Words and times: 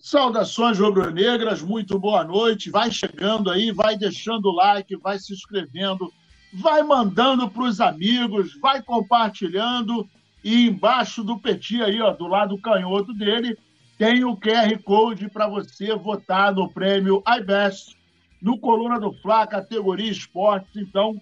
Saudações 0.00 0.78
rubro-negras, 0.78 1.60
muito 1.60 1.98
boa 1.98 2.24
noite. 2.24 2.70
Vai 2.70 2.90
chegando 2.90 3.50
aí, 3.50 3.70
vai 3.70 3.98
deixando 3.98 4.46
o 4.46 4.54
like, 4.54 4.96
vai 4.96 5.18
se 5.18 5.34
inscrevendo, 5.34 6.10
vai 6.54 6.82
mandando 6.82 7.50
para 7.50 7.64
os 7.64 7.82
amigos, 7.82 8.58
vai 8.62 8.82
compartilhando. 8.82 10.08
E 10.42 10.68
embaixo 10.68 11.22
do 11.22 11.38
Petit 11.38 11.82
aí, 11.82 12.00
ó, 12.00 12.12
do 12.14 12.26
lado 12.26 12.56
canhoto 12.56 13.12
dele, 13.12 13.58
tem 13.98 14.24
o 14.24 14.34
QR 14.34 14.82
Code 14.82 15.28
para 15.28 15.46
você 15.46 15.94
votar 15.94 16.54
no 16.54 16.72
prêmio 16.72 17.22
iBest, 17.38 17.94
no 18.40 18.58
Coluna 18.58 18.98
do 18.98 19.12
Fla, 19.20 19.46
categoria 19.46 20.10
esportes. 20.10 20.74
Então, 20.76 21.20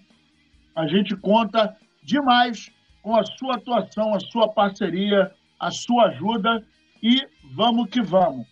a 0.73 0.87
gente 0.87 1.17
conta 1.17 1.75
demais 2.01 2.71
com 3.01 3.13
a 3.13 3.25
sua 3.25 3.55
atuação, 3.55 4.15
a 4.15 4.21
sua 4.21 4.47
parceria, 4.47 5.33
a 5.59 5.69
sua 5.69 6.05
ajuda 6.05 6.65
e 7.03 7.27
vamos 7.53 7.89
que 7.89 8.01
vamos. 8.01 8.47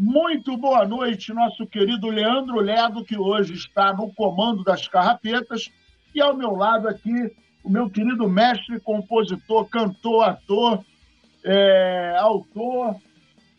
Muito 0.00 0.56
boa 0.56 0.86
noite, 0.86 1.32
nosso 1.32 1.66
querido 1.66 2.06
Leandro 2.06 2.60
Ledo, 2.60 3.04
que 3.04 3.18
hoje 3.18 3.54
está 3.54 3.92
no 3.92 4.14
comando 4.14 4.62
das 4.62 4.86
carrapetas, 4.86 5.72
e 6.14 6.20
ao 6.20 6.36
meu 6.36 6.52
lado 6.54 6.86
aqui, 6.86 7.34
o 7.64 7.68
meu 7.68 7.90
querido 7.90 8.28
mestre, 8.28 8.78
compositor, 8.78 9.64
cantor, 9.68 10.28
ator, 10.28 10.84
é, 11.42 12.14
autor, 12.16 12.94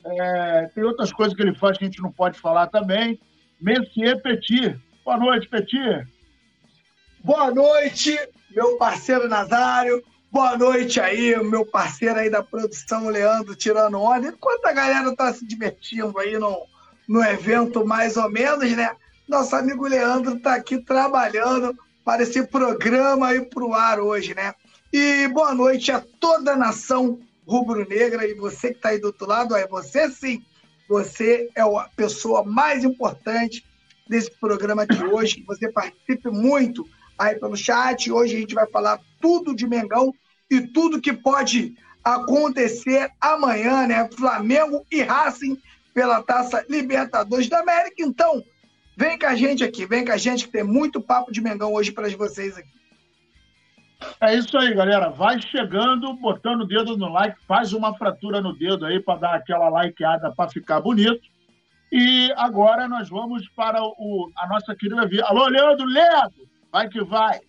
é, 0.06 0.72
tem 0.74 0.82
outras 0.86 1.12
coisas 1.12 1.36
que 1.36 1.42
ele 1.42 1.54
faz 1.56 1.78
que 1.78 1.84
a 1.84 1.88
gente 1.88 2.02
não 2.02 2.10
pode 2.10 2.40
falar 2.40 2.68
também, 2.68 3.20
Messier 3.60 4.22
Petit. 4.22 4.80
Boa 5.04 5.18
noite, 5.18 5.50
Petit. 5.50 6.08
Boa 7.22 7.52
noite, 7.52 8.18
meu 8.56 8.78
parceiro 8.78 9.28
Nazário. 9.28 10.02
Boa 10.32 10.56
noite 10.56 11.00
aí, 11.00 11.36
meu 11.44 11.66
parceiro 11.66 12.20
aí 12.20 12.30
da 12.30 12.44
produção, 12.44 13.10
Leandro, 13.10 13.56
tirando 13.56 14.00
onda. 14.00 14.28
Enquanto 14.28 14.64
a 14.68 14.72
galera 14.72 15.16
tá 15.16 15.34
se 15.34 15.44
divertindo 15.44 16.20
aí 16.20 16.38
no, 16.38 16.68
no 17.08 17.24
evento, 17.24 17.84
mais 17.84 18.16
ou 18.16 18.30
menos, 18.30 18.72
né? 18.76 18.96
Nosso 19.28 19.56
amigo 19.56 19.88
Leandro 19.88 20.40
tá 20.40 20.54
aqui 20.54 20.78
trabalhando 20.78 21.76
para 22.06 22.22
esse 22.22 22.46
programa 22.46 23.30
aí 23.30 23.42
pro 23.42 23.74
ar 23.74 24.00
hoje, 24.00 24.36
né? 24.36 24.54
E 24.94 25.28
boa 25.30 25.56
noite 25.56 25.92
a 25.92 26.00
toda 26.20 26.54
a 26.54 26.58
nação 26.58 27.20
rubro-negra 27.48 28.28
e 28.28 28.36
você 28.36 28.72
que 28.72 28.80
tá 28.80 28.90
aí 28.90 29.00
do 29.00 29.08
outro 29.08 29.28
lado, 29.28 29.56
é 29.56 29.68
você 29.68 30.12
sim, 30.12 30.44
você 30.88 31.50
é 31.56 31.62
a 31.62 31.90
pessoa 31.96 32.44
mais 32.44 32.84
importante 32.84 33.66
desse 34.08 34.30
programa 34.30 34.86
de 34.86 35.04
hoje, 35.04 35.44
você 35.48 35.72
participe 35.72 36.30
muito 36.30 36.88
aí 37.18 37.34
pelo 37.36 37.58
chat. 37.58 38.12
Hoje 38.12 38.36
a 38.36 38.40
gente 38.40 38.54
vai 38.54 38.68
falar 38.68 39.00
tudo 39.20 39.56
de 39.56 39.68
Mengão 39.68 40.14
e 40.50 40.62
tudo 40.62 41.02
que 41.02 41.14
pode 41.14 41.76
acontecer 42.04 43.12
amanhã, 43.20 43.88
né? 43.88 44.10
Flamengo 44.16 44.86
e 44.92 45.02
Racing 45.02 45.58
pela 45.94 46.24
Taça 46.24 46.66
Libertadores 46.70 47.50
da 47.50 47.60
América. 47.60 47.96
Então, 48.00 48.44
vem 48.98 49.18
com 49.18 49.26
a 49.26 49.36
gente 49.36 49.64
aqui, 49.64 49.86
vem 49.86 50.06
com 50.06 50.12
a 50.12 50.18
gente 50.18 50.46
que 50.46 50.52
tem 50.52 50.64
muito 50.64 51.02
papo 51.02 51.32
de 51.32 51.42
Mengão 51.42 51.74
hoje 51.74 51.92
para 51.92 52.10
vocês 52.10 52.58
aqui. 52.58 52.80
É 54.22 54.34
isso 54.34 54.58
aí, 54.58 54.74
galera. 54.74 55.10
Vai 55.10 55.42
chegando, 55.42 56.14
botando 56.14 56.62
o 56.62 56.68
dedo 56.68 56.98
no 56.98 57.12
like, 57.12 57.38
faz 57.46 57.74
uma 57.74 57.94
fratura 57.98 58.42
no 58.42 58.58
dedo 58.58 58.86
aí 58.86 59.00
para 59.00 59.20
dar 59.20 59.36
aquela 59.36 59.84
likeada 59.84 60.32
para 60.32 60.50
ficar 60.50 60.80
bonito. 60.80 61.22
E 61.92 62.32
agora 62.38 62.88
nós 62.88 63.10
vamos 63.10 63.48
para 63.50 63.84
o, 63.84 64.32
a 64.38 64.48
nossa 64.48 64.76
querida 64.76 65.06
Via. 65.08 65.26
Alô, 65.26 65.48
Leandro 65.48 65.86
Leandro! 65.86 66.48
Vai 66.72 66.88
que 66.88 67.04
vai! 67.04 67.40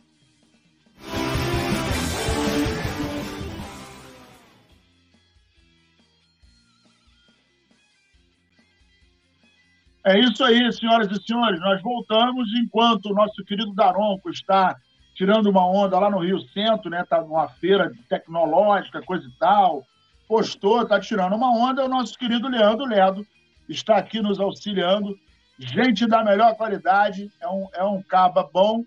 É 10.04 10.18
isso 10.18 10.42
aí, 10.42 10.72
senhoras 10.72 11.10
e 11.10 11.22
senhores. 11.22 11.60
Nós 11.60 11.82
voltamos 11.82 12.48
enquanto 12.54 13.06
o 13.06 13.14
nosso 13.14 13.44
querido 13.44 13.74
Daronco 13.74 14.30
está 14.30 14.76
tirando 15.14 15.48
uma 15.48 15.66
onda 15.66 15.98
lá 15.98 16.10
no 16.10 16.24
Rio 16.24 16.40
Centro, 16.48 16.90
né? 16.90 17.04
Tá 17.04 17.20
numa 17.20 17.48
feira 17.48 17.92
tecnológica, 18.08 19.02
coisa 19.02 19.26
e 19.26 19.38
tal. 19.38 19.84
Postou, 20.26 20.86
tá 20.86 20.98
tirando 20.98 21.34
uma 21.34 21.52
onda. 21.52 21.84
O 21.84 21.88
nosso 21.88 22.16
querido 22.18 22.48
Leandro 22.48 22.86
Ledo 22.86 23.26
está 23.68 23.96
aqui 23.96 24.22
nos 24.22 24.40
auxiliando. 24.40 25.18
Gente 25.58 26.06
da 26.06 26.24
melhor 26.24 26.54
qualidade, 26.56 27.30
é 27.40 27.48
um, 27.48 27.68
é 27.74 27.84
um 27.84 28.02
caba 28.02 28.48
bom 28.50 28.82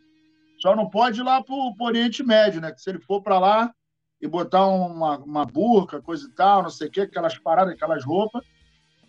só 0.63 0.77
não 0.77 0.89
pode 0.89 1.19
ir 1.19 1.23
lá 1.23 1.43
para 1.43 1.53
o 1.53 1.75
Oriente 1.81 2.23
Médio, 2.23 2.61
né? 2.61 2.71
Que 2.71 2.81
se 2.81 2.89
ele 2.89 2.99
for 2.99 3.21
para 3.21 3.37
lá 3.37 3.75
e 4.21 4.25
botar 4.25 4.65
uma, 4.65 5.17
uma 5.17 5.45
burca, 5.45 6.01
coisa 6.01 6.25
e 6.25 6.31
tal, 6.31 6.63
não 6.63 6.69
sei 6.69 6.87
o 6.87 6.89
quê, 6.89 7.01
aquelas 7.01 7.37
paradas, 7.37 7.73
aquelas 7.73 8.05
roupas, 8.05 8.45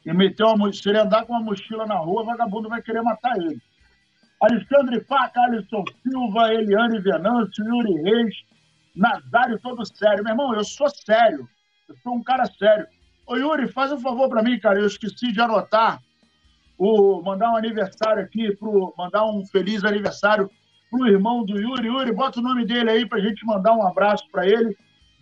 e 0.05 0.13
meter 0.13 0.45
uma 0.45 0.73
se 0.73 0.89
ele 0.89 0.99
andar 0.99 1.25
com 1.25 1.33
uma 1.33 1.43
mochila 1.43 1.87
na 1.87 1.97
rua, 1.97 2.25
vagabundo 2.25 2.69
vai 2.69 2.83
querer 2.83 3.03
matar 3.03 3.37
ele. 3.37 3.61
Alexandre 4.41 5.01
Faca, 5.01 5.41
Alisson 5.41 5.85
Silva, 6.03 6.53
Eliane 6.53 7.01
Venâncio, 7.01 7.65
Yuri 7.65 8.03
Reis, 8.03 8.35
Nazário 8.95 9.59
todo 9.59 9.85
sério. 9.85 10.23
Meu 10.23 10.33
irmão, 10.33 10.55
eu 10.55 10.63
sou 10.63 10.89
sério. 10.89 11.49
Eu 11.89 11.97
sou 12.03 12.15
um 12.15 12.23
cara 12.23 12.45
sério. 12.47 12.87
Ô, 13.27 13.37
Yuri, 13.37 13.69
faz 13.69 13.91
um 13.91 13.99
favor 13.99 14.29
para 14.29 14.43
mim, 14.43 14.59
cara. 14.59 14.79
Eu 14.79 14.87
esqueci 14.87 15.33
de 15.33 15.41
anotar 15.41 16.01
o 16.79 17.23
mandar 17.23 17.51
um 17.53 17.57
aniversário 17.57 18.23
aqui, 18.23 18.55
pro, 18.57 18.95
mandar 18.97 19.25
um 19.25 19.45
feliz 19.47 19.85
aniversário 19.85 20.51
para 20.91 21.01
o 21.01 21.09
irmão 21.09 21.45
do 21.45 21.61
Yuri. 21.61 21.89
Yuri, 21.89 22.13
bota 22.13 22.41
o 22.41 22.43
nome 22.43 22.65
dele 22.65 22.91
aí 22.91 23.09
para 23.09 23.19
a 23.19 23.23
gente 23.23 23.45
mandar 23.45 23.73
um 23.73 23.87
abraço 23.87 24.25
para 24.31 24.47
ele. 24.47 24.77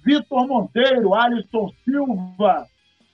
Vitor 0.05 0.47
Monteiro, 0.49 1.15
Alisson 1.15 1.71
Silva, 1.85 2.67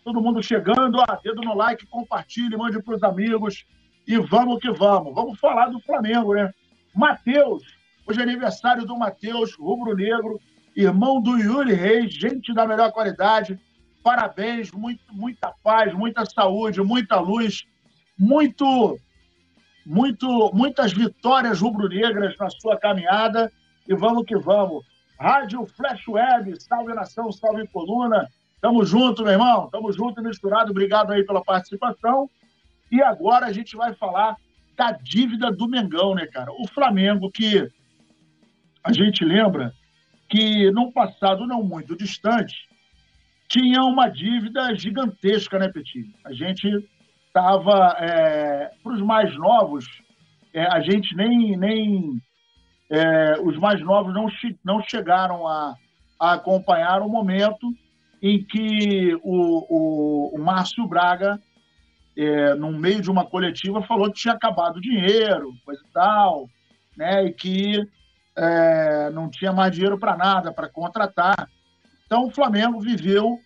todo 0.08 0.22
mundo 0.22 0.42
chegando. 0.42 1.02
Ah, 1.02 1.20
dedo 1.22 1.42
no 1.42 1.54
like, 1.54 1.86
compartilhe, 1.86 2.56
mande 2.56 2.82
para 2.82 2.96
os 2.96 3.02
amigos. 3.02 3.66
E 4.06 4.16
vamos 4.16 4.58
que 4.58 4.70
vamos. 4.70 5.14
Vamos 5.14 5.38
falar 5.38 5.66
do 5.66 5.78
Flamengo, 5.80 6.32
né? 6.32 6.50
Matheus, 6.94 7.62
hoje 8.06 8.18
é 8.18 8.22
aniversário 8.22 8.86
do 8.86 8.96
Matheus, 8.96 9.54
rubro-negro, 9.54 10.40
irmão 10.74 11.20
do 11.20 11.36
Yuri 11.36 11.74
Reis, 11.74 12.14
gente 12.14 12.54
da 12.54 12.66
melhor 12.66 12.90
qualidade. 12.90 13.60
Parabéns, 14.02 14.72
muito, 14.72 15.02
muita 15.12 15.52
paz, 15.62 15.92
muita 15.92 16.24
saúde, 16.24 16.80
muita 16.80 17.20
luz, 17.20 17.66
muito 18.18 18.98
muito, 19.84 20.50
muitas 20.54 20.92
vitórias 20.92 21.60
rubro-negras 21.60 22.36
na 22.38 22.50
sua 22.50 22.78
caminhada 22.78 23.50
e 23.86 23.94
vamos 23.94 24.24
que 24.24 24.36
vamos. 24.36 24.86
Rádio 25.18 25.66
Flash 25.66 26.06
Web, 26.08 26.60
salve 26.60 26.94
nação, 26.94 27.30
salve 27.32 27.66
coluna. 27.68 28.28
Tamo 28.60 28.84
junto, 28.84 29.22
meu 29.22 29.32
irmão. 29.32 29.68
Tamo 29.70 29.92
junto 29.92 30.20
e 30.20 30.24
misturado. 30.24 30.70
Obrigado 30.70 31.12
aí 31.12 31.24
pela 31.24 31.44
participação. 31.44 32.28
E 32.90 33.02
agora 33.02 33.46
a 33.46 33.52
gente 33.52 33.76
vai 33.76 33.94
falar 33.94 34.36
da 34.76 34.92
dívida 34.92 35.50
do 35.50 35.68
Mengão, 35.68 36.14
né, 36.14 36.26
cara? 36.26 36.50
O 36.52 36.66
Flamengo 36.68 37.30
que 37.30 37.68
a 38.82 38.92
gente 38.92 39.24
lembra 39.24 39.72
que 40.28 40.70
num 40.70 40.92
passado 40.92 41.46
não 41.46 41.62
muito 41.62 41.96
distante 41.96 42.68
tinha 43.48 43.82
uma 43.82 44.08
dívida 44.08 44.74
gigantesca, 44.74 45.58
né, 45.58 45.68
Petit? 45.68 46.14
A 46.24 46.32
gente 46.32 46.68
estava 47.26 47.96
é, 47.98 48.70
para 48.82 48.92
os 48.92 49.00
mais 49.00 49.34
novos, 49.36 49.86
é, 50.52 50.64
a 50.64 50.80
gente 50.80 51.14
nem, 51.16 51.56
nem 51.56 52.22
é, 52.90 53.40
os 53.40 53.56
mais 53.56 53.80
novos 53.80 54.12
não, 54.12 54.26
não 54.64 54.82
chegaram 54.82 55.46
a, 55.46 55.74
a, 56.20 56.32
acompanhar 56.34 57.00
o 57.00 57.08
momento 57.08 57.72
em 58.22 58.42
que 58.42 59.14
o, 59.22 60.32
o, 60.32 60.36
o 60.36 60.38
Márcio 60.38 60.86
Braga, 60.86 61.40
é, 62.16 62.54
no 62.54 62.72
meio 62.72 63.00
de 63.00 63.10
uma 63.10 63.24
coletiva, 63.24 63.82
falou 63.82 64.10
que 64.10 64.20
tinha 64.20 64.34
acabado 64.34 64.76
o 64.76 64.80
dinheiro, 64.80 65.52
coisa 65.64 65.82
e 65.82 65.92
tal, 65.92 66.48
né, 66.96 67.26
e 67.26 67.32
que 67.32 67.88
é, 68.36 69.10
não 69.10 69.28
tinha 69.28 69.52
mais 69.52 69.72
dinheiro 69.72 69.98
para 69.98 70.16
nada, 70.16 70.52
para 70.52 70.68
contratar. 70.68 71.48
Então, 72.06 72.26
o 72.26 72.30
Flamengo 72.30 72.80
viveu 72.80 73.38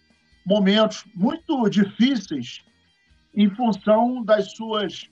momentos 0.47 1.05
muito 1.15 1.69
difíceis 1.69 2.63
em 3.35 3.49
função 3.51 4.23
das 4.23 4.53
suas, 4.53 5.09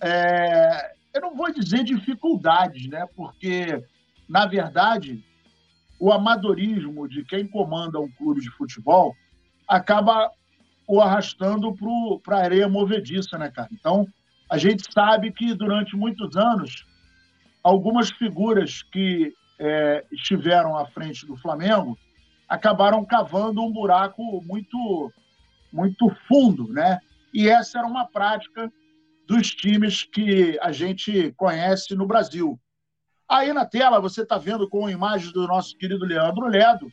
é, 0.00 0.92
eu 1.14 1.20
não 1.20 1.36
vou 1.36 1.52
dizer 1.52 1.84
dificuldades, 1.84 2.88
né? 2.88 3.06
porque, 3.14 3.84
na 4.28 4.46
verdade, 4.46 5.24
o 5.98 6.12
amadorismo 6.12 7.08
de 7.08 7.24
quem 7.24 7.46
comanda 7.46 8.00
um 8.00 8.10
clube 8.10 8.40
de 8.40 8.50
futebol 8.50 9.14
acaba 9.68 10.30
o 10.86 11.00
arrastando 11.00 11.74
para 12.22 12.38
a 12.38 12.42
areia 12.42 12.68
movediça, 12.68 13.38
né, 13.38 13.50
cara? 13.50 13.68
Então, 13.72 14.06
a 14.50 14.58
gente 14.58 14.92
sabe 14.92 15.32
que 15.32 15.54
durante 15.54 15.96
muitos 15.96 16.36
anos, 16.36 16.84
algumas 17.62 18.10
figuras 18.10 18.82
que 18.82 19.32
é, 19.58 20.04
estiveram 20.12 20.76
à 20.76 20.86
frente 20.86 21.26
do 21.26 21.36
Flamengo 21.36 21.96
acabaram 22.48 23.04
cavando 23.04 23.62
um 23.62 23.72
buraco 23.72 24.42
muito, 24.44 25.12
muito 25.72 26.14
fundo, 26.28 26.68
né? 26.68 27.00
E 27.32 27.48
essa 27.48 27.78
era 27.78 27.88
uma 27.88 28.06
prática 28.06 28.70
dos 29.26 29.50
times 29.50 30.04
que 30.04 30.58
a 30.60 30.70
gente 30.70 31.32
conhece 31.36 31.94
no 31.94 32.06
Brasil. 32.06 32.60
Aí 33.28 33.52
na 33.52 33.64
tela 33.64 34.00
você 34.00 34.22
está 34.22 34.36
vendo 34.38 34.68
com 34.68 34.88
imagens 34.88 35.32
do 35.32 35.46
nosso 35.46 35.76
querido 35.76 36.04
Leandro 36.04 36.46
Ledo, 36.46 36.92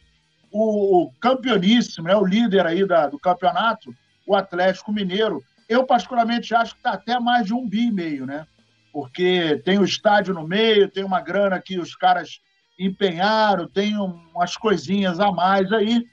o, 0.52 1.04
o 1.04 1.12
campeoníssimo, 1.20 2.08
né, 2.08 2.16
o 2.16 2.26
líder 2.26 2.66
aí 2.66 2.86
da, 2.86 3.08
do 3.08 3.20
campeonato, 3.20 3.94
o 4.28 4.36
Atlético 4.36 4.92
Mineiro. 4.92 5.44
Eu, 5.68 5.86
particularmente, 5.86 6.54
acho 6.54 6.74
que 6.74 6.80
está 6.80 6.92
até 6.92 7.20
mais 7.20 7.46
de 7.46 7.54
um 7.54 7.68
bi 7.68 7.88
e 7.88 7.92
meio, 7.92 8.26
né? 8.26 8.46
Porque 8.92 9.62
tem 9.64 9.80
o 9.80 9.86
estádio 9.86 10.34
no 10.34 10.46
meio, 10.46 10.90
tem 10.90 11.04
uma 11.04 11.22
grana 11.22 11.62
que 11.62 11.80
os 11.80 11.96
caras 11.96 12.42
empenharam, 12.78 13.68
tem 13.68 13.96
umas 13.98 14.58
coisinhas 14.58 15.20
a 15.20 15.32
mais 15.32 15.72
aí, 15.72 16.04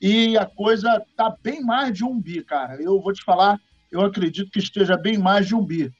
e 0.00 0.36
a 0.36 0.44
coisa 0.44 1.02
está 1.08 1.34
bem 1.42 1.62
mais 1.62 1.94
de 1.94 2.04
um 2.04 2.20
bi, 2.20 2.42
cara. 2.42 2.82
Eu 2.82 3.00
vou 3.00 3.12
te 3.12 3.22
falar, 3.22 3.60
eu 3.92 4.00
acredito 4.00 4.50
que 4.50 4.58
esteja 4.58 4.96
bem 4.96 5.18
mais 5.18 5.46
de 5.46 5.54
um 5.54 5.64
bi. 5.64 5.92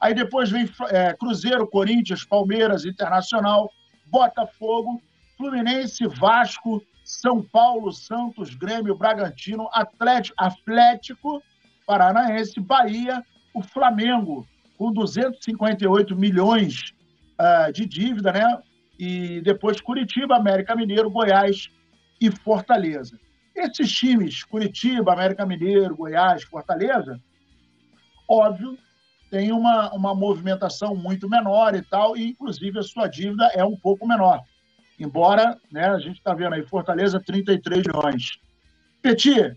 Aí 0.00 0.14
depois 0.14 0.50
vem 0.50 0.68
é, 0.90 1.12
Cruzeiro, 1.14 1.66
Corinthians, 1.66 2.24
Palmeiras, 2.24 2.84
Internacional, 2.84 3.70
Botafogo, 4.06 5.00
Fluminense, 5.36 6.06
Vasco, 6.06 6.82
São 7.04 7.42
Paulo, 7.42 7.92
Santos, 7.92 8.54
Grêmio, 8.54 8.96
Bragantino, 8.96 9.68
Atlético, 9.72 10.34
Atlético 10.38 11.42
Paranaense, 11.86 12.60
Bahia, 12.60 13.22
o 13.54 13.62
Flamengo, 13.62 14.46
com 14.76 14.92
258 14.92 16.16
milhões 16.16 16.94
uh, 17.38 17.72
de 17.72 17.86
dívida, 17.86 18.32
né? 18.32 18.58
E 18.98 19.40
depois 19.42 19.80
Curitiba, 19.80 20.36
América 20.36 20.74
Mineiro, 20.74 21.10
Goiás 21.10 21.68
e 22.20 22.30
Fortaleza. 22.30 23.18
Esses 23.54 23.92
times, 23.92 24.42
Curitiba, 24.44 25.12
América 25.12 25.46
Mineiro, 25.46 25.96
Goiás, 25.96 26.42
Fortaleza, 26.44 27.20
óbvio, 28.28 28.76
tem 29.34 29.50
uma, 29.50 29.92
uma 29.92 30.14
movimentação 30.14 30.94
muito 30.94 31.28
menor 31.28 31.74
e 31.74 31.82
tal, 31.82 32.16
e 32.16 32.28
inclusive 32.28 32.78
a 32.78 32.84
sua 32.84 33.08
dívida 33.08 33.50
é 33.52 33.64
um 33.64 33.76
pouco 33.76 34.06
menor. 34.06 34.40
Embora, 34.96 35.58
né, 35.72 35.88
a 35.88 35.98
gente 35.98 36.18
está 36.18 36.32
vendo 36.32 36.54
aí, 36.54 36.62
Fortaleza, 36.62 37.18
33 37.18 37.82
milhões. 37.84 38.38
Petit, 39.02 39.56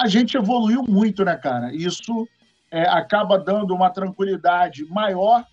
a 0.00 0.06
gente 0.06 0.36
evoluiu 0.36 0.84
muito, 0.84 1.24
né, 1.24 1.34
cara? 1.34 1.74
Isso 1.74 2.28
é, 2.70 2.82
acaba 2.82 3.36
dando 3.36 3.74
uma 3.74 3.90
tranquilidade 3.90 4.84
maior, 4.84 5.44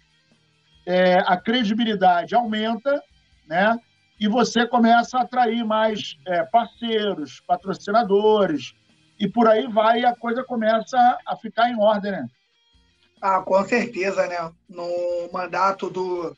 é, 0.86 1.18
a 1.26 1.36
credibilidade 1.36 2.36
aumenta, 2.36 3.02
né? 3.48 3.76
E 4.20 4.28
você 4.28 4.68
começa 4.68 5.18
a 5.18 5.22
atrair 5.24 5.66
mais 5.66 6.16
é, 6.28 6.44
parceiros, 6.44 7.42
patrocinadores, 7.48 8.76
e 9.20 9.28
por 9.28 9.48
aí 9.48 9.66
vai, 9.68 10.02
e 10.02 10.06
a 10.06 10.16
coisa 10.16 10.44
começa 10.44 11.18
a 11.26 11.36
ficar 11.36 11.72
em 11.72 11.80
ordem, 11.82 12.12
né? 12.12 12.28
Ah, 13.26 13.42
com 13.42 13.64
certeza, 13.64 14.28
né? 14.28 14.52
No 14.68 15.32
mandato 15.32 15.90
do, 15.90 16.36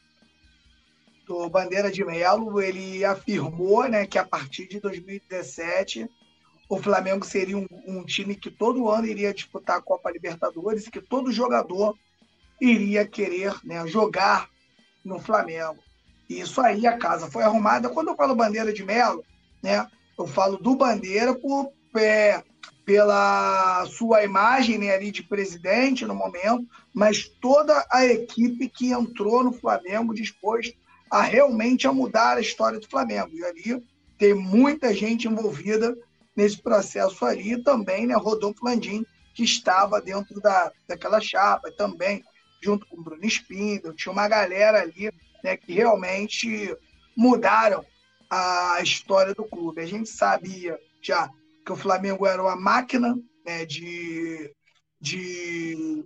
do 1.25 1.49
Bandeira 1.49 1.91
de 1.91 2.05
Melo, 2.05 2.61
ele 2.61 3.03
afirmou 3.03 3.89
né, 3.89 4.05
que 4.05 4.19
a 4.19 4.23
partir 4.23 4.67
de 4.67 4.79
2017 4.79 6.07
o 6.69 6.77
Flamengo 6.77 7.25
seria 7.25 7.57
um, 7.57 7.65
um, 7.87 8.05
time 8.05 8.35
que 8.35 8.51
todo 8.51 8.87
ano 8.87 9.07
iria 9.07 9.33
disputar 9.33 9.77
a 9.77 9.81
Copa 9.81 10.11
Libertadores 10.11 10.85
e 10.85 10.91
que 10.91 11.01
todo 11.01 11.31
jogador 11.31 11.97
iria 12.61 13.03
querer 13.03 13.55
né, 13.63 13.87
jogar 13.87 14.47
no 15.03 15.19
Flamengo. 15.19 15.79
E 16.29 16.39
isso 16.39 16.61
aí 16.61 16.85
a 16.85 16.99
casa 16.99 17.31
foi 17.31 17.41
arrumada. 17.41 17.89
Quando 17.89 18.09
eu 18.09 18.15
falo 18.15 18.35
Bandeira 18.35 18.71
de 18.71 18.83
Melo, 18.83 19.25
né, 19.63 19.87
eu 20.19 20.27
falo 20.27 20.57
do 20.57 20.75
Bandeira 20.75 21.33
por, 21.33 21.71
é, 21.95 22.43
pela 22.85 23.85
sua 23.87 24.23
imagem 24.23 24.77
né, 24.77 24.93
ali 24.93 25.11
de 25.11 25.23
presidente 25.23 26.05
no 26.05 26.13
momento, 26.13 26.67
mas 26.93 27.27
toda 27.27 27.85
a 27.91 28.05
equipe 28.05 28.69
que 28.69 28.91
entrou 28.91 29.43
no 29.43 29.51
Flamengo 29.51 30.13
disposto 30.13 30.75
a 31.09 31.21
realmente 31.21 31.87
a 31.87 31.93
mudar 31.93 32.37
a 32.37 32.41
história 32.41 32.79
do 32.79 32.87
Flamengo. 32.87 33.31
E 33.33 33.43
ali 33.43 33.83
tem 34.17 34.33
muita 34.33 34.93
gente 34.93 35.27
envolvida 35.27 35.97
nesse 36.35 36.61
processo 36.61 37.25
ali 37.25 37.61
também, 37.63 38.05
né, 38.05 38.15
Rodolfo 38.15 38.63
Landim, 38.63 39.03
que 39.33 39.43
estava 39.43 39.99
dentro 39.99 40.39
da, 40.39 40.71
daquela 40.87 41.19
chapa 41.19 41.71
também, 41.71 42.23
junto 42.61 42.85
com 42.85 42.97
o 42.97 43.03
Bruno 43.03 43.25
Spindel, 43.25 43.93
tinha 43.93 44.11
uma 44.11 44.27
galera 44.27 44.81
ali 44.81 45.11
né, 45.43 45.57
que 45.57 45.73
realmente 45.73 46.75
mudaram 47.15 47.83
a 48.29 48.79
história 48.81 49.33
do 49.33 49.43
clube. 49.43 49.81
A 49.81 49.85
gente 49.85 50.09
sabia 50.09 50.79
já 51.01 51.29
que 51.65 51.71
o 51.71 51.75
Flamengo 51.75 52.27
era 52.27 52.41
uma 52.41 52.55
máquina 52.55 53.17
né, 53.45 53.65
de, 53.65 54.53
de, 55.01 56.05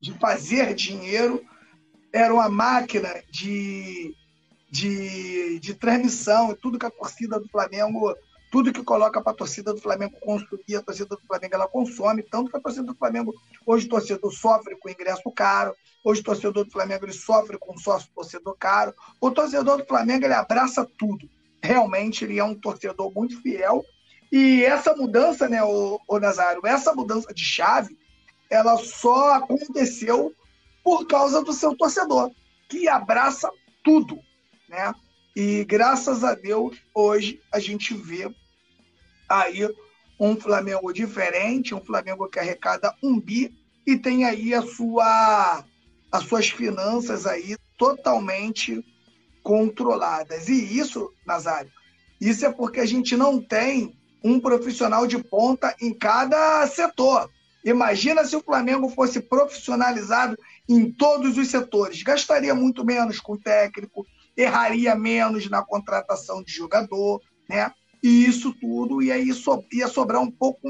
de 0.00 0.12
fazer 0.18 0.74
dinheiro, 0.74 1.42
era 2.12 2.34
uma 2.34 2.48
máquina 2.48 3.22
de, 3.30 4.14
de, 4.70 5.60
de 5.60 5.74
transmissão, 5.74 6.56
tudo 6.60 6.78
que 6.78 6.86
a 6.86 6.90
torcida 6.90 7.38
do 7.38 7.48
Flamengo 7.48 8.14
tudo 8.50 8.72
que 8.72 8.82
coloca 8.82 9.22
para 9.22 9.32
a 9.32 9.36
torcida 9.36 9.72
do 9.72 9.80
Flamengo 9.80 10.18
consumir, 10.20 10.74
a 10.76 10.82
torcida 10.82 11.10
do 11.10 11.20
Flamengo 11.26 11.54
ela 11.54 11.68
consome, 11.68 12.22
tanto 12.22 12.50
que 12.50 12.56
a 12.56 12.60
torcida 12.60 12.84
do 12.84 12.96
Flamengo, 12.96 13.32
hoje 13.64 13.86
o 13.86 13.90
torcedor 13.90 14.32
sofre 14.32 14.76
com 14.76 14.90
ingresso 14.90 15.30
caro, 15.30 15.72
hoje 16.04 16.20
o 16.20 16.24
torcedor 16.24 16.64
do 16.64 16.70
Flamengo 16.70 17.04
ele 17.04 17.12
sofre 17.12 17.56
com 17.58 17.78
sócio 17.78 18.10
torcedor 18.12 18.56
caro, 18.58 18.92
o 19.20 19.30
torcedor 19.30 19.78
do 19.78 19.86
Flamengo 19.86 20.24
ele 20.24 20.34
abraça 20.34 20.84
tudo, 20.98 21.30
realmente 21.62 22.24
ele 22.24 22.40
é 22.40 22.44
um 22.44 22.54
torcedor 22.54 23.12
muito 23.14 23.40
fiel, 23.40 23.84
e 24.30 24.64
essa 24.64 24.94
mudança, 24.94 25.48
né, 25.48 25.62
o, 25.62 26.00
o 26.06 26.18
Nazário, 26.18 26.64
essa 26.64 26.94
mudança 26.94 27.34
de 27.34 27.44
chave, 27.44 27.98
ela 28.48 28.76
só 28.78 29.34
aconteceu 29.34 30.32
por 30.84 31.06
causa 31.06 31.42
do 31.42 31.52
seu 31.52 31.76
torcedor, 31.76 32.30
que 32.68 32.88
abraça 32.88 33.50
tudo, 33.82 34.18
né? 34.68 34.92
E 35.34 35.64
graças 35.64 36.24
a 36.24 36.34
Deus, 36.34 36.76
hoje 36.94 37.40
a 37.52 37.58
gente 37.58 37.94
vê 37.94 38.32
aí 39.28 39.68
um 40.18 40.36
Flamengo 40.36 40.92
diferente, 40.92 41.74
um 41.74 41.84
Flamengo 41.84 42.28
que 42.28 42.38
arrecada 42.38 42.94
um 43.02 43.18
bi 43.18 43.54
e 43.86 43.96
tem 43.96 44.24
aí 44.24 44.54
a 44.54 44.62
sua, 44.62 45.64
as 46.10 46.24
suas 46.24 46.50
finanças 46.50 47.26
aí 47.26 47.56
totalmente 47.78 48.84
controladas. 49.42 50.48
E 50.48 50.78
isso, 50.78 51.12
Nazário, 51.24 51.70
isso 52.20 52.44
é 52.44 52.52
porque 52.52 52.80
a 52.80 52.86
gente 52.86 53.16
não 53.16 53.40
tem 53.40 53.96
um 54.22 54.38
profissional 54.38 55.06
de 55.06 55.22
ponta 55.22 55.74
em 55.80 55.92
cada 55.92 56.66
setor. 56.66 57.30
Imagina 57.64 58.24
se 58.24 58.34
o 58.34 58.42
Flamengo 58.42 58.88
fosse 58.88 59.20
profissionalizado 59.20 60.36
em 60.68 60.90
todos 60.90 61.36
os 61.36 61.48
setores. 61.48 62.02
Gastaria 62.02 62.54
muito 62.54 62.84
menos 62.84 63.20
com 63.20 63.36
técnico, 63.36 64.06
erraria 64.36 64.94
menos 64.94 65.48
na 65.50 65.62
contratação 65.62 66.42
de 66.42 66.52
jogador, 66.52 67.20
né? 67.48 67.72
E 68.02 68.24
isso 68.24 68.54
tudo 68.54 69.02
e 69.02 69.12
aí 69.12 69.30
ia 69.72 69.88
sobrar 69.88 70.22
um 70.22 70.30
pouco 70.30 70.68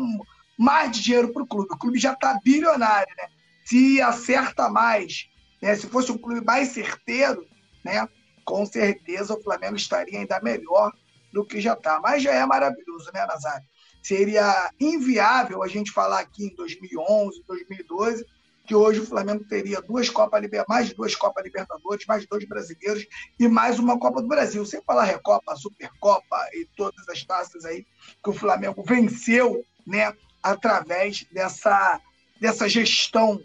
mais 0.59 0.91
de 0.91 1.03
dinheiro 1.03 1.33
para 1.33 1.43
o 1.43 1.47
clube. 1.47 1.69
O 1.71 1.79
clube 1.79 1.99
já 1.99 2.13
está 2.13 2.39
bilionário, 2.43 3.15
né? 3.17 3.29
Se 3.65 4.01
acerta 4.03 4.69
mais, 4.69 5.29
né? 5.63 5.77
Se 5.77 5.87
fosse 5.87 6.11
um 6.11 6.19
clube 6.19 6.45
mais 6.45 6.69
certeiro, 6.69 7.47
né? 7.85 8.09
Com 8.45 8.67
certeza 8.67 9.35
o 9.35 9.43
Flamengo 9.43 9.77
estaria 9.77 10.19
ainda 10.19 10.41
melhor 10.43 10.93
do 11.33 11.45
que 11.45 11.61
já 11.61 11.75
está. 11.75 12.01
Mas 12.01 12.23
já 12.23 12.33
é 12.33 12.45
maravilhoso, 12.45 13.11
né, 13.13 13.27
Nazário? 13.27 13.67
Seria 14.03 14.71
inviável 14.81 15.63
a 15.63 15.69
gente 15.69 15.91
falar 15.91 16.21
aqui 16.21 16.47
em 16.47 16.55
2011, 16.55 17.45
2012, 17.47 18.25
que 18.67 18.75
hoje 18.75 19.01
o 19.01 19.07
Flamengo 19.07 19.45
teria 19.45 19.83
duas 19.83 20.09
Copas 20.09 20.43
mais 20.69 20.89
de 20.89 20.95
duas 20.95 21.15
Copas 21.15 21.45
Libertadores, 21.45 22.07
mais 22.07 22.27
dois 22.27 22.47
brasileiros 22.47 23.07
e 23.39 23.49
mais 23.49 23.79
uma 23.79 23.99
Copa 23.99 24.23
do 24.23 24.29
Brasil. 24.29 24.65
Sem 24.65 24.81
falar 24.83 25.05
Recopa, 25.05 25.57
Supercopa 25.57 26.49
e 26.55 26.67
todas 26.77 27.09
as 27.09 27.23
taças 27.25 27.65
aí 27.65 27.85
que 28.23 28.31
o 28.31 28.35
Flamengo 28.35 28.83
venceu, 28.83 29.63
né, 29.87 30.15
através 30.43 31.27
dessa, 31.33 32.01
dessa 32.41 32.69
gestão 32.69 33.43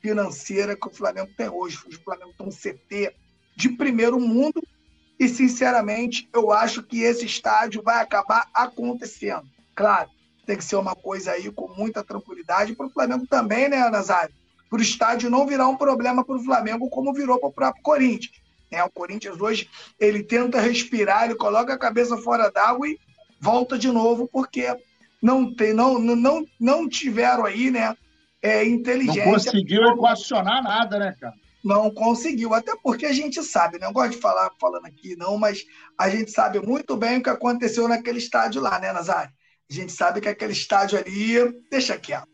financeira 0.00 0.76
que 0.76 0.86
o 0.86 0.94
Flamengo 0.94 1.30
tem 1.36 1.48
hoje. 1.48 1.78
O 1.86 2.04
Flamengo 2.04 2.32
tem 2.38 2.46
um 2.46 2.50
CT 2.50 3.14
de 3.56 3.70
primeiro 3.70 4.18
mundo 4.20 4.62
e, 5.18 5.28
sinceramente, 5.28 6.28
eu 6.32 6.52
acho 6.52 6.82
que 6.82 7.02
esse 7.02 7.26
estádio 7.26 7.82
vai 7.82 8.00
acabar 8.00 8.46
acontecendo. 8.54 9.46
Claro, 9.74 10.08
tem 10.46 10.56
que 10.56 10.64
ser 10.64 10.76
uma 10.76 10.94
coisa 10.94 11.32
aí 11.32 11.50
com 11.50 11.68
muita 11.76 12.04
tranquilidade 12.04 12.74
para 12.74 12.86
o 12.86 12.90
Flamengo 12.90 13.26
também, 13.26 13.68
né, 13.68 13.88
Nazário? 13.90 14.34
Para 14.70 14.78
o 14.78 14.82
estádio 14.82 15.30
não 15.30 15.46
virar 15.46 15.68
um 15.68 15.76
problema 15.76 16.24
para 16.24 16.36
o 16.36 16.44
Flamengo, 16.44 16.88
como 16.88 17.12
virou 17.12 17.38
para 17.38 17.48
o 17.48 17.52
próprio 17.52 17.82
Corinthians. 17.82 18.32
É, 18.70 18.84
o 18.84 18.90
Corinthians 18.90 19.40
hoje 19.40 19.68
ele 19.98 20.22
tenta 20.22 20.60
respirar, 20.60 21.24
ele 21.24 21.34
coloca 21.34 21.72
a 21.72 21.78
cabeça 21.78 22.16
fora 22.18 22.50
d'água 22.50 22.86
e 22.86 22.98
volta 23.40 23.78
de 23.78 23.90
novo, 23.90 24.28
porque 24.30 24.76
não, 25.22 25.52
tem, 25.52 25.72
não, 25.72 25.98
não, 25.98 26.44
não 26.60 26.88
tiveram 26.88 27.44
aí 27.44 27.70
né, 27.70 27.96
é, 28.42 28.64
inteligência. 28.64 29.24
Não 29.24 29.32
conseguiu 29.32 29.82
equacionar 29.84 30.62
nada, 30.62 30.98
né, 30.98 31.16
cara? 31.18 31.34
Não 31.68 31.90
conseguiu. 31.90 32.54
Até 32.54 32.74
porque 32.82 33.04
a 33.04 33.12
gente 33.12 33.42
sabe, 33.42 33.78
né? 33.78 33.92
Gosto 33.92 34.12
de 34.12 34.16
falar 34.16 34.50
falando 34.58 34.86
aqui, 34.86 35.14
não, 35.14 35.36
mas 35.36 35.66
a 35.98 36.08
gente 36.08 36.30
sabe 36.30 36.58
muito 36.60 36.96
bem 36.96 37.18
o 37.18 37.22
que 37.22 37.28
aconteceu 37.28 37.86
naquele 37.86 38.18
estádio 38.18 38.62
lá, 38.62 38.78
né, 38.78 38.90
Nazário? 38.90 39.30
A 39.70 39.74
gente 39.74 39.92
sabe 39.92 40.22
que 40.22 40.28
aquele 40.28 40.54
estádio 40.54 40.98
ali, 40.98 41.36
deixa 41.70 41.98
quieto, 41.98 42.26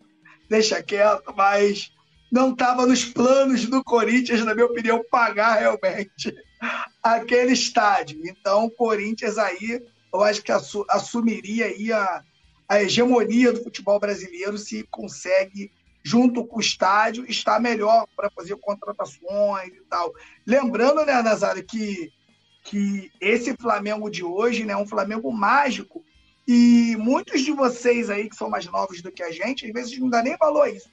deixa 0.49 0.81
quieto, 0.81 1.35
mas 1.37 1.93
não 2.31 2.53
estava 2.53 2.87
nos 2.87 3.05
planos 3.05 3.67
do 3.67 3.83
Corinthians, 3.83 4.45
na 4.45 4.55
minha 4.55 4.67
opinião, 4.67 5.03
pagar 5.11 5.59
realmente 5.59 6.33
aquele 7.03 7.53
estádio. 7.53 8.21
Então, 8.25 8.67
o 8.67 8.71
Corinthians 8.71 9.37
aí, 9.37 9.83
eu 10.13 10.23
acho 10.23 10.43
que 10.43 10.53
assumiria 10.53 11.67
aí 11.67 11.93
a, 11.93 12.23
a 12.69 12.83
hegemonia 12.83 13.53
do 13.53 13.65
futebol 13.65 13.99
brasileiro 13.99 14.57
se 14.57 14.85
consegue 14.93 15.73
junto 16.05 16.45
com 16.45 16.59
o 16.59 16.61
estádio, 16.61 17.25
está 17.27 17.59
melhor 17.59 18.07
para 18.15 18.31
fazer 18.31 18.57
contratações 18.57 19.73
e 19.73 19.81
tal. 19.89 20.13
Lembrando, 20.47 21.05
né, 21.07 21.23
Nazário, 21.23 21.65
que, 21.65 22.13
que 22.63 23.11
esse 23.19 23.57
Flamengo 23.57 24.11
de 24.11 24.23
hoje 24.23 24.65
né, 24.65 24.75
é 24.75 24.77
um 24.77 24.87
Flamengo 24.87 25.33
mágico. 25.33 26.05
E 26.47 26.95
muitos 26.99 27.41
de 27.41 27.53
vocês 27.53 28.11
aí 28.11 28.29
que 28.29 28.37
são 28.37 28.51
mais 28.51 28.67
novos 28.67 29.01
do 29.01 29.11
que 29.11 29.23
a 29.23 29.33
gente, 29.33 29.67
às 29.67 29.73
vezes 29.73 29.99
não 29.99 30.11
dá 30.11 30.23
nem 30.23 30.37
valor 30.37 30.65
a 30.65 30.71
isso. 30.71 30.91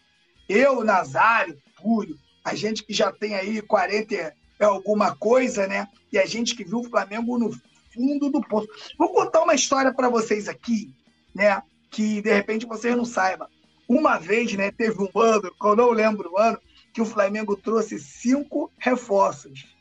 Eu, 0.48 0.82
Nazário, 0.82 1.62
Túlio, 1.75 2.18
a 2.44 2.56
gente 2.56 2.84
que 2.84 2.94
já 2.94 3.12
tem 3.12 3.36
aí 3.36 3.62
40 3.62 4.15
é 4.15 4.65
alguma 4.65 5.13
coisa, 5.13 5.68
né? 5.68 5.88
E 6.12 6.18
a 6.18 6.25
gente 6.25 6.56
que 6.56 6.63
viu 6.63 6.80
o 6.80 6.89
Flamengo 6.89 7.38
no 7.38 7.51
fundo 7.94 8.30
do 8.30 8.39
poço. 8.41 8.70
Vou 8.98 9.10
contar 9.10 9.41
uma 9.41 9.56
história 9.56 9.94
para 9.94 10.08
vocês 10.08 10.48
aqui, 10.48 10.94
né? 11.36 11.62
Que 11.89 12.22
de 12.22 12.34
repente 12.34 12.65
vocês 12.65 12.96
não 12.96 13.03
saibam. 13.03 13.50
Uma 13.93 14.17
vez, 14.17 14.53
né, 14.53 14.71
teve 14.71 15.01
um 15.01 15.19
ano, 15.19 15.53
eu 15.62 15.75
não 15.75 15.89
lembro 15.89 16.31
o 16.31 16.38
ano, 16.38 16.57
que 16.93 17.01
o 17.01 17.05
Flamengo 17.05 17.57
trouxe 17.57 18.00
cinco 18.00 18.71
reforços, 18.77 19.75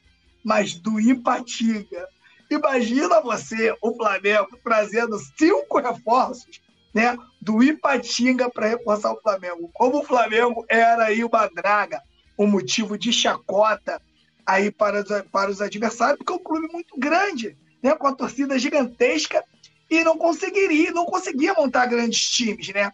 mas 0.44 0.74
do 0.74 0.98
Ipatinga. 0.98 2.08
Imagina 2.50 3.20
você, 3.20 3.72
o 3.80 3.94
Flamengo, 3.94 4.58
trazendo 4.64 5.16
cinco 5.38 5.78
reforços 5.78 6.60
né, 6.92 7.16
do 7.40 7.62
Ipatinga 7.62 8.50
para 8.50 8.66
reforçar 8.66 9.12
o 9.12 9.20
Flamengo. 9.20 9.70
Como 9.72 10.00
o 10.00 10.04
Flamengo 10.04 10.64
era 10.68 11.04
aí 11.04 11.22
uma 11.22 11.46
draga, 11.46 12.02
um 12.36 12.48
motivo 12.48 12.98
de 12.98 13.12
chacota 13.12 14.02
aí 14.44 14.72
para 14.72 15.04
os, 15.04 15.22
para 15.30 15.50
os 15.52 15.62
adversários, 15.62 16.18
porque 16.18 16.32
é 16.32 16.34
um 16.34 16.42
clube 16.42 16.66
muito 16.72 16.98
grande, 16.98 17.56
né, 17.80 17.94
com 17.94 18.08
a 18.08 18.14
torcida 18.16 18.58
gigantesca 18.58 19.44
e 19.88 20.02
não 20.02 20.18
conseguiria, 20.18 20.90
não 20.90 21.06
conseguia 21.06 21.54
montar 21.54 21.86
grandes 21.86 22.28
times, 22.28 22.70
né? 22.70 22.90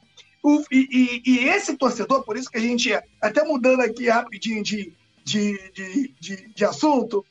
O, 0.46 0.62
e, 0.70 0.86
e, 0.92 1.22
e, 1.26 1.48
esse 1.48 1.76
torcedor, 1.76 2.22
por 2.22 2.36
isso 2.36 2.48
que 2.48 2.56
a 2.56 2.60
gente, 2.60 2.96
até 3.20 3.42
mudando 3.42 3.80
aqui 3.80 4.08
rapidinho 4.08 4.62
de, 4.62 4.92
de, 5.24 5.72
de, 5.72 6.14
de, 6.20 6.54
de 6.54 6.64
assunto, 6.64 7.26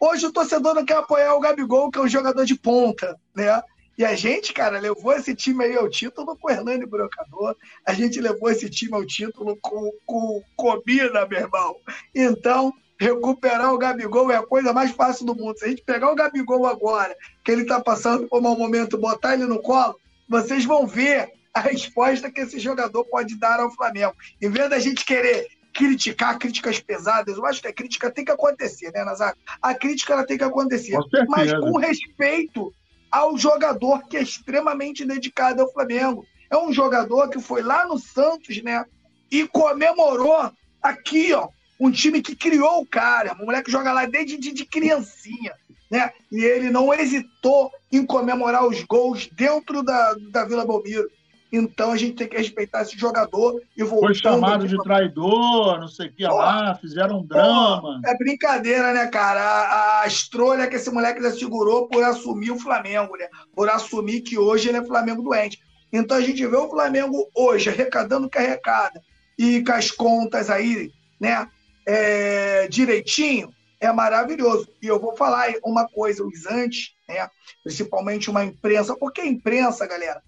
hoje 0.00 0.24
o 0.24 0.32
torcedor 0.32 0.74
não 0.74 0.82
quer 0.82 0.96
apoiar 0.96 1.34
o 1.34 1.40
Gabigol, 1.40 1.90
que 1.90 1.98
é 1.98 2.00
um 2.00 2.08
jogador 2.08 2.46
de 2.46 2.54
ponta, 2.54 3.20
né? 3.36 3.60
E 3.98 4.04
a 4.04 4.16
gente, 4.16 4.54
cara, 4.54 4.80
levou 4.80 5.12
esse 5.12 5.34
time 5.34 5.62
aí 5.62 5.76
ao 5.76 5.90
título 5.90 6.38
com 6.38 6.48
o 6.48 6.50
Hernani 6.50 6.86
Brocador. 6.86 7.54
A 7.86 7.92
gente 7.92 8.18
levou 8.18 8.50
esse 8.50 8.70
time 8.70 8.94
ao 8.94 9.04
título 9.04 9.58
com, 9.60 9.92
com 10.06 10.42
comida, 10.56 11.28
meu 11.28 11.40
irmão. 11.40 11.76
Então, 12.14 12.72
recuperar 12.98 13.74
o 13.74 13.78
Gabigol 13.78 14.32
é 14.32 14.36
a 14.36 14.46
coisa 14.46 14.72
mais 14.72 14.90
fácil 14.90 15.26
do 15.26 15.34
mundo. 15.34 15.58
Se 15.58 15.66
a 15.66 15.68
gente 15.68 15.82
pegar 15.82 16.10
o 16.10 16.16
Gabigol 16.16 16.66
agora, 16.66 17.14
que 17.44 17.52
ele 17.52 17.62
está 17.62 17.78
passando 17.78 18.26
por 18.26 18.38
um 18.38 18.42
mau 18.42 18.56
momento, 18.56 18.96
botar 18.96 19.34
ele 19.34 19.44
no 19.44 19.60
colo, 19.60 20.00
vocês 20.26 20.64
vão 20.64 20.86
ver 20.86 21.30
a 21.54 21.60
resposta 21.60 22.30
que 22.30 22.40
esse 22.40 22.58
jogador 22.58 23.04
pode 23.04 23.36
dar 23.36 23.60
ao 23.60 23.70
Flamengo. 23.70 24.14
Em 24.42 24.50
vez 24.50 24.68
da 24.68 24.78
gente 24.80 25.04
querer 25.04 25.46
criticar 25.72 26.38
críticas 26.38 26.80
pesadas, 26.80 27.36
eu 27.36 27.46
acho 27.46 27.60
que 27.60 27.68
a 27.68 27.72
crítica 27.72 28.10
tem 28.10 28.24
que 28.24 28.32
acontecer, 28.32 28.92
né, 28.92 29.04
Nazar? 29.04 29.36
A 29.62 29.72
crítica 29.74 30.12
ela 30.12 30.26
tem 30.26 30.36
que 30.36 30.44
acontecer, 30.44 30.96
com 30.96 31.08
mas 31.28 31.52
com 31.52 31.78
respeito 31.78 32.74
ao 33.10 33.38
jogador 33.38 34.06
que 34.08 34.16
é 34.16 34.22
extremamente 34.22 35.04
dedicado 35.04 35.62
ao 35.62 35.72
Flamengo. 35.72 36.26
É 36.50 36.56
um 36.56 36.72
jogador 36.72 37.28
que 37.28 37.40
foi 37.40 37.62
lá 37.62 37.86
no 37.86 37.98
Santos, 37.98 38.62
né, 38.62 38.84
e 39.30 39.46
comemorou 39.48 40.52
aqui, 40.82 41.32
ó, 41.32 41.48
um 41.78 41.90
time 41.90 42.22
que 42.22 42.36
criou 42.36 42.80
o 42.80 42.86
cara, 42.86 43.36
um 43.40 43.46
moleque 43.46 43.64
que 43.64 43.72
joga 43.72 43.92
lá 43.92 44.06
desde 44.06 44.36
de, 44.36 44.52
de 44.52 44.64
criancinha, 44.64 45.54
né? 45.90 46.12
E 46.30 46.44
ele 46.44 46.70
não 46.70 46.92
hesitou 46.94 47.70
em 47.90 48.04
comemorar 48.04 48.66
os 48.66 48.82
gols 48.84 49.28
dentro 49.32 49.82
da, 49.82 50.14
da 50.30 50.44
Vila 50.44 50.64
Belmiro. 50.64 51.10
Então 51.56 51.92
a 51.92 51.96
gente 51.96 52.14
tem 52.14 52.28
que 52.28 52.36
respeitar 52.36 52.82
esse 52.82 52.98
jogador 52.98 53.60
e 53.76 53.82
voltar. 53.82 54.06
Foi 54.06 54.14
chamado 54.14 54.66
de 54.66 54.76
traidor, 54.82 55.80
não 55.80 55.88
sei 55.88 56.08
o 56.08 56.12
que 56.12 56.24
lá, 56.24 56.74
fizeram 56.74 57.20
um 57.20 57.26
drama. 57.26 58.00
é 58.04 58.16
brincadeira, 58.16 58.92
né, 58.92 59.06
cara? 59.06 59.40
A, 59.40 60.02
a 60.02 60.06
estrolha 60.06 60.66
que 60.66 60.76
esse 60.76 60.90
moleque 60.90 61.22
já 61.22 61.30
segurou 61.30 61.88
por 61.88 62.02
assumir 62.02 62.50
o 62.50 62.58
Flamengo, 62.58 63.16
né? 63.16 63.28
Por 63.54 63.68
assumir 63.68 64.20
que 64.20 64.38
hoje 64.38 64.68
ele 64.68 64.78
é 64.78 64.84
Flamengo 64.84 65.22
doente. 65.22 65.58
Então 65.92 66.16
a 66.16 66.20
gente 66.20 66.44
vê 66.46 66.56
o 66.56 66.70
Flamengo 66.70 67.28
hoje 67.34 67.70
arrecadando 67.70 68.26
o 68.26 68.30
que 68.30 68.38
arrecada 68.38 69.00
e 69.38 69.62
com 69.62 69.72
as 69.72 69.90
contas 69.90 70.50
aí, 70.50 70.90
né? 71.20 71.48
é, 71.86 72.66
direitinho, 72.68 73.52
é 73.80 73.92
maravilhoso. 73.92 74.68
E 74.80 74.86
eu 74.86 74.98
vou 74.98 75.16
falar 75.16 75.52
uma 75.62 75.86
coisa, 75.88 76.24
os 76.24 76.46
antes, 76.46 76.94
né, 77.08 77.28
principalmente 77.62 78.30
uma 78.30 78.44
imprensa, 78.44 78.96
porque 78.96 79.20
a 79.20 79.26
imprensa, 79.26 79.86
galera, 79.86 80.22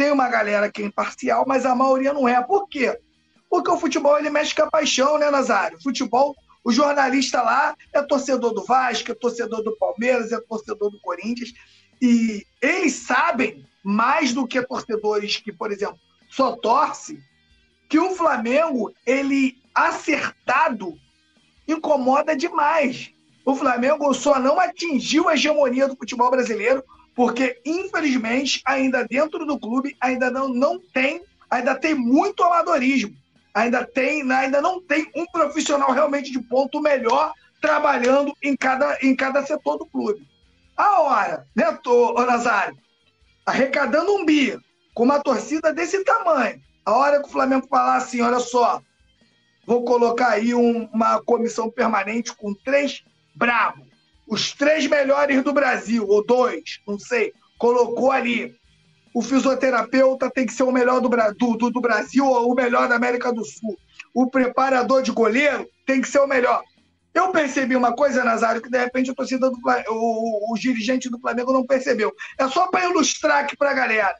tem 0.00 0.10
uma 0.10 0.30
galera 0.30 0.72
que 0.72 0.80
é 0.80 0.86
imparcial, 0.86 1.44
mas 1.46 1.66
a 1.66 1.74
maioria 1.74 2.14
não 2.14 2.26
é. 2.26 2.42
Por 2.42 2.66
quê? 2.66 2.98
Porque 3.50 3.70
o 3.70 3.76
futebol 3.76 4.18
ele 4.18 4.30
mexe 4.30 4.54
com 4.54 4.62
a 4.62 4.70
paixão, 4.70 5.18
né, 5.18 5.30
Nazário? 5.30 5.76
O 5.76 5.82
futebol, 5.82 6.34
o 6.64 6.72
jornalista 6.72 7.42
lá 7.42 7.76
é 7.92 8.00
torcedor 8.00 8.54
do 8.54 8.64
Vasco, 8.64 9.12
é 9.12 9.14
torcedor 9.14 9.62
do 9.62 9.76
Palmeiras, 9.76 10.32
é 10.32 10.40
torcedor 10.40 10.90
do 10.90 10.98
Corinthians, 11.02 11.52
e 12.00 12.46
eles 12.62 12.94
sabem, 12.94 13.62
mais 13.84 14.32
do 14.32 14.46
que 14.46 14.62
torcedores 14.62 15.36
que, 15.36 15.52
por 15.52 15.70
exemplo, 15.70 15.98
só 16.30 16.56
torce, 16.56 17.22
que 17.86 17.98
o 17.98 18.12
Flamengo, 18.12 18.90
ele 19.04 19.58
acertado 19.74 20.94
incomoda 21.68 22.34
demais. 22.34 23.10
O 23.44 23.54
Flamengo 23.54 24.14
só 24.14 24.38
não 24.38 24.58
atingiu 24.58 25.28
a 25.28 25.34
hegemonia 25.34 25.86
do 25.86 25.96
futebol 25.96 26.30
brasileiro 26.30 26.82
porque, 27.20 27.60
infelizmente, 27.66 28.62
ainda 28.64 29.06
dentro 29.06 29.44
do 29.44 29.60
clube, 29.60 29.94
ainda 30.00 30.30
não, 30.30 30.48
não 30.48 30.80
tem, 30.80 31.22
ainda 31.50 31.74
tem 31.74 31.94
muito 31.94 32.42
amadorismo. 32.42 33.14
Ainda 33.52 33.84
tem, 33.84 34.22
ainda 34.32 34.62
não 34.62 34.80
tem 34.80 35.06
um 35.14 35.26
profissional 35.26 35.92
realmente 35.92 36.32
de 36.32 36.40
ponto 36.40 36.80
melhor 36.80 37.34
trabalhando 37.60 38.32
em 38.42 38.56
cada, 38.56 38.96
em 39.02 39.14
cada 39.14 39.44
setor 39.44 39.76
do 39.76 39.84
clube. 39.84 40.26
A 40.74 41.02
hora, 41.02 41.46
né, 41.54 41.70
tô, 41.82 42.14
Nazário? 42.24 42.78
Arrecadando 43.44 44.14
um 44.14 44.24
bi, 44.24 44.58
com 44.94 45.04
uma 45.04 45.20
torcida 45.20 45.74
desse 45.74 46.02
tamanho. 46.02 46.58
A 46.86 46.92
hora 46.94 47.20
que 47.20 47.28
o 47.28 47.32
Flamengo 47.32 47.68
falar 47.68 47.96
assim, 47.96 48.22
olha 48.22 48.40
só, 48.40 48.80
vou 49.66 49.84
colocar 49.84 50.30
aí 50.30 50.54
um, 50.54 50.88
uma 50.90 51.20
comissão 51.20 51.70
permanente 51.70 52.34
com 52.34 52.54
três 52.54 53.04
bravos, 53.34 53.89
os 54.30 54.52
três 54.52 54.86
melhores 54.86 55.42
do 55.42 55.52
Brasil, 55.52 56.06
ou 56.08 56.24
dois, 56.24 56.80
não 56.86 56.98
sei, 56.98 57.32
colocou 57.58 58.10
ali. 58.10 58.54
O 59.14 59.22
fisioterapeuta 59.22 60.30
tem 60.30 60.46
que 60.46 60.52
ser 60.52 60.62
o 60.62 60.72
melhor 60.72 61.00
do, 61.00 61.08
do, 61.56 61.70
do 61.70 61.80
Brasil 61.80 62.24
ou 62.24 62.52
o 62.52 62.54
melhor 62.54 62.88
da 62.88 62.94
América 62.94 63.32
do 63.32 63.44
Sul. 63.44 63.76
O 64.14 64.30
preparador 64.30 65.02
de 65.02 65.10
goleiro 65.10 65.68
tem 65.84 66.00
que 66.00 66.08
ser 66.08 66.20
o 66.20 66.28
melhor. 66.28 66.62
Eu 67.12 67.32
percebi 67.32 67.74
uma 67.74 67.92
coisa, 67.92 68.22
Nazário, 68.22 68.62
que 68.62 68.70
de 68.70 68.78
repente 68.78 69.10
a 69.10 69.14
torcida 69.14 69.50
do 69.50 69.58
o, 69.88 70.52
o 70.52 70.54
dirigente 70.56 71.10
do 71.10 71.18
Flamengo 71.18 71.52
não 71.52 71.66
percebeu. 71.66 72.14
É 72.38 72.48
só 72.48 72.68
para 72.68 72.88
ilustrar 72.88 73.38
aqui 73.38 73.56
para 73.56 73.72
a 73.72 73.74
galera. 73.74 74.14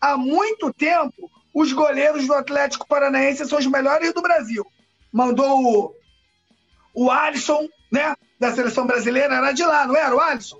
Há 0.00 0.16
muito 0.16 0.74
tempo, 0.74 1.30
os 1.54 1.72
goleiros 1.72 2.26
do 2.26 2.34
Atlético 2.34 2.86
Paranaense 2.88 3.46
são 3.46 3.58
os 3.58 3.66
melhores 3.66 4.12
do 4.12 4.20
Brasil 4.20 4.66
mandou 5.16 5.62
o, 5.62 5.94
o 6.94 7.10
Alisson, 7.10 7.66
né? 7.90 8.14
Da 8.38 8.52
seleção 8.52 8.86
brasileira, 8.86 9.34
era 9.34 9.52
de 9.52 9.64
lá, 9.64 9.86
não 9.86 9.96
era 9.96 10.14
o 10.14 10.20
Alisson? 10.20 10.58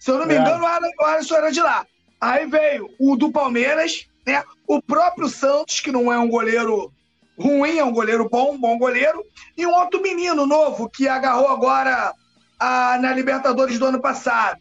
Se 0.00 0.10
eu 0.10 0.18
não 0.18 0.26
me 0.26 0.34
é. 0.34 0.38
engano, 0.38 0.64
o 0.64 1.04
Alisson 1.04 1.36
era 1.36 1.50
de 1.50 1.60
lá. 1.60 1.86
Aí 2.20 2.46
veio 2.46 2.90
o 2.98 3.16
do 3.16 3.30
Palmeiras, 3.30 4.06
né? 4.26 4.42
O 4.66 4.82
próprio 4.82 5.28
Santos, 5.28 5.80
que 5.80 5.92
não 5.92 6.12
é 6.12 6.18
um 6.18 6.28
goleiro 6.28 6.92
ruim, 7.38 7.78
é 7.78 7.84
um 7.84 7.92
goleiro 7.92 8.28
bom, 8.28 8.52
um 8.52 8.60
bom 8.60 8.76
goleiro. 8.78 9.24
E 9.56 9.64
um 9.66 9.72
outro 9.72 10.02
menino 10.02 10.46
novo 10.46 10.88
que 10.88 11.08
agarrou 11.08 11.48
agora 11.48 12.12
a, 12.58 12.98
na 12.98 13.12
Libertadores 13.12 13.78
do 13.78 13.86
ano 13.86 14.00
passado. 14.00 14.60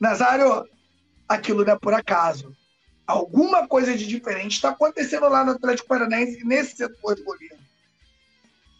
Nazário, 0.00 0.66
aquilo 1.28 1.64
não 1.64 1.72
é 1.72 1.78
por 1.78 1.94
acaso. 1.94 2.54
Alguma 3.06 3.68
coisa 3.68 3.96
de 3.96 4.06
diferente 4.06 4.54
está 4.54 4.70
acontecendo 4.70 5.28
lá 5.28 5.44
no 5.44 5.52
Atlético 5.52 5.88
Paranaense 5.88 6.44
nesse 6.44 6.76
setor 6.76 7.14
de 7.14 7.22
goleiro. 7.22 7.56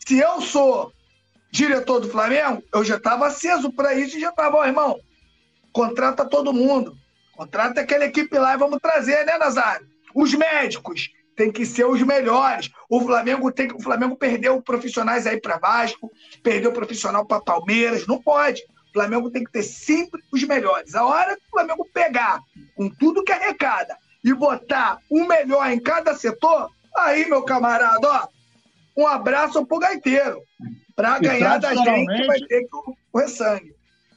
Se 0.04 0.18
eu 0.18 0.40
sou 0.40 0.92
diretor 1.50 2.00
do 2.00 2.08
Flamengo, 2.08 2.62
eu 2.72 2.84
já 2.84 2.96
estava 2.96 3.26
aceso 3.26 3.72
para 3.72 3.94
isso 3.94 4.16
e 4.16 4.20
já 4.20 4.30
estava, 4.30 4.56
ó, 4.56 4.66
irmão, 4.66 4.98
contrata 5.72 6.24
todo 6.24 6.52
mundo. 6.52 6.96
Contrata 7.36 7.82
aquela 7.82 8.06
equipe 8.06 8.38
lá 8.38 8.54
e 8.54 8.58
vamos 8.58 8.78
trazer, 8.80 9.24
né, 9.26 9.36
Nazário? 9.36 9.86
Os 10.14 10.32
médicos 10.34 11.10
tem 11.36 11.52
que 11.52 11.66
ser 11.66 11.84
os 11.84 12.00
melhores. 12.00 12.70
O 12.88 13.00
Flamengo 13.00 13.52
tem 13.52 13.70
o 13.70 13.82
Flamengo 13.82 14.16
perdeu 14.16 14.60
profissionais 14.62 15.26
aí 15.26 15.38
para 15.38 15.58
Vasco, 15.58 16.10
perdeu 16.42 16.72
profissional 16.72 17.26
para 17.26 17.42
Palmeiras, 17.42 18.06
não 18.06 18.20
pode. 18.20 18.62
O 18.88 18.92
Flamengo 18.94 19.30
tem 19.30 19.44
que 19.44 19.52
ter 19.52 19.62
sempre 19.62 20.22
os 20.32 20.42
melhores. 20.44 20.94
A 20.94 21.04
hora 21.04 21.36
que 21.36 21.42
o 21.46 21.50
Flamengo 21.50 21.86
pegar 21.92 22.40
com 22.74 22.88
tudo 22.88 23.22
que 23.22 23.32
arrecada 23.32 23.96
e 24.24 24.32
botar 24.32 24.98
o 25.10 25.26
melhor 25.26 25.70
em 25.70 25.78
cada 25.78 26.14
setor, 26.14 26.70
aí, 26.96 27.28
meu 27.28 27.42
camarada, 27.42 28.08
ó, 28.08 28.28
um 28.96 29.06
abraço 29.06 29.64
pro 29.66 29.78
gaiteiro. 29.78 30.40
Para 30.96 31.18
ganhar 31.18 31.58
da 31.58 31.74
gente, 31.74 32.26
vai 32.26 32.40
ter 32.40 32.62
que 32.62 32.68
correr 33.12 33.28
sangue. 33.28 33.76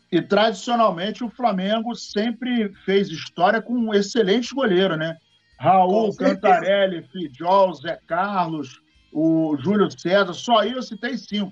E 0.09 0.21
tradicionalmente 0.21 1.24
o 1.24 1.29
Flamengo 1.29 1.93
sempre 1.93 2.74
fez 2.86 3.09
história 3.09 3.62
com 3.62 3.74
um 3.74 3.93
excelente 3.93 4.55
goleiro, 4.55 4.95
né? 4.95 5.17
Raul, 5.59 6.15
Cantarelli, 6.15 7.05
Fidjol, 7.12 7.74
Zé 7.75 8.00
Carlos, 8.07 8.81
o 9.12 9.57
Júlio 9.57 9.91
César, 9.91 10.33
só 10.33 10.59
aí 10.59 10.71
eu 10.71 10.81
citei 10.81 11.17
cinco. 11.17 11.51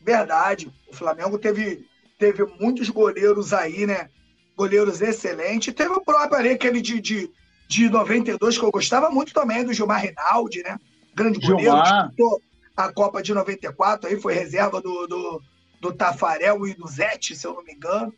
Verdade. 0.00 0.72
O 0.88 0.94
Flamengo 0.94 1.36
teve, 1.36 1.84
teve 2.18 2.46
muitos 2.58 2.88
goleiros 2.88 3.52
aí, 3.52 3.84
né? 3.84 4.08
Goleiros 4.56 5.02
excelentes. 5.02 5.74
Teve 5.74 5.90
o 5.90 6.04
próprio 6.04 6.38
ali, 6.38 6.50
aquele 6.50 6.80
de, 6.80 7.00
de, 7.00 7.30
de 7.68 7.90
92, 7.90 8.56
que 8.56 8.64
eu 8.64 8.70
gostava 8.70 9.10
muito 9.10 9.34
também, 9.34 9.64
do 9.64 9.72
Gilmar 9.72 10.02
Rinaldi, 10.02 10.62
né? 10.62 10.78
Grande 11.14 11.40
goleiro, 11.40 11.82
disputou 11.82 12.40
a 12.84 12.92
Copa 12.92 13.22
de 13.22 13.34
94, 13.34 14.08
aí 14.08 14.20
foi 14.20 14.34
reserva 14.34 14.80
do, 14.80 15.06
do, 15.06 15.42
do 15.80 15.92
Tafarel 15.92 16.66
e 16.66 16.74
do 16.74 16.86
Zete, 16.86 17.34
se 17.34 17.46
eu 17.46 17.54
não 17.54 17.64
me 17.64 17.72
engano. 17.72 18.12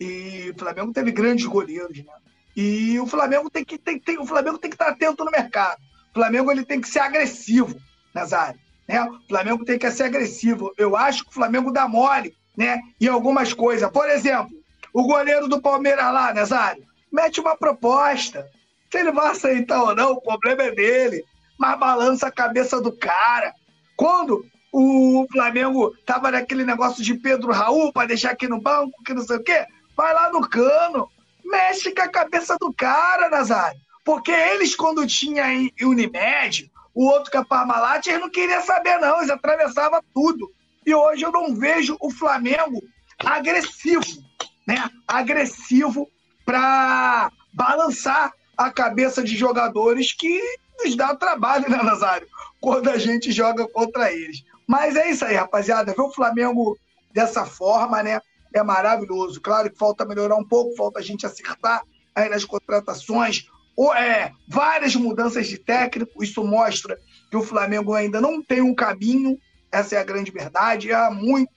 E 0.00 0.52
o 0.54 0.58
Flamengo 0.58 0.92
teve 0.92 1.10
grandes 1.10 1.46
goleiros, 1.46 1.98
né? 1.98 2.12
E 2.56 2.98
o 2.98 3.06
Flamengo 3.06 3.48
tem 3.48 3.64
que, 3.64 3.78
tem, 3.78 3.98
tem, 3.98 4.18
o 4.18 4.26
Flamengo 4.26 4.58
tem 4.58 4.70
que 4.70 4.74
estar 4.74 4.88
atento 4.88 5.24
no 5.24 5.30
mercado. 5.30 5.80
O 6.10 6.14
Flamengo 6.14 6.50
ele 6.50 6.64
tem 6.64 6.80
que 6.80 6.88
ser 6.88 6.98
agressivo 6.98 7.80
nas 8.12 8.32
áreas. 8.32 8.60
Né? 8.88 9.00
O 9.02 9.20
Flamengo 9.28 9.64
tem 9.64 9.78
que 9.78 9.90
ser 9.92 10.04
agressivo. 10.04 10.72
Eu 10.76 10.96
acho 10.96 11.24
que 11.24 11.30
o 11.30 11.34
Flamengo 11.34 11.70
dá 11.70 11.86
mole 11.86 12.34
né? 12.56 12.80
em 13.00 13.06
algumas 13.06 13.52
coisas. 13.52 13.88
Por 13.90 14.10
exemplo, 14.10 14.50
o 14.92 15.04
goleiro 15.04 15.46
do 15.46 15.62
Palmeiras 15.62 16.12
lá, 16.12 16.34
Nazário, 16.34 16.84
mete 17.12 17.38
uma 17.38 17.56
proposta. 17.56 18.50
Se 18.90 18.98
ele 18.98 19.12
vai 19.12 19.30
aceitar 19.30 19.82
ou 19.82 19.94
não, 19.94 20.12
o 20.12 20.20
problema 20.20 20.64
é 20.64 20.74
dele. 20.74 21.24
Mas 21.56 21.78
balança 21.78 22.26
a 22.26 22.32
cabeça 22.32 22.80
do 22.80 22.90
cara. 22.90 23.54
Quando 23.98 24.46
o 24.72 25.26
Flamengo 25.32 25.92
tava 26.06 26.30
naquele 26.30 26.64
negócio 26.64 27.02
de 27.02 27.14
Pedro 27.14 27.50
Raul 27.50 27.92
para 27.92 28.06
deixar 28.06 28.30
aqui 28.30 28.46
no 28.46 28.60
banco, 28.60 29.02
que 29.04 29.12
não 29.12 29.22
sei 29.22 29.38
o 29.38 29.42
quê, 29.42 29.66
vai 29.96 30.14
lá 30.14 30.30
no 30.30 30.48
cano, 30.48 31.10
mexe 31.44 31.92
com 31.92 32.02
a 32.02 32.08
cabeça 32.08 32.56
do 32.60 32.72
cara, 32.72 33.28
Nazário. 33.28 33.76
Porque 34.04 34.30
eles, 34.30 34.76
quando 34.76 35.04
tinha 35.04 35.46
Unimed, 35.82 36.70
o 36.94 37.06
outro 37.06 37.28
que 37.28 37.38
é 37.38 37.44
Parmalat, 37.44 38.06
eles 38.06 38.20
não 38.20 38.30
queriam 38.30 38.62
saber, 38.62 39.00
não, 39.00 39.18
eles 39.18 39.30
atravessavam 39.30 40.00
tudo. 40.14 40.48
E 40.86 40.94
hoje 40.94 41.24
eu 41.24 41.32
não 41.32 41.56
vejo 41.56 41.96
o 42.00 42.08
Flamengo 42.08 42.80
agressivo, 43.18 44.22
né? 44.64 44.88
Agressivo 45.08 46.08
para 46.46 47.32
balançar 47.52 48.32
a 48.56 48.70
cabeça 48.70 49.24
de 49.24 49.36
jogadores 49.36 50.12
que 50.12 50.40
nos 50.78 50.96
dá 50.96 51.14
trabalho, 51.14 51.68
né, 51.68 51.82
Nazário? 51.82 52.26
Quando 52.60 52.88
a 52.88 52.98
gente 52.98 53.32
joga 53.32 53.66
contra 53.68 54.12
eles. 54.12 54.44
Mas 54.66 54.96
é 54.96 55.10
isso 55.10 55.24
aí, 55.24 55.34
rapaziada. 55.34 55.94
Ver 55.94 56.02
o 56.02 56.12
Flamengo 56.12 56.78
dessa 57.12 57.44
forma, 57.44 58.02
né? 58.02 58.20
É 58.54 58.62
maravilhoso. 58.62 59.40
Claro 59.40 59.70
que 59.70 59.78
falta 59.78 60.04
melhorar 60.04 60.36
um 60.36 60.44
pouco, 60.44 60.76
falta 60.76 60.98
a 60.98 61.02
gente 61.02 61.26
acertar 61.26 61.82
aí 62.14 62.28
nas 62.28 62.44
contratações. 62.44 63.46
Ou, 63.76 63.94
é, 63.94 64.32
várias 64.48 64.94
mudanças 64.94 65.46
de 65.46 65.58
técnico. 65.58 66.22
Isso 66.22 66.44
mostra 66.44 66.98
que 67.30 67.36
o 67.36 67.42
Flamengo 67.42 67.94
ainda 67.94 68.20
não 68.20 68.42
tem 68.42 68.60
um 68.60 68.74
caminho. 68.74 69.38
Essa 69.70 69.96
é 69.96 69.98
a 69.98 70.04
grande 70.04 70.30
verdade. 70.30 70.92
Há 70.92 71.10
muito 71.10 71.50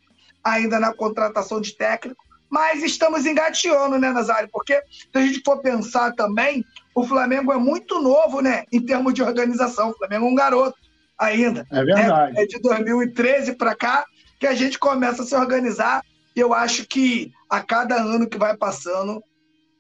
ainda 0.43 0.79
na 0.79 0.93
contratação 0.93 1.59
de 1.59 1.75
técnico. 1.75 2.23
Mas 2.51 2.83
estamos 2.83 3.25
engateando, 3.25 3.97
né, 3.97 4.11
Nazário? 4.11 4.49
Porque 4.51 4.83
se 4.91 5.09
a 5.13 5.21
gente 5.21 5.41
for 5.43 5.61
pensar 5.61 6.11
também, 6.11 6.65
o 6.93 7.05
Flamengo 7.05 7.53
é 7.53 7.57
muito 7.57 8.01
novo, 8.01 8.41
né, 8.41 8.65
em 8.73 8.85
termos 8.85 9.13
de 9.13 9.23
organização. 9.23 9.91
O 9.91 9.97
Flamengo 9.97 10.25
é 10.25 10.29
um 10.29 10.35
garoto 10.35 10.77
ainda. 11.17 11.65
É 11.71 11.83
verdade. 11.85 12.37
É, 12.37 12.43
é 12.43 12.45
de 12.45 12.59
2013 12.59 13.55
para 13.55 13.73
cá 13.73 14.05
que 14.37 14.45
a 14.45 14.53
gente 14.53 14.77
começa 14.77 15.23
a 15.23 15.25
se 15.25 15.33
organizar. 15.33 16.03
E 16.35 16.41
eu 16.41 16.53
acho 16.53 16.85
que 16.85 17.31
a 17.49 17.61
cada 17.61 17.95
ano 17.95 18.29
que 18.29 18.37
vai 18.37 18.57
passando, 18.57 19.23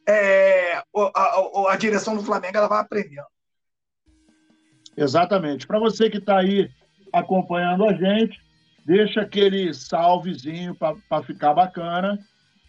é, 0.07 0.75
a, 0.75 0.83
a, 1.13 1.73
a, 1.73 1.75
direção 1.75 2.15
do 2.15 2.23
Flamengo 2.23 2.57
ela 2.57 2.67
vai 2.69 2.79
aprendendo. 2.79 3.27
Exatamente. 4.95 5.67
Para 5.67 5.79
você 5.79 6.09
que 6.09 6.19
está 6.19 6.39
aí 6.39 6.69
acompanhando 7.11 7.85
a 7.85 7.93
gente, 7.93 8.39
deixa 8.85 9.21
aquele 9.21 9.73
salvezinho 9.73 10.73
para 10.75 11.23
ficar 11.23 11.53
bacana, 11.53 12.17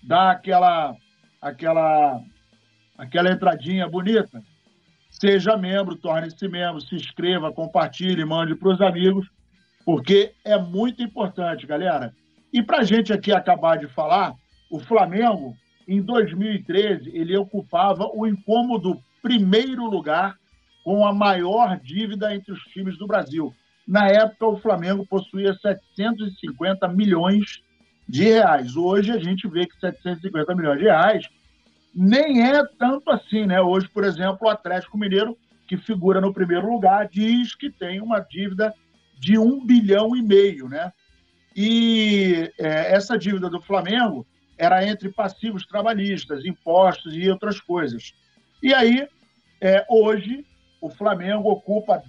dá 0.03 0.31
aquela, 0.31 0.95
aquela, 1.41 2.21
aquela 2.99 3.31
entradinha 3.31 3.88
bonita 3.88 4.43
Seja 5.12 5.59
membro, 5.59 5.95
torne-se 5.95 6.49
membro, 6.49 6.81
se 6.81 6.95
inscreva, 6.95 7.53
compartilhe, 7.53 8.25
mande 8.25 8.55
para 8.55 8.71
os 8.71 8.81
amigos, 8.81 9.29
porque 9.85 10.33
é 10.43 10.59
muito 10.59 11.03
importante, 11.03 11.67
galera. 11.67 12.15
E 12.51 12.62
para 12.62 12.79
a 12.79 12.83
gente 12.83 13.12
aqui 13.12 13.31
acabar 13.31 13.77
de 13.77 13.87
falar, 13.88 14.35
o 14.71 14.81
Flamengo, 14.81 15.55
em 15.87 16.01
2013, 16.01 17.11
ele 17.15 17.37
ocupava 17.37 18.09
o 18.12 18.27
incômodo 18.27 18.99
primeiro 19.23 19.85
lugar 19.85 20.35
com 20.83 21.07
a 21.07 21.12
maior 21.12 21.79
dívida 21.79 22.35
entre 22.35 22.51
os 22.51 22.61
times 22.65 22.97
do 22.97 23.07
Brasil. 23.07 23.55
Na 23.87 24.09
época, 24.09 24.47
o 24.47 24.57
Flamengo 24.57 25.07
possuía 25.07 25.53
750 25.55 26.88
milhões 26.88 27.62
de 28.09 28.25
reais. 28.25 28.77
Hoje, 28.77 29.11
a 29.11 29.19
gente 29.19 29.49
vê 29.49 29.67
que 29.67 29.79
750 29.79 30.55
milhões 30.55 30.79
de 30.79 30.85
reais 30.85 31.29
nem 31.95 32.43
é 32.43 32.65
tanto 32.79 33.11
assim, 33.11 33.47
né? 33.47 33.61
Hoje, 33.61 33.88
por 33.88 34.05
exemplo, 34.05 34.38
o 34.43 34.49
Atlético 34.49 34.99
Mineiro, 34.99 35.37
que 35.67 35.77
figura 35.77 36.21
no 36.21 36.33
primeiro 36.33 36.71
lugar, 36.71 37.09
diz 37.09 37.55
que 37.55 37.71
tem 37.71 38.01
uma 38.01 38.21
dívida 38.21 38.73
de 39.19 39.38
um 39.38 39.65
bilhão 39.65 40.17
e 40.17 40.23
meio, 40.23 40.69
né? 40.69 40.93
E 41.55 42.51
é, 42.59 42.95
essa 42.95 43.19
dívida 43.19 43.51
do 43.51 43.61
Flamengo 43.61 44.27
era 44.57 44.87
entre 44.87 45.11
passivos 45.11 45.67
trabalhistas, 45.67 46.45
impostos 46.45 47.15
e 47.15 47.29
outras 47.31 47.61
coisas. 47.61 48.15
E 48.62 48.73
aí, 48.73 49.07
é, 49.61 49.85
hoje, 49.88 50.47
o 50.81 50.88
Flamengo 50.91 51.51
ocupa 51.51 51.97
a 51.97 52.03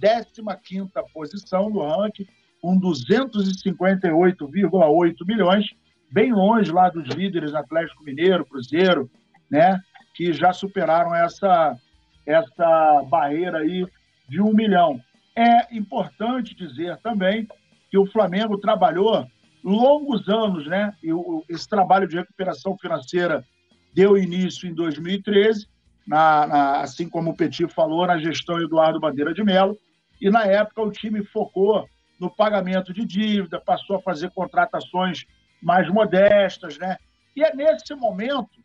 15 0.56 0.90
posição 1.12 1.68
no 1.70 1.86
ranking, 1.86 2.26
com 2.60 2.80
258,8 2.80 5.26
milhões, 5.26 5.66
bem 6.14 6.32
longe 6.32 6.70
lá 6.70 6.88
dos 6.88 7.08
líderes 7.08 7.54
Atlético 7.54 8.04
Mineiro, 8.04 8.46
Cruzeiro, 8.46 9.10
né, 9.50 9.80
que 10.14 10.32
já 10.32 10.52
superaram 10.52 11.12
essa, 11.12 11.76
essa 12.24 13.02
barreira 13.10 13.58
aí 13.58 13.84
de 14.28 14.40
um 14.40 14.52
milhão. 14.52 15.00
É 15.34 15.76
importante 15.76 16.54
dizer 16.54 16.96
também 16.98 17.48
que 17.90 17.98
o 17.98 18.06
Flamengo 18.06 18.56
trabalhou 18.58 19.26
longos 19.64 20.28
anos, 20.28 20.66
né? 20.68 20.94
E 21.02 21.08
esse 21.48 21.68
trabalho 21.68 22.06
de 22.06 22.16
recuperação 22.16 22.78
financeira 22.78 23.44
deu 23.92 24.16
início 24.16 24.68
em 24.68 24.74
2013, 24.74 25.66
na, 26.06 26.46
na, 26.46 26.80
assim 26.80 27.08
como 27.08 27.30
o 27.30 27.36
Petit 27.36 27.66
falou, 27.72 28.06
na 28.06 28.18
gestão 28.18 28.60
Eduardo 28.60 29.00
Bandeira 29.00 29.34
de 29.34 29.42
Mello. 29.42 29.76
E 30.20 30.30
na 30.30 30.44
época 30.44 30.80
o 30.80 30.92
time 30.92 31.24
focou 31.24 31.88
no 32.20 32.30
pagamento 32.30 32.92
de 32.92 33.04
dívida, 33.04 33.60
passou 33.60 33.96
a 33.96 34.02
fazer 34.02 34.30
contratações 34.30 35.26
mais 35.64 35.88
modestas, 35.88 36.78
né? 36.78 36.98
E 37.34 37.42
é 37.42 37.54
nesse 37.54 37.94
momento 37.94 38.62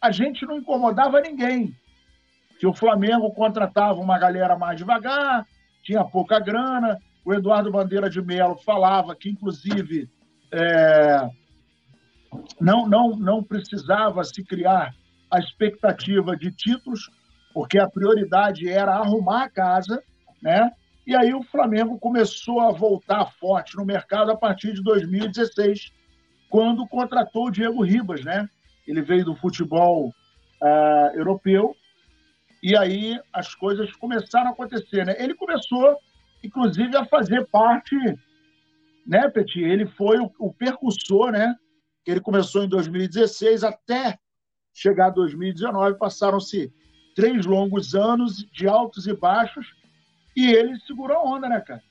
a 0.00 0.12
gente 0.12 0.44
não 0.44 0.58
incomodava 0.58 1.20
ninguém. 1.20 1.74
Que 2.60 2.66
o 2.66 2.74
Flamengo 2.74 3.32
contratava 3.32 3.98
uma 3.98 4.18
galera 4.18 4.56
mais 4.56 4.76
devagar, 4.76 5.46
tinha 5.82 6.04
pouca 6.04 6.38
grana. 6.38 7.00
O 7.24 7.32
Eduardo 7.32 7.72
Bandeira 7.72 8.10
de 8.10 8.20
Melo 8.20 8.56
falava 8.56 9.16
que, 9.16 9.30
inclusive, 9.30 10.08
é, 10.52 11.28
não, 12.60 12.86
não, 12.86 13.16
não 13.16 13.42
precisava 13.42 14.22
se 14.22 14.44
criar 14.44 14.94
a 15.30 15.38
expectativa 15.38 16.36
de 16.36 16.52
títulos, 16.52 17.10
porque 17.54 17.78
a 17.78 17.88
prioridade 17.88 18.68
era 18.68 18.92
arrumar 18.92 19.44
a 19.44 19.50
casa, 19.50 20.02
né? 20.42 20.70
E 21.06 21.14
aí 21.16 21.34
o 21.34 21.42
Flamengo 21.42 21.98
começou 21.98 22.60
a 22.60 22.70
voltar 22.70 23.26
forte 23.40 23.76
no 23.76 23.84
mercado 23.84 24.30
a 24.30 24.36
partir 24.36 24.72
de 24.72 24.82
2016, 24.82 25.92
quando 26.54 26.86
contratou 26.86 27.46
o 27.46 27.50
Diego 27.50 27.82
Ribas, 27.82 28.24
né? 28.24 28.48
ele 28.86 29.02
veio 29.02 29.24
do 29.24 29.34
futebol 29.34 30.14
uh, 30.62 31.16
europeu, 31.16 31.74
e 32.62 32.76
aí 32.76 33.20
as 33.32 33.56
coisas 33.56 33.90
começaram 33.96 34.50
a 34.50 34.52
acontecer. 34.52 35.04
Né? 35.04 35.16
Ele 35.18 35.34
começou, 35.34 35.98
inclusive, 36.44 36.96
a 36.96 37.04
fazer 37.06 37.44
parte, 37.48 37.96
né, 39.04 39.28
Petit? 39.30 39.64
Ele 39.64 39.84
foi 39.84 40.20
o, 40.20 40.30
o 40.38 40.54
percussor, 40.54 41.32
né? 41.32 41.56
Ele 42.06 42.20
começou 42.20 42.62
em 42.62 42.68
2016 42.68 43.64
até 43.64 44.16
chegar 44.72 45.06
a 45.06 45.10
2019, 45.10 45.98
passaram-se 45.98 46.72
três 47.16 47.44
longos 47.44 47.96
anos 47.96 48.46
de 48.52 48.68
altos 48.68 49.08
e 49.08 49.12
baixos, 49.12 49.66
e 50.36 50.52
ele 50.52 50.78
segurou 50.86 51.16
a 51.16 51.24
onda, 51.24 51.48
né, 51.48 51.60
cara? 51.60 51.82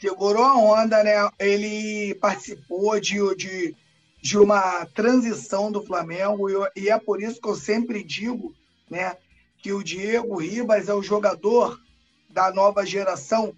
Segurou 0.00 0.44
a 0.44 0.56
onda, 0.56 1.02
né? 1.02 1.28
Ele 1.38 2.14
participou 2.16 3.00
de, 3.00 3.16
de 3.36 3.76
de 4.20 4.36
uma 4.36 4.84
transição 4.86 5.70
do 5.70 5.84
Flamengo 5.84 6.48
e 6.76 6.88
é 6.88 6.98
por 6.98 7.22
isso 7.22 7.40
que 7.40 7.48
eu 7.48 7.54
sempre 7.54 8.02
digo, 8.02 8.54
né, 8.90 9.16
que 9.62 9.72
o 9.72 9.82
Diego 9.82 10.40
Ribas 10.40 10.88
é 10.88 10.94
o 10.94 11.02
jogador 11.02 11.80
da 12.28 12.52
nova 12.52 12.84
geração 12.84 13.54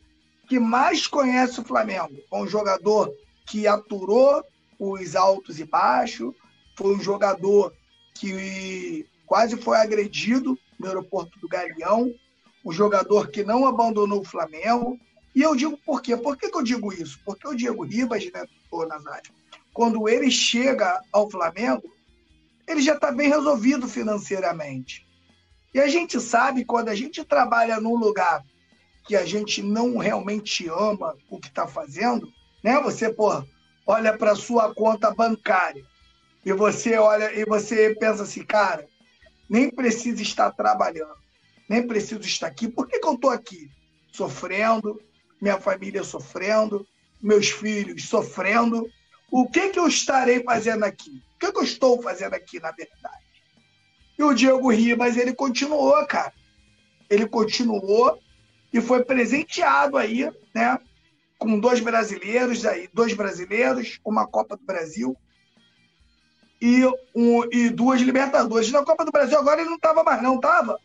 que 0.49 0.59
mais 0.59 1.07
conhece 1.07 1.61
o 1.61 1.65
Flamengo. 1.65 2.17
É 2.31 2.37
um 2.37 2.47
jogador 2.47 3.13
que 3.47 3.67
aturou 3.67 4.45
os 4.79 5.15
altos 5.15 5.61
e 5.61 5.65
baixos, 5.65 6.35
foi 6.77 6.95
um 6.95 7.01
jogador 7.01 7.73
que 8.15 9.07
quase 9.27 9.57
foi 9.57 9.77
agredido 9.77 10.59
no 10.79 10.87
aeroporto 10.87 11.39
do 11.39 11.49
Galeão, 11.49 12.13
um 12.65 12.73
jogador 12.73 13.29
que 13.29 13.45
não 13.45 13.67
abandonou 13.67 14.21
o 14.21 14.25
Flamengo. 14.25 14.99
E 15.35 15.43
eu 15.43 15.55
digo 15.55 15.79
por 15.79 16.03
quê? 16.03 16.17
Por 16.17 16.37
que, 16.37 16.51
que 16.51 16.57
eu 16.57 16.63
digo 16.63 16.93
isso? 16.93 17.21
Porque 17.25 17.47
o 17.47 17.55
Diego 17.55 17.85
Ribas, 17.85 18.25
né, 18.33 18.45
o 18.71 18.85
Nazário, 18.85 19.33
quando 19.73 20.09
ele 20.09 20.31
chega 20.31 21.01
ao 21.13 21.31
Flamengo, 21.31 21.93
ele 22.67 22.81
já 22.81 22.95
está 22.95 23.11
bem 23.13 23.29
resolvido 23.29 23.89
financeiramente. 23.89 25.07
E 25.73 25.81
a 25.81 25.89
gente 25.89 26.21
sabe, 26.21 26.65
quando 26.65 26.89
a 26.89 26.95
gente 26.95 27.25
trabalha 27.25 27.81
num 27.81 27.97
lugar 27.97 28.45
que 29.07 29.17
a 29.17 29.25
gente 29.25 29.63
não 29.63 29.97
realmente 29.97 30.69
ama 30.69 31.17
o 31.29 31.39
que 31.39 31.49
está 31.49 31.67
fazendo, 31.67 32.29
né? 32.63 32.81
Você, 32.81 33.13
pô, 33.13 33.43
olha 33.87 34.17
para 34.17 34.35
sua 34.35 34.75
conta 34.75 35.13
bancária 35.13 35.85
e 36.45 36.53
você 36.53 36.97
olha 36.97 37.33
e 37.35 37.45
você 37.45 37.95
pensa 37.99 38.25
assim, 38.25 38.45
cara, 38.45 38.87
nem 39.49 39.71
preciso 39.71 40.23
estar 40.23 40.51
trabalhando, 40.53 41.19
nem 41.69 41.87
preciso 41.87 42.21
estar 42.21 42.47
aqui. 42.47 42.69
Por 42.69 42.87
que, 42.87 42.99
que 42.99 43.07
eu 43.07 43.15
estou 43.15 43.31
aqui? 43.31 43.71
Sofrendo, 44.13 45.01
minha 45.41 45.59
família 45.59 46.05
sofrendo, 46.05 46.87
meus 47.21 47.51
filhos 47.51 48.09
sofrendo. 48.09 48.89
O 49.31 49.49
que, 49.49 49.71
que 49.71 49.79
eu 49.79 49.87
estarei 49.87 50.43
fazendo 50.43 50.85
aqui? 50.85 51.23
O 51.35 51.39
que, 51.39 51.53
que 51.53 51.59
eu 51.59 51.63
estou 51.63 52.03
fazendo 52.03 52.35
aqui, 52.35 52.61
na 52.61 52.71
verdade? 52.73 53.25
E 54.19 54.23
o 54.23 54.35
Diego 54.35 54.71
Ribas, 54.71 55.17
ele 55.17 55.33
continuou, 55.33 56.05
cara. 56.07 56.33
Ele 57.09 57.27
continuou 57.27 58.21
e 58.73 58.81
foi 58.81 59.05
presenteado 59.05 59.97
aí, 59.97 60.31
né? 60.55 60.79
Com 61.39 61.59
dois 61.59 61.81
brasileiros 61.81 62.67
aí, 62.67 62.89
dois 62.93 63.15
brasileiros, 63.15 63.99
uma 64.05 64.27
Copa 64.27 64.57
do 64.57 64.65
Brasil 64.65 65.17
e, 66.61 66.85
um, 67.15 67.45
e 67.51 67.71
duas 67.71 68.01
Libertadores. 68.01 68.71
Na 68.71 68.85
Copa 68.85 69.05
do 69.05 69.11
Brasil 69.11 69.39
agora 69.39 69.61
ele 69.61 69.71
não 69.71 69.77
estava 69.77 70.05
mais, 70.05 70.23
não 70.23 70.37
estava? 70.37 70.79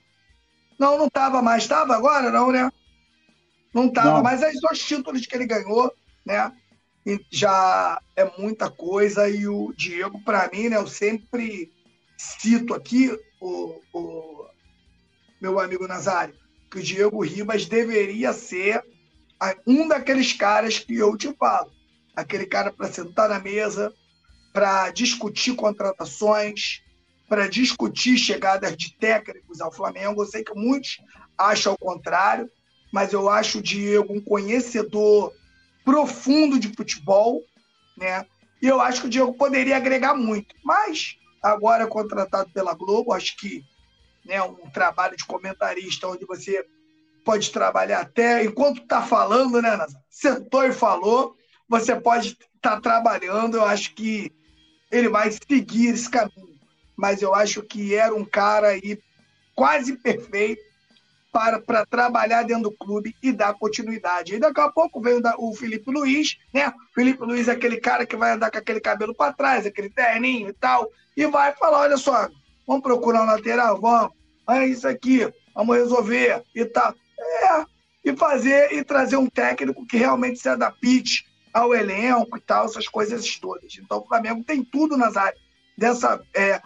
Não, 0.80 0.98
não 0.98 1.08
estava 1.08 1.42
mais. 1.42 1.64
Estava 1.64 1.96
agora, 1.96 2.32
não, 2.32 2.52
né? 2.52 2.72
Não 3.76 3.88
estava, 3.88 4.24
mas 4.24 4.42
os 4.42 4.62
dois 4.62 4.80
títulos 4.80 5.26
que 5.26 5.36
ele 5.36 5.46
ganhou, 5.46 5.94
né? 6.26 6.52
Já 7.30 8.02
é 8.16 8.24
muita 8.40 8.72
coisa. 8.72 9.30
E 9.30 9.48
o 9.48 9.72
Diego, 9.74 10.24
para 10.24 10.50
mim, 10.52 10.70
né? 10.70 10.78
Eu 10.78 10.88
sempre 10.88 11.72
cito 12.18 12.74
aqui 12.74 13.12
o, 13.40 13.80
o 13.94 14.46
meu 15.40 15.60
amigo 15.60 15.88
Nazário 15.88 16.34
que 16.76 16.80
o 16.80 16.84
Diego 16.84 17.24
Ribas 17.24 17.66
deveria 17.66 18.34
ser 18.34 18.84
um 19.66 19.88
daqueles 19.88 20.34
caras 20.34 20.80
que 20.80 20.96
eu 20.96 21.16
te 21.18 21.34
falo. 21.34 21.72
Aquele 22.16 22.46
cara 22.46 22.72
para 22.72 22.92
sentar 22.92 23.30
na 23.30 23.40
mesa, 23.40 23.94
para 24.54 24.90
discutir 24.90 25.56
contratações, 25.56 26.82
para 27.30 27.48
discutir 27.48 28.18
chegadas 28.18 28.76
de 28.76 28.94
técnicos 28.98 29.62
ao 29.62 29.72
Flamengo. 29.72 30.22
Eu 30.22 30.26
sei 30.26 30.44
que 30.44 30.54
muitos 30.54 30.98
acham 31.38 31.74
o 31.74 31.78
contrário, 31.78 32.50
mas 32.92 33.14
eu 33.14 33.30
acho 33.30 33.60
o 33.60 33.62
Diego 33.62 34.14
um 34.14 34.22
conhecedor 34.22 35.34
profundo 35.84 36.60
de 36.60 36.74
futebol, 36.74 37.44
né? 37.98 38.26
E 38.62 38.68
eu 38.68 38.82
acho 38.82 39.02
que 39.02 39.08
o 39.08 39.10
Diego 39.10 39.34
poderia 39.34 39.78
agregar 39.78 40.16
muito. 40.16 40.56
Mas 40.64 41.18
agora 41.42 41.86
contratado 41.88 42.50
pela 42.52 42.74
Globo, 42.74 43.14
acho 43.14 43.38
que 43.38 43.64
né, 44.26 44.42
um 44.42 44.70
trabalho 44.72 45.16
de 45.16 45.26
comentarista 45.26 46.08
onde 46.08 46.26
você 46.26 46.66
pode 47.24 47.52
trabalhar 47.52 48.02
até 48.02 48.44
enquanto 48.44 48.82
está 48.82 49.02
falando, 49.02 49.62
né, 49.62 49.76
Nazar? 49.76 50.02
Sentou 50.10 50.64
e 50.64 50.72
falou, 50.72 51.36
você 51.68 51.96
pode 51.96 52.30
estar 52.30 52.76
tá 52.76 52.82
trabalhando. 52.82 53.58
Eu 53.58 53.66
acho 53.66 53.94
que 53.94 54.32
ele 54.92 55.10
vai 55.10 55.32
seguir 55.32 55.90
esse 55.90 56.10
caminho. 56.10 56.56
Mas 56.96 57.22
eu 57.22 57.36
acho 57.36 57.62
que 57.62 57.94
era 57.94 58.16
um 58.16 58.26
cara 58.26 58.70
aí 58.70 58.98
quase 59.54 59.98
perfeito 59.98 60.64
para, 61.36 61.60
para 61.60 61.86
trabalhar 61.86 62.44
dentro 62.44 62.64
do 62.64 62.72
clube 62.72 63.14
e 63.22 63.34
dar 63.34 63.54
continuidade. 63.56 64.36
E 64.36 64.40
daqui 64.40 64.62
a 64.62 64.70
pouco 64.70 65.02
vem 65.02 65.22
o 65.38 65.54
Felipe 65.54 65.92
Luiz, 65.92 66.38
né? 66.54 66.72
Felipe 66.94 67.26
Luiz 67.26 67.50
é 67.50 67.52
aquele 67.52 67.76
cara 67.76 68.06
que 68.06 68.16
vai 68.16 68.32
andar 68.32 68.50
com 68.50 68.58
aquele 68.58 68.80
cabelo 68.80 69.14
para 69.14 69.34
trás, 69.34 69.66
aquele 69.66 69.90
terninho 69.90 70.48
e 70.48 70.54
tal, 70.54 70.88
e 71.18 71.28
vai 71.28 71.52
falar: 71.54 71.80
olha 71.80 71.98
só, 71.98 72.30
Vamos 72.68 72.82
procurar 72.82 73.24
um 73.24 73.26
lateral? 73.26 73.80
Vamos. 73.80 74.12
É 74.50 74.66
isso 74.68 74.88
aqui, 74.88 75.32
vamos 75.54 75.76
resolver 75.76 76.44
e 76.54 76.66
tal. 76.66 76.94
É, 77.20 77.66
e 78.04 78.16
fazer 78.16 78.74
e 78.74 78.84
trazer 78.84 79.18
um 79.18 79.28
técnico 79.28 79.86
que 79.86 79.98
realmente 79.98 80.40
se 80.40 80.50
adapte 80.50 81.26
ao 81.54 81.74
elenco 81.74 82.38
e 82.38 82.42
tal, 82.42 82.66
essas 82.66 82.88
coisas 82.88 83.38
todas. 83.38 83.78
Então 83.78 84.00
o 84.00 84.08
Flamengo 84.08 84.44
tem 84.44 84.64
tudo 84.64 84.98
nas 84.98 85.16
áreas 85.18 85.40
dessa 85.78 86.22
é, 86.34 86.62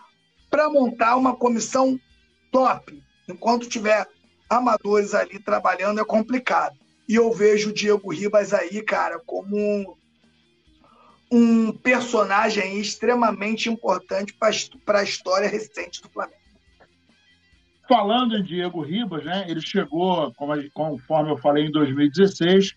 para 0.49 0.69
montar 0.69 1.15
uma 1.15 1.35
comissão 1.35 1.99
top. 2.51 3.01
Enquanto 3.27 3.69
tiver 3.69 4.07
amadores 4.49 5.13
ali 5.13 5.39
trabalhando 5.39 5.99
é 5.99 6.05
complicado. 6.05 6.75
E 7.07 7.15
eu 7.15 7.31
vejo 7.31 7.69
o 7.69 7.73
Diego 7.73 8.11
Ribas 8.11 8.53
aí, 8.53 8.81
cara, 8.81 9.19
como 9.25 9.97
um 11.31 11.71
personagem 11.71 12.79
extremamente 12.79 13.69
importante 13.69 14.33
para 14.33 14.99
a 14.99 15.03
história 15.03 15.47
recente 15.47 16.01
do 16.01 16.09
Flamengo. 16.09 16.39
Falando 17.87 18.37
em 18.37 18.43
Diego 18.43 18.81
Ribas, 18.81 19.25
né, 19.25 19.45
ele 19.47 19.61
chegou, 19.61 20.31
conforme 20.73 21.31
eu 21.31 21.37
falei, 21.37 21.65
em 21.65 21.71
2016, 21.71 22.75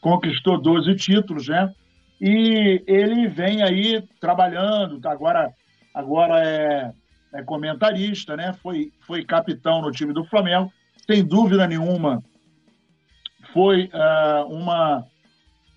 conquistou 0.00 0.60
12 0.60 0.94
títulos, 0.96 1.48
né? 1.48 1.72
E 2.20 2.82
ele 2.86 3.26
vem 3.28 3.62
aí 3.62 4.00
trabalhando, 4.20 5.00
agora, 5.08 5.52
agora 5.92 6.40
é, 6.40 6.92
é 7.34 7.42
comentarista, 7.42 8.36
né? 8.36 8.52
Foi, 8.62 8.92
foi 9.00 9.24
capitão 9.24 9.82
no 9.82 9.90
time 9.90 10.12
do 10.12 10.24
Flamengo, 10.24 10.72
sem 11.06 11.24
dúvida 11.24 11.66
nenhuma, 11.66 12.22
foi 13.52 13.90
uh, 13.92 14.46
uma, 14.48 15.06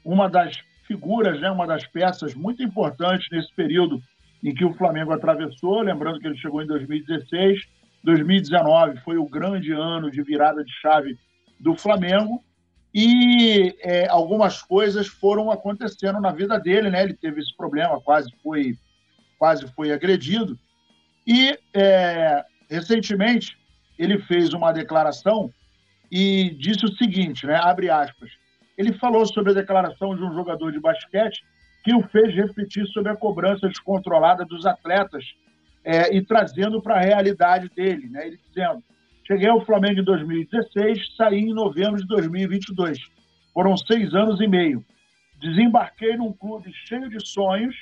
uma 0.04 0.30
das 0.30 0.58
figuras, 0.88 1.40
né, 1.42 1.50
uma 1.50 1.68
das 1.68 1.86
peças 1.88 2.34
muito 2.34 2.64
importantes 2.64 3.28
nesse 3.32 3.54
período 3.54 4.02
em 4.44 4.54
que 4.54 4.64
o 4.64 4.74
Flamengo 4.74 5.12
atravessou. 5.12 5.82
Lembrando 5.82 6.20
que 6.20 6.28
ele 6.28 6.38
chegou 6.38 6.62
em 6.62 6.68
2016, 6.68 7.62
2019 8.04 9.00
foi 9.00 9.18
o 9.18 9.28
grande 9.28 9.72
ano 9.72 10.12
de 10.12 10.22
virada 10.22 10.64
de 10.64 10.72
chave 10.80 11.18
do 11.60 11.76
Flamengo 11.76 12.44
e 12.94 13.76
é, 13.82 14.08
algumas 14.08 14.62
coisas 14.62 15.08
foram 15.08 15.52
acontecendo 15.52 16.22
na 16.22 16.32
vida 16.32 16.60
dele, 16.60 16.90
né? 16.90 17.04
Ele 17.04 17.14
teve 17.14 17.42
esse 17.42 17.56
problema, 17.58 18.00
quase 18.00 18.32
foi, 18.42 18.78
quase 19.38 19.68
foi 19.74 19.92
agredido 19.92 20.58
e 21.26 21.58
é, 21.74 22.46
recentemente 22.70 23.58
ele 23.98 24.20
fez 24.20 24.54
uma 24.54 24.72
declaração 24.72 25.52
e 26.12 26.52
disse 26.60 26.86
o 26.86 26.96
seguinte, 26.96 27.46
né? 27.46 27.56
Abre 27.56 27.90
aspas 27.90 28.30
ele 28.78 28.94
falou 28.94 29.26
sobre 29.26 29.52
a 29.52 29.56
declaração 29.56 30.16
de 30.16 30.24
um 30.24 30.34
jogador 30.34 30.72
de 30.72 30.80
basquete 30.80 31.44
que 31.84 31.94
o 31.94 32.02
fez 32.10 32.34
refletir 32.36 32.86
sobre 32.88 33.12
a 33.12 33.16
cobrança 33.16 33.68
descontrolada 33.68 34.44
dos 34.44 34.66
atletas 34.66 35.24
é, 35.84 36.16
e 36.16 36.22
trazendo 36.22 36.82
para 36.82 36.96
a 36.96 37.02
realidade 37.02 37.70
dele. 37.70 38.10
Né? 38.10 38.28
Ele 38.28 38.40
dizendo: 38.48 38.84
Cheguei 39.26 39.48
ao 39.48 39.66
Flamengo 39.66 40.02
em 40.02 40.04
2016, 40.04 41.16
saí 41.16 41.40
em 41.40 41.54
novembro 41.54 41.98
de 41.98 42.08
2022. 42.08 43.00
Foram 43.54 43.78
seis 43.78 44.14
anos 44.14 44.42
e 44.42 44.48
meio. 44.48 44.84
Desembarquei 45.40 46.18
num 46.18 46.34
clube 46.34 46.72
cheio 46.88 47.10
de 47.10 47.26
sonhos, 47.26 47.76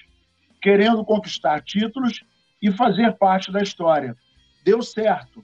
querendo 0.61 1.03
conquistar 1.05 1.61
títulos 1.61 2.23
e 2.61 2.71
fazer 2.71 3.13
parte 3.13 3.51
da 3.51 3.61
história. 3.61 4.15
Deu 4.63 4.81
certo. 4.81 5.43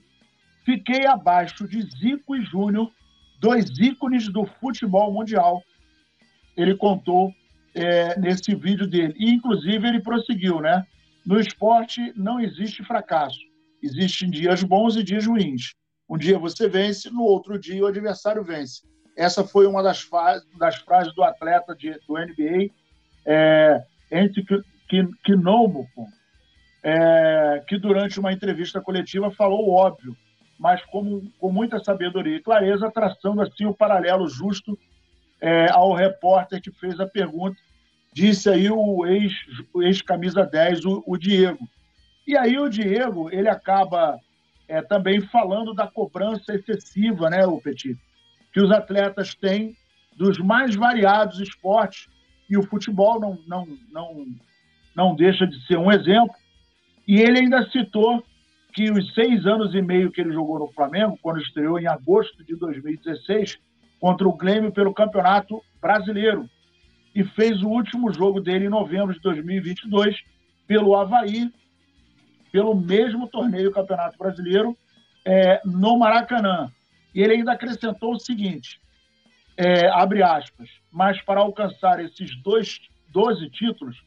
Fiquei 0.64 1.06
abaixo 1.06 1.66
de 1.66 1.82
Zico 1.82 2.36
e 2.36 2.44
Júnior 2.44 2.90
dois 3.40 3.70
ícones 3.78 4.28
do 4.28 4.44
futebol 4.44 5.12
mundial. 5.12 5.62
Ele 6.56 6.76
contou 6.76 7.32
é, 7.74 8.18
nesse 8.18 8.54
vídeo 8.54 8.86
dele. 8.86 9.14
E, 9.16 9.30
inclusive, 9.30 9.88
ele 9.88 10.00
prosseguiu, 10.00 10.60
né? 10.60 10.86
No 11.24 11.40
esporte 11.40 12.12
não 12.14 12.38
existe 12.38 12.84
fracasso. 12.84 13.40
Existem 13.82 14.30
dias 14.30 14.62
bons 14.62 14.96
e 14.96 15.02
dias 15.02 15.26
ruins. 15.26 15.74
Um 16.08 16.18
dia 16.18 16.38
você 16.38 16.68
vence, 16.68 17.08
no 17.08 17.22
outro 17.22 17.58
dia 17.58 17.82
o 17.82 17.86
adversário 17.86 18.44
vence. 18.44 18.82
Essa 19.16 19.44
foi 19.44 19.66
uma 19.66 19.82
das, 19.82 20.08
das 20.58 20.76
frases 20.76 21.14
do 21.14 21.22
atleta 21.22 21.74
de, 21.74 21.92
do 22.06 22.18
NBA, 22.18 22.70
é, 23.24 23.82
entre 24.10 24.44
Kinomo, 25.24 25.86
é, 26.82 27.62
que 27.68 27.78
durante 27.78 28.18
uma 28.18 28.32
entrevista 28.32 28.80
coletiva 28.80 29.30
falou 29.30 29.68
o 29.68 29.74
óbvio 29.74 30.16
mas 30.60 30.84
com, 30.84 31.26
com 31.38 31.50
muita 31.50 31.82
sabedoria 31.82 32.36
e 32.36 32.42
clareza, 32.42 32.90
traçando 32.90 33.40
assim 33.40 33.64
o 33.64 33.72
paralelo 33.72 34.28
justo 34.28 34.78
é, 35.40 35.70
ao 35.70 35.94
repórter 35.94 36.60
que 36.60 36.70
fez 36.70 37.00
a 37.00 37.06
pergunta. 37.06 37.56
Disse 38.12 38.50
aí 38.50 38.70
o 38.70 39.06
ex-camisa 39.06 40.42
ex 40.42 40.50
10, 40.50 40.84
o, 40.84 41.02
o, 41.06 41.16
Diego. 41.16 41.66
E 42.26 42.36
aí 42.36 42.58
o 42.58 42.68
Diego, 42.68 43.30
ele 43.32 43.48
acaba 43.48 44.18
é, 44.68 44.82
também 44.82 45.22
falando 45.22 45.72
da 45.72 45.86
cobrança 45.86 46.54
excessiva, 46.54 47.30
né, 47.30 47.46
o 47.46 47.58
Petit, 47.58 47.96
que 48.52 48.60
os 48.60 48.70
atletas 48.70 49.34
têm 49.34 49.74
dos 50.14 50.36
mais 50.36 50.74
variados 50.74 51.40
esportes, 51.40 52.06
e 52.50 52.58
o 52.58 52.62
futebol 52.64 53.18
não, 53.18 53.38
não, 53.46 53.66
não, 53.90 54.26
não 54.94 55.14
deixa 55.14 55.46
de 55.46 55.66
ser 55.66 55.78
um 55.78 55.90
exemplo. 55.90 56.34
E 57.08 57.18
ele 57.18 57.38
ainda 57.38 57.66
citou 57.70 58.22
que 58.72 58.90
os 58.90 59.12
seis 59.14 59.46
anos 59.46 59.74
e 59.74 59.82
meio 59.82 60.10
que 60.10 60.20
ele 60.20 60.32
jogou 60.32 60.58
no 60.58 60.72
Flamengo, 60.72 61.18
quando 61.20 61.40
estreou 61.40 61.78
em 61.78 61.86
agosto 61.86 62.44
de 62.44 62.54
2016, 62.56 63.58
contra 63.98 64.28
o 64.28 64.36
Grêmio 64.36 64.72
pelo 64.72 64.94
Campeonato 64.94 65.62
Brasileiro, 65.80 66.48
e 67.14 67.24
fez 67.24 67.62
o 67.62 67.68
último 67.68 68.12
jogo 68.12 68.40
dele 68.40 68.66
em 68.66 68.70
novembro 68.70 69.12
de 69.12 69.20
2022 69.20 70.16
pelo 70.66 70.94
Havaí, 70.94 71.52
pelo 72.52 72.74
mesmo 72.74 73.28
torneio 73.28 73.72
Campeonato 73.72 74.16
Brasileiro, 74.16 74.76
é, 75.24 75.60
no 75.64 75.98
Maracanã. 75.98 76.70
E 77.14 77.20
ele 77.20 77.34
ainda 77.34 77.52
acrescentou 77.52 78.14
o 78.14 78.20
seguinte: 78.20 78.80
é, 79.56 79.88
abre 79.88 80.22
aspas, 80.22 80.68
mas 80.92 81.20
para 81.22 81.40
alcançar 81.40 82.02
esses 82.02 82.40
dois, 82.42 82.80
12 83.08 83.50
títulos, 83.50 84.00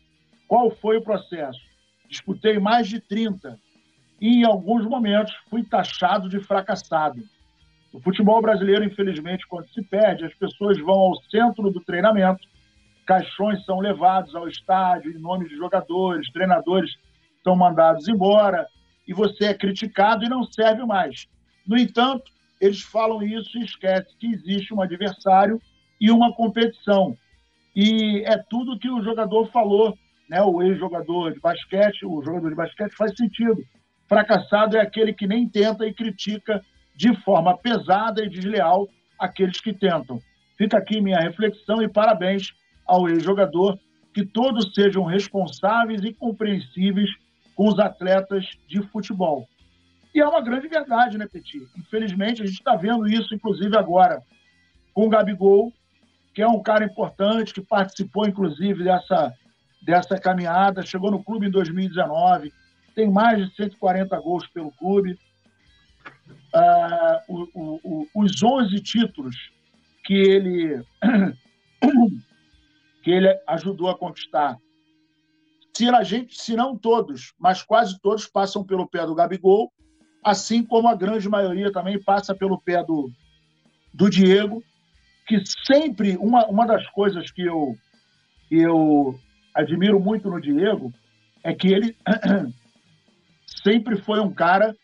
qual 0.48 0.72
foi 0.72 0.98
o 0.98 1.04
processo? 1.04 1.60
Disputei 2.10 2.60
mais 2.60 2.88
de 2.88 3.00
30 3.02 3.60
e, 4.20 4.42
em 4.42 4.46
alguns 4.46 4.86
momentos, 4.86 5.34
fui 5.50 5.64
taxado 5.64 6.30
de 6.30 6.40
fracassado. 6.40 7.22
O 7.92 8.00
futebol 8.00 8.42
brasileiro, 8.42 8.84
infelizmente, 8.84 9.48
quando 9.48 9.68
se 9.70 9.84
perde, 9.84 10.26
as 10.26 10.34
pessoas 10.34 10.80
vão 10.80 10.96
ao 10.96 11.22
centro 11.30 11.70
do 11.70 11.80
treinamento, 11.82 12.42
caixões 13.06 13.64
são 13.66 13.80
levados 13.80 14.34
ao 14.36 14.48
estádio 14.48 15.12
em 15.12 15.20
nome 15.20 15.48
de 15.48 15.56
jogadores, 15.56 16.32
treinadores 16.32 16.92
são 17.44 17.56
mandados 17.56 18.08
embora, 18.08 18.66
e 19.08 19.14
você 19.14 19.46
é 19.46 19.54
criticado 19.54 20.24
e 20.26 20.30
não 20.30 20.44
serve 20.44 20.86
mais. 20.86 21.28
No 21.68 21.78
entanto, 21.78 22.32
eles 22.60 22.82
falam 22.82 23.22
isso 23.22 23.58
e 23.58 23.66
esquecem 23.66 24.16
que 24.18 24.28
existe 24.28 24.74
um 24.74 24.82
adversário 24.82 25.62
e 26.00 26.10
uma 26.10 26.34
competição. 26.34 27.18
E 27.76 28.24
é 28.26 28.38
tudo 28.50 28.80
que 28.80 28.90
o 28.90 29.04
jogador 29.04 29.48
falou, 29.52 29.98
né? 30.30 30.42
o 30.42 30.62
ex-jogador 30.62 31.34
de 31.34 31.40
basquete, 31.40 32.06
o 32.06 32.24
jogador 32.24 32.50
de 32.50 32.56
basquete 32.56 32.96
faz 32.96 33.14
sentido. 33.16 33.62
Fracassado 34.08 34.78
é 34.78 34.82
aquele 34.82 35.14
que 35.14 35.28
nem 35.28 35.48
tenta 35.48 35.86
e 35.86 35.94
critica 35.94 36.64
de 36.96 37.16
forma 37.22 37.58
pesada 37.58 38.24
e 38.24 38.30
desleal 38.30 38.88
aqueles 39.18 39.60
que 39.60 39.74
tentam. 39.74 40.20
Fica 40.58 40.78
aqui 40.78 41.02
minha 41.02 41.20
reflexão 41.20 41.82
e 41.82 41.88
parabéns 41.88 42.54
ao 42.86 43.10
ex-jogador, 43.10 43.80
que 44.14 44.26
todos 44.26 44.74
sejam 44.74 45.04
responsáveis 45.04 46.04
e 46.04 46.14
compreensíveis 46.14 47.10
com 47.56 47.68
os 47.68 47.80
atletas 47.80 48.46
de 48.68 48.82
futebol. 48.90 49.48
E 50.14 50.20
é 50.20 50.28
uma 50.28 50.42
grande 50.42 50.68
verdade, 50.68 51.18
né, 51.18 51.28
Petit? 51.28 51.68
Infelizmente, 51.78 52.44
a 52.44 52.46
gente 52.46 52.60
está 52.60 52.76
vendo 52.76 53.08
isso, 53.08 53.34
inclusive, 53.34 53.76
agora 53.76 54.22
com 54.94 55.08
o 55.08 55.10
Gabigol, 55.10 55.74
que 56.36 56.42
é 56.42 56.48
um 56.48 56.62
cara 56.62 56.86
importante, 56.86 57.54
que 57.54 57.62
participou, 57.62 58.28
inclusive, 58.28 58.84
dessa, 58.84 59.34
dessa 59.82 60.20
caminhada, 60.20 60.86
chegou 60.86 61.10
no 61.10 61.24
clube 61.24 61.48
em 61.48 61.52
2019, 61.52 62.54
tem 62.94 63.10
mais 63.10 63.50
de 63.50 63.56
140 63.56 64.20
gols 64.20 64.48
pelo 64.48 64.72
clube. 64.72 65.18
Uh, 66.54 67.20
o, 67.28 67.50
o, 67.54 67.80
o, 67.84 68.08
os 68.24 68.44
11 68.44 68.80
títulos 68.82 69.36
que 70.04 70.14
ele, 70.14 70.84
que 73.02 73.12
ele 73.12 73.28
ajudou 73.48 73.90
a 73.90 73.98
conquistar 73.98 74.58
se 75.76 75.90
a 75.90 76.04
gente, 76.04 76.40
se 76.40 76.56
não 76.56 76.78
todos, 76.78 77.34
mas 77.40 77.64
quase 77.64 78.00
todos 78.00 78.28
passam 78.28 78.64
pelo 78.64 78.88
pé 78.88 79.06
do 79.06 79.16
Gabigol, 79.16 79.72
assim 80.24 80.64
como 80.64 80.88
a 80.88 80.96
grande 80.96 81.28
maioria 81.28 81.72
também 81.72 82.02
passa 82.02 82.36
pelo 82.36 82.62
pé 82.62 82.84
do, 82.84 83.12
do 83.92 84.10
Diego, 84.10 84.64
que 85.28 85.42
sempre, 85.66 86.16
uma, 86.18 86.46
uma 86.46 86.68
das 86.68 86.88
coisas 86.92 87.32
que 87.32 87.42
eu, 87.42 87.76
eu 88.52 89.20
admiro 89.54 90.00
muito 90.00 90.30
no 90.30 90.40
Diego 90.40 90.94
é 91.44 91.54
que 91.54 91.70
ele 91.70 91.98
sempre 93.64 93.98
foi 93.98 94.20
um 94.20 94.32
cara 94.32 94.76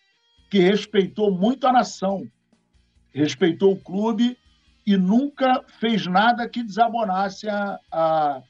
que 0.50 0.60
respeitou 0.60 1.32
muito 1.32 1.68
a 1.68 1.72
nação, 1.72 2.26
respeitou 3.13 3.74
o 3.74 3.80
clube 3.80 4.38
e 4.86 4.98
nunca 4.98 5.63
fez 5.80 6.08
nada 6.08 6.50
que 6.50 6.63
desabonasse 6.63 7.48
a, 7.48 7.80
a, 7.92 8.42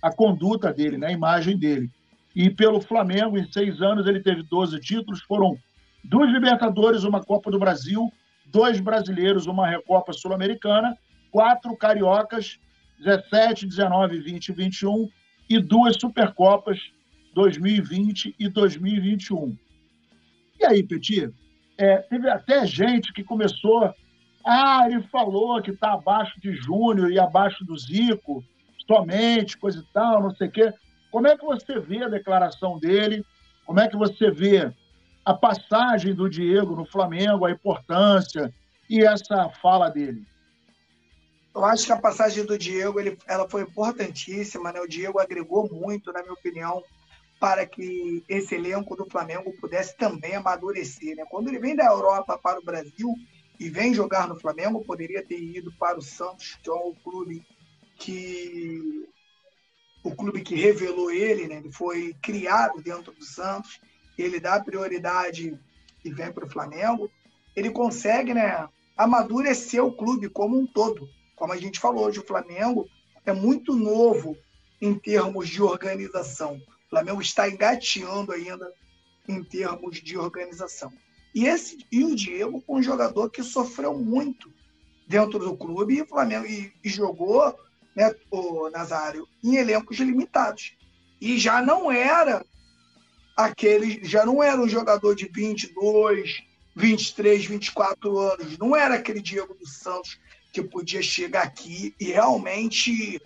a 0.00 0.12
conduta 0.12 0.72
dele, 0.72 0.96
né, 0.96 1.08
a 1.08 1.12
imagem 1.12 1.58
dele. 1.58 1.90
E 2.34 2.48
pelo 2.48 2.80
Flamengo, 2.80 3.36
em 3.36 3.50
seis 3.52 3.82
anos, 3.82 4.06
ele 4.06 4.20
teve 4.20 4.42
12 4.42 4.80
títulos, 4.80 5.20
foram 5.22 5.58
duas 6.02 6.30
Libertadores, 6.30 7.04
uma 7.04 7.22
Copa 7.22 7.50
do 7.50 7.58
Brasil, 7.58 8.10
dois 8.46 8.80
brasileiros, 8.80 9.46
uma 9.46 9.68
Recopa 9.68 10.12
Sul-Americana, 10.14 10.96
quatro 11.30 11.76
cariocas, 11.76 12.58
17, 12.98 13.66
19, 13.66 14.20
20 14.20 14.48
e 14.48 14.52
21, 14.52 15.10
e 15.50 15.58
duas 15.58 15.96
Supercopas 15.96 16.78
2020 17.34 18.34
e 18.38 18.48
2021. 18.48 19.56
E 20.62 20.64
aí, 20.64 20.82
Petit? 20.84 21.28
É, 21.76 21.96
teve 21.98 22.30
até 22.30 22.64
gente 22.64 23.12
que 23.12 23.24
começou. 23.24 23.92
Ah, 24.46 24.86
ele 24.86 25.02
falou 25.08 25.60
que 25.60 25.72
está 25.72 25.94
abaixo 25.94 26.40
de 26.40 26.54
Júnior 26.54 27.10
e 27.10 27.18
abaixo 27.18 27.64
do 27.64 27.76
Zico 27.76 28.44
somente, 28.86 29.58
coisa 29.58 29.80
e 29.80 29.92
tal, 29.92 30.22
não 30.22 30.34
sei 30.36 30.46
o 30.46 30.50
quê. 30.52 30.72
Como 31.10 31.26
é 31.26 31.36
que 31.36 31.44
você 31.44 31.80
vê 31.80 32.04
a 32.04 32.08
declaração 32.08 32.78
dele? 32.78 33.24
Como 33.66 33.80
é 33.80 33.88
que 33.88 33.96
você 33.96 34.30
vê 34.30 34.72
a 35.24 35.34
passagem 35.34 36.14
do 36.14 36.30
Diego 36.30 36.76
no 36.76 36.86
Flamengo, 36.86 37.44
a 37.44 37.50
importância 37.50 38.54
e 38.88 39.04
essa 39.04 39.48
fala 39.60 39.88
dele? 39.88 40.24
Eu 41.52 41.64
acho 41.64 41.86
que 41.86 41.92
a 41.92 42.00
passagem 42.00 42.44
do 42.44 42.56
Diego 42.56 43.00
ele, 43.00 43.18
ela 43.26 43.48
foi 43.48 43.62
importantíssima. 43.62 44.72
Né? 44.72 44.80
O 44.80 44.88
Diego 44.88 45.18
agregou 45.18 45.68
muito, 45.68 46.12
na 46.12 46.22
minha 46.22 46.34
opinião, 46.34 46.84
para 47.42 47.66
que 47.66 48.22
esse 48.28 48.54
elenco 48.54 48.94
do 48.94 49.10
Flamengo 49.10 49.52
pudesse 49.60 49.96
também 49.96 50.36
amadurecer. 50.36 51.16
Né? 51.16 51.24
Quando 51.28 51.48
ele 51.48 51.58
vem 51.58 51.74
da 51.74 51.86
Europa 51.86 52.38
para 52.38 52.60
o 52.60 52.64
Brasil 52.64 53.12
e 53.58 53.68
vem 53.68 53.92
jogar 53.92 54.28
no 54.28 54.38
Flamengo, 54.38 54.84
poderia 54.84 55.26
ter 55.26 55.42
ido 55.42 55.72
para 55.76 55.98
o 55.98 56.02
Santos, 56.02 56.56
que 56.62 56.70
é 56.70 56.72
um 56.72 56.94
clube 56.94 57.42
que 57.98 59.08
o 60.04 60.14
clube 60.14 60.42
que 60.42 60.54
revelou 60.54 61.10
ele, 61.10 61.48
né, 61.48 61.56
ele 61.56 61.72
foi 61.72 62.14
criado 62.22 62.80
dentro 62.80 63.12
do 63.12 63.24
Santos, 63.24 63.80
ele 64.16 64.38
dá 64.38 64.60
prioridade 64.60 65.58
e 66.04 66.12
vem 66.12 66.30
para 66.30 66.46
o 66.46 66.50
Flamengo, 66.50 67.10
ele 67.56 67.70
consegue 67.70 68.32
né, 68.32 68.68
amadurecer 68.96 69.84
o 69.84 69.96
clube 69.96 70.28
como 70.28 70.56
um 70.56 70.64
todo. 70.64 71.08
Como 71.34 71.52
a 71.52 71.56
gente 71.56 71.80
falou 71.80 72.04
hoje, 72.04 72.20
o 72.20 72.26
Flamengo 72.26 72.86
é 73.26 73.32
muito 73.32 73.74
novo 73.74 74.36
em 74.80 74.94
termos 74.94 75.48
de 75.48 75.60
organização. 75.60 76.60
Flamengo 76.92 77.22
está 77.22 77.48
engateando 77.48 78.32
ainda 78.32 78.70
em 79.26 79.42
termos 79.42 79.98
de 80.02 80.18
organização. 80.18 80.92
E, 81.34 81.46
esse, 81.46 81.86
e 81.90 82.04
o 82.04 82.14
Diego, 82.14 82.62
um 82.68 82.82
jogador 82.82 83.30
que 83.30 83.42
sofreu 83.42 83.98
muito 83.98 84.52
dentro 85.08 85.38
do 85.38 85.56
clube 85.56 86.02
e, 86.02 86.06
Flamengo, 86.06 86.44
e, 86.44 86.70
e 86.84 86.90
jogou 86.90 87.58
né, 87.96 88.14
o 88.30 88.68
Nazário, 88.68 89.26
em 89.42 89.56
elencos 89.56 89.96
limitados. 90.00 90.76
E 91.18 91.38
já 91.38 91.62
não 91.62 91.90
era 91.90 92.44
aquele, 93.34 94.04
já 94.04 94.26
não 94.26 94.42
era 94.42 94.60
um 94.60 94.68
jogador 94.68 95.14
de 95.14 95.26
22, 95.32 96.42
23, 96.76 97.46
24 97.46 98.18
anos, 98.18 98.58
não 98.58 98.76
era 98.76 98.96
aquele 98.96 99.22
Diego 99.22 99.54
dos 99.54 99.78
Santos 99.78 100.20
que 100.52 100.62
podia 100.62 101.00
chegar 101.00 101.44
aqui 101.44 101.94
e 101.98 102.12
realmente 102.12 103.18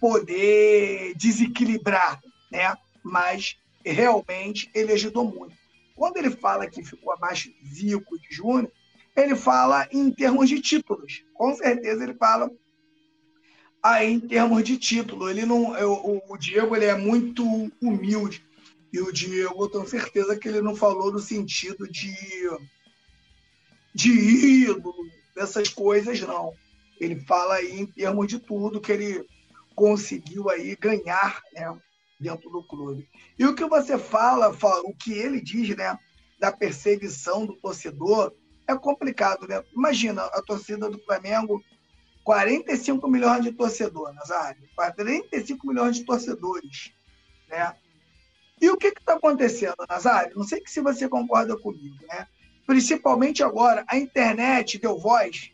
poder 0.00 1.14
desequilibrar, 1.16 2.18
né? 2.50 2.74
Mas 3.10 3.56
realmente 3.84 4.70
ele 4.74 4.92
ajudou 4.92 5.24
muito. 5.24 5.54
Quando 5.94 6.16
ele 6.16 6.30
fala 6.30 6.66
que 6.68 6.82
ficou 6.82 7.12
abaixo 7.12 7.50
de 7.50 7.74
Zico, 7.74 8.18
de 8.18 8.34
Júnior, 8.34 8.70
ele 9.16 9.34
fala 9.34 9.88
em 9.90 10.10
termos 10.10 10.48
de 10.48 10.60
títulos. 10.60 11.24
Com 11.34 11.54
certeza 11.54 12.04
ele 12.04 12.14
fala 12.14 12.50
Aí, 13.82 14.12
em 14.12 14.20
termos 14.20 14.62
de 14.62 14.76
título, 14.76 15.30
ele 15.30 15.46
não, 15.46 15.74
eu, 15.76 16.22
o 16.28 16.36
Diego 16.36 16.76
ele 16.76 16.84
é 16.84 16.94
muito 16.94 17.42
humilde. 17.80 18.44
E 18.92 19.00
o 19.00 19.10
Diego, 19.10 19.64
eu 19.64 19.70
tenho 19.70 19.88
certeza 19.88 20.36
que 20.36 20.48
ele 20.48 20.60
não 20.60 20.76
falou 20.76 21.10
no 21.10 21.18
sentido 21.18 21.88
de, 21.88 22.14
de 23.94 24.10
ídolo, 24.10 25.08
dessas 25.34 25.70
coisas, 25.70 26.20
não. 26.20 26.52
Ele 27.00 27.20
fala 27.20 27.54
aí 27.54 27.80
em 27.80 27.86
termos 27.86 28.26
de 28.26 28.38
tudo 28.38 28.80
que 28.80 28.92
ele 28.92 29.24
conseguiu 29.74 30.50
aí 30.50 30.76
ganhar 30.76 31.40
né, 31.54 31.74
dentro 32.20 32.50
do 32.50 32.62
clube. 32.62 33.08
E 33.38 33.46
o 33.46 33.54
que 33.54 33.64
você 33.64 33.98
fala, 33.98 34.52
fala, 34.52 34.82
o 34.82 34.94
que 34.94 35.12
ele 35.12 35.40
diz 35.40 35.74
né, 35.76 35.98
da 36.38 36.52
perseguição 36.52 37.46
do 37.46 37.56
torcedor, 37.56 38.32
é 38.68 38.76
complicado. 38.76 39.48
Né? 39.48 39.62
Imagina 39.74 40.22
a 40.24 40.42
torcida 40.42 40.88
do 40.90 40.98
Flamengo 41.00 41.62
45 42.22 43.08
milhões 43.08 43.42
de 43.42 43.52
torcedores, 43.52 44.14
Nazário. 44.14 44.62
45 44.76 45.66
milhões 45.66 45.96
de 45.96 46.04
torcedores. 46.04 46.92
Né? 47.48 47.74
E 48.60 48.68
o 48.68 48.76
que 48.76 48.88
está 48.88 49.14
acontecendo, 49.14 49.76
Nazário? 49.88 50.36
Não 50.36 50.44
sei 50.44 50.62
se 50.66 50.80
você 50.80 51.08
concorda 51.08 51.56
comigo, 51.56 51.96
né? 52.06 52.26
Principalmente 52.66 53.42
agora, 53.42 53.84
a 53.88 53.96
internet 53.96 54.78
deu 54.78 54.98
voz 54.98 55.50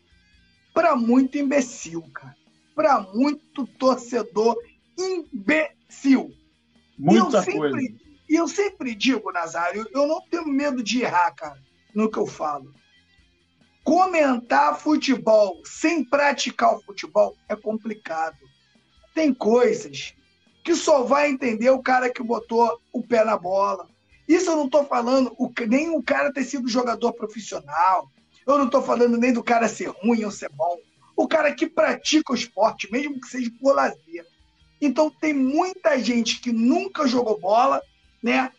para 0.73 0.95
muito 0.95 1.37
imbecil, 1.37 2.03
cara. 2.13 2.35
Para 2.75 2.99
muito 2.99 3.65
torcedor 3.65 4.55
imbecil. 4.97 6.31
Muita 6.97 7.43
sempre, 7.43 7.69
coisa. 7.69 7.95
E 8.29 8.35
eu 8.35 8.47
sempre 8.47 8.95
digo, 8.95 9.31
Nazário, 9.31 9.87
eu 9.93 10.07
não 10.07 10.21
tenho 10.29 10.47
medo 10.47 10.83
de 10.83 11.01
errar, 11.01 11.31
cara, 11.31 11.61
no 11.93 12.09
que 12.09 12.17
eu 12.17 12.25
falo. 12.25 12.73
Comentar 13.83 14.77
futebol 14.77 15.61
sem 15.63 16.03
praticar 16.03 16.75
o 16.75 16.81
futebol 16.81 17.35
é 17.47 17.55
complicado. 17.55 18.37
Tem 19.13 19.33
coisas 19.33 20.13
que 20.63 20.75
só 20.75 21.03
vai 21.03 21.29
entender 21.29 21.69
o 21.69 21.81
cara 21.81 22.09
que 22.09 22.21
botou 22.21 22.81
o 22.91 23.01
pé 23.01 23.23
na 23.23 23.37
bola. 23.37 23.87
Isso 24.27 24.51
eu 24.51 24.57
não 24.57 24.65
estou 24.65 24.83
falando 24.83 25.33
nem 25.65 25.89
o 25.89 26.03
cara 26.03 26.33
ter 26.33 26.43
sido 26.43 26.67
jogador 26.67 27.13
profissional. 27.13 28.11
Eu 28.45 28.57
não 28.57 28.65
estou 28.65 28.81
falando 28.81 29.17
nem 29.17 29.31
do 29.31 29.41
cara 29.41 29.69
ser 29.69 29.87
ruim 29.87 30.25
ou 30.25 30.31
ser 30.31 30.49
bom. 30.49 30.77
O 31.15 31.25
cara 31.25 31.53
que 31.53 31.65
pratica 31.65 32.33
o 32.33 32.35
esporte, 32.35 32.91
mesmo 32.91 33.21
que 33.21 33.27
seja 33.27 33.49
por 33.61 33.73
lazer. 33.73 34.25
Então 34.81 35.09
tem 35.09 35.33
muita 35.33 35.99
gente 35.99 36.39
que 36.39 36.51
nunca 36.51 37.07
jogou 37.07 37.39
bola, 37.39 37.81
né? 38.21 38.51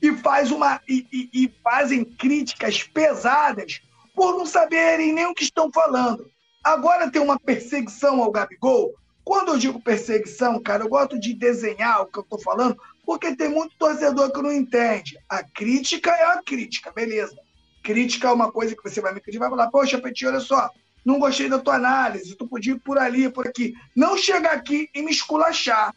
E 0.00 0.12
faz 0.16 0.50
uma 0.50 0.80
e, 0.88 1.06
e, 1.12 1.44
e 1.44 1.54
fazem 1.62 2.04
críticas 2.04 2.82
pesadas 2.82 3.80
por 4.14 4.36
não 4.36 4.46
saberem 4.46 5.12
nem 5.12 5.26
o 5.26 5.34
que 5.34 5.44
estão 5.44 5.70
falando. 5.72 6.30
Agora 6.62 7.10
tem 7.10 7.20
uma 7.20 7.38
perseguição 7.38 8.22
ao 8.22 8.30
Gabigol. 8.30 8.94
Quando 9.24 9.52
eu 9.52 9.58
digo 9.58 9.80
perseguição, 9.80 10.60
cara, 10.62 10.84
eu 10.84 10.88
gosto 10.88 11.18
de 11.18 11.32
desenhar 11.32 12.02
o 12.02 12.06
que 12.06 12.18
eu 12.18 12.22
estou 12.22 12.38
falando, 12.38 12.76
porque 13.06 13.34
tem 13.34 13.48
muito 13.48 13.76
torcedor 13.78 14.30
que 14.30 14.42
não 14.42 14.52
entende. 14.52 15.18
A 15.28 15.42
crítica 15.42 16.10
é 16.10 16.24
a 16.24 16.42
crítica, 16.42 16.92
beleza. 16.92 17.36
Crítica 17.82 18.28
é 18.28 18.32
uma 18.32 18.52
coisa 18.52 18.76
que 18.76 18.82
você 18.82 19.00
vai 19.00 19.14
me 19.14 19.20
criticar, 19.20 19.48
vai 19.48 19.58
falar, 19.58 19.70
poxa, 19.70 19.98
Petit, 19.98 20.26
olha 20.26 20.40
só, 20.40 20.70
não 21.04 21.18
gostei 21.18 21.48
da 21.48 21.58
tua 21.58 21.74
análise, 21.74 22.36
tu 22.36 22.48
podia 22.48 22.72
ir 22.72 22.80
por 22.80 22.98
ali, 22.98 23.28
por 23.28 23.46
aqui. 23.46 23.74
Não 23.94 24.16
chegar 24.16 24.54
aqui 24.54 24.88
e 24.94 25.02
me 25.02 25.10
esculachar. 25.10 25.94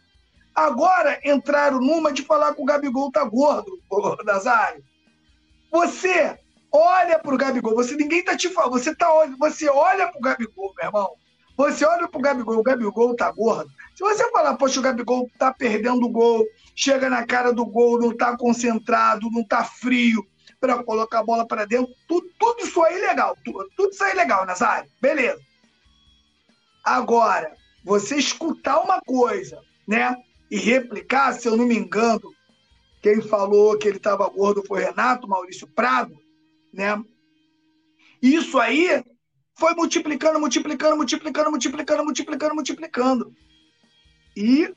Agora 0.53 1.19
entraram 1.23 1.79
numa 1.79 2.11
de 2.11 2.23
falar 2.23 2.53
que 2.53 2.61
o 2.61 2.65
Gabigol 2.65 3.11
tá 3.11 3.23
gordo, 3.23 3.79
Nazário. 4.25 4.83
Você 5.71 6.37
olha 6.71 7.19
pro 7.19 7.37
Gabigol, 7.37 7.75
você 7.75 7.95
ninguém 7.95 8.23
tá 8.23 8.35
te 8.35 8.49
falando, 8.49 8.71
você 8.71 8.93
tá 8.95 9.07
você 9.37 9.69
olha 9.69 10.11
pro 10.11 10.19
Gabigol, 10.19 10.73
meu 10.75 10.85
irmão. 10.85 11.11
Você 11.55 11.85
olha 11.85 12.07
pro 12.07 12.21
Gabigol, 12.21 12.59
o 12.59 12.63
Gabigol 12.63 13.15
tá 13.15 13.31
gordo. 13.31 13.69
Se 13.95 14.03
você 14.03 14.29
falar, 14.31 14.55
poxa, 14.55 14.79
o 14.79 14.83
Gabigol 14.83 15.29
tá 15.39 15.51
perdendo 15.51 16.05
o 16.05 16.09
gol, 16.09 16.45
chega 16.75 17.09
na 17.09 17.25
cara 17.25 17.51
do 17.51 17.65
gol, 17.65 17.99
não 17.99 18.15
tá 18.15 18.37
concentrado, 18.37 19.29
não 19.31 19.43
tá 19.43 19.63
frio, 19.63 20.23
para 20.59 20.83
colocar 20.83 21.19
a 21.19 21.23
bola 21.23 21.47
para 21.47 21.65
dentro. 21.65 21.93
Tudo, 22.07 22.27
tudo 22.39 22.63
isso 22.63 22.81
aí 22.83 22.95
é 22.95 23.07
legal. 23.07 23.37
Tudo, 23.43 23.69
tudo 23.75 23.91
isso 23.91 24.03
aí 24.03 24.11
é 24.11 24.15
legal, 24.15 24.45
Nazário. 24.45 24.89
Beleza. 25.01 25.39
Agora, 26.83 27.53
você 27.83 28.15
escutar 28.15 28.79
uma 28.79 29.01
coisa, 29.01 29.61
né? 29.87 30.15
E 30.49 30.57
replicar, 30.57 31.33
se 31.33 31.47
eu 31.47 31.57
não 31.57 31.65
me 31.65 31.75
engano, 31.75 32.33
quem 33.01 33.21
falou 33.21 33.77
que 33.77 33.87
ele 33.87 33.97
estava 33.97 34.27
gordo 34.29 34.63
foi 34.65 34.83
Renato 34.83 35.27
Maurício 35.27 35.67
Prado, 35.67 36.17
né? 36.73 37.01
Isso 38.21 38.57
aí 38.57 39.03
foi 39.57 39.73
multiplicando, 39.73 40.39
multiplicando, 40.39 40.95
multiplicando, 40.95 41.51
multiplicando, 41.51 42.03
multiplicando, 42.03 42.55
multiplicando. 42.55 43.33
E, 44.35 44.73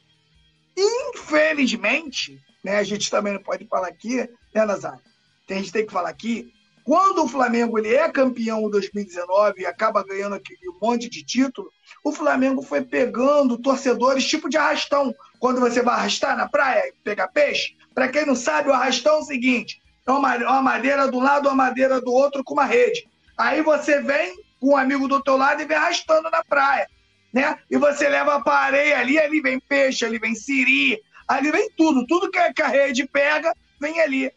infelizmente, 0.77 2.41
né, 2.65 2.77
a 2.77 2.83
gente 2.83 3.11
também 3.11 3.35
não 3.35 3.43
pode 3.43 3.67
falar 3.67 3.89
aqui, 3.89 4.17
né, 4.55 4.65
Nazário? 4.65 5.10
A 5.59 5.61
gente 5.61 5.73
tem 5.73 5.87
que 5.87 5.93
falar 5.93 6.09
aqui, 6.09 6.53
quando 6.85 7.23
o 7.23 7.29
Flamengo 7.29 7.79
ele 7.79 7.95
é 7.95 8.09
campeão 8.09 8.63
em 8.63 8.71
2019 8.71 9.61
e 9.61 9.67
acaba 9.67 10.05
ganhando 10.05 10.35
aquele 10.35 10.59
monte 10.81 11.09
de 11.09 11.23
título, 11.23 11.71
o 12.03 12.11
Flamengo 12.11 12.63
foi 12.63 12.83
pegando 12.83 13.59
torcedores 13.59 14.27
tipo 14.27 14.49
de 14.49 14.57
arrastão. 14.57 15.15
Quando 15.39 15.61
você 15.61 15.83
vai 15.83 15.95
arrastar 15.95 16.37
na 16.37 16.49
praia 16.49 16.89
e 16.89 16.93
pegar 17.05 17.29
peixe, 17.29 17.77
para 17.95 18.09
quem 18.09 18.27
não 18.27 18.35
sabe, 18.35 18.71
o 18.71 18.73
arrastão 18.73 19.17
é 19.17 19.19
o 19.19 19.25
seguinte: 19.25 19.81
é 20.07 20.11
uma, 20.11 20.37
uma 20.37 20.63
madeira 20.63 21.07
do 21.07 21.21
lado, 21.21 21.49
uma 21.49 21.55
madeira 21.55 22.01
do 22.01 22.13
outro 22.13 22.43
com 22.43 22.55
uma 22.55 22.65
rede. 22.65 23.09
Aí 23.37 23.63
você 23.63 24.01
vem 24.01 24.37
com 24.59 24.71
um 24.71 24.77
amigo 24.77 25.07
do 25.07 25.23
teu 25.23 25.37
lado 25.37 25.63
e 25.63 25.67
vem 25.67 25.77
arrastando 25.77 26.31
na 26.31 26.43
praia, 26.45 26.89
né? 27.33 27.59
E 27.71 27.77
você 27.77 28.09
leva 28.09 28.41
para 28.43 28.59
areia 28.59 28.99
ali, 28.99 29.19
ali 29.19 29.41
vem 29.41 29.61
peixe, 29.61 30.05
ali 30.05 30.19
vem 30.19 30.35
siri, 30.35 31.01
ali 31.29 31.51
vem 31.51 31.71
tudo, 31.77 32.07
tudo 32.07 32.31
que 32.31 32.63
a 32.63 32.69
rede 32.69 33.07
pega, 33.07 33.55
vem 33.81 34.01
ali. 34.01 34.33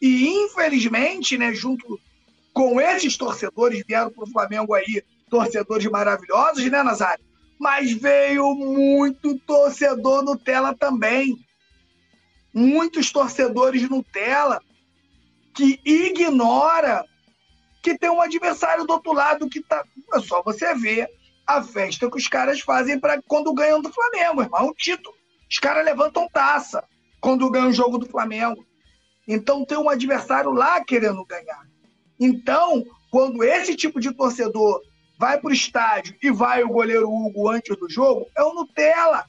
E, 0.00 0.28
infelizmente, 0.28 1.36
né, 1.36 1.52
junto 1.52 2.00
com 2.52 2.80
esses 2.80 3.16
torcedores, 3.16 3.84
vieram 3.86 4.10
para 4.10 4.24
o 4.24 4.30
Flamengo 4.30 4.74
aí 4.74 5.02
torcedores 5.28 5.86
maravilhosos, 5.86 6.64
né, 6.70 6.82
Nazário? 6.82 7.24
Mas 7.58 7.92
veio 7.92 8.54
muito 8.54 9.38
torcedor 9.40 10.22
Nutella 10.22 10.74
também. 10.74 11.36
Muitos 12.54 13.10
torcedores 13.10 13.88
Nutella 13.88 14.60
que 15.54 15.80
ignora 15.84 17.04
que 17.82 17.98
tem 17.98 18.10
um 18.10 18.20
adversário 18.20 18.84
do 18.84 18.92
outro 18.92 19.12
lado 19.12 19.48
que 19.48 19.60
tá. 19.60 19.84
É 20.14 20.20
só 20.20 20.42
você 20.42 20.74
ver 20.74 21.08
a 21.46 21.62
festa 21.62 22.10
que 22.10 22.16
os 22.16 22.28
caras 22.28 22.60
fazem 22.60 22.98
para 22.98 23.20
quando 23.22 23.52
ganham 23.52 23.80
do 23.80 23.92
Flamengo, 23.92 24.42
irmão. 24.42 24.68
Um 24.68 24.74
título. 24.74 25.16
Os 25.50 25.58
caras 25.58 25.84
levantam 25.84 26.28
taça 26.28 26.84
quando 27.20 27.50
ganham 27.50 27.70
o 27.70 27.72
jogo 27.72 27.98
do 27.98 28.06
Flamengo. 28.06 28.64
Então 29.28 29.62
tem 29.62 29.76
um 29.76 29.90
adversário 29.90 30.50
lá 30.50 30.82
querendo 30.82 31.22
ganhar. 31.26 31.68
Então, 32.18 32.82
quando 33.10 33.44
esse 33.44 33.76
tipo 33.76 34.00
de 34.00 34.10
torcedor 34.12 34.80
vai 35.18 35.38
para 35.38 35.50
o 35.50 35.52
estádio 35.52 36.16
e 36.22 36.30
vai 36.30 36.64
o 36.64 36.68
goleiro 36.68 37.12
Hugo 37.12 37.50
antes 37.50 37.76
do 37.76 37.90
jogo, 37.90 38.26
é 38.34 38.42
o 38.42 38.54
Nutella. 38.54 39.26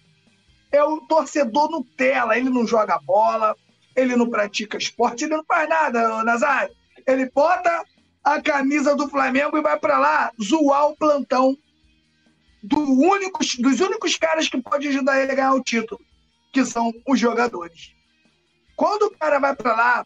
É 0.72 0.82
o 0.82 1.02
torcedor 1.02 1.70
Nutella. 1.70 2.38
Ele 2.38 2.50
não 2.50 2.66
joga 2.66 2.98
bola, 3.00 3.56
ele 3.94 4.16
não 4.16 4.30
pratica 4.30 4.78
esporte, 4.78 5.26
ele 5.26 5.36
não 5.36 5.44
faz 5.44 5.68
nada, 5.68 6.24
Nazário. 6.24 6.74
Ele 7.06 7.30
bota 7.30 7.84
a 8.24 8.42
camisa 8.42 8.96
do 8.96 9.10
Flamengo 9.10 9.58
e 9.58 9.62
vai 9.62 9.78
para 9.78 9.98
lá 10.00 10.32
zoar 10.42 10.88
o 10.88 10.96
plantão 10.96 11.58
do 12.64 12.80
único, 12.80 13.40
dos 13.60 13.80
únicos 13.80 14.16
caras 14.16 14.48
que 14.48 14.62
pode 14.62 14.88
ajudar 14.88 15.22
ele 15.22 15.32
a 15.32 15.36
ganhar 15.36 15.54
o 15.54 15.64
título, 15.64 16.00
que 16.54 16.64
são 16.66 16.94
os 17.08 17.20
jogadores. 17.20 17.99
Quando 18.80 19.08
o 19.08 19.12
cara 19.12 19.40
vai 19.40 19.54
para 19.54 19.76
lá 19.76 20.06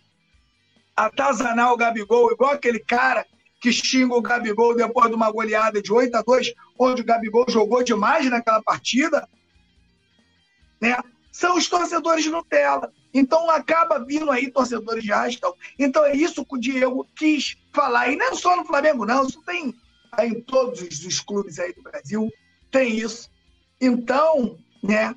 atazanar 0.95 1.71
o 1.71 1.77
Gabigol, 1.77 2.31
igual 2.31 2.53
aquele 2.53 2.79
cara 2.79 3.23
que 3.62 3.71
xinga 3.71 4.15
o 4.15 4.21
Gabigol 4.21 4.75
depois 4.75 5.09
de 5.09 5.15
uma 5.15 5.31
goleada 5.31 5.79
de 5.79 5.93
8 5.93 6.15
a 6.15 6.23
2, 6.23 6.55
onde 6.79 7.03
o 7.03 7.05
Gabigol 7.05 7.45
jogou 7.47 7.83
demais 7.83 8.27
naquela 8.31 8.63
partida, 8.63 9.29
né? 10.81 10.97
São 11.31 11.55
os 11.55 11.69
torcedores 11.69 12.25
Nutella. 12.25 12.91
Então 13.13 13.47
acaba 13.51 14.03
vindo 14.03 14.31
aí 14.31 14.49
torcedores 14.49 15.03
de 15.03 15.13
Arrastão. 15.13 15.53
Então 15.77 16.03
é 16.03 16.15
isso 16.15 16.43
que 16.43 16.55
o 16.55 16.59
Diego 16.59 17.07
quis 17.15 17.55
falar. 17.71 18.09
E 18.09 18.15
não 18.15 18.25
é 18.25 18.33
só 18.33 18.55
no 18.55 18.65
Flamengo, 18.65 19.05
não. 19.05 19.27
Isso 19.27 19.39
tem 19.43 19.71
em 20.19 20.41
todos 20.41 20.81
os 20.81 21.19
clubes 21.19 21.59
aí 21.59 21.73
do 21.73 21.83
Brasil. 21.83 22.27
Tem 22.71 22.97
isso. 22.97 23.29
Então, 23.79 24.57
né? 24.81 25.15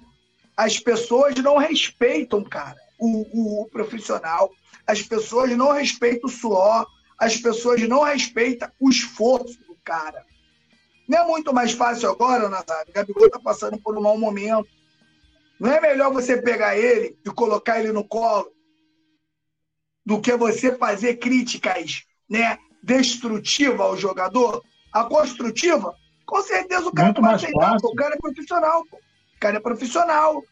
As 0.55 0.79
pessoas 0.79 1.35
não 1.37 1.57
respeitam, 1.57 2.45
cara 2.45 2.85
o, 2.99 3.63
o 3.63 3.67
profissional, 3.67 4.51
as 4.87 5.03
pessoas 5.03 5.51
não 5.57 5.73
respeitam 5.73 6.29
o 6.29 6.33
suor, 6.33 6.87
as 7.19 7.37
pessoas 7.37 7.81
não 7.89 8.03
respeitam 8.03 8.71
o 8.79 8.91
esforço 8.91 9.59
do 9.67 9.77
cara. 9.85 10.25
Não 11.09 11.19
é 11.19 11.27
muito 11.27 11.53
mais 11.53 11.73
fácil 11.73 12.11
agora, 12.11 12.49
Nazário? 12.49 12.91
O 12.91 12.93
Gabigol 12.93 13.27
está 13.27 13.39
passando 13.39 13.79
por 13.79 13.97
um 13.97 14.03
mau 14.03 14.19
momento. 14.19 14.69
Não 15.59 15.71
é 15.71 15.81
melhor 15.81 16.13
você 16.13 16.41
pegar 16.41 16.77
ele 16.77 17.17
e 17.25 17.31
colocar 17.31 17.79
ele 17.79 17.93
no 17.93 18.05
colo 18.05 18.53
do 20.05 20.21
que 20.21 20.37
você 20.37 20.77
fazer 20.77 21.17
críticas 21.17 22.05
né, 22.29 22.59
destrutivas 22.83 23.81
ao 23.81 23.97
jogador? 23.97 24.63
A 24.93 25.05
construtiva, 25.05 25.95
com 26.25 26.43
certeza 26.43 26.89
o 26.89 26.93
cara 26.93 27.09
Muito 27.09 27.23
mais 27.23 27.43
fácil. 27.43 27.89
O 27.89 27.95
cara 27.95 28.15
é 28.15 28.19
profissional. 28.19 28.83
O 28.83 29.41
cara 29.41 29.57
é 29.57 29.61
profissional. 29.61 30.45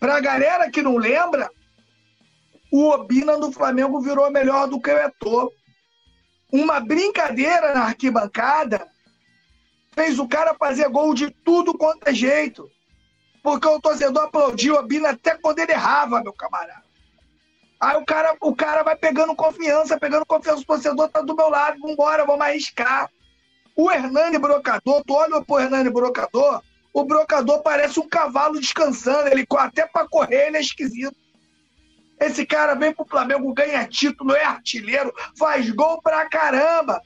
Para 0.00 0.16
a 0.16 0.20
galera 0.20 0.70
que 0.70 0.80
não 0.80 0.96
lembra, 0.96 1.50
o 2.72 2.88
Obina 2.88 3.36
do 3.36 3.52
Flamengo 3.52 4.00
virou 4.00 4.30
melhor 4.30 4.66
do 4.66 4.80
que 4.80 4.90
o 4.90 4.98
Eto'o. 4.98 5.52
Uma 6.50 6.80
brincadeira 6.80 7.74
na 7.74 7.82
arquibancada 7.82 8.88
fez 9.92 10.18
o 10.18 10.26
cara 10.26 10.54
fazer 10.54 10.88
gol 10.88 11.12
de 11.12 11.30
tudo 11.30 11.76
quanto 11.76 12.08
é 12.08 12.14
jeito. 12.14 12.66
Porque 13.42 13.68
o 13.68 13.80
torcedor 13.80 14.24
aplaudiu 14.24 14.74
o 14.74 14.78
Obina 14.78 15.10
até 15.10 15.36
quando 15.36 15.58
ele 15.58 15.72
errava, 15.72 16.22
meu 16.22 16.32
camarada. 16.32 16.82
Aí 17.78 17.96
o 17.96 18.04
cara, 18.04 18.36
o 18.40 18.54
cara 18.54 18.82
vai 18.82 18.96
pegando 18.96 19.34
confiança, 19.36 19.98
pegando 19.98 20.24
confiança. 20.24 20.62
O 20.62 20.66
torcedor 20.66 21.08
tá 21.08 21.20
do 21.20 21.36
meu 21.36 21.50
lado, 21.50 21.78
vambora, 21.78 22.24
vamos 22.24 22.44
arriscar. 22.44 23.10
O 23.76 23.90
Hernani 23.90 24.38
Brocador, 24.38 25.02
tu 25.06 25.14
olha 25.14 25.42
pro 25.42 25.58
Hernani 25.58 25.90
Brocador, 25.90 26.62
o 26.92 27.04
brocador 27.04 27.62
parece 27.62 28.00
um 28.00 28.08
cavalo 28.08 28.60
descansando. 28.60 29.28
Ele 29.28 29.46
até 29.56 29.86
para 29.86 30.08
correr 30.08 30.48
ele 30.48 30.56
é 30.56 30.60
esquisito. 30.60 31.16
Esse 32.20 32.44
cara 32.44 32.74
vem 32.74 32.92
pro 32.92 33.06
Flamengo, 33.06 33.54
ganha 33.54 33.86
título, 33.86 34.34
é 34.34 34.44
artilheiro, 34.44 35.12
faz 35.38 35.70
gol 35.70 36.02
pra 36.02 36.28
caramba. 36.28 37.00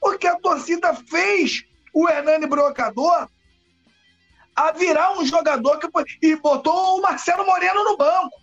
Porque 0.00 0.26
a 0.26 0.36
torcida 0.36 0.94
fez 0.94 1.64
o 1.94 2.06
Hernani 2.08 2.46
Brocador 2.46 3.28
a 4.54 4.70
virar 4.72 5.18
um 5.18 5.24
jogador 5.24 5.78
que 5.78 5.88
e 6.22 6.36
botou 6.36 6.98
o 6.98 7.00
Marcelo 7.00 7.46
Moreno 7.46 7.84
no 7.84 7.96
banco. 7.96 8.36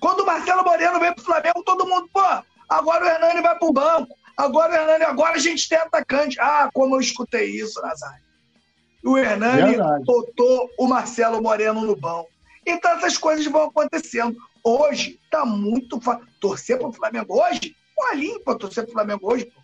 Quando 0.00 0.20
o 0.20 0.26
Marcelo 0.26 0.64
Moreno 0.64 1.00
veio 1.00 1.14
pro 1.14 1.24
Flamengo, 1.24 1.62
todo 1.64 1.86
mundo, 1.86 2.08
pô, 2.12 2.22
agora 2.68 3.04
o 3.04 3.08
Hernani 3.08 3.40
vai 3.40 3.58
pro 3.58 3.72
banco. 3.72 4.14
Agora 4.36 4.72
o 4.72 4.74
Hernani, 4.74 5.04
agora 5.04 5.34
a 5.34 5.38
gente 5.38 5.68
tem 5.68 5.78
atacante. 5.78 6.38
Ah, 6.40 6.70
como 6.72 6.96
eu 6.96 7.00
escutei 7.00 7.50
isso, 7.50 7.80
Nazário. 7.82 8.21
O 9.04 9.18
Hernani 9.18 9.72
Verdade. 9.72 10.04
botou 10.04 10.70
o 10.78 10.86
Marcelo 10.86 11.42
Moreno 11.42 11.82
no 11.82 11.96
banco. 11.96 12.28
Então 12.66 12.92
essas 12.92 13.18
coisas 13.18 13.44
vão 13.46 13.64
acontecendo. 13.64 14.36
Hoje 14.62 15.18
tá 15.30 15.44
muito 15.44 16.00
fácil. 16.00 16.26
Torcer 16.40 16.78
pro 16.78 16.92
Flamengo 16.92 17.40
hoje? 17.40 17.76
Pô, 17.94 18.14
limpa 18.14 18.56
torcer 18.56 18.84
pro 18.84 18.92
Flamengo 18.92 19.32
hoje. 19.32 19.46
Pô. 19.46 19.62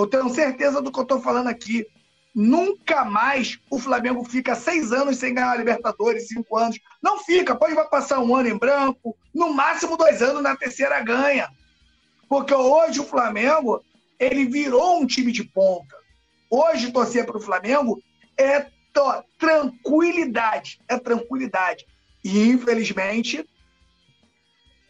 Eu 0.00 0.06
tenho 0.06 0.28
certeza 0.30 0.80
do 0.80 0.92
que 0.92 1.00
eu 1.00 1.04
tô 1.04 1.20
falando 1.20 1.48
aqui. 1.48 1.86
Nunca 2.32 3.04
mais 3.04 3.58
o 3.68 3.78
Flamengo 3.78 4.24
fica 4.24 4.54
seis 4.54 4.92
anos 4.92 5.16
sem 5.16 5.34
ganhar 5.34 5.50
a 5.50 5.56
Libertadores, 5.56 6.28
cinco 6.28 6.56
anos. 6.56 6.78
Não 7.02 7.18
fica, 7.18 7.56
pode 7.56 7.74
vai 7.74 7.88
passar 7.88 8.20
um 8.20 8.34
ano 8.36 8.48
em 8.48 8.56
branco, 8.56 9.16
no 9.34 9.52
máximo 9.52 9.96
dois 9.96 10.22
anos, 10.22 10.42
na 10.42 10.54
terceira 10.54 11.00
ganha. 11.00 11.50
Porque 12.28 12.54
hoje 12.54 13.00
o 13.00 13.04
Flamengo, 13.04 13.84
ele 14.18 14.44
virou 14.44 15.00
um 15.00 15.06
time 15.06 15.32
de 15.32 15.42
ponta. 15.42 15.96
Hoje 16.48 16.92
torcer 16.92 17.26
para 17.26 17.36
o 17.36 17.40
Flamengo 17.40 18.00
é 18.40 18.70
tranquilidade, 19.38 20.80
é 20.88 20.98
tranquilidade. 20.98 21.86
E 22.24 22.48
infelizmente 22.48 23.48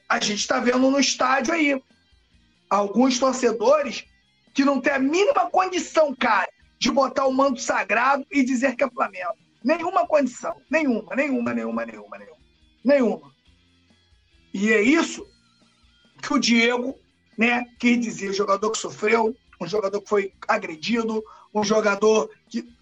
a 0.09 0.19
gente 0.19 0.41
está 0.41 0.59
vendo 0.59 0.91
no 0.91 0.99
estádio 0.99 1.55
aí 1.55 1.83
alguns 2.69 3.19
torcedores 3.19 4.05
que 4.53 4.65
não 4.65 4.81
têm 4.81 4.93
a 4.93 4.99
mínima 4.99 5.49
condição, 5.51 6.15
cara, 6.15 6.49
de 6.79 6.91
botar 6.91 7.27
o 7.27 7.33
manto 7.33 7.61
sagrado 7.61 8.27
e 8.31 8.43
dizer 8.43 8.75
que 8.75 8.83
é 8.83 8.91
Flamengo. 8.91 9.35
Nenhuma 9.63 10.07
condição. 10.07 10.57
Nenhuma, 10.71 11.15
nenhuma, 11.15 11.55
nenhuma, 11.55 11.87
nenhuma, 11.87 12.19
nenhuma. 12.19 12.41
Nenhuma. 12.85 13.33
E 14.53 14.73
é 14.73 14.81
isso 14.81 15.25
que 16.23 16.33
o 16.33 16.39
Diego 16.39 16.99
né, 17.37 17.65
quis 17.79 18.01
dizer. 18.01 18.33
Jogador 18.33 18.71
que 18.71 18.79
sofreu, 18.79 19.37
um 19.61 19.67
jogador 19.67 20.01
que 20.01 20.09
foi 20.09 20.33
agredido, 20.49 21.23
um 21.55 21.63
jogador. 21.63 22.31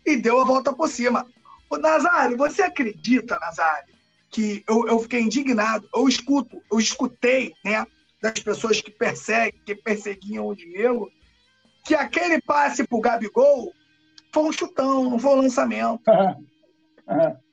E 0.04 0.16
deu 0.16 0.40
a 0.40 0.44
volta 0.44 0.72
por 0.72 0.88
cima. 0.88 1.26
O 1.70 1.76
Nazário, 1.76 2.36
você 2.36 2.62
acredita, 2.62 3.38
Nazário, 3.38 3.94
que 4.30 4.64
eu, 4.68 4.86
eu 4.86 4.98
fiquei 5.00 5.20
indignado? 5.20 5.88
Eu 5.94 6.08
escuto, 6.08 6.62
eu 6.70 6.78
escutei, 6.78 7.54
né, 7.64 7.86
das 8.20 8.38
pessoas 8.40 8.80
que 8.80 8.90
perseguem, 8.90 9.60
que 9.64 9.74
perseguiam 9.74 10.46
o 10.46 10.54
Diego, 10.54 11.10
que 11.84 11.94
aquele 11.94 12.40
passe 12.40 12.86
pro 12.86 13.00
Gabigol 13.00 13.72
foi 14.32 14.42
um 14.42 14.52
chutão, 14.52 15.10
não 15.10 15.18
foi 15.18 15.30
um 15.32 15.42
lançamento. 15.42 16.02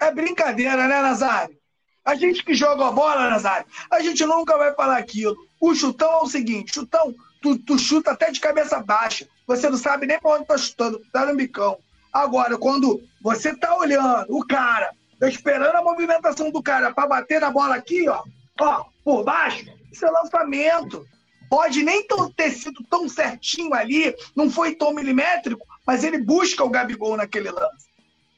É 0.00 0.12
brincadeira, 0.12 0.86
né, 0.88 1.00
Nazário? 1.00 1.56
A 2.04 2.14
gente 2.14 2.44
que 2.44 2.52
joga 2.52 2.88
a 2.88 2.92
bola, 2.92 3.30
Nazário, 3.30 3.66
a 3.90 4.00
gente 4.00 4.24
nunca 4.26 4.58
vai 4.58 4.74
falar 4.74 4.98
aquilo. 4.98 5.34
O 5.58 5.74
chutão 5.74 6.12
é 6.12 6.22
o 6.22 6.26
seguinte: 6.26 6.74
chutão, 6.74 7.14
tu, 7.44 7.58
tu 7.58 7.78
chuta 7.78 8.12
até 8.12 8.30
de 8.30 8.40
cabeça 8.40 8.80
baixa. 8.80 9.28
Você 9.46 9.68
não 9.68 9.76
sabe 9.76 10.06
nem 10.06 10.18
para 10.18 10.36
onde 10.36 10.46
tá 10.46 10.56
chutando, 10.56 10.98
tá 11.12 11.26
no 11.26 11.36
bicão. 11.36 11.76
Agora, 12.10 12.56
quando 12.56 13.02
você 13.20 13.54
tá 13.54 13.76
olhando 13.76 14.24
o 14.30 14.46
cara, 14.46 14.90
tá 15.20 15.28
esperando 15.28 15.76
a 15.76 15.82
movimentação 15.82 16.50
do 16.50 16.62
cara 16.62 16.94
para 16.94 17.06
bater 17.06 17.42
na 17.42 17.50
bola 17.50 17.74
aqui, 17.74 18.08
ó, 18.08 18.22
ó, 18.58 18.84
por 19.04 19.24
baixo, 19.24 19.66
isso 19.92 20.06
é 20.06 20.10
lançamento. 20.10 21.06
Pode 21.50 21.82
nem 21.82 22.06
ter 22.34 22.50
sido 22.50 22.82
tão 22.88 23.06
certinho 23.08 23.74
ali, 23.74 24.14
não 24.34 24.50
foi 24.50 24.74
tão 24.74 24.94
milimétrico, 24.94 25.66
mas 25.86 26.02
ele 26.02 26.18
busca 26.18 26.64
o 26.64 26.70
Gabigol 26.70 27.16
naquele 27.16 27.50
lance. 27.50 27.88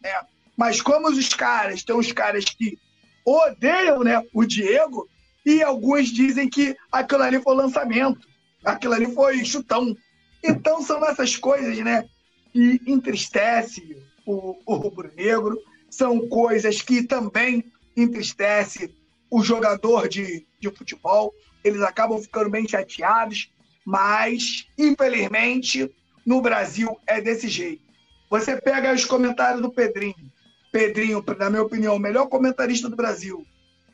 Né? 0.02 0.12
Mas 0.56 0.82
como 0.82 1.08
os 1.08 1.28
caras, 1.28 1.84
tem 1.84 1.94
uns 1.94 2.10
caras 2.10 2.44
que 2.44 2.76
odeiam 3.24 4.02
né, 4.02 4.20
o 4.34 4.44
Diego, 4.44 5.08
e 5.44 5.62
alguns 5.62 6.08
dizem 6.08 6.48
que 6.48 6.76
aquilo 6.90 7.22
ali 7.22 7.40
foi 7.40 7.54
lançamento, 7.54 8.26
aquilo 8.66 8.94
ali 8.94 9.14
foi 9.14 9.44
chutão. 9.44 9.96
Então 10.42 10.82
são 10.82 11.04
essas 11.06 11.36
coisas 11.36 11.78
né, 11.78 12.04
que 12.52 12.80
entristecem 12.86 13.96
o, 14.26 14.56
o 14.66 14.74
rubro-negro, 14.74 15.58
são 15.88 16.28
coisas 16.28 16.82
que 16.82 17.04
também 17.04 17.64
entristecem 17.96 18.94
o 19.30 19.42
jogador 19.42 20.08
de, 20.08 20.46
de 20.60 20.70
futebol, 20.70 21.32
eles 21.64 21.80
acabam 21.82 22.20
ficando 22.20 22.50
bem 22.50 22.66
chateados, 22.68 23.50
mas, 23.84 24.66
infelizmente, 24.76 25.90
no 26.24 26.40
Brasil 26.40 26.96
é 27.06 27.20
desse 27.20 27.48
jeito. 27.48 27.82
Você 28.28 28.60
pega 28.60 28.92
os 28.92 29.04
comentários 29.04 29.62
do 29.62 29.72
Pedrinho. 29.72 30.32
Pedrinho, 30.72 31.24
na 31.38 31.48
minha 31.48 31.62
opinião, 31.62 31.96
o 31.96 32.00
melhor 32.00 32.26
comentarista 32.28 32.88
do 32.88 32.96
Brasil. 32.96 33.46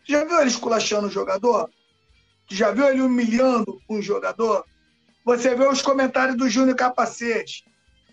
Já 0.04 0.24
viu 0.24 0.40
ele 0.40 0.48
esculachando 0.48 1.06
o 1.06 1.10
jogador? 1.10 1.70
Já 2.48 2.70
viu 2.70 2.88
ele 2.88 3.00
humilhando 3.00 3.80
um 3.88 4.00
jogador? 4.00 4.64
Você 5.24 5.54
vê 5.54 5.66
os 5.66 5.82
comentários 5.82 6.36
do 6.36 6.48
Júnior 6.48 6.76
Capacete. 6.76 7.64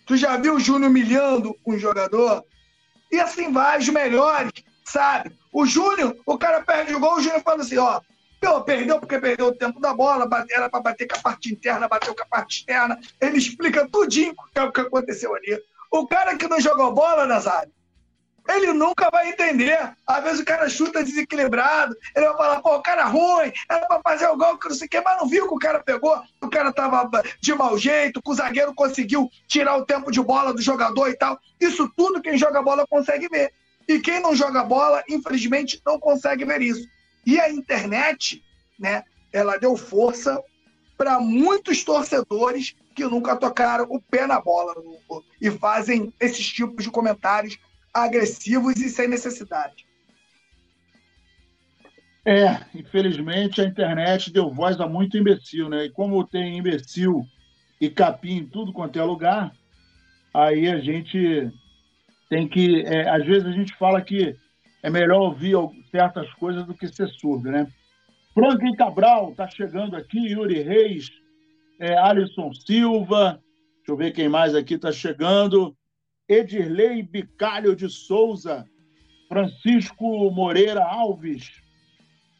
Tu 0.05 0.17
já 0.17 0.38
viu 0.38 0.55
o 0.55 0.59
Júnior 0.59 0.89
humilhando 0.89 1.55
um 1.65 1.77
jogador? 1.77 2.43
E 3.11 3.19
assim 3.19 3.51
vai, 3.51 3.80
os 3.80 3.89
melhores, 3.89 4.51
sabe? 4.84 5.32
O 5.51 5.65
Júnior, 5.65 6.15
o 6.25 6.38
cara 6.38 6.61
perde 6.61 6.93
o 6.93 6.99
gol, 6.99 7.15
o 7.15 7.21
Júnior 7.21 7.41
fala 7.41 7.61
assim, 7.61 7.77
ó, 7.77 7.99
Pô, 8.39 8.61
perdeu 8.61 8.99
porque 8.99 9.19
perdeu 9.19 9.47
o 9.47 9.55
tempo 9.55 9.80
da 9.82 9.93
bola, 9.93 10.27
era 10.49 10.69
para 10.69 10.80
bater 10.80 11.07
com 11.07 11.17
a 11.17 11.21
parte 11.21 11.51
interna, 11.51 11.89
bateu 11.89 12.15
com 12.15 12.23
a 12.23 12.25
parte 12.25 12.59
externa. 12.59 12.97
Ele 13.19 13.38
explica 13.38 13.88
tudinho 13.89 14.34
o 14.34 14.71
que 14.71 14.82
aconteceu 14.82 15.36
ali. 15.36 15.61
O 15.91 16.07
cara 16.07 16.38
que 16.38 16.47
não 16.47 16.59
jogou 16.59 16.93
bola, 16.93 17.25
Nazário, 17.25 17.71
ele 18.49 18.73
nunca 18.73 19.09
vai 19.11 19.29
entender. 19.29 19.93
Às 20.05 20.23
vezes 20.23 20.39
o 20.39 20.45
cara 20.45 20.69
chuta 20.69 21.03
desequilibrado, 21.03 21.95
ele 22.15 22.25
vai 22.27 22.37
falar, 22.37 22.61
pô, 22.61 22.75
o 22.75 22.81
cara 22.81 23.01
é 23.01 23.05
ruim, 23.05 23.51
era 23.69 23.85
para 23.85 24.01
fazer 24.01 24.27
o 24.27 24.37
gol 24.37 24.57
que 24.57 24.69
não 24.69 24.75
sei 24.75 24.87
o 24.87 24.89
quê, 24.89 25.01
mas 25.01 25.17
não 25.19 25.27
viu 25.27 25.47
que 25.47 25.53
o 25.53 25.59
cara 25.59 25.79
pegou, 25.83 26.21
o 26.41 26.49
cara 26.49 26.71
tava 26.73 27.09
de 27.39 27.53
mau 27.53 27.77
jeito, 27.77 28.21
que 28.21 28.31
o 28.31 28.33
zagueiro 28.33 28.73
conseguiu 28.73 29.29
tirar 29.47 29.77
o 29.77 29.85
tempo 29.85 30.11
de 30.11 30.21
bola 30.21 30.53
do 30.53 30.61
jogador 30.61 31.09
e 31.09 31.15
tal. 31.15 31.39
Isso 31.59 31.91
tudo 31.95 32.21
quem 32.21 32.37
joga 32.37 32.61
bola 32.61 32.85
consegue 32.87 33.27
ver. 33.27 33.53
E 33.87 33.99
quem 33.99 34.19
não 34.19 34.35
joga 34.35 34.63
bola, 34.63 35.03
infelizmente, 35.09 35.81
não 35.85 35.99
consegue 35.99 36.45
ver 36.45 36.61
isso. 36.61 36.87
E 37.25 37.39
a 37.39 37.49
internet, 37.49 38.43
né, 38.79 39.03
ela 39.31 39.57
deu 39.57 39.75
força 39.75 40.41
para 40.97 41.19
muitos 41.19 41.83
torcedores 41.83 42.75
que 42.93 43.05
nunca 43.05 43.35
tocaram 43.35 43.85
o 43.89 44.01
pé 44.01 44.27
na 44.27 44.41
bola 44.41 44.75
e 45.41 45.49
fazem 45.49 46.13
esses 46.19 46.45
tipos 46.47 46.83
de 46.83 46.91
comentários 46.91 47.57
agressivos 47.93 48.77
e 48.77 48.89
sem 48.89 49.07
necessidade. 49.07 49.87
É, 52.25 52.65
infelizmente 52.75 53.61
a 53.61 53.65
internet 53.65 54.31
deu 54.31 54.53
voz 54.53 54.79
a 54.79 54.87
muito 54.87 55.17
imbecil, 55.17 55.69
né? 55.69 55.85
E 55.85 55.89
como 55.89 56.27
tem 56.27 56.57
imbecil 56.57 57.25
e 57.79 57.89
capim 57.89 58.37
em 58.37 58.45
tudo 58.45 58.73
quanto 58.73 58.99
é 58.99 59.03
lugar, 59.03 59.51
aí 60.33 60.67
a 60.67 60.79
gente 60.79 61.49
tem 62.29 62.47
que. 62.47 62.81
É, 62.81 63.09
às 63.09 63.25
vezes 63.25 63.47
a 63.47 63.51
gente 63.51 63.73
fala 63.75 64.01
que 64.01 64.35
é 64.83 64.89
melhor 64.89 65.21
ouvir 65.21 65.55
certas 65.89 66.31
coisas 66.33 66.65
do 66.65 66.73
que 66.73 66.87
ser 66.87 67.07
surdo, 67.09 67.51
né? 67.51 67.67
Franklin 68.33 68.75
Cabral 68.75 69.31
está 69.31 69.49
chegando 69.49 69.95
aqui, 69.95 70.19
Yuri 70.19 70.61
Reis, 70.61 71.09
é, 71.79 71.97
Alisson 71.97 72.53
Silva, 72.53 73.41
deixa 73.77 73.91
eu 73.91 73.97
ver 73.97 74.11
quem 74.11 74.29
mais 74.29 74.53
aqui 74.53 74.75
está 74.75 74.91
chegando, 74.91 75.75
Edirley 76.30 77.03
Bicalho 77.03 77.75
de 77.75 77.89
Souza, 77.89 78.65
Francisco 79.27 80.32
Moreira 80.32 80.84
Alves, 80.84 81.49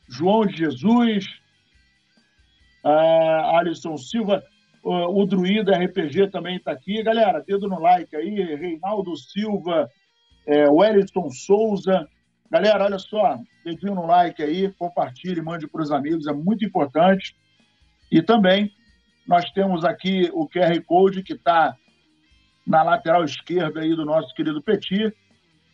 João 0.08 0.46
de 0.46 0.58
Jesus, 0.58 1.26
uh, 2.86 3.58
Alisson 3.58 3.98
Silva, 3.98 4.44
uh, 4.84 5.20
o 5.20 5.26
Druida 5.26 5.78
RPG 5.78 6.30
também 6.30 6.58
está 6.58 6.72
aqui. 6.72 7.04
Galera, 7.04 7.44
dedo 7.46 7.68
no 7.68 7.80
like 7.80 8.16
aí, 8.16 8.56
Reinaldo 8.56 9.18
Silva, 9.18 9.90
uh, 10.48 10.74
Wellington 10.74 11.30
Souza, 11.32 12.08
Galera, 12.52 12.86
olha 12.86 12.98
só, 12.98 13.38
dedinho 13.64 13.94
no 13.94 14.08
like 14.08 14.42
aí, 14.42 14.72
compartilhe, 14.74 15.40
mande 15.40 15.68
para 15.68 15.84
os 15.84 15.92
amigos, 15.92 16.26
é 16.26 16.34
muito 16.34 16.66
importante. 16.66 17.36
E 18.12 18.24
também 18.24 18.72
nós 19.28 19.52
temos 19.52 19.86
aqui 19.86 20.32
o 20.34 20.50
QR 20.50 20.82
Code 20.84 21.22
que 21.22 21.34
está 21.34 21.76
na 22.70 22.84
lateral 22.84 23.24
esquerda 23.24 23.82
aí 23.82 23.96
do 23.96 24.06
nosso 24.06 24.32
querido 24.36 24.62
Petit. 24.62 25.12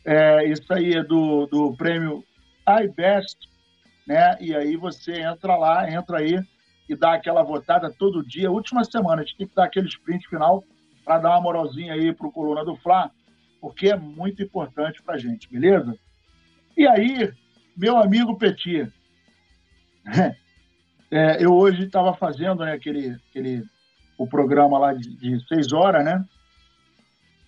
É, 0.06 0.46
isso 0.46 0.72
aí 0.74 0.94
é 0.94 1.04
do, 1.04 1.46
do 1.48 1.76
prêmio 1.76 2.24
iBest, 2.84 3.38
né? 4.08 4.38
E 4.40 4.56
aí 4.56 4.78
você 4.78 5.20
entra 5.20 5.58
lá, 5.58 5.92
entra 5.92 6.20
aí 6.20 6.40
e 6.88 6.96
dá 6.96 7.14
aquela 7.14 7.44
votada 7.44 7.92
todo 7.92 8.26
dia. 8.26 8.50
Última 8.50 8.86
semana, 8.86 9.22
a 9.22 9.26
gente 9.26 9.38
tem 9.38 9.48
que 9.48 9.56
dar 9.56 9.66
aquele 9.66 9.90
sprint 9.90 10.26
final 10.30 10.64
para 11.04 11.20
dar 11.20 11.32
uma 11.32 11.42
moralzinha 11.42 11.94
aí 11.94 12.14
para 12.14 12.28
o 12.28 12.32
Coluna 12.32 12.64
do 12.64 12.78
Fla, 12.78 13.12
porque 13.60 13.90
é 13.90 13.98
muito 13.98 14.42
importante 14.42 15.04
para 15.04 15.18
gente, 15.18 15.52
beleza? 15.52 15.98
E 16.78 16.88
aí, 16.88 17.30
meu 17.76 17.98
amigo 17.98 18.38
Petit, 18.38 18.90
é, 21.12 21.44
eu 21.44 21.54
hoje 21.54 21.84
estava 21.84 22.14
fazendo 22.14 22.64
né, 22.64 22.72
aquele, 22.72 23.18
aquele, 23.30 23.64
o 24.18 24.26
programa 24.26 24.80
lá 24.80 24.94
de, 24.94 25.10
de 25.18 25.46
seis 25.48 25.74
horas, 25.74 26.06
né? 26.06 26.24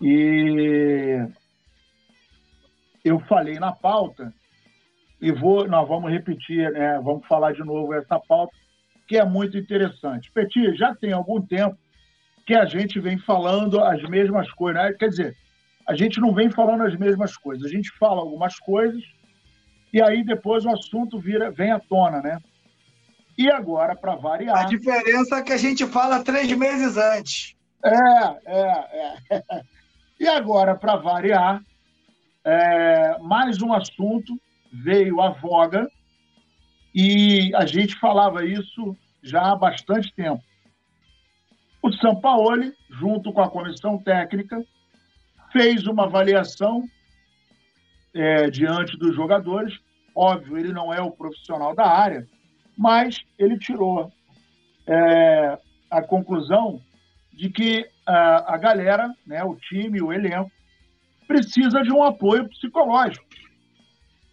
E 0.00 1.26
eu 3.04 3.18
falei 3.20 3.58
na 3.58 3.72
pauta 3.72 4.32
e 5.20 5.32
vou, 5.32 5.66
nós 5.66 5.88
vamos 5.88 6.10
repetir, 6.10 6.70
né? 6.70 7.00
Vamos 7.02 7.26
falar 7.26 7.52
de 7.52 7.64
novo 7.64 7.92
essa 7.94 8.20
pauta, 8.20 8.52
que 9.06 9.16
é 9.16 9.24
muito 9.24 9.58
interessante. 9.58 10.30
Petit, 10.32 10.76
já 10.76 10.94
tem 10.94 11.12
algum 11.12 11.40
tempo 11.40 11.76
que 12.46 12.54
a 12.54 12.64
gente 12.64 13.00
vem 13.00 13.18
falando 13.18 13.80
as 13.80 14.02
mesmas 14.08 14.50
coisas, 14.52 14.82
né? 14.82 14.92
Quer 14.92 15.08
dizer, 15.08 15.36
a 15.86 15.94
gente 15.94 16.20
não 16.20 16.32
vem 16.32 16.50
falando 16.50 16.84
as 16.84 16.96
mesmas 16.96 17.36
coisas, 17.36 17.64
a 17.64 17.68
gente 17.68 17.90
fala 17.98 18.20
algumas 18.20 18.58
coisas 18.58 19.02
e 19.92 20.00
aí 20.02 20.24
depois 20.24 20.64
o 20.64 20.70
assunto 20.70 21.18
vira, 21.18 21.50
vem 21.50 21.72
à 21.72 21.80
tona, 21.80 22.20
né? 22.22 22.38
E 23.36 23.50
agora, 23.50 23.94
para 23.94 24.16
variar. 24.16 24.58
A 24.58 24.64
diferença 24.64 25.36
é 25.36 25.42
que 25.42 25.52
a 25.52 25.56
gente 25.56 25.86
fala 25.86 26.24
três 26.24 26.52
meses 26.52 26.96
antes. 26.96 27.54
É, 27.84 27.92
é, 28.46 29.14
é. 29.30 29.62
E 30.20 30.26
agora, 30.26 30.74
para 30.74 30.96
variar, 30.96 31.62
é, 32.44 33.18
mais 33.20 33.62
um 33.62 33.72
assunto 33.72 34.36
veio 34.72 35.20
à 35.20 35.30
voga 35.30 35.88
e 36.92 37.54
a 37.54 37.64
gente 37.64 37.94
falava 38.00 38.44
isso 38.44 38.96
já 39.22 39.52
há 39.52 39.56
bastante 39.56 40.12
tempo. 40.14 40.42
O 41.80 41.92
Sampaoli, 41.92 42.72
junto 42.90 43.32
com 43.32 43.40
a 43.40 43.50
comissão 43.50 43.96
técnica, 43.98 44.60
fez 45.52 45.86
uma 45.86 46.04
avaliação 46.04 46.84
é, 48.12 48.50
diante 48.50 48.98
dos 48.98 49.14
jogadores. 49.14 49.78
Óbvio, 50.14 50.58
ele 50.58 50.72
não 50.72 50.92
é 50.92 51.00
o 51.00 51.12
profissional 51.12 51.76
da 51.76 51.86
área, 51.86 52.26
mas 52.76 53.20
ele 53.38 53.56
tirou 53.56 54.12
é, 54.84 55.58
a 55.88 56.02
conclusão 56.02 56.82
de 57.32 57.50
que 57.50 57.88
a, 58.08 58.56
galera, 58.56 59.12
né, 59.26 59.44
o 59.44 59.54
time, 59.56 60.00
o 60.00 60.12
elenco, 60.12 60.50
precisa 61.26 61.82
de 61.82 61.92
um 61.92 62.02
apoio 62.02 62.48
psicológico, 62.48 63.26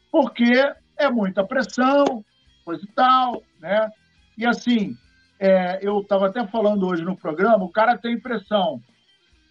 porque 0.09 0.53
é 0.97 1.09
muita 1.09 1.45
pressão, 1.45 2.23
coisa 2.63 2.83
e 2.83 2.91
tal, 2.93 3.43
né? 3.59 3.89
E 4.37 4.45
assim, 4.45 4.95
é, 5.37 5.79
eu 5.81 5.99
estava 5.99 6.27
até 6.27 6.47
falando 6.47 6.87
hoje 6.87 7.03
no 7.03 7.17
programa, 7.17 7.65
o 7.65 7.71
cara 7.71 7.97
tem 7.97 8.17
pressão 8.17 8.81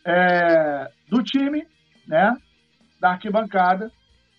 é, 0.07 0.91
do 1.09 1.22
time, 1.22 1.66
né? 2.07 2.35
Da 2.99 3.11
arquibancada, 3.11 3.93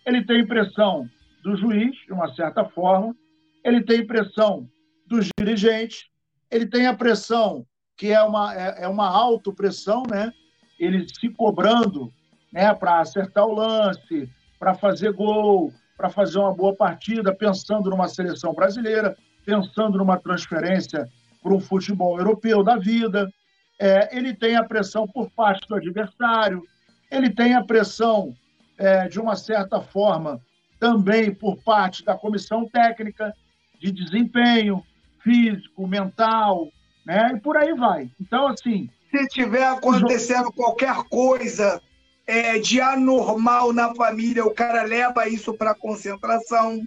ele 0.03 0.25
tem 0.25 0.45
pressão 0.45 1.07
do 1.43 1.55
juiz, 1.55 1.95
de 2.07 2.11
uma 2.11 2.33
certa 2.33 2.65
forma, 2.65 3.15
ele 3.63 3.83
tem 3.83 4.05
pressão 4.05 4.67
dos 5.05 5.29
dirigentes, 5.39 6.05
ele 6.49 6.65
tem 6.65 6.87
a 6.87 6.95
pressão 6.95 7.65
que 7.97 8.11
é 8.11 8.21
uma, 8.21 8.53
é, 8.53 8.83
é 8.83 8.87
uma 8.87 9.07
autopressão, 9.07 10.03
né? 10.09 10.31
Ele 10.79 11.07
se 11.07 11.29
cobrando 11.29 12.11
né, 12.51 12.73
para 12.73 12.99
acertar 12.99 13.45
o 13.45 13.53
lance, 13.53 14.29
para 14.59 14.73
fazer 14.73 15.13
gol, 15.13 15.71
para 15.97 16.09
fazer 16.09 16.37
uma 16.39 16.53
boa 16.53 16.75
partida, 16.75 17.33
pensando 17.33 17.89
numa 17.89 18.07
seleção 18.07 18.53
brasileira, 18.53 19.15
pensando 19.45 19.97
numa 19.97 20.17
transferência 20.17 21.07
para 21.41 21.53
um 21.53 21.59
futebol 21.59 22.17
europeu 22.17 22.63
da 22.63 22.75
vida. 22.75 23.31
É, 23.79 24.17
ele 24.17 24.33
tem 24.33 24.55
a 24.55 24.63
pressão 24.63 25.07
por 25.07 25.29
parte 25.31 25.67
do 25.67 25.75
adversário, 25.75 26.63
ele 27.11 27.29
tem 27.29 27.53
a 27.53 27.63
pressão, 27.63 28.33
é, 28.77 29.07
de 29.07 29.19
uma 29.19 29.35
certa 29.35 29.79
forma, 29.81 30.41
também 30.79 31.33
por 31.33 31.57
parte 31.63 32.03
da 32.03 32.15
comissão 32.15 32.67
técnica, 32.67 33.33
de 33.79 33.91
desempenho 33.91 34.83
físico, 35.21 35.87
mental, 35.87 36.69
né? 37.05 37.33
E 37.35 37.39
por 37.39 37.57
aí 37.57 37.73
vai. 37.73 38.09
Então, 38.19 38.47
assim. 38.47 38.89
Se 39.11 39.27
tiver 39.27 39.65
acontecendo 39.65 40.51
qualquer 40.51 40.95
coisa 41.09 41.81
é, 42.27 42.59
de 42.59 42.81
anormal 42.81 43.71
na 43.71 43.93
família, 43.95 44.45
o 44.45 44.53
cara 44.53 44.83
leva 44.83 45.29
isso 45.29 45.53
para 45.53 45.73
concentração. 45.73 46.81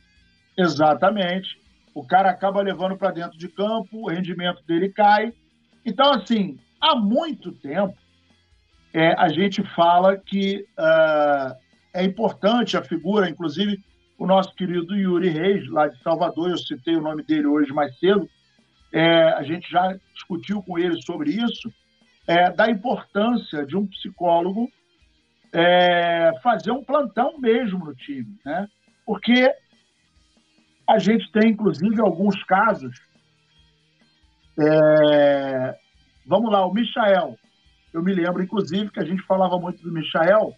Exatamente. 0.57 1.59
O 1.95 2.05
cara 2.05 2.31
acaba 2.31 2.61
levando 2.61 2.99
para 2.99 3.13
dentro 3.13 3.39
de 3.39 3.49
campo, 3.49 3.89
o 3.93 4.09
rendimento 4.09 4.63
dele 4.67 4.91
cai. 4.91 5.33
Então, 5.87 6.13
assim, 6.13 6.59
há 6.81 6.95
muito 6.95 7.51
tempo 7.53 7.97
é, 8.93 9.13
a 9.19 9.29
gente 9.29 9.63
fala 9.75 10.17
que 10.17 10.67
uh, 10.79 11.57
é 11.95 12.05
importante 12.05 12.77
a 12.77 12.83
figura, 12.83 13.29
inclusive 13.29 13.83
o 14.19 14.27
nosso 14.27 14.55
querido 14.55 14.97
Yuri 14.97 15.29
Reis, 15.29 15.69
lá 15.71 15.87
de 15.89 16.01
Salvador, 16.03 16.51
eu 16.51 16.59
citei 16.59 16.97
o 16.97 17.01
nome 17.03 17.23
dele 17.23 17.47
hoje 17.47 17.73
mais 17.73 17.97
cedo, 17.99 18.29
é, 18.93 19.31
a 19.33 19.43
gente 19.43 19.71
já 19.71 19.99
discutiu 20.15 20.63
com 20.63 20.79
ele 20.79 21.01
sobre 21.03 21.31
isso, 21.31 21.73
é, 22.27 22.51
da 22.51 22.71
importância 22.71 23.65
de 23.65 23.77
um 23.77 23.87
psicólogo 23.87 24.71
é, 25.53 26.33
fazer 26.43 26.71
um 26.71 26.85
plantão 26.85 27.39
mesmo 27.39 27.85
no 27.85 27.95
time, 27.95 28.39
né? 28.45 28.69
Porque 29.07 29.51
a 30.87 30.99
gente 30.99 31.31
tem, 31.33 31.51
inclusive, 31.51 32.01
alguns 32.01 32.43
casos. 32.45 32.99
É, 34.59 35.79
vamos 36.27 36.51
lá, 36.51 36.67
o 36.67 36.73
Michael. 36.73 37.39
Eu 37.93 38.03
me 38.03 38.13
lembro, 38.13 38.43
inclusive, 38.43 38.91
que 38.91 39.01
a 39.01 39.05
gente 39.05 39.23
falava 39.23 39.59
muito 39.59 39.83
do 39.83 39.93
Michael, 39.93 40.55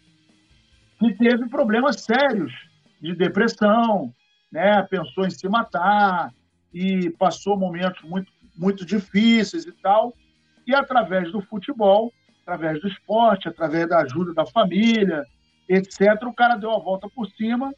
que 0.98 1.14
teve 1.14 1.48
problemas 1.48 2.02
sérios 2.02 2.52
de 3.00 3.14
depressão, 3.14 4.12
né? 4.50 4.82
Pensou 4.90 5.24
em 5.24 5.30
se 5.30 5.48
matar, 5.48 6.32
e 6.72 7.10
passou 7.10 7.56
momentos 7.56 8.02
muito, 8.02 8.32
muito 8.56 8.84
difíceis 8.84 9.64
e 9.66 9.72
tal. 9.72 10.14
E 10.66 10.74
através 10.74 11.30
do 11.32 11.40
futebol, 11.40 12.12
através 12.42 12.80
do 12.80 12.88
esporte, 12.88 13.48
através 13.48 13.88
da 13.88 14.00
ajuda 14.00 14.34
da 14.34 14.46
família, 14.46 15.24
etc., 15.68 16.22
o 16.26 16.34
cara 16.34 16.56
deu 16.56 16.70
a 16.70 16.78
volta 16.78 17.08
por 17.08 17.28
cima 17.30 17.72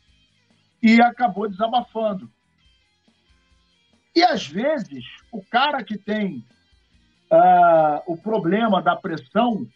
e 0.83 1.01
acabou 1.01 1.49
desabafando. 1.49 2.31
E 4.15 4.23
às 4.23 4.47
vezes, 4.47 5.05
o 5.31 5.43
cara 5.43 5.83
que 5.83 5.97
tem 5.97 6.45
uh, 7.31 8.03
o 8.07 8.17
problema 8.17 8.83
da 8.83 8.95
pressão, 8.95 9.67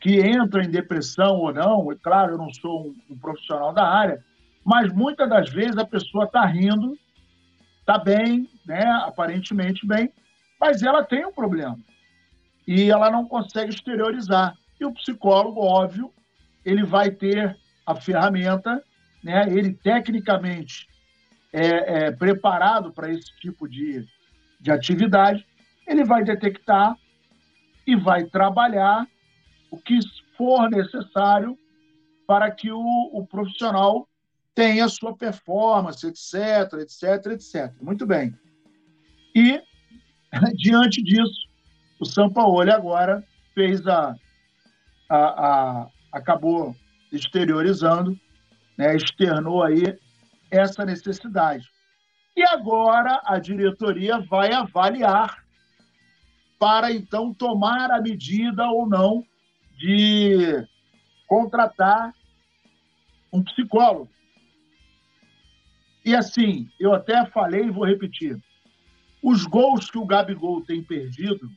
que 0.00 0.18
entra 0.20 0.64
em 0.64 0.70
depressão 0.70 1.36
ou 1.36 1.52
não, 1.52 1.92
é 1.92 1.96
claro, 1.96 2.32
eu 2.32 2.38
não 2.38 2.52
sou 2.52 2.88
um, 2.88 2.96
um 3.10 3.18
profissional 3.18 3.72
da 3.72 3.86
área, 3.86 4.24
mas 4.64 4.92
muitas 4.92 5.28
das 5.28 5.50
vezes 5.50 5.76
a 5.76 5.84
pessoa 5.84 6.24
está 6.24 6.44
rindo 6.44 6.98
está 7.82 7.98
bem, 7.98 8.48
né? 8.64 8.84
aparentemente 9.04 9.86
bem, 9.86 10.12
mas 10.58 10.82
ela 10.82 11.04
tem 11.04 11.26
um 11.26 11.32
problema 11.32 11.78
e 12.66 12.90
ela 12.90 13.10
não 13.10 13.26
consegue 13.26 13.74
exteriorizar. 13.74 14.56
E 14.80 14.84
o 14.84 14.92
psicólogo, 14.92 15.60
óbvio, 15.60 16.12
ele 16.64 16.84
vai 16.84 17.10
ter 17.10 17.56
a 17.84 17.94
ferramenta, 17.94 18.82
né? 19.22 19.44
ele 19.48 19.74
tecnicamente 19.74 20.88
é, 21.52 22.06
é 22.06 22.12
preparado 22.12 22.92
para 22.92 23.10
esse 23.10 23.36
tipo 23.40 23.68
de, 23.68 24.06
de 24.60 24.70
atividade, 24.70 25.44
ele 25.86 26.04
vai 26.04 26.22
detectar 26.22 26.96
e 27.84 27.96
vai 27.96 28.24
trabalhar 28.24 29.06
o 29.70 29.76
que 29.76 29.98
for 30.36 30.70
necessário 30.70 31.58
para 32.26 32.50
que 32.50 32.70
o, 32.70 33.10
o 33.12 33.26
profissional 33.26 34.08
tem 34.54 34.80
a 34.80 34.88
sua 34.88 35.16
performance, 35.16 36.06
etc, 36.06 36.80
etc, 36.80 37.32
etc. 37.32 37.72
Muito 37.80 38.06
bem. 38.06 38.36
E, 39.34 39.60
diante 40.56 41.02
disso, 41.02 41.48
o 41.98 42.04
São 42.04 42.30
Paulo 42.30 42.60
agora 42.70 43.24
fez 43.54 43.86
a, 43.86 44.14
a, 45.08 45.16
a 45.16 45.88
acabou 46.12 46.76
exteriorizando, 47.10 48.18
né, 48.76 48.94
externou 48.94 49.62
aí 49.62 49.98
essa 50.50 50.84
necessidade. 50.84 51.66
E 52.36 52.42
agora 52.44 53.20
a 53.24 53.38
diretoria 53.38 54.18
vai 54.20 54.52
avaliar 54.52 55.42
para 56.58 56.92
então 56.92 57.32
tomar 57.34 57.90
a 57.90 58.00
medida 58.00 58.66
ou 58.68 58.88
não 58.88 59.24
de 59.76 60.66
contratar 61.26 62.14
um 63.32 63.42
psicólogo. 63.42 64.08
E 66.04 66.14
assim, 66.16 66.68
eu 66.80 66.92
até 66.92 67.24
falei 67.26 67.64
e 67.64 67.70
vou 67.70 67.84
repetir. 67.84 68.36
Os 69.22 69.44
gols 69.44 69.90
que 69.90 69.98
o 69.98 70.06
Gabigol 70.06 70.60
tem 70.62 70.82
perdido, 70.82 71.48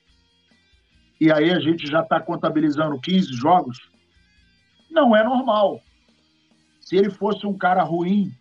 e 1.19 1.31
aí 1.31 1.51
a 1.51 1.59
gente 1.59 1.87
já 1.87 2.01
está 2.01 2.19
contabilizando 2.19 2.99
15 2.99 3.33
jogos, 3.33 3.79
não 4.91 5.15
é 5.15 5.23
normal. 5.23 5.81
Se 6.79 6.95
ele 6.95 7.09
fosse 7.09 7.47
um 7.47 7.57
cara 7.57 7.81
ruim, 7.81 8.31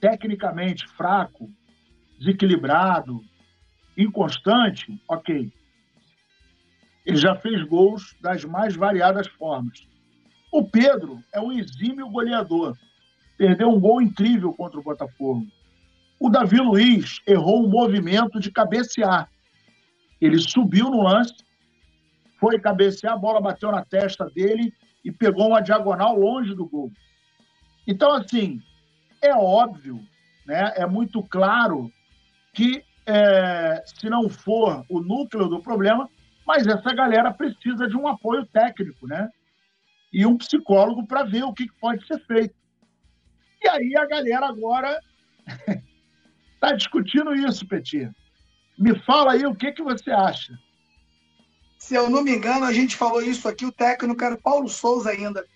tecnicamente 0.00 0.86
fraco, 0.86 1.50
desequilibrado, 2.18 3.20
inconstante, 3.96 5.00
ok. 5.08 5.52
Ele 7.04 7.16
já 7.16 7.34
fez 7.34 7.62
gols 7.64 8.14
das 8.20 8.44
mais 8.44 8.76
variadas 8.76 9.26
formas. 9.26 9.86
O 10.52 10.62
Pedro 10.62 11.20
é 11.32 11.40
um 11.40 11.50
exímio 11.50 12.08
goleador 12.08 12.76
perdeu 13.36 13.68
um 13.68 13.80
gol 13.80 14.00
incrível 14.00 14.52
contra 14.52 14.78
o 14.78 14.82
Botafogo. 14.82 15.46
O 16.18 16.30
Davi 16.30 16.58
Luiz 16.58 17.20
errou 17.26 17.64
um 17.64 17.68
movimento 17.68 18.38
de 18.40 18.50
cabecear. 18.50 19.28
Ele 20.20 20.38
subiu 20.38 20.90
no 20.90 21.02
lance, 21.02 21.34
foi 22.38 22.58
cabecear, 22.58 23.14
a 23.14 23.18
bola 23.18 23.40
bateu 23.40 23.70
na 23.70 23.84
testa 23.84 24.26
dele 24.26 24.72
e 25.04 25.12
pegou 25.12 25.48
uma 25.48 25.60
diagonal 25.60 26.18
longe 26.18 26.54
do 26.54 26.66
gol. 26.66 26.90
Então, 27.86 28.12
assim, 28.12 28.60
é 29.20 29.34
óbvio, 29.34 30.00
né? 30.46 30.72
é 30.76 30.86
muito 30.86 31.22
claro 31.22 31.90
que, 32.54 32.82
é, 33.06 33.82
se 33.84 34.08
não 34.08 34.28
for 34.28 34.84
o 34.88 35.00
núcleo 35.00 35.48
do 35.48 35.60
problema, 35.60 36.08
mas 36.46 36.66
essa 36.66 36.94
galera 36.94 37.32
precisa 37.32 37.86
de 37.86 37.96
um 37.96 38.06
apoio 38.06 38.46
técnico, 38.46 39.06
né? 39.06 39.28
E 40.12 40.24
um 40.24 40.38
psicólogo 40.38 41.06
para 41.06 41.24
ver 41.24 41.42
o 41.42 41.52
que 41.52 41.66
pode 41.80 42.06
ser 42.06 42.18
feito. 42.26 42.54
E 43.64 43.68
aí 43.68 43.96
a 43.96 44.04
galera 44.04 44.46
agora 44.46 45.00
está 46.54 46.72
discutindo 46.76 47.34
isso, 47.34 47.66
Petir. 47.66 48.14
Me 48.78 48.98
fala 49.00 49.32
aí 49.32 49.46
o 49.46 49.54
que, 49.54 49.72
que 49.72 49.82
você 49.82 50.10
acha. 50.10 50.52
Se 51.78 51.94
eu 51.94 52.10
não 52.10 52.22
me 52.22 52.34
engano, 52.34 52.66
a 52.66 52.72
gente 52.72 52.94
falou 52.94 53.22
isso 53.22 53.48
aqui, 53.48 53.64
o 53.64 53.72
técnico 53.72 54.22
era 54.22 54.36
Paulo 54.36 54.68
Souza 54.68 55.10
ainda. 55.10 55.46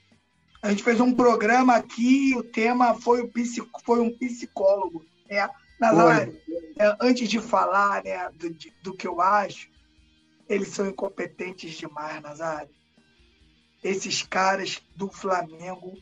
A 0.62 0.70
gente 0.70 0.82
fez 0.82 1.00
um 1.00 1.14
programa 1.14 1.76
aqui, 1.76 2.34
o 2.34 2.42
tema 2.42 2.94
foi, 2.94 3.20
o 3.20 3.28
psico, 3.28 3.80
foi 3.84 4.00
um 4.00 4.16
psicólogo. 4.16 5.04
Né? 5.28 5.48
Nazário, 5.78 6.40
é, 6.78 6.96
antes 7.00 7.28
de 7.28 7.40
falar 7.40 8.02
né, 8.02 8.28
do, 8.34 8.56
do 8.82 8.94
que 8.94 9.06
eu 9.06 9.20
acho, 9.20 9.68
eles 10.48 10.68
são 10.68 10.88
incompetentes 10.88 11.76
demais, 11.76 12.22
Nazário. 12.22 12.70
Esses 13.84 14.22
caras 14.22 14.82
do 14.96 15.09
Flamengo, 15.09 15.96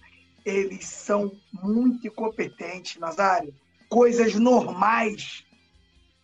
eles 0.46 0.86
são 0.86 1.32
muito 1.52 2.06
incompetentes, 2.06 3.00
Nazário. 3.00 3.52
Coisas 3.88 4.36
normais 4.36 5.44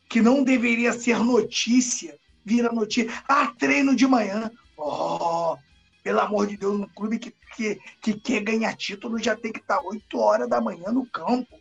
que 0.08 0.22
não 0.22 0.44
deveria 0.44 0.92
ser 0.92 1.18
notícia, 1.18 2.16
vira 2.44 2.70
notícia. 2.70 3.12
Ah, 3.28 3.52
treino 3.58 3.96
de 3.96 4.06
manhã. 4.06 4.48
Oh, 4.76 5.56
pelo 6.04 6.20
amor 6.20 6.46
de 6.46 6.56
Deus, 6.56 6.80
um 6.80 6.86
clube 6.86 7.18
que, 7.18 7.34
que, 7.56 7.80
que 8.00 8.14
quer 8.14 8.42
ganhar 8.42 8.76
título 8.76 9.18
já 9.18 9.34
tem 9.34 9.52
que 9.52 9.60
estar 9.60 9.80
8 9.80 10.18
horas 10.18 10.48
da 10.48 10.60
manhã 10.60 10.92
no 10.92 11.04
campo. 11.06 11.58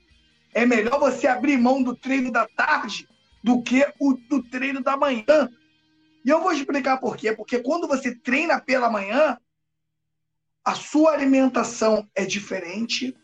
É 0.54 0.64
melhor 0.64 1.00
você 1.00 1.28
abrir 1.28 1.58
mão 1.58 1.82
do 1.82 1.96
treino 1.96 2.32
da 2.32 2.48
tarde 2.48 3.08
do 3.44 3.64
que 3.64 3.88
o 4.00 4.14
do 4.14 4.44
treino 4.44 4.84
da 4.84 4.96
manhã. 4.96 5.50
E 6.24 6.30
eu 6.30 6.42
vou 6.42 6.52
explicar 6.52 6.98
por 6.98 7.18
quê. 7.18 7.34
Porque 7.34 7.60
quando 7.60 7.88
você 7.88 8.14
treina 8.14 8.60
pela 8.60 8.90
manhã, 8.90 9.38
a 10.64 10.76
sua 10.76 11.12
alimentação 11.12 12.08
é 12.16 12.26
diferente. 12.26 13.16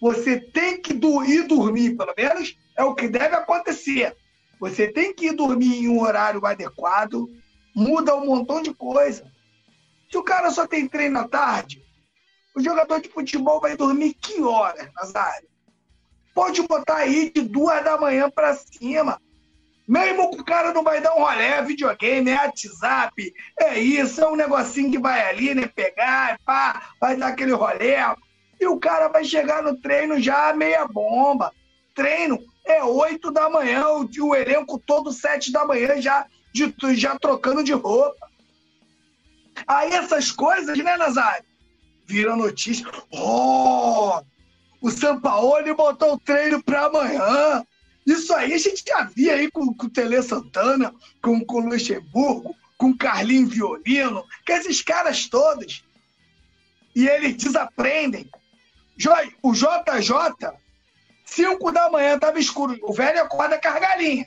Você 0.00 0.40
tem 0.40 0.80
que 0.80 0.92
ir 0.92 1.46
dormir, 1.46 1.96
pelo 1.96 2.14
menos 2.16 2.56
é 2.76 2.82
o 2.82 2.94
que 2.94 3.08
deve 3.08 3.36
acontecer. 3.36 4.16
Você 4.60 4.88
tem 4.92 5.14
que 5.14 5.26
ir 5.26 5.36
dormir 5.36 5.84
em 5.84 5.88
um 5.88 6.00
horário 6.00 6.44
adequado, 6.44 7.28
muda 7.74 8.16
um 8.16 8.26
montão 8.26 8.62
de 8.62 8.74
coisa. 8.74 9.30
Se 10.10 10.18
o 10.18 10.22
cara 10.22 10.50
só 10.50 10.66
tem 10.66 10.88
treino 10.88 11.18
à 11.18 11.28
tarde, 11.28 11.82
o 12.54 12.60
jogador 12.60 13.00
de 13.00 13.08
futebol 13.08 13.60
vai 13.60 13.76
dormir 13.76 14.14
que 14.14 14.42
horas, 14.42 14.88
Nazário? 14.94 15.48
Pode 16.34 16.62
botar 16.62 16.96
aí 16.96 17.30
de 17.30 17.42
duas 17.42 17.82
da 17.84 17.98
manhã 17.98 18.30
para 18.30 18.54
cima. 18.54 19.20
Mesmo 19.86 20.30
que 20.30 20.40
o 20.40 20.44
cara 20.44 20.72
não 20.72 20.82
vai 20.82 21.00
dar 21.00 21.14
um 21.14 21.20
rolé, 21.20 21.60
videogame, 21.62 22.30
é 22.30 22.36
WhatsApp, 22.36 23.34
é 23.58 23.78
isso, 23.78 24.20
é 24.20 24.28
um 24.28 24.36
negocinho 24.36 24.90
que 24.90 24.98
vai 24.98 25.28
ali, 25.28 25.54
né? 25.54 25.66
Pegar, 25.66 26.38
pá, 26.44 26.90
vai 27.00 27.16
dar 27.16 27.28
aquele 27.28 27.52
rolé. 27.52 28.14
E 28.60 28.66
o 28.66 28.78
cara 28.78 29.08
vai 29.08 29.24
chegar 29.24 29.62
no 29.62 29.76
treino 29.80 30.20
já 30.20 30.52
meia 30.54 30.86
bomba. 30.86 31.52
Treino 31.94 32.38
é 32.64 32.82
oito 32.84 33.30
da 33.30 33.50
manhã, 33.50 33.86
o, 33.88 34.08
o 34.20 34.36
elenco 34.36 34.78
todo 34.78 35.12
sete 35.12 35.50
da 35.50 35.64
manhã 35.64 36.00
já, 36.00 36.26
de, 36.52 36.72
já 36.94 37.18
trocando 37.18 37.64
de 37.64 37.72
roupa. 37.72 38.30
Aí 39.66 39.92
essas 39.92 40.30
coisas, 40.30 40.78
né, 40.78 40.96
Nazário? 40.96 41.44
Viram 42.06 42.36
notícia. 42.36 42.86
Oh! 43.10 44.20
O 44.80 44.90
Sampaoli 44.90 45.72
botou 45.74 46.14
o 46.14 46.18
treino 46.18 46.62
para 46.62 46.86
amanhã. 46.86 47.64
Isso 48.06 48.34
aí 48.34 48.52
a 48.52 48.58
gente 48.58 48.82
já 48.86 49.04
via 49.04 49.34
aí 49.34 49.50
com, 49.50 49.72
com 49.74 49.86
o 49.86 49.90
Tele 49.90 50.20
Santana, 50.22 50.94
com, 51.22 51.44
com 51.44 51.56
o 51.56 51.68
Luxemburgo, 51.68 52.54
com 52.76 52.90
o 52.90 52.96
Carlinho 52.96 53.46
Violino, 53.46 54.24
que 54.44 54.52
esses 54.52 54.82
caras 54.82 55.28
todos. 55.28 55.84
E 56.94 57.08
eles 57.08 57.36
desaprendem. 57.36 58.28
O 59.42 59.52
JJ, 59.52 60.52
5 61.24 61.72
da 61.72 61.90
manhã, 61.90 62.18
tava 62.18 62.38
escuro. 62.38 62.76
O 62.82 62.92
velho 62.92 63.22
acorda 63.22 63.58
com 63.60 63.68
as 63.68 63.80
galinhas. 63.80 64.26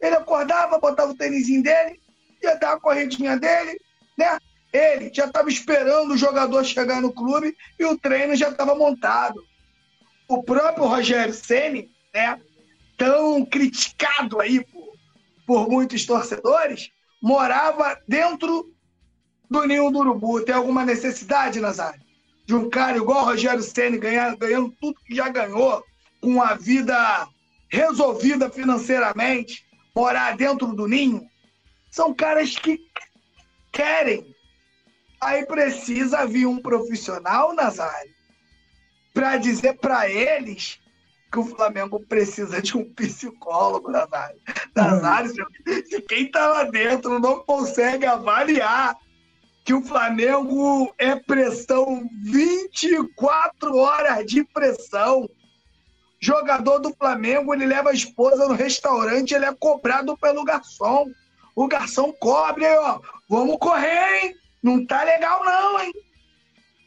Ele 0.00 0.16
acordava, 0.16 0.78
botava 0.78 1.12
o 1.12 1.16
tênisinho 1.16 1.62
dele, 1.62 2.00
ia 2.42 2.56
dar 2.56 2.72
a 2.72 2.80
correntinha 2.80 3.38
dele, 3.38 3.80
né? 4.18 4.36
Ele 4.72 5.12
já 5.14 5.26
estava 5.26 5.48
esperando 5.48 6.12
o 6.12 6.16
jogador 6.16 6.64
chegar 6.64 7.00
no 7.00 7.12
clube 7.12 7.56
e 7.78 7.84
o 7.84 7.96
treino 7.96 8.34
já 8.34 8.48
estava 8.48 8.74
montado. 8.74 9.40
O 10.26 10.42
próprio 10.42 10.86
Rogério 10.86 11.32
Ceni, 11.32 11.90
né, 12.12 12.40
tão 13.02 13.44
criticado 13.44 14.40
aí 14.40 14.64
por, 14.64 14.92
por 15.44 15.68
muitos 15.68 16.06
torcedores, 16.06 16.88
morava 17.20 17.98
dentro 18.06 18.72
do 19.50 19.66
ninho 19.66 19.90
do 19.90 19.98
urubu. 19.98 20.44
Tem 20.44 20.54
alguma 20.54 20.84
necessidade, 20.84 21.58
Nazário? 21.58 22.00
De 22.46 22.54
um 22.54 22.70
cara 22.70 22.96
igual 22.96 23.22
o 23.22 23.26
Rogério 23.26 23.60
Ceni 23.60 23.98
ganhando, 23.98 24.36
ganhando 24.36 24.72
tudo 24.80 25.00
que 25.04 25.16
já 25.16 25.28
ganhou, 25.28 25.82
com 26.20 26.40
a 26.40 26.54
vida 26.54 27.26
resolvida 27.68 28.48
financeiramente, 28.48 29.64
morar 29.96 30.36
dentro 30.36 30.68
do 30.68 30.86
ninho? 30.86 31.26
São 31.90 32.14
caras 32.14 32.54
que 32.56 32.78
querem 33.72 34.32
Aí 35.20 35.46
precisa 35.46 36.26
vir 36.26 36.46
um 36.46 36.60
profissional, 36.60 37.54
Nazário, 37.54 38.10
para 39.14 39.36
dizer 39.36 39.74
para 39.74 40.10
eles 40.10 40.81
que 41.32 41.38
o 41.38 41.44
Flamengo 41.46 41.98
precisa 41.98 42.60
de 42.60 42.76
um 42.76 42.84
psicólogo, 42.92 43.90
Nazário. 43.90 44.38
Nazário, 44.76 45.32
se 45.86 46.02
quem 46.02 46.26
está 46.26 46.46
lá 46.46 46.64
dentro 46.64 47.18
não 47.18 47.40
consegue 47.40 48.04
avaliar 48.04 48.94
que 49.64 49.72
o 49.72 49.82
Flamengo 49.82 50.92
é 50.98 51.16
pressão 51.16 52.06
24 52.24 53.76
horas 53.76 54.26
de 54.26 54.44
pressão. 54.44 55.26
Jogador 56.20 56.78
do 56.80 56.94
Flamengo, 56.94 57.54
ele 57.54 57.64
leva 57.66 57.90
a 57.90 57.94
esposa 57.94 58.46
no 58.46 58.54
restaurante, 58.54 59.32
ele 59.32 59.46
é 59.46 59.54
cobrado 59.54 60.16
pelo 60.18 60.44
garçom. 60.44 61.06
O 61.56 61.66
garçom 61.66 62.12
cobre 62.12 62.66
aí, 62.66 62.76
ó. 62.76 63.00
Vamos 63.28 63.56
correr, 63.58 64.22
hein? 64.22 64.34
Não 64.62 64.84
tá 64.84 65.02
legal, 65.02 65.42
não, 65.44 65.80
hein? 65.80 65.92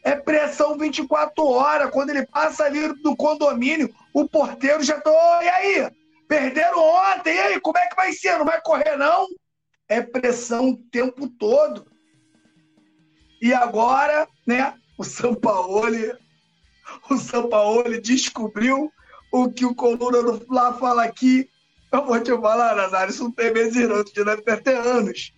É 0.06 0.14
pressão 0.14 0.78
24 0.78 1.44
horas. 1.44 1.90
Quando 1.90 2.10
ele 2.10 2.24
passa 2.24 2.62
ali 2.62 2.92
do 3.02 3.16
condomínio, 3.16 3.92
o 4.14 4.28
porteiro 4.28 4.80
já 4.84 5.00
tá. 5.00 5.40
E 5.42 5.48
aí? 5.48 5.90
Perderam 6.28 6.78
ontem, 6.78 7.34
e 7.34 7.38
aí? 7.40 7.60
Como 7.60 7.76
é 7.76 7.88
que 7.88 7.96
vai 7.96 8.12
ser? 8.12 8.38
Não 8.38 8.44
vai 8.44 8.60
correr, 8.60 8.96
não? 8.96 9.26
É 9.88 10.00
pressão 10.00 10.70
o 10.70 10.76
tempo 10.76 11.28
todo. 11.28 11.84
E 13.42 13.52
agora, 13.52 14.28
né? 14.46 14.74
O 14.96 15.02
Sampaoli, 15.02 16.14
o 17.10 17.16
Sampaoli 17.16 18.00
descobriu 18.00 18.92
o 19.32 19.50
que 19.50 19.64
o 19.64 19.74
coluna 19.74 20.22
do 20.22 20.40
Fla 20.46 20.72
fala 20.74 21.02
aqui. 21.02 21.50
Eu 21.90 22.06
vou 22.06 22.22
te 22.22 22.30
falar, 22.30 22.76
Nazário, 22.76 23.10
isso 23.10 23.24
não 23.24 23.32
tem 23.32 23.52
meses 23.52 23.88
não, 23.88 24.02
isso 24.02 24.24
deve 24.24 24.62
ter 24.62 24.76
anos 24.76 25.32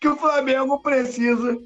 que 0.00 0.08
o 0.08 0.16
Flamengo 0.16 0.80
precisa 0.80 1.58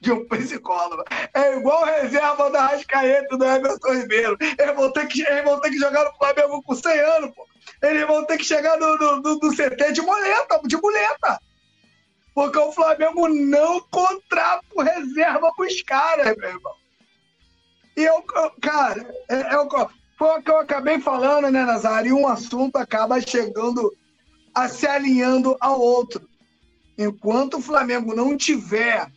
de 0.00 0.12
um 0.12 0.26
psicólogo. 0.26 1.04
É 1.34 1.56
igual 1.56 1.84
reserva 1.84 2.50
da 2.50 2.66
Rascaeta 2.68 3.36
do 3.36 3.44
Everton 3.44 3.92
Ribeiro. 3.92 4.36
Eles 4.40 4.74
vão, 4.74 4.90
ter 4.92 5.06
que, 5.06 5.22
eles 5.22 5.44
vão 5.44 5.60
ter 5.60 5.70
que 5.70 5.78
jogar 5.78 6.04
no 6.04 6.16
Flamengo 6.16 6.62
com 6.62 6.74
100 6.74 6.98
anos, 7.00 7.34
pô. 7.34 7.46
Eles 7.82 8.06
vão 8.06 8.24
ter 8.24 8.38
que 8.38 8.44
chegar 8.44 8.78
no, 8.78 8.96
no, 8.96 9.16
no, 9.20 9.34
no 9.36 9.50
CT 9.50 9.92
de 9.92 10.00
muleta, 10.00 10.60
de 10.64 10.76
muleta. 10.76 11.40
Porque 12.34 12.58
o 12.58 12.72
Flamengo 12.72 13.28
não 13.28 13.80
contrata 13.90 14.64
reserva 14.82 15.50
com 15.54 15.62
os 15.62 15.82
caras, 15.82 16.36
meu 16.36 16.48
irmão. 16.48 16.74
E 17.96 18.04
eu, 18.04 18.22
cara, 18.62 19.06
é, 19.28 19.40
é, 19.40 19.68
foi 20.16 20.38
o 20.38 20.42
que 20.42 20.50
eu 20.50 20.58
acabei 20.58 21.00
falando, 21.00 21.50
né, 21.50 21.64
Nazário? 21.64 22.10
E 22.10 22.12
um 22.12 22.26
assunto 22.26 22.76
acaba 22.76 23.20
chegando 23.20 23.92
a 24.54 24.68
se 24.68 24.86
alinhando 24.86 25.56
ao 25.60 25.80
outro 25.80 26.28
enquanto 26.96 27.58
o 27.58 27.62
Flamengo 27.62 28.14
não 28.14 28.36
tiver 28.36 29.10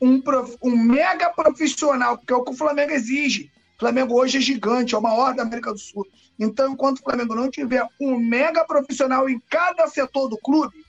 um, 0.00 0.22
um 0.62 0.76
mega 0.76 1.30
profissional, 1.30 2.16
que 2.16 2.32
é 2.32 2.36
o 2.36 2.42
que 2.42 2.52
o 2.52 2.56
Flamengo 2.56 2.92
exige, 2.92 3.50
o 3.76 3.80
Flamengo 3.80 4.14
hoje 4.14 4.38
é 4.38 4.40
gigante, 4.40 4.94
é 4.94 4.98
o 4.98 5.02
maior 5.02 5.34
da 5.34 5.42
América 5.42 5.72
do 5.72 5.78
Sul. 5.78 6.06
Então, 6.38 6.72
enquanto 6.72 6.98
o 6.98 7.02
Flamengo 7.02 7.34
não 7.34 7.50
tiver 7.50 7.86
um 8.00 8.18
mega 8.18 8.64
profissional 8.64 9.28
em 9.28 9.40
cada 9.50 9.86
setor 9.88 10.28
do 10.28 10.38
clube, 10.38 10.84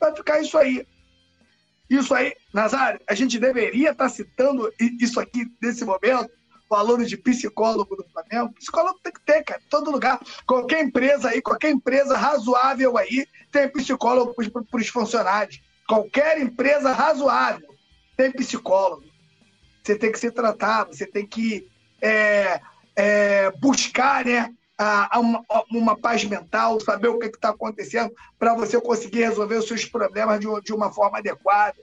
vai 0.00 0.14
ficar 0.14 0.40
isso 0.40 0.58
aí. 0.58 0.86
Isso 1.88 2.14
aí, 2.14 2.34
Nazário, 2.52 3.00
a 3.08 3.14
gente 3.14 3.38
deveria 3.38 3.90
estar 3.90 4.08
citando 4.08 4.72
isso 5.00 5.20
aqui 5.20 5.46
nesse 5.60 5.84
momento, 5.84 6.30
valores 6.68 7.08
de 7.08 7.16
psicólogo 7.16 7.94
do 7.96 8.04
Flamengo. 8.04 8.54
Psicólogo 8.54 8.98
tem 9.02 9.12
que 9.12 9.20
ter, 9.20 9.44
cara, 9.44 9.60
em 9.60 9.68
todo 9.68 9.90
lugar. 9.90 10.18
Qualquer 10.46 10.82
empresa 10.82 11.28
aí, 11.28 11.42
qualquer 11.42 11.70
empresa 11.70 12.16
razoável 12.16 12.96
aí, 12.96 13.26
tem 13.50 13.68
psicólogo 13.68 14.34
para 14.34 14.80
os 14.80 14.88
funcionários. 14.88 15.60
Qualquer 15.86 16.40
empresa 16.40 16.92
razoável 16.92 17.71
tem 18.16 18.30
psicólogo. 18.30 19.04
Você 19.82 19.96
tem 19.96 20.12
que 20.12 20.18
ser 20.18 20.32
tratado, 20.32 20.94
você 20.94 21.06
tem 21.06 21.26
que 21.26 21.68
é, 22.00 22.60
é, 22.94 23.50
buscar 23.52 24.24
né, 24.24 24.52
a, 24.78 25.16
a 25.16 25.20
uma, 25.20 25.44
uma, 25.70 25.96
paz 25.96 26.24
mental, 26.24 26.80
saber 26.80 27.08
o 27.08 27.18
que 27.18 27.26
está 27.26 27.50
acontecendo 27.50 28.12
para 28.38 28.54
você 28.54 28.80
conseguir 28.80 29.20
resolver 29.20 29.56
os 29.56 29.66
seus 29.66 29.84
problemas 29.84 30.40
de, 30.40 30.46
de 30.62 30.72
uma 30.72 30.92
forma 30.92 31.18
adequada. 31.18 31.76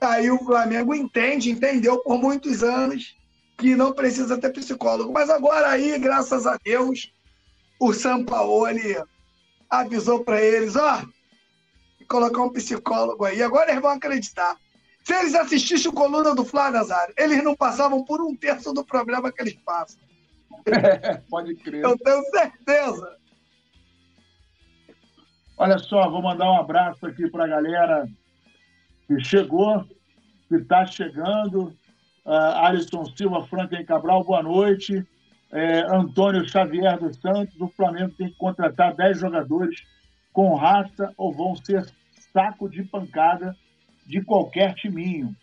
Aí 0.00 0.30
o 0.30 0.38
Flamengo 0.38 0.94
entende, 0.94 1.50
entendeu 1.50 1.98
por 2.02 2.18
muitos 2.18 2.62
anos 2.62 3.16
que 3.56 3.74
não 3.74 3.92
precisa 3.92 4.38
ter 4.38 4.52
psicólogo. 4.52 5.12
Mas 5.12 5.28
agora 5.28 5.68
aí, 5.68 5.98
graças 5.98 6.46
a 6.46 6.56
Deus, 6.62 7.12
o 7.80 7.92
Sampaoli 7.92 8.96
avisou 9.68 10.24
para 10.24 10.40
eles, 10.40 10.76
ó, 10.76 11.02
oh, 11.02 12.06
colocar 12.06 12.42
um 12.42 12.50
psicólogo 12.50 13.24
aí. 13.24 13.42
Agora 13.42 13.70
eles 13.70 13.82
vão 13.82 13.90
acreditar. 13.90 14.56
Se 15.08 15.14
eles 15.14 15.34
assistissem 15.34 15.90
o 15.90 15.94
coluna 15.94 16.34
do 16.34 16.44
Flávio 16.44 16.80
Nazário, 16.80 17.14
eles 17.16 17.42
não 17.42 17.56
passavam 17.56 18.04
por 18.04 18.20
um 18.20 18.36
terço 18.36 18.74
do 18.74 18.84
problema 18.84 19.32
que 19.32 19.40
eles 19.40 19.54
passam. 19.54 19.98
É, 20.66 21.14
pode 21.30 21.54
crer. 21.54 21.82
Eu 21.82 21.96
tenho 21.96 22.22
certeza. 22.24 23.16
Olha 25.56 25.78
só, 25.78 26.10
vou 26.10 26.20
mandar 26.20 26.52
um 26.52 26.58
abraço 26.58 27.06
aqui 27.06 27.26
para 27.30 27.44
a 27.44 27.48
galera 27.48 28.06
que 29.06 29.18
chegou, 29.20 29.82
que 30.46 30.56
está 30.56 30.84
chegando. 30.84 31.74
Uh, 32.26 32.66
Alisson 32.66 33.06
Silva, 33.16 33.46
Franklin 33.46 33.86
Cabral, 33.86 34.22
boa 34.22 34.42
noite. 34.42 35.06
É, 35.50 35.86
Antônio 35.90 36.46
Xavier 36.46 36.98
dos 36.98 37.16
Santos, 37.16 37.58
o 37.58 37.68
Flamengo 37.68 38.12
tem 38.18 38.28
que 38.28 38.36
contratar 38.36 38.94
10 38.94 39.20
jogadores 39.20 39.82
com 40.34 40.54
raça 40.54 41.14
ou 41.16 41.32
vão 41.32 41.56
ser 41.56 41.90
saco 42.30 42.68
de 42.68 42.82
pancada 42.82 43.56
de 44.08 44.24
qualquer 44.24 44.74
timinho. 44.74 45.36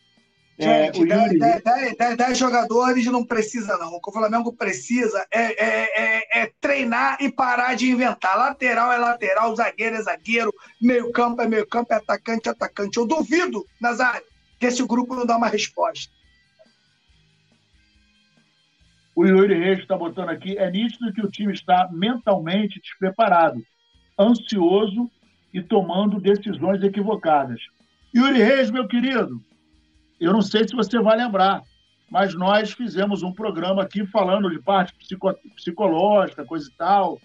É, 0.58 0.86
Gente, 0.86 1.06
10 1.06 1.62
Yuri... 1.62 2.36
jogadores 2.36 3.06
não 3.08 3.26
precisa, 3.26 3.78
não. 3.78 3.94
O 3.94 4.02
que 4.02 4.10
o 4.10 4.14
Flamengo 4.14 4.54
precisa 4.54 5.26
é, 5.30 5.42
é, 5.42 6.04
é, 6.04 6.42
é, 6.42 6.52
treinar 6.62 7.18
e 7.22 7.30
parar 7.30 7.76
de 7.76 7.90
inventar. 7.90 8.38
Lateral 8.38 8.92
é 8.92 8.98
lateral, 8.98 9.56
zagueiro 9.56 9.98
é 9.98 10.02
zagueiro, 10.02 10.54
meio-campo 10.82 11.42
é 11.42 11.48
meio-campo, 11.48 11.94
é 11.94 11.98
atacante 11.98 12.48
é 12.48 12.52
atacante. 12.52 12.98
Eu 12.98 13.06
duvido, 13.06 13.66
Nazário, 13.82 14.26
que 14.58 14.66
esse 14.66 14.84
grupo 14.86 15.14
não 15.14 15.26
dá 15.26 15.36
uma 15.36 15.50
resposta. 15.50 16.12
O 19.14 19.26
Yuri 19.26 19.60
Reis 19.60 19.80
está 19.80 19.98
botando 19.98 20.30
aqui: 20.30 20.58
é 20.58 20.72
nítido 20.72 21.14
que 21.14 21.22
o 21.22 21.30
time 21.30 21.54
está 21.54 21.90
mentalmente 21.92 22.80
despreparado, 22.80 23.62
ansioso 24.18 25.12
e 25.54 25.62
tomando 25.62 26.20
decisões 26.20 26.82
equivocadas. 26.82 27.60
Yuri 28.16 28.42
Reis, 28.42 28.72
meu 28.72 28.88
querido, 28.88 29.44
eu 30.22 30.32
não 30.32 30.42
sei 30.42 30.66
se 30.66 30.74
você 30.74 30.98
vai 31.02 31.18
lembrar, 31.18 31.62
mas 32.10 32.34
nós 32.34 32.72
fizemos 32.72 33.24
um 33.24 33.34
programa 33.34 33.84
aqui 33.84 34.06
falando 34.06 34.50
de 34.50 34.58
parte 34.62 34.96
psico 34.96 35.34
psicológica, 35.54 36.46
coisa 36.46 36.70
e 36.70 36.78
tal. 36.78 37.20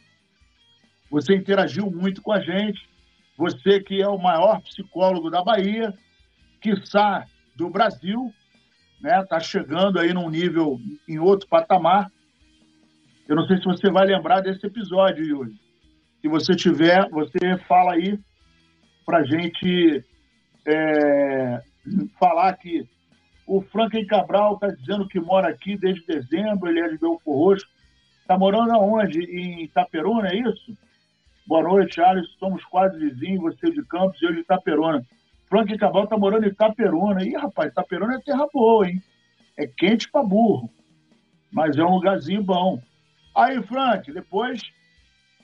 Você 1.09 1.36
interagiu 1.36 1.88
muito 1.88 2.20
com 2.20 2.32
a 2.32 2.41
gente. 2.41 2.88
Você 3.36 3.78
que 3.78 4.03
é 4.03 4.09
o 4.09 4.18
maior 4.18 4.61
psicólogo 4.62 5.30
da 5.30 5.45
Bahia, 5.45 5.95
quiçá 6.61 7.24
do 7.55 7.70
Brasil, 7.70 8.34
né? 9.01 9.24
Tá 9.26 9.38
chegando 9.38 10.01
aí 10.01 10.12
num 10.12 10.28
nível 10.28 10.80
em 11.09 11.20
outro 11.20 11.49
patamar. 11.49 12.11
Eu 13.28 13.36
não 13.36 13.47
sei 13.47 13.59
se 13.59 13.64
você 13.64 13.88
vai 13.91 14.07
lembrar 14.07 14.41
desse 14.41 14.66
episódio, 14.66 15.24
Yuri. 15.24 15.55
Se 16.20 16.26
você 16.26 16.57
tiver, 16.57 17.09
você 17.11 17.57
fala 17.68 17.93
aí 17.93 18.18
para 19.07 19.22
gente 19.22 20.05
é, 20.66 21.62
falar 22.18 22.52
que 22.54 22.86
o 23.46 23.61
Franklin 23.62 24.06
Cabral 24.06 24.54
está 24.54 24.68
dizendo 24.68 25.08
que 25.08 25.18
mora 25.18 25.48
aqui 25.48 25.76
desde 25.76 26.06
dezembro, 26.06 26.68
ele 26.68 26.80
é 26.80 26.88
de 26.88 26.98
Belfor 26.98 27.36
Roxo. 27.36 27.66
Está 28.20 28.38
morando 28.38 28.72
aonde? 28.72 29.20
Em 29.24 29.64
Itaperuna, 29.64 30.28
é 30.28 30.36
isso? 30.36 30.76
Boa 31.46 31.64
noite, 31.64 32.00
Alisson. 32.00 32.38
Somos 32.38 32.64
quase 32.66 32.96
vizinhos, 32.96 33.42
você 33.42 33.72
de 33.72 33.84
Campos 33.86 34.22
e 34.22 34.24
eu 34.24 34.32
de 34.32 34.40
Itaperuna. 34.40 35.04
Franklin 35.48 35.76
Cabral 35.76 36.04
está 36.04 36.16
morando 36.16 36.44
em 36.44 36.50
Itaperuna. 36.50 37.24
Ih, 37.24 37.34
rapaz, 37.34 37.72
Itaperuna 37.72 38.14
é 38.14 38.20
terra 38.20 38.46
boa, 38.52 38.88
hein? 38.88 39.02
É 39.58 39.66
quente 39.66 40.08
para 40.08 40.22
burro. 40.22 40.70
Mas 41.50 41.76
é 41.76 41.82
um 41.82 41.96
lugarzinho 41.96 42.44
bom. 42.44 42.80
Aí, 43.34 43.61
Frank, 43.64 44.12
depois 44.12 44.62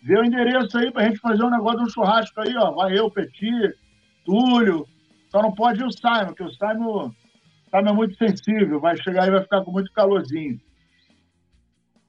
vê 0.00 0.16
o 0.16 0.24
endereço 0.24 0.78
aí 0.78 0.92
para 0.92 1.02
a 1.02 1.08
gente 1.08 1.18
fazer 1.18 1.42
um 1.42 1.50
negócio 1.50 1.78
de 1.78 1.84
um 1.86 1.90
churrasco 1.90 2.40
aí, 2.40 2.56
ó. 2.56 2.70
Vai 2.70 2.96
eu, 2.96 3.10
Petit, 3.10 3.74
Túlio, 4.24 4.86
só 5.36 5.42
não 5.42 5.52
pode 5.52 5.80
ir 5.80 5.84
o 5.84 5.92
Simon, 5.92 6.26
porque 6.28 6.42
o 6.42 6.50
Simon, 6.50 7.12
Simon 7.70 7.90
é 7.90 7.92
muito 7.92 8.16
sensível, 8.16 8.80
vai 8.80 8.96
chegar 8.96 9.28
e 9.28 9.30
vai 9.30 9.42
ficar 9.42 9.62
com 9.62 9.70
muito 9.70 9.92
calorzinho. 9.92 10.58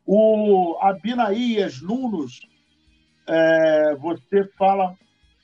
O 0.06 0.78
Abinaías 0.80 1.82
Nunos, 1.82 2.40
é, 3.28 3.96
você 3.96 4.46
fala 4.58 4.96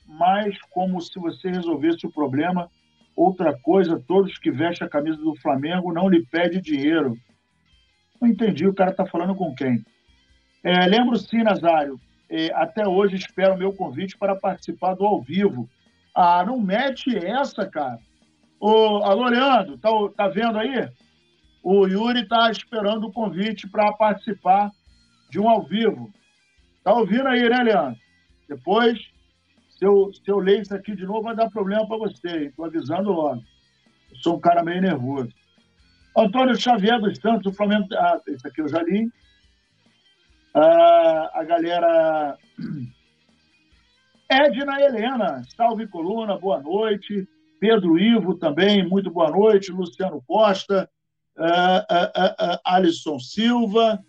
mais 0.06 0.58
como 0.70 0.98
se 1.02 1.18
você 1.18 1.50
resolvesse 1.50 2.06
o 2.06 2.10
problema. 2.10 2.70
Outra 3.14 3.54
coisa, 3.58 4.02
todos 4.08 4.38
que 4.38 4.50
vestem 4.50 4.86
a 4.86 4.90
camisa 4.90 5.18
do 5.18 5.36
Flamengo 5.36 5.92
não 5.92 6.08
lhe 6.08 6.24
pede 6.24 6.62
dinheiro. 6.62 7.14
Não 8.18 8.28
entendi, 8.28 8.66
o 8.66 8.74
cara 8.74 8.92
está 8.92 9.04
falando 9.04 9.34
com 9.34 9.54
quem? 9.54 9.84
É, 10.62 10.86
lembro 10.86 11.18
sim, 11.18 11.42
Nazário, 11.42 12.00
é, 12.30 12.50
até 12.54 12.88
hoje 12.88 13.16
espero 13.16 13.54
o 13.54 13.58
meu 13.58 13.74
convite 13.74 14.16
para 14.16 14.34
participar 14.34 14.94
do 14.94 15.04
ao 15.04 15.20
vivo 15.20 15.68
ah, 16.14 16.44
não 16.46 16.60
mete 16.60 17.16
essa, 17.16 17.66
cara. 17.66 17.98
Ô, 18.60 19.02
alô, 19.04 19.24
Leandro, 19.24 19.76
tá, 19.78 19.90
tá 20.16 20.28
vendo 20.28 20.58
aí? 20.58 20.88
O 21.62 21.86
Yuri 21.86 22.28
tá 22.28 22.50
esperando 22.50 23.08
o 23.08 23.12
convite 23.12 23.68
para 23.68 23.92
participar 23.92 24.70
de 25.30 25.40
um 25.40 25.48
ao 25.48 25.62
vivo. 25.62 26.12
Tá 26.84 26.94
ouvindo 26.94 27.26
aí, 27.26 27.48
né, 27.48 27.62
Leandro? 27.62 28.00
Depois, 28.48 28.98
se 29.70 29.84
eu, 29.84 30.12
se 30.12 30.30
eu 30.30 30.38
ler 30.38 30.62
isso 30.62 30.74
aqui 30.74 30.94
de 30.94 31.04
novo, 31.04 31.22
vai 31.22 31.34
dar 31.34 31.50
problema 31.50 31.86
para 31.86 31.96
você. 31.96 32.46
Estou 32.46 32.66
avisando 32.66 33.10
logo. 33.10 33.42
Eu 34.10 34.16
sou 34.18 34.36
um 34.36 34.40
cara 34.40 34.62
meio 34.62 34.82
nervoso. 34.82 35.30
Antônio 36.16 36.56
Xavier 36.56 37.00
dos 37.00 37.18
Santos, 37.18 37.52
o 37.52 37.56
Flamengo. 37.56 37.88
Ah, 37.94 38.20
esse 38.28 38.46
aqui 38.46 38.60
eu 38.60 38.68
já 38.68 38.82
li. 38.82 39.10
Ah, 40.54 41.30
a 41.34 41.44
galera 41.44 42.38
Edna 44.28 44.80
Helena, 44.80 45.42
salve 45.54 45.86
coluna, 45.86 46.38
boa 46.38 46.60
noite. 46.60 47.28
Pedro 47.60 47.98
Ivo 47.98 48.34
também, 48.34 48.86
muito 48.86 49.10
boa 49.10 49.30
noite. 49.30 49.70
Luciano 49.70 50.22
Costa, 50.26 50.88
uh, 51.36 51.42
uh, 51.42 52.54
uh, 52.54 52.58
Alisson 52.64 53.18
Silva 53.18 54.02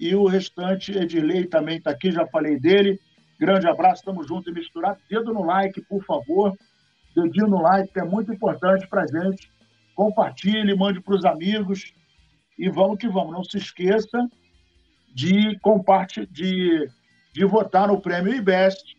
e 0.00 0.14
o 0.14 0.26
restante, 0.26 0.96
Edilei 0.96 1.46
também 1.46 1.76
está 1.78 1.90
aqui, 1.90 2.10
já 2.10 2.26
falei 2.28 2.58
dele. 2.58 2.98
Grande 3.38 3.68
abraço, 3.68 4.00
estamos 4.00 4.26
juntos 4.26 4.48
e 4.48 4.52
misturados. 4.52 5.02
Dedo 5.08 5.34
no 5.34 5.44
like, 5.44 5.82
por 5.82 6.02
favor. 6.04 6.56
Dedinho 7.14 7.46
no 7.46 7.60
like, 7.60 7.92
que 7.92 8.00
é 8.00 8.04
muito 8.04 8.32
importante 8.32 8.86
para 8.88 9.06
gente. 9.06 9.50
Compartilhe, 9.94 10.74
mande 10.74 11.00
para 11.00 11.14
os 11.14 11.24
amigos. 11.26 11.92
E 12.58 12.70
vamos 12.70 12.98
que 12.98 13.08
vamos. 13.08 13.32
Não 13.32 13.44
se 13.44 13.58
esqueça 13.58 14.26
de 15.14 15.58
compartilhar, 15.60 16.26
de, 16.30 16.88
de 17.34 17.44
votar 17.44 17.88
no 17.88 18.00
prêmio 18.00 18.34
IBEST 18.34 18.95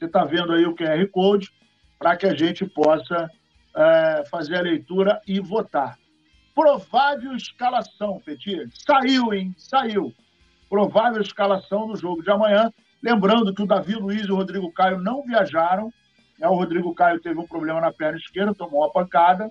você 0.00 0.06
está 0.06 0.24
vendo 0.24 0.54
aí 0.54 0.64
o 0.64 0.74
QR 0.74 1.06
Code 1.12 1.50
para 1.98 2.16
que 2.16 2.24
a 2.24 2.34
gente 2.34 2.64
possa 2.64 3.30
é, 3.76 4.24
fazer 4.30 4.56
a 4.56 4.62
leitura 4.62 5.20
e 5.28 5.38
votar. 5.38 5.98
Provável 6.54 7.36
escalação, 7.36 8.18
Petit. 8.24 8.66
Saiu, 8.72 9.34
hein? 9.34 9.54
Saiu. 9.58 10.14
Provável 10.70 11.20
escalação 11.20 11.86
no 11.86 11.96
jogo 11.96 12.22
de 12.22 12.30
amanhã. 12.30 12.72
Lembrando 13.02 13.54
que 13.54 13.62
o 13.62 13.66
Davi 13.66 13.94
Luiz 13.94 14.24
e 14.24 14.32
o 14.32 14.36
Rodrigo 14.36 14.72
Caio 14.72 14.98
não 14.98 15.22
viajaram. 15.22 15.92
É, 16.40 16.48
o 16.48 16.54
Rodrigo 16.54 16.94
Caio 16.94 17.20
teve 17.20 17.38
um 17.38 17.46
problema 17.46 17.82
na 17.82 17.92
perna 17.92 18.16
esquerda, 18.16 18.54
tomou 18.54 18.80
uma 18.80 18.92
pancada. 18.92 19.50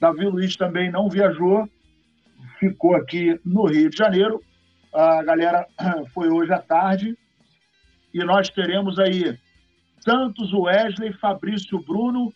Davi 0.00 0.26
Luiz 0.26 0.56
também 0.56 0.90
não 0.90 1.08
viajou, 1.08 1.68
ficou 2.58 2.96
aqui 2.96 3.40
no 3.44 3.66
Rio 3.66 3.88
de 3.88 3.96
Janeiro. 3.96 4.42
A 4.92 5.22
galera 5.22 5.64
foi 6.12 6.28
hoje 6.28 6.52
à 6.52 6.58
tarde 6.58 7.16
e 8.12 8.24
nós 8.24 8.48
teremos 8.50 8.98
aí 8.98 9.38
Santos 10.00 10.52
Wesley, 10.52 11.12
Fabrício 11.14 11.78
Bruno, 11.80 12.32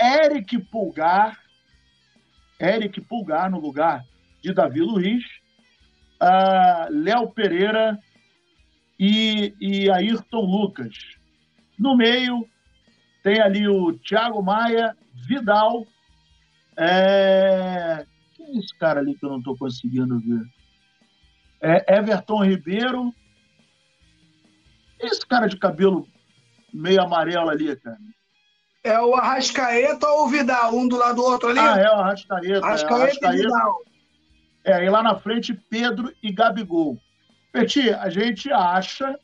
Eric 0.00 0.58
Pulgar, 0.64 1.38
Eric 2.60 3.00
Pulgar 3.02 3.50
no 3.50 3.60
lugar 3.60 4.04
de 4.42 4.52
Davi 4.52 4.80
Luiz, 4.80 5.24
uh, 6.22 6.90
Léo 6.90 7.30
Pereira 7.30 7.98
e, 8.98 9.54
e 9.60 9.90
Ayrton 9.90 10.40
Lucas. 10.40 10.94
No 11.78 11.96
meio 11.96 12.46
tem 13.22 13.40
ali 13.40 13.66
o 13.66 13.92
Thiago 13.92 14.42
Maia, 14.42 14.96
Vidal. 15.26 15.86
É... 16.76 18.06
Quem 18.36 18.46
é 18.46 18.58
esse 18.58 18.78
cara 18.78 19.00
ali 19.00 19.14
que 19.14 19.24
eu 19.24 19.30
não 19.30 19.38
estou 19.38 19.56
conseguindo 19.56 20.18
ver? 20.20 20.42
É 21.60 21.96
Everton 21.98 22.44
Ribeiro 22.44 23.12
esse 25.00 25.26
cara 25.26 25.46
de 25.46 25.56
cabelo 25.56 26.06
meio 26.72 27.02
amarelo 27.02 27.48
ali, 27.50 27.76
cara? 27.76 27.98
É 28.84 29.00
o 29.00 29.14
Arrascaeta 29.14 30.06
ou 30.08 30.26
o 30.26 30.28
Vidal, 30.28 30.74
um 30.74 30.86
do 30.86 30.96
lado 30.96 31.16
do 31.16 31.24
outro 31.24 31.48
ali? 31.48 31.58
Ah, 31.58 31.76
é 31.76 31.88
o 31.88 32.00
Arrascaeta. 32.00 32.64
Arrascaeta, 32.64 32.64
é, 32.64 32.98
Arrascaeta 32.98 33.34
e 33.34 33.36
Vidal. 33.38 33.76
É, 34.64 34.84
e 34.84 34.90
lá 34.90 35.02
na 35.02 35.16
frente, 35.16 35.54
Pedro 35.54 36.12
e 36.22 36.32
Gabigol. 36.32 36.98
Peti, 37.52 37.90
a 37.90 38.10
gente 38.10 38.52
acha 38.52 39.18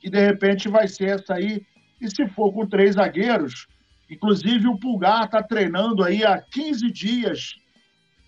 que 0.00 0.10
de 0.10 0.20
repente 0.20 0.68
vai 0.68 0.86
ser 0.86 1.20
essa 1.20 1.34
aí. 1.34 1.66
E 2.00 2.08
se 2.08 2.28
for 2.28 2.52
com 2.52 2.66
três 2.66 2.94
zagueiros, 2.94 3.66
inclusive 4.10 4.68
o 4.68 4.78
Pulgar 4.78 5.24
está 5.24 5.42
treinando 5.42 6.04
aí 6.04 6.24
há 6.24 6.40
15 6.40 6.90
dias 6.90 7.54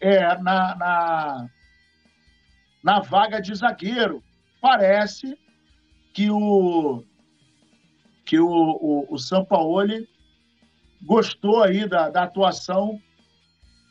é, 0.01 0.37
na, 0.39 0.75
na, 0.77 1.47
na 2.83 3.01
vaga 3.01 3.41
de 3.41 3.55
zagueiro. 3.55 4.23
Parece 4.61 5.39
que 6.17 6.31
o 6.31 7.05
que 8.25 8.41
o, 8.41 8.49
o, 8.49 9.07
o 9.11 9.19
Sampaoli 9.19 10.09
gostou 11.03 11.63
aí 11.63 11.87
da, 11.87 12.09
da 12.09 12.23
atuação 12.23 12.99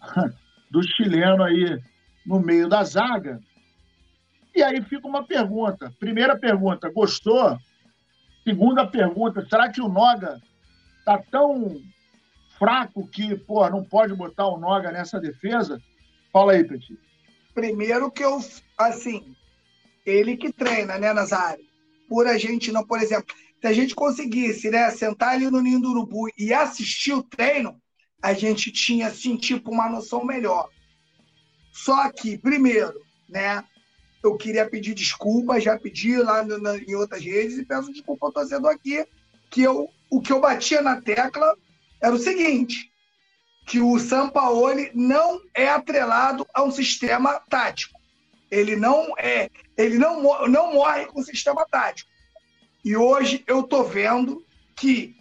do 0.72 0.82
chileno 0.82 1.44
aí 1.44 1.80
no 2.26 2.40
meio 2.40 2.68
da 2.68 2.84
zaga. 2.84 3.40
E 4.56 4.64
aí 4.64 4.82
fica 4.82 5.08
uma 5.08 5.24
pergunta. 5.24 5.94
Primeira 6.00 6.36
pergunta, 6.36 6.92
gostou? 6.92 7.58
Segunda 8.44 8.88
pergunta, 8.88 9.46
será 9.48 9.72
que 9.72 9.80
o 9.80 9.88
Noga 9.88 10.42
tá 11.06 11.22
tão 11.30 11.80
fraco 12.58 13.08
que, 13.08 13.36
pô, 13.36 13.70
não 13.70 13.84
pode 13.84 14.16
botar 14.16 14.48
o 14.48 14.60
Noga 14.60 14.92
nessa 14.92 15.20
defesa? 15.20 15.80
Fala 16.34 16.54
aí, 16.54 16.64
Petit. 16.64 16.98
Primeiro 17.54 18.12
que 18.12 18.24
eu, 18.24 18.40
assim, 18.78 19.36
ele 20.04 20.36
que 20.36 20.52
treina, 20.52 20.98
né, 20.98 21.14
Nazário? 21.14 21.75
Por 22.08 22.28
a 22.28 22.38
gente 22.38 22.72
não, 22.72 22.86
por 22.86 23.01
exemplo, 23.01 23.36
se 23.60 23.68
a 23.68 23.74
gente 23.74 23.95
conseguisse, 23.95 24.70
né, 24.70 24.89
sentar 24.91 25.30
ali 25.30 25.49
no 25.49 25.62
ninho 25.62 25.80
do 25.80 25.89
urubu 25.89 26.28
e 26.38 26.53
assistir 26.53 27.14
o 27.14 27.24
treino, 27.24 27.82
a 28.22 28.34
gente 28.34 28.72
tinha, 28.72 29.08
assim, 29.08 29.36
tipo, 29.36 29.72
uma 29.72 29.89
noção 29.89 30.24
melhor. 30.24 30.70
Só 31.72 32.10
que, 32.12 32.38
primeiro, 32.38 32.93
né, 33.28 33.64
eu 34.24 34.36
queria 34.36 34.68
pedir 34.68 34.93
desculpa, 34.93 35.60
já 35.60 35.78
pedi 35.78 36.18
lá 36.18 36.43
no, 36.43 36.58
na, 36.58 36.78
em 36.78 36.95
outras 36.95 37.24
redes 37.24 37.58
e 37.58 37.66
peço 37.66 37.91
desculpa 37.91 38.26
ao 38.26 38.32
torcedor 38.32 38.72
aqui, 38.72 39.06
que 39.51 39.62
eu, 39.62 39.89
o 40.10 40.22
que 40.22 40.32
eu 40.32 40.39
batia 40.39 40.82
na 40.82 41.01
tecla 41.01 41.56
era 42.01 42.14
o 42.14 42.20
seguinte, 42.20 42.91
que 43.66 43.80
o 43.80 43.97
Sampaoli 43.99 44.91
não 44.93 45.41
é 45.53 45.68
atrelado 45.70 46.45
a 46.53 46.64
um 46.64 46.72
sistema 46.72 47.39
tático. 47.49 47.99
Ele 48.50 48.76
não 48.76 49.14
é, 49.18 49.50
ele 49.78 49.98
não, 49.98 50.48
não 50.48 50.74
morre 50.74 51.06
com 51.08 51.20
o 51.20 51.24
sistema 51.24 51.66
tático. 51.66 52.10
E 52.84 52.96
hoje 52.96 53.43
eu 53.48 53.64
tô 53.64 53.84
vendo 53.84 54.46
que 54.76 55.16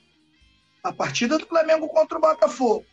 a 0.82 0.92
partida 0.92 1.38
do 1.38 1.46
Flamengo 1.46 1.88
contra 1.88 2.18
o 2.18 2.20
Botafogo, 2.20 2.84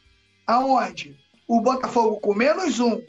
aonde 0.48 1.18
o 1.48 1.60
Botafogo 1.60 2.20
com 2.22 2.34
menos 2.34 2.80
um, 2.80 3.02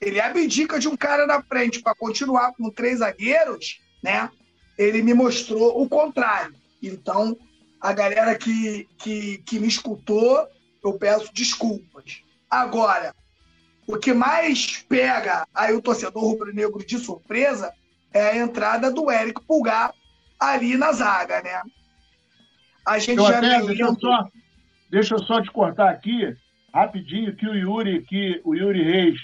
ele 0.00 0.20
abdica 0.20 0.78
de 0.78 0.88
um 0.88 0.96
cara 0.96 1.26
na 1.26 1.42
frente 1.42 1.80
para 1.80 1.94
continuar 1.94 2.52
com 2.52 2.70
três 2.70 2.98
zagueiros, 2.98 3.80
né? 4.02 4.28
Ele 4.76 5.00
me 5.00 5.14
mostrou 5.14 5.80
o 5.80 5.88
contrário. 5.88 6.54
Então, 6.82 7.38
a 7.80 7.92
galera 7.92 8.34
que, 8.34 8.88
que, 8.98 9.38
que 9.38 9.58
me 9.58 9.68
escutou, 9.68 10.46
eu 10.84 10.98
peço 10.98 11.32
desculpas. 11.32 12.22
Agora, 12.50 13.14
o 13.86 13.98
que 13.98 14.12
mais 14.12 14.78
pega 14.88 15.46
aí 15.54 15.74
o 15.74 15.82
torcedor 15.82 16.22
rubro-negro 16.22 16.84
de 16.84 16.98
surpresa 16.98 17.72
é 18.12 18.30
a 18.30 18.36
entrada 18.36 18.90
do 18.90 19.10
Érico 19.10 19.44
Pulgar 19.44 19.92
ali 20.38 20.76
na 20.76 20.92
zaga, 20.92 21.42
né? 21.42 21.62
A 22.86 22.98
gente 22.98 23.18
eu 23.18 23.26
já 23.26 23.38
até, 23.38 23.62
deixa, 23.62 23.82
eu 23.82 23.94
só, 23.98 24.28
deixa 24.90 25.14
eu 25.14 25.18
só 25.20 25.40
te 25.40 25.50
cortar 25.50 25.90
aqui, 25.90 26.36
rapidinho, 26.74 27.34
que 27.34 27.46
o 27.46 27.54
Yuri, 27.54 28.02
que 28.02 28.40
o 28.44 28.54
Yuri 28.54 28.82
Reis 28.82 29.20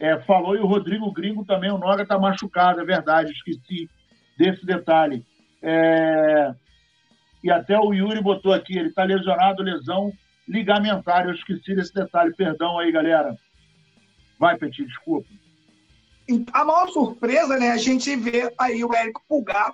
é, 0.00 0.18
falou, 0.20 0.56
e 0.56 0.60
o 0.60 0.66
Rodrigo 0.66 1.12
Gringo 1.12 1.44
também, 1.44 1.70
o 1.70 1.78
Noga 1.78 2.02
está 2.02 2.18
machucado, 2.18 2.80
é 2.80 2.84
verdade, 2.84 3.32
esqueci 3.32 3.88
desse 4.38 4.64
detalhe. 4.64 5.24
É, 5.62 6.54
e 7.44 7.50
até 7.50 7.78
o 7.78 7.92
Yuri 7.92 8.20
botou 8.22 8.52
aqui, 8.52 8.76
ele 8.78 8.88
está 8.88 9.04
lesionado, 9.04 9.62
lesão 9.62 10.12
ligamentar, 10.48 11.26
eu 11.26 11.34
esqueci 11.34 11.74
desse 11.74 11.92
detalhe, 11.92 12.34
perdão 12.34 12.78
aí, 12.78 12.90
galera. 12.92 13.36
Vai, 14.38 14.56
Petit, 14.58 14.84
desculpa. 14.84 15.28
A 16.52 16.64
maior 16.64 16.88
surpresa, 16.88 17.56
né, 17.58 17.70
a 17.70 17.76
gente 17.76 18.14
vê 18.16 18.52
aí 18.58 18.84
o 18.84 18.92
Érico 18.92 19.22
Pulgar 19.28 19.72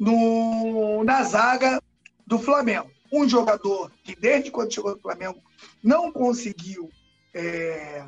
no, 0.00 1.04
na 1.04 1.22
zaga 1.22 1.80
do 2.26 2.38
Flamengo. 2.38 2.90
Um 3.12 3.28
jogador 3.28 3.92
que, 4.02 4.16
desde 4.16 4.50
quando 4.50 4.72
chegou 4.72 4.92
no 4.92 5.00
Flamengo, 5.00 5.42
não 5.82 6.10
conseguiu 6.10 6.90
é, 7.34 8.04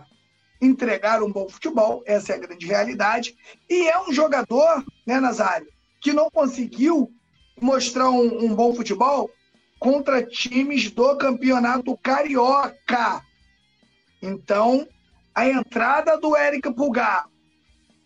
entregar 0.60 1.22
um 1.22 1.30
bom 1.30 1.48
futebol, 1.48 2.02
essa 2.06 2.32
é 2.32 2.36
a 2.36 2.38
grande 2.38 2.66
realidade. 2.66 3.36
E 3.68 3.86
é 3.86 4.00
um 4.00 4.12
jogador, 4.12 4.84
né, 5.06 5.20
Nazário, 5.20 5.68
que 6.00 6.12
não 6.12 6.30
conseguiu 6.30 7.12
mostrar 7.60 8.10
um, 8.10 8.46
um 8.46 8.54
bom 8.54 8.74
futebol 8.74 9.30
contra 9.78 10.24
times 10.24 10.90
do 10.90 11.16
campeonato 11.16 11.96
carioca. 11.98 13.22
Então, 14.22 14.88
a 15.34 15.48
entrada 15.48 16.16
do 16.16 16.36
Érica 16.36 16.72
Pulgar 16.72 17.28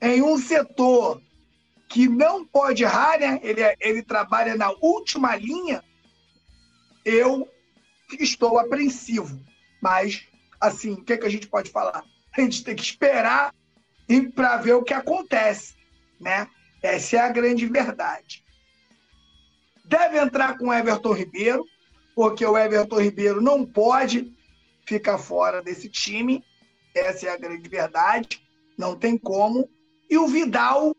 em 0.01 0.22
um 0.22 0.39
setor 0.39 1.20
que 1.89 2.09
não 2.09 2.45
pode 2.45 2.85
errar, 2.85 3.18
né? 3.18 3.41
Ele, 3.43 3.62
é, 3.62 3.74
ele 3.81 4.03
trabalha 4.03 4.57
na 4.57 4.70
última 4.81 5.35
linha. 5.37 5.83
Eu 7.05 7.49
estou 8.18 8.59
apreensivo. 8.59 9.41
Mas, 9.81 10.26
assim, 10.61 10.93
o 10.93 11.05
que, 11.05 11.12
é 11.12 11.16
que 11.16 11.26
a 11.26 11.31
gente 11.31 11.47
pode 11.47 11.70
falar? 11.70 12.05
A 12.37 12.41
gente 12.41 12.62
tem 12.62 12.76
que 12.76 12.83
esperar 12.83 13.55
para 14.35 14.57
ver 14.59 14.74
o 14.74 14.83
que 14.83 14.95
acontece, 14.95 15.74
né? 16.20 16.49
Essa 16.83 17.16
é 17.16 17.20
a 17.20 17.29
grande 17.29 17.66
verdade. 17.66 18.45
Deve 19.85 20.18
entrar 20.18 20.57
com 20.59 20.72
Everton 20.72 21.12
Ribeiro, 21.12 21.64
porque 22.14 22.45
o 22.45 22.57
Everton 22.57 23.01
Ribeiro 23.01 23.41
não 23.41 23.64
pode 23.64 24.33
ficar 24.87 25.18
fora 25.18 25.62
desse 25.62 25.89
time. 25.89 26.45
Essa 26.95 27.26
é 27.26 27.30
a 27.30 27.36
grande 27.36 27.68
verdade. 27.68 28.41
Não 28.76 28.97
tem 28.97 29.16
como. 29.16 29.68
E 30.11 30.16
o 30.16 30.26
Vidal 30.26 30.95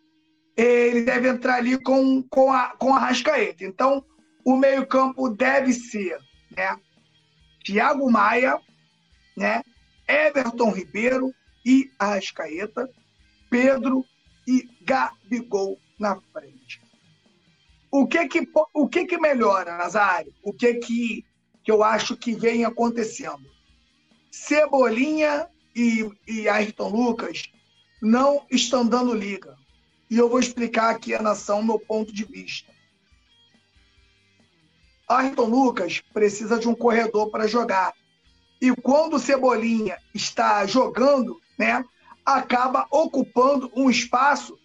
ele 0.56 1.04
deve 1.04 1.30
entrar 1.30 1.56
ali 1.56 1.82
com, 1.82 2.22
com, 2.24 2.52
a, 2.52 2.76
com 2.76 2.94
a 2.94 3.00
Rascaeta. 3.00 3.64
Então, 3.64 4.04
o 4.44 4.58
meio-campo 4.58 5.30
deve 5.30 5.72
ser 5.72 6.18
né, 6.56 6.78
Thiago 7.64 8.12
Maia, 8.12 8.60
né, 9.38 9.64
Everton 10.08 10.72
Ribeiro 10.72 11.32
e 11.66 11.90
Arrascaeta, 11.98 12.90
Pedro 13.50 14.04
e 14.48 14.68
Gabigol 14.82 15.80
na 15.98 16.20
frente. 16.34 16.82
O 17.92 18.06
que 18.06 18.28
que, 18.28 18.48
o 18.74 18.88
que, 18.88 19.06
que 19.06 19.18
melhora, 19.18 19.78
Nazário? 19.78 20.34
O 20.44 20.54
que, 20.54 20.76
que, 20.76 21.26
que 21.64 21.72
eu 21.72 21.84
acho 21.84 22.18
que 22.18 22.34
vem 22.34 22.66
acontecendo? 22.66 23.50
Cebolinha 24.30 25.48
e, 25.80 26.12
e 26.28 26.50
Ayrton 26.50 26.90
Lucas 26.90 27.50
não 28.02 28.46
estão 28.52 28.86
dando 28.86 29.14
liga. 29.14 29.58
E 30.10 30.18
eu 30.18 30.30
vou 30.30 30.40
explicar 30.40 30.90
aqui 30.90 31.14
a 31.14 31.22
nação 31.22 31.64
meu 31.64 31.80
ponto 31.80 32.14
de 32.14 32.26
vista. 32.26 32.72
Ayrton 35.08 35.46
Lucas 35.46 36.02
precisa 36.14 36.60
de 36.60 36.68
um 36.68 36.76
corredor 36.76 37.32
para 37.32 37.48
jogar. 37.48 37.94
E 38.62 38.76
quando 38.76 39.16
o 39.16 39.20
Cebolinha 39.20 39.98
está 40.14 40.66
jogando, 40.66 41.40
né, 41.58 41.84
acaba 42.26 42.86
ocupando 42.92 43.72
um 43.74 43.90
espaço 43.90 44.60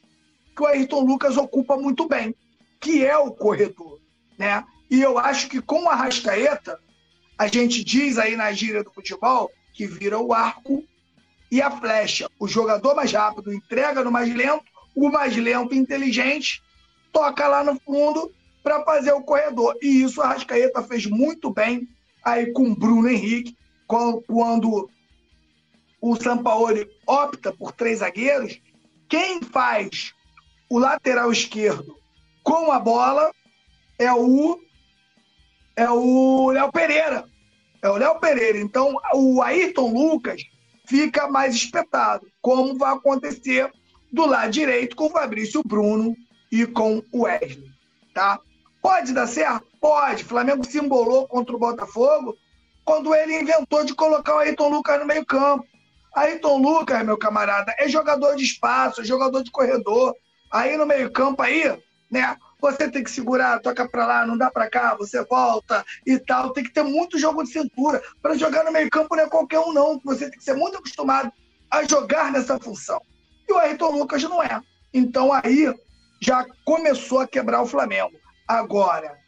que 0.57 0.63
o 0.63 0.67
Ayrton 0.67 1.05
Lucas 1.05 1.37
ocupa 1.37 1.77
muito 1.77 2.09
bem, 2.09 2.35
que 2.81 3.05
é 3.05 3.17
o 3.17 3.31
corredor. 3.31 4.01
Né? 4.37 4.65
E 4.91 5.01
eu 5.01 5.19
acho 5.19 5.49
que 5.49 5.63
com 5.63 5.89
a 5.89 5.95
Rascaeta, 5.95 6.79
a 7.39 7.47
gente 7.47 7.85
diz 7.85 8.19
aí 8.19 8.37
na 8.37 8.53
gíria 8.53 8.83
do 8.83 8.93
futebol 8.93 9.51
que 9.73 9.87
vira 9.87 10.19
o 10.19 10.33
arco 10.33 10.85
e 11.55 11.63
a 11.63 11.71
flecha. 11.71 12.29
O 12.37 12.49
jogador 12.49 12.97
mais 12.97 13.13
rápido 13.13 13.55
entrega 13.55 14.03
no 14.03 14.11
mais 14.11 14.35
lento 14.35 14.65
o 14.93 15.09
mais 15.09 15.37
lento 15.37 15.73
inteligente 15.73 16.61
toca 17.13 17.47
lá 17.47 17.63
no 17.63 17.79
fundo 17.81 18.33
para 18.61 18.83
fazer 18.85 19.13
o 19.13 19.23
corredor. 19.23 19.77
E 19.81 20.03
isso 20.03 20.21
a 20.21 20.29
Rascaeta 20.29 20.83
fez 20.83 21.07
muito 21.07 21.53
bem 21.53 21.89
aí 22.25 22.53
com 22.53 22.71
o 22.71 22.75
Bruno 22.75 23.09
Henrique, 23.09 23.57
quando 23.87 24.91
o 26.01 26.17
Sampaoli 26.17 26.89
opta 27.07 27.53
por 27.53 27.71
três 27.71 28.01
zagueiros, 28.01 28.61
quem 29.09 29.41
faz 29.41 30.13
o 30.69 30.79
lateral 30.79 31.31
esquerdo 31.31 31.97
com 32.43 32.73
a 32.73 32.81
bola 32.81 33.31
é 33.97 34.13
o 34.13 34.61
é 35.77 35.89
o 35.89 36.51
Léo 36.51 36.73
Pereira. 36.73 37.25
É 37.81 37.89
o 37.89 37.97
Léo 37.97 38.19
Pereira. 38.19 38.59
Então, 38.59 38.97
o 39.13 39.43
Ayrton 39.43 39.93
Lucas 39.93 40.43
fica 40.85 41.29
mais 41.29 41.55
espetado, 41.55 42.27
como 42.41 42.77
vai 42.79 42.93
acontecer 42.93 43.71
do 44.13 44.27
lado 44.27 44.51
direito 44.51 44.95
com 44.95 45.07
o 45.07 45.11
Fabrício 45.11 45.63
Bruno 45.65 46.15
e 46.51 46.67
com 46.67 47.03
o 47.13 47.23
Wesley, 47.23 47.71
tá? 48.13 48.39
Pode 48.81 49.13
dar 49.13 49.27
certo? 49.27 49.67
Pode. 49.81 50.25
Flamengo 50.25 50.65
se 50.65 50.79
embolou 50.79 51.27
contra 51.27 51.57
o 51.57 51.59
Botafogo 51.59 52.37
quando 52.85 53.15
ele 53.15 53.41
inventou 53.41 53.85
de 53.85 53.95
colocar 53.95 54.37
o 54.37 54.39
Ayrton 54.39 54.69
Lucas 54.69 55.01
no 55.01 55.07
meio 55.07 55.25
campo. 55.25 55.65
Ayrton 56.15 56.59
Lucas, 56.59 57.05
meu 57.05 57.19
camarada, 57.19 57.75
é 57.79 57.89
jogador 57.89 58.37
de 58.37 58.45
espaço, 58.45 59.01
é 59.01 59.05
jogador 59.05 59.43
de 59.43 59.51
corredor. 59.51 60.15
Aí 60.53 60.77
no 60.77 60.87
meio-campo 60.87 61.43
aí, 61.43 61.77
né? 62.11 62.37
Você 62.65 62.91
tem 62.91 63.05
que 63.05 63.11
segurar, 63.11 63.61
toca 63.61 63.87
para 63.87 64.07
lá, 64.07 64.27
não 64.27 64.39
dá 64.39 64.51
para 64.51 64.71
cá, 64.71 64.95
você 64.95 65.23
volta 65.27 65.85
e 66.07 66.19
tal. 66.19 66.51
Tem 66.51 66.65
que 66.65 66.73
ter 66.73 66.83
muito 66.83 67.19
jogo 67.19 67.43
de 67.43 67.51
cintura. 67.51 68.03
Para 68.23 68.39
jogar 68.39 68.65
no 68.65 68.73
meio-campo 68.73 69.15
não 69.15 69.25
é 69.25 69.29
qualquer 69.29 69.59
um, 69.59 69.71
não. 69.71 70.01
Você 70.03 70.31
tem 70.31 70.39
que 70.39 70.45
ser 70.45 70.55
muito 70.55 70.79
acostumado 70.79 71.31
a 71.71 71.85
jogar 71.85 72.33
nessa 72.33 72.59
função. 72.59 73.03
E 73.47 73.53
o 73.53 73.59
Ayrton 73.59 73.91
Lucas 73.91 74.23
não 74.23 74.43
é. 74.43 74.63
Então 74.95 75.31
aí 75.31 75.75
já 76.23 76.47
começou 76.65 77.21
a 77.21 77.29
quebrar 77.29 77.61
o 77.61 77.67
Flamengo. 77.67 78.19
Agora, 78.49 79.19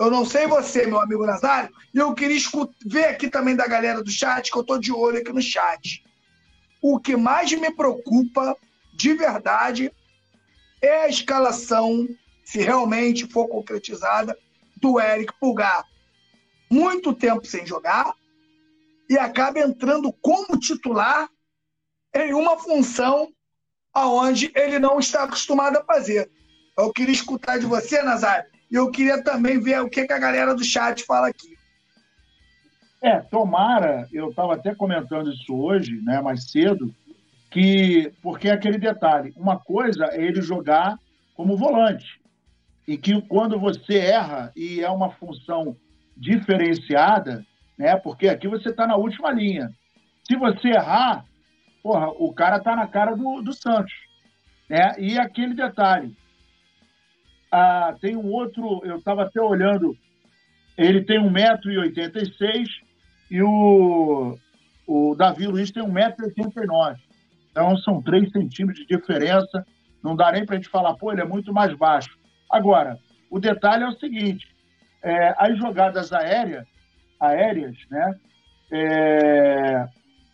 eu 0.00 0.10
não 0.10 0.24
sei 0.24 0.46
você, 0.46 0.86
meu 0.86 0.98
amigo 0.98 1.26
Nazário, 1.26 1.68
e 1.92 1.98
eu 1.98 2.14
queria 2.14 2.38
ver 2.86 3.08
aqui 3.08 3.28
também 3.28 3.54
da 3.54 3.66
galera 3.66 4.02
do 4.02 4.10
chat, 4.10 4.50
que 4.50 4.56
eu 4.56 4.62
estou 4.62 4.78
de 4.78 4.90
olho 4.90 5.18
aqui 5.18 5.34
no 5.34 5.42
chat. 5.42 6.02
O 6.80 6.98
que 6.98 7.14
mais 7.14 7.52
me 7.52 7.70
preocupa, 7.70 8.56
de 8.94 9.12
verdade, 9.12 9.92
é 10.80 11.02
a 11.02 11.08
escalação, 11.08 12.08
se 12.46 12.60
realmente 12.62 13.26
for 13.26 13.48
concretizada, 13.48 14.38
do 14.80 15.00
Eric 15.00 15.32
Pulgar. 15.40 15.84
Muito 16.70 17.12
tempo 17.12 17.44
sem 17.44 17.66
jogar 17.66 18.14
e 19.10 19.18
acaba 19.18 19.58
entrando 19.58 20.12
como 20.12 20.58
titular 20.58 21.28
em 22.14 22.32
uma 22.32 22.56
função 22.56 23.28
aonde 23.92 24.52
ele 24.54 24.78
não 24.78 24.98
está 24.98 25.24
acostumado 25.24 25.76
a 25.78 25.84
fazer. 25.84 26.30
Eu 26.78 26.92
queria 26.92 27.14
escutar 27.14 27.58
de 27.58 27.66
você, 27.66 28.02
Nazário, 28.02 28.48
e 28.70 28.74
eu 28.74 28.90
queria 28.90 29.22
também 29.22 29.58
ver 29.58 29.80
o 29.80 29.88
que, 29.88 30.00
a 30.00 30.18
galera 30.18 30.54
do 30.54 30.64
chat 30.64 31.02
fala 31.04 31.28
aqui. 31.28 31.56
É, 33.02 33.20
tomara, 33.20 34.08
eu 34.12 34.30
estava 34.30 34.54
até 34.54 34.74
comentando 34.74 35.32
isso 35.32 35.54
hoje, 35.54 36.00
né, 36.02 36.20
mais 36.20 36.50
cedo, 36.50 36.94
que 37.50 38.12
porque 38.22 38.48
é 38.48 38.52
aquele 38.52 38.78
detalhe, 38.78 39.32
uma 39.36 39.58
coisa 39.58 40.06
é 40.12 40.22
ele 40.22 40.42
jogar 40.42 40.98
como 41.34 41.56
volante, 41.56 42.20
e 42.86 42.96
que 42.96 43.20
quando 43.22 43.58
você 43.58 43.98
erra 43.98 44.52
e 44.54 44.80
é 44.80 44.90
uma 44.90 45.10
função 45.10 45.76
diferenciada, 46.16 47.44
né, 47.76 47.96
porque 47.96 48.28
aqui 48.28 48.48
você 48.48 48.70
está 48.70 48.86
na 48.86 48.96
última 48.96 49.30
linha. 49.30 49.70
Se 50.26 50.36
você 50.36 50.68
errar, 50.68 51.24
porra, 51.82 52.08
o 52.10 52.32
cara 52.32 52.60
tá 52.60 52.74
na 52.74 52.86
cara 52.86 53.14
do, 53.14 53.42
do 53.42 53.52
Santos. 53.52 53.92
Né? 54.68 54.94
E 54.98 55.18
aquele 55.18 55.54
detalhe, 55.54 56.16
ah, 57.50 57.94
tem 58.00 58.16
um 58.16 58.30
outro, 58.30 58.80
eu 58.84 58.96
estava 58.96 59.24
até 59.24 59.40
olhando, 59.40 59.96
ele 60.76 61.04
tem 61.04 61.20
1,86m 61.20 62.66
e 63.30 63.42
o, 63.42 64.36
o 64.86 65.14
Davi 65.14 65.46
Luiz 65.46 65.70
tem 65.70 65.82
1,89m. 65.82 66.96
Então 67.50 67.76
são 67.78 68.02
3 68.02 68.30
centímetros 68.30 68.86
de 68.86 68.96
diferença. 68.96 69.66
Não 70.02 70.14
dá 70.14 70.30
nem 70.30 70.44
para 70.44 70.56
a 70.56 70.58
gente 70.58 70.68
falar, 70.68 70.94
pô, 70.94 71.10
ele 71.10 71.22
é 71.22 71.24
muito 71.24 71.52
mais 71.52 71.72
baixo. 71.74 72.18
Agora, 72.50 72.98
o 73.30 73.38
detalhe 73.38 73.84
é 73.84 73.88
o 73.88 73.98
seguinte: 73.98 74.46
é, 75.02 75.34
as 75.38 75.58
jogadas 75.58 76.12
aéreas, 76.12 76.66
aéreas 77.20 77.76
né, 77.90 78.14
é, 78.70 79.88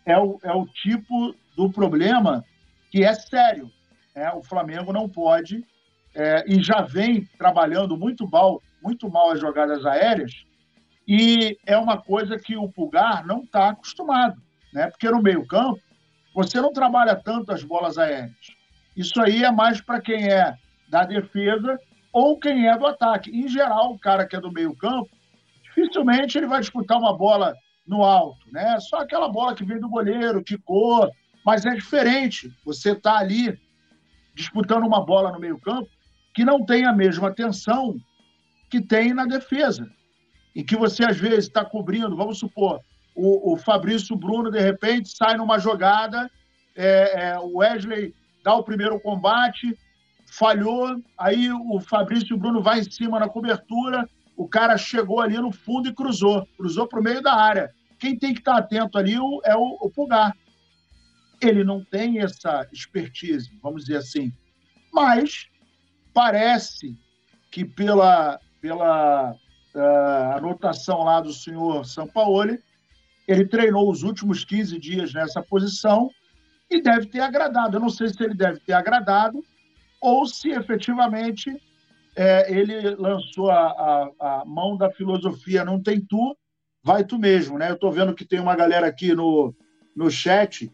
é, 0.05 0.17
o, 0.17 0.39
é 0.43 0.53
o 0.53 0.65
tipo 0.67 1.35
do 1.55 1.71
problema 1.71 2.43
que 2.91 3.03
é 3.03 3.13
sério. 3.13 3.71
É, 4.15 4.29
o 4.31 4.43
Flamengo 4.43 4.93
não 4.93 5.09
pode 5.09 5.65
é, 6.15 6.43
e 6.47 6.61
já 6.61 6.81
vem 6.81 7.25
trabalhando 7.37 7.97
muito 7.97 8.29
mal, 8.29 8.61
muito 8.81 9.09
mal 9.09 9.31
as 9.31 9.39
jogadas 9.39 9.85
aéreas, 9.85 10.31
e 11.07 11.57
é 11.65 11.75
uma 11.75 12.01
coisa 12.01 12.37
que 12.37 12.55
o 12.55 12.69
Pulgar 12.69 13.25
não 13.25 13.41
está 13.41 13.69
acostumado, 13.69 14.41
né? 14.71 14.89
Porque 14.89 15.09
no 15.09 15.21
meio-campo 15.21 15.79
você 16.33 16.61
não 16.61 16.71
trabalha 16.71 17.15
tanto 17.15 17.51
as 17.51 17.63
bolas 17.63 17.97
aéreas. 17.97 18.31
Isso 18.95 19.19
aí 19.21 19.43
é 19.43 19.51
mais 19.51 19.81
para 19.81 19.99
quem 19.99 20.29
é 20.29 20.55
da 20.87 21.03
defesa 21.03 21.79
ou 22.13 22.39
quem 22.39 22.67
é 22.67 22.77
do 22.77 22.85
ataque. 22.85 23.31
Em 23.31 23.47
geral, 23.47 23.91
o 23.91 23.99
cara 23.99 24.25
que 24.25 24.35
é 24.35 24.39
do 24.39 24.51
meio-campo, 24.51 25.09
dificilmente 25.63 26.37
ele 26.37 26.47
vai 26.47 26.61
disputar 26.61 26.99
uma 26.99 27.17
bola 27.17 27.55
no 27.85 28.03
alto, 28.03 28.45
né? 28.51 28.79
Só 28.79 28.97
aquela 28.97 29.27
bola 29.27 29.55
que 29.55 29.65
vem 29.65 29.79
do 29.79 29.89
goleiro, 29.89 30.43
quicou, 30.43 31.11
mas 31.43 31.65
é 31.65 31.73
diferente. 31.73 32.53
Você 32.63 32.91
está 32.91 33.17
ali 33.17 33.59
disputando 34.35 34.85
uma 34.85 35.03
bola 35.03 35.31
no 35.31 35.39
meio-campo 35.39 35.89
que 36.33 36.45
não 36.45 36.63
tem 36.63 36.85
a 36.85 36.93
mesma 36.93 37.33
tensão 37.33 37.95
que 38.69 38.79
tem 38.79 39.13
na 39.13 39.25
defesa. 39.25 39.87
Em 40.55 40.63
que 40.63 40.75
você, 40.75 41.03
às 41.03 41.17
vezes, 41.17 41.45
está 41.45 41.65
cobrindo, 41.65 42.15
vamos 42.15 42.37
supor, 42.39 42.79
o, 43.15 43.53
o 43.53 43.57
Fabrício 43.57 44.15
Bruno, 44.15 44.49
de 44.49 44.59
repente, 44.59 45.09
sai 45.09 45.35
numa 45.35 45.59
jogada, 45.59 46.29
é, 46.75 47.29
é, 47.29 47.39
o 47.39 47.57
Wesley 47.57 48.13
dá 48.43 48.55
o 48.55 48.63
primeiro 48.63 48.99
combate, 48.99 49.77
falhou, 50.37 50.99
aí 51.15 51.51
o 51.51 51.79
Fabrício 51.79 52.35
Bruno 52.35 52.61
vai 52.61 52.79
em 52.79 52.91
cima 52.91 53.19
na 53.19 53.29
cobertura, 53.29 54.09
o 54.35 54.47
cara 54.47 54.77
chegou 54.77 55.21
ali 55.21 55.37
no 55.37 55.51
fundo 55.51 55.87
e 55.87 55.93
cruzou, 55.93 56.47
cruzou 56.57 56.87
para 56.87 56.99
o 56.99 57.03
meio 57.03 57.21
da 57.21 57.35
área. 57.35 57.71
Quem 57.99 58.17
tem 58.17 58.33
que 58.33 58.39
estar 58.39 58.57
atento 58.57 58.97
ali 58.97 59.13
é 59.13 59.55
o, 59.55 59.77
o 59.79 59.91
Pulgar. 59.91 60.35
Ele 61.39 61.63
não 61.63 61.85
tem 61.85 62.19
essa 62.19 62.67
expertise, 62.71 63.51
vamos 63.61 63.85
dizer 63.85 63.97
assim. 63.97 64.33
Mas 64.91 65.47
parece 66.11 66.97
que 67.51 67.63
pela, 67.63 68.39
pela 68.59 69.33
uh, 69.33 70.37
anotação 70.37 71.03
lá 71.03 71.21
do 71.21 71.31
senhor 71.31 71.85
Sampaoli, 71.85 72.59
ele 73.27 73.45
treinou 73.45 73.89
os 73.89 74.01
últimos 74.01 74.43
15 74.43 74.79
dias 74.79 75.13
nessa 75.13 75.43
posição 75.43 76.09
e 76.71 76.81
deve 76.81 77.05
ter 77.05 77.19
agradado. 77.19 77.77
Eu 77.77 77.81
não 77.81 77.89
sei 77.89 78.09
se 78.09 78.23
ele 78.23 78.33
deve 78.33 78.59
ter 78.61 78.73
agradado 78.73 79.43
ou 80.03 80.27
se 80.27 80.49
efetivamente 80.49 81.49
é, 82.13 82.53
ele 82.53 82.93
lançou 82.95 83.49
a, 83.49 83.67
a, 83.67 84.41
a, 84.41 84.45
mão 84.45 84.75
da 84.75 84.91
filosofia 84.91 85.63
não 85.63 85.81
tem 85.81 86.01
tu, 86.01 86.35
vai 86.83 87.05
tu 87.05 87.17
mesmo. 87.17 87.57
Né? 87.57 87.69
Eu 87.69 87.75
estou 87.75 87.89
vendo 87.89 88.13
que 88.13 88.25
tem 88.25 88.41
uma 88.41 88.53
galera 88.53 88.85
aqui 88.85 89.15
no, 89.15 89.55
no 89.95 90.11
chat 90.11 90.69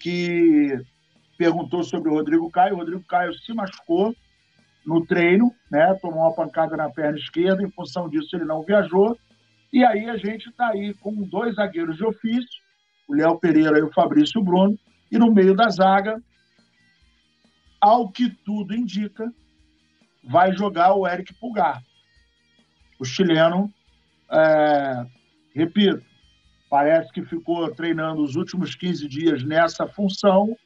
que 0.00 0.80
perguntou 1.36 1.84
sobre 1.84 2.08
o 2.08 2.14
Rodrigo 2.14 2.50
Caio. 2.50 2.74
O 2.74 2.78
Rodrigo 2.78 3.04
Caio 3.04 3.34
se 3.34 3.52
machucou 3.52 4.16
no 4.86 5.04
treino, 5.04 5.54
né? 5.70 5.92
tomou 6.00 6.22
uma 6.22 6.34
pancada 6.34 6.74
na 6.74 6.88
perna 6.88 7.18
esquerda, 7.18 7.62
em 7.62 7.70
função 7.70 8.08
disso 8.08 8.34
ele 8.34 8.46
não 8.46 8.62
viajou. 8.62 9.14
E 9.70 9.84
aí 9.84 10.08
a 10.08 10.16
gente 10.16 10.48
está 10.48 10.68
aí 10.68 10.94
com 10.94 11.12
dois 11.22 11.56
zagueiros 11.56 11.98
de 11.98 12.04
ofício, 12.04 12.60
o 13.06 13.14
Léo 13.14 13.38
Pereira 13.38 13.78
e 13.78 13.82
o 13.82 13.92
Fabrício 13.92 14.42
Bruno, 14.42 14.74
e 15.12 15.18
no 15.18 15.30
meio 15.30 15.54
da 15.54 15.68
zaga, 15.68 16.18
ao 17.80 18.10
que 18.10 18.28
tudo 18.28 18.74
indica, 18.74 19.32
vai 20.22 20.52
jogar 20.52 20.94
o 20.94 21.06
Eric 21.06 21.32
Pulgar. 21.34 21.82
O 22.98 23.04
chileno, 23.04 23.72
é, 24.30 25.06
repito, 25.54 26.04
parece 26.68 27.10
que 27.12 27.24
ficou 27.24 27.70
treinando 27.74 28.22
os 28.22 28.36
últimos 28.36 28.74
15 28.74 29.08
dias 29.08 29.42
nessa 29.42 29.86
função. 29.86 30.56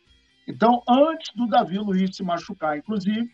Então, 0.46 0.82
antes 0.88 1.32
do 1.34 1.46
Davi 1.46 1.78
Luiz 1.78 2.16
se 2.16 2.22
machucar, 2.22 2.76
inclusive, 2.76 3.30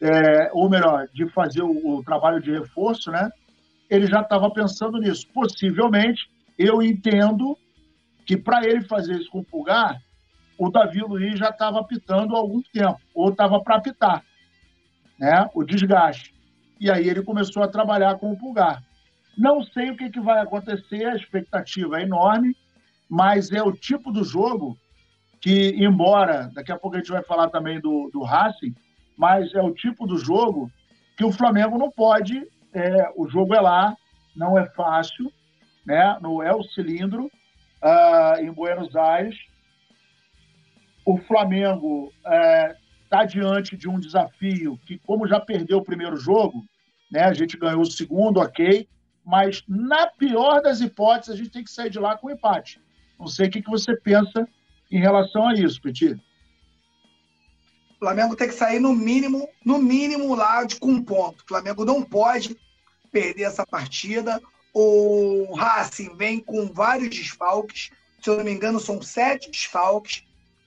é, 0.00 0.50
ou 0.52 0.68
melhor, 0.68 1.08
de 1.12 1.26
fazer 1.30 1.62
o, 1.62 1.96
o 1.96 2.04
trabalho 2.04 2.40
de 2.40 2.52
reforço, 2.52 3.10
né? 3.10 3.30
Ele 3.88 4.06
já 4.06 4.20
estava 4.20 4.50
pensando 4.50 4.98
nisso. 4.98 5.26
Possivelmente, 5.32 6.28
eu 6.58 6.82
entendo 6.82 7.56
que 8.26 8.36
para 8.36 8.64
ele 8.66 8.82
fazer 8.82 9.16
isso 9.16 9.30
com 9.30 9.40
o 9.40 9.44
Pulgar, 9.44 10.00
o 10.58 10.70
Davi 10.70 11.00
Luiz 11.00 11.38
já 11.38 11.48
estava 11.48 11.80
apitando 11.80 12.34
há 12.34 12.38
algum 12.38 12.62
tempo, 12.62 13.00
ou 13.14 13.30
estava 13.30 13.60
para 13.60 13.76
apitar, 13.76 14.24
né? 15.18 15.48
O 15.54 15.64
desgaste. 15.64 16.34
E 16.80 16.90
aí 16.90 17.08
ele 17.08 17.22
começou 17.22 17.62
a 17.62 17.68
trabalhar 17.68 18.16
com 18.16 18.32
o 18.32 18.36
Pulgar. 18.36 18.82
Não 19.36 19.62
sei 19.62 19.90
o 19.90 19.96
que, 19.96 20.10
que 20.10 20.20
vai 20.20 20.40
acontecer, 20.40 21.04
a 21.06 21.16
expectativa 21.16 21.98
é 21.98 22.02
enorme, 22.02 22.56
mas 23.08 23.50
é 23.50 23.62
o 23.62 23.72
tipo 23.72 24.12
do 24.12 24.24
jogo 24.24 24.76
que, 25.40 25.74
embora 25.76 26.50
daqui 26.54 26.72
a 26.72 26.78
pouco 26.78 26.96
a 26.96 27.00
gente 27.00 27.12
vai 27.12 27.22
falar 27.22 27.50
também 27.50 27.80
do, 27.80 28.10
do 28.12 28.22
Racing, 28.22 28.74
mas 29.16 29.52
é 29.54 29.60
o 29.60 29.74
tipo 29.74 30.06
do 30.06 30.16
jogo 30.16 30.70
que 31.16 31.24
o 31.24 31.32
Flamengo 31.32 31.78
não 31.78 31.90
pode. 31.90 32.46
É, 32.72 33.10
o 33.14 33.28
jogo 33.28 33.54
é 33.54 33.60
lá, 33.60 33.94
não 34.34 34.58
é 34.58 34.66
fácil, 34.70 35.30
né? 35.84 36.18
no 36.20 36.42
El 36.42 36.62
Cilindro, 36.74 37.26
uh, 37.26 38.40
em 38.40 38.50
Buenos 38.50 38.96
Aires. 38.96 39.36
O 41.04 41.18
Flamengo 41.18 42.12
está 43.04 43.22
é, 43.22 43.26
diante 43.26 43.76
de 43.76 43.88
um 43.88 44.00
desafio 44.00 44.78
que, 44.86 44.98
como 44.98 45.28
já 45.28 45.38
perdeu 45.38 45.78
o 45.78 45.84
primeiro 45.84 46.16
jogo, 46.16 46.64
né? 47.10 47.24
a 47.24 47.34
gente 47.34 47.58
ganhou 47.58 47.82
o 47.82 47.90
segundo, 47.90 48.40
ok, 48.40 48.88
mas 49.24 49.62
na 49.68 50.06
pior 50.06 50.62
das 50.62 50.80
hipóteses, 50.80 51.34
a 51.34 51.36
gente 51.36 51.50
tem 51.50 51.64
que 51.64 51.70
sair 51.70 51.90
de 51.90 51.98
lá 51.98 52.16
com 52.16 52.30
empate. 52.30 52.80
Não 53.18 53.26
sei 53.26 53.48
o 53.48 53.50
que, 53.50 53.62
que 53.62 53.70
você 53.70 53.96
pensa 53.96 54.48
em 54.90 54.98
relação 54.98 55.48
a 55.48 55.54
isso, 55.54 55.80
Petit. 55.80 56.14
O 57.90 57.98
Flamengo 57.98 58.36
tem 58.36 58.48
que 58.48 58.54
sair 58.54 58.80
no 58.80 58.94
mínimo, 58.94 59.48
no 59.64 59.78
mínimo 59.78 60.34
lá 60.34 60.64
de 60.64 60.76
com 60.76 60.88
um 60.88 61.02
ponto. 61.02 61.42
O 61.42 61.46
Flamengo 61.46 61.84
não 61.84 62.02
pode 62.02 62.56
perder 63.10 63.44
essa 63.44 63.64
partida. 63.64 64.42
O 64.74 65.54
Racing 65.54 66.16
vem 66.16 66.40
com 66.40 66.66
vários 66.66 67.08
desfalques. 67.08 67.90
Se 68.20 68.28
eu 68.28 68.36
não 68.36 68.44
me 68.44 68.50
engano, 68.50 68.78
são 68.80 69.00
sete 69.00 69.50
desfalques 69.50 70.24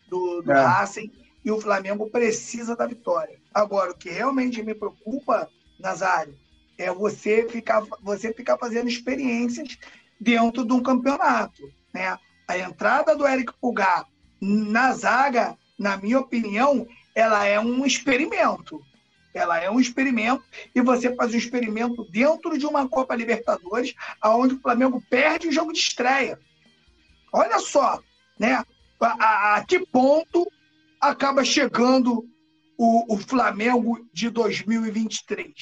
do, 0.08 0.42
do 0.42 0.52
é. 0.52 0.62
Racing 0.62 1.12
e 1.44 1.52
o 1.52 1.62
Flamengo 1.62 2.10
precisa 2.10 2.76
da 2.76 2.86
vitória. 2.86 3.40
Agora, 3.54 3.92
o 3.92 3.98
que 3.98 4.10
realmente 4.10 4.62
me 4.62 4.74
preocupa, 4.74 5.50
Nazário, 5.80 6.36
é 6.78 6.92
você 6.92 7.48
ficar, 7.50 7.84
você 8.02 8.34
ficar 8.34 8.58
fazendo 8.58 8.88
experiências 8.88 9.78
dentro 10.20 10.66
de 10.66 10.74
um 10.74 10.82
campeonato. 10.82 11.64
Né? 11.94 12.18
A 12.48 12.58
entrada 12.58 13.16
do 13.16 13.28
Eric 13.28 13.54
Pulgar 13.60 14.06
na 14.40 14.94
zaga, 14.94 15.58
na 15.78 15.98
minha 15.98 16.20
opinião, 16.20 16.88
ela 17.16 17.46
é 17.46 17.60
um 17.60 17.86
experimento. 17.86 18.82
Ela 19.34 19.60
é 19.60 19.70
um 19.70 19.80
experimento 19.80 20.44
e 20.74 20.82
você 20.82 21.16
faz 21.16 21.34
um 21.34 21.38
experimento 21.38 22.04
dentro 22.12 22.58
de 22.58 22.66
uma 22.66 22.88
Copa 22.88 23.16
Libertadores, 23.16 23.94
aonde 24.22 24.56
o 24.56 24.60
Flamengo 24.60 25.02
perde 25.10 25.48
o 25.48 25.52
jogo 25.52 25.74
de 25.74 25.80
estreia. 25.80 26.40
Olha 27.32 27.60
só, 27.60 28.02
né? 28.40 28.64
A, 29.00 29.08
a, 29.08 29.56
a 29.58 29.66
que 29.66 29.86
ponto 29.86 30.50
acaba 31.00 31.44
chegando 31.44 32.28
o, 32.78 33.16
o 33.16 33.18
Flamengo 33.18 34.00
de 34.14 34.30
2023? 34.30 35.54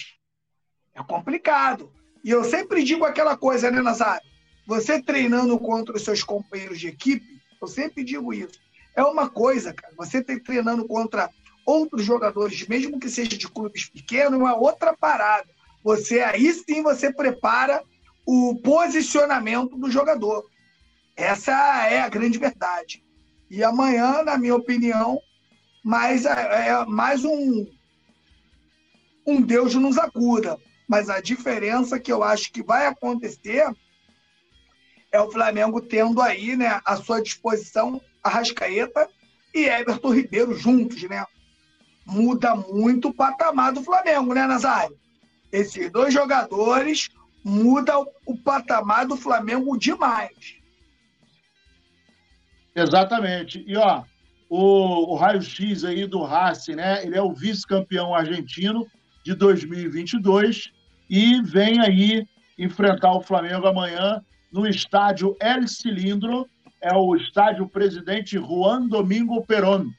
É 0.94 1.04
complicado. 1.04 1.92
E 2.24 2.30
eu 2.32 2.44
sempre 2.44 2.84
digo 2.84 3.06
aquela 3.06 3.38
coisa, 3.38 3.70
né, 3.70 3.82
Nazário? 3.82 4.26
Você 4.66 5.02
treinando 5.02 5.60
contra 5.60 5.96
os 5.96 6.04
seus 6.04 6.24
companheiros 6.24 6.80
de 6.80 6.88
equipe, 6.88 7.40
eu 7.62 7.68
sempre 7.68 8.04
digo 8.04 8.34
isso. 8.34 8.60
É 8.96 9.04
uma 9.04 9.30
coisa, 9.30 9.74
cara. 9.74 9.94
Você 9.98 10.24
tá 10.24 10.34
treinando 10.44 10.88
contra 10.88 11.30
outros 11.66 12.04
jogadores, 12.04 12.68
mesmo 12.68 13.00
que 13.00 13.10
seja 13.10 13.38
de 13.38 13.48
clubes 13.48 13.90
pequenos, 13.90 14.34
é 14.34 14.38
uma 14.38 14.56
outra 14.56 14.96
parada. 14.96 15.48
Você 15.84 16.20
aí 16.22 16.52
sim 16.52 16.82
você 16.82 17.14
prepara 17.14 17.84
o 18.26 18.56
posicionamento 18.64 19.78
do 19.78 19.92
jogador. 19.92 20.44
Essa 21.16 21.88
é 21.88 22.02
a 22.02 22.10
grande 22.10 22.40
verdade. 22.40 23.05
E 23.50 23.64
amanhã, 23.64 24.24
na 24.24 24.38
minha 24.38 24.56
opinião, 24.56 25.20
mais, 25.84 26.26
é, 26.26 26.70
é 26.70 26.86
mais 26.86 27.24
um, 27.24 27.68
um 29.26 29.42
Deus 29.42 29.76
nos 29.76 29.98
acuda. 29.98 30.58
Mas 30.88 31.10
a 31.10 31.20
diferença 31.20 32.00
que 32.00 32.12
eu 32.12 32.24
acho 32.24 32.52
que 32.52 32.62
vai 32.62 32.86
acontecer 32.86 33.66
é 35.12 35.20
o 35.20 35.32
Flamengo 35.32 35.82
tendo 35.82 36.22
aí 36.22 36.56
né, 36.56 36.80
à 36.86 36.96
sua 36.98 37.22
disposição 37.22 38.02
Arrascaeta 38.24 39.08
e 39.54 39.66
Everton 39.66 40.14
Ribeiro 40.14 40.54
juntos, 40.58 41.02
né? 41.04 41.26
Muda 42.06 42.56
muito 42.56 43.08
o 43.08 43.14
patamar 43.14 43.72
do 43.72 43.82
Flamengo, 43.82 44.34
né, 44.34 44.46
Nazário? 44.46 44.98
Esses 45.52 45.92
dois 45.92 46.14
jogadores 46.14 47.10
mudam 47.44 48.06
o 48.26 48.38
patamar 48.38 49.08
do 49.08 49.16
Flamengo 49.16 49.78
demais. 49.78 50.58
Exatamente. 52.76 53.64
E 53.66 53.78
ó, 53.78 54.04
o, 54.50 55.14
o 55.14 55.16
raio-x 55.16 55.84
aí 55.84 56.06
do 56.06 56.22
Racing, 56.22 56.76
né? 56.76 57.04
Ele 57.04 57.18
é 57.18 57.22
o 57.22 57.34
vice-campeão 57.34 58.14
argentino 58.14 58.86
de 59.24 59.34
2022 59.34 60.72
e 61.10 61.42
vem 61.42 61.80
aí 61.80 62.28
enfrentar 62.58 63.14
o 63.14 63.22
Flamengo 63.22 63.68
amanhã 63.68 64.22
no 64.52 64.68
estádio 64.68 65.36
El 65.42 65.68
Cilindro, 65.68 66.48
é 66.82 66.94
o 66.94 67.16
estádio 67.16 67.68
Presidente 67.68 68.38
Juan 68.38 68.88
Domingo 68.88 69.46
Perón, 69.46 69.90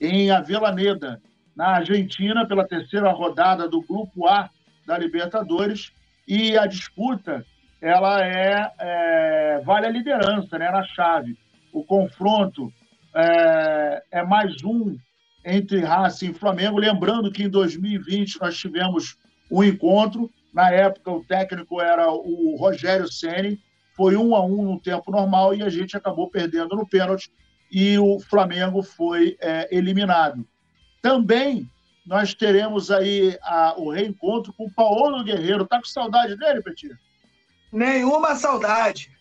em 0.00 0.30
Avellaneda, 0.30 1.20
na 1.54 1.76
Argentina, 1.76 2.46
pela 2.46 2.66
terceira 2.66 3.10
rodada 3.10 3.68
do 3.68 3.82
Grupo 3.82 4.26
A 4.26 4.48
da 4.86 4.96
Libertadores. 4.96 5.92
E 6.26 6.56
a 6.56 6.66
disputa 6.66 7.44
ela 7.80 8.24
é, 8.24 8.72
é 8.78 9.62
vale 9.64 9.86
a 9.86 9.90
liderança 9.90 10.58
né, 10.58 10.70
na 10.70 10.84
chave. 10.84 11.36
O 11.72 11.84
confronto 11.84 12.72
é, 13.14 14.02
é 14.10 14.22
mais 14.22 14.62
um 14.64 14.96
entre 15.44 15.80
Racing 15.80 16.30
e 16.30 16.34
Flamengo. 16.34 16.78
Lembrando 16.78 17.32
que 17.32 17.44
em 17.44 17.48
2020 17.48 18.40
nós 18.40 18.56
tivemos 18.56 19.16
um 19.50 19.62
encontro. 19.62 20.30
Na 20.52 20.70
época, 20.70 21.10
o 21.10 21.24
técnico 21.24 21.80
era 21.80 22.10
o 22.10 22.56
Rogério 22.58 23.10
Ceni 23.10 23.58
foi 24.00 24.16
um 24.16 24.34
a 24.34 24.42
um 24.42 24.62
no 24.62 24.80
tempo 24.80 25.10
normal 25.10 25.54
e 25.54 25.62
a 25.62 25.68
gente 25.68 25.94
acabou 25.94 26.30
perdendo 26.30 26.74
no 26.74 26.88
pênalti 26.88 27.30
e 27.70 27.98
o 27.98 28.18
Flamengo 28.18 28.82
foi 28.82 29.36
é, 29.38 29.68
eliminado. 29.70 30.48
Também 31.02 31.70
nós 32.06 32.32
teremos 32.32 32.90
aí 32.90 33.36
a, 33.42 33.74
o 33.76 33.90
reencontro 33.90 34.54
com 34.54 34.64
o 34.64 34.72
Paulo 34.72 35.22
Guerreiro. 35.22 35.66
Tá 35.66 35.76
com 35.76 35.84
saudade 35.84 36.34
dele, 36.34 36.62
Petir? 36.62 36.98
Nenhuma 37.70 38.34
saudade. 38.36 39.12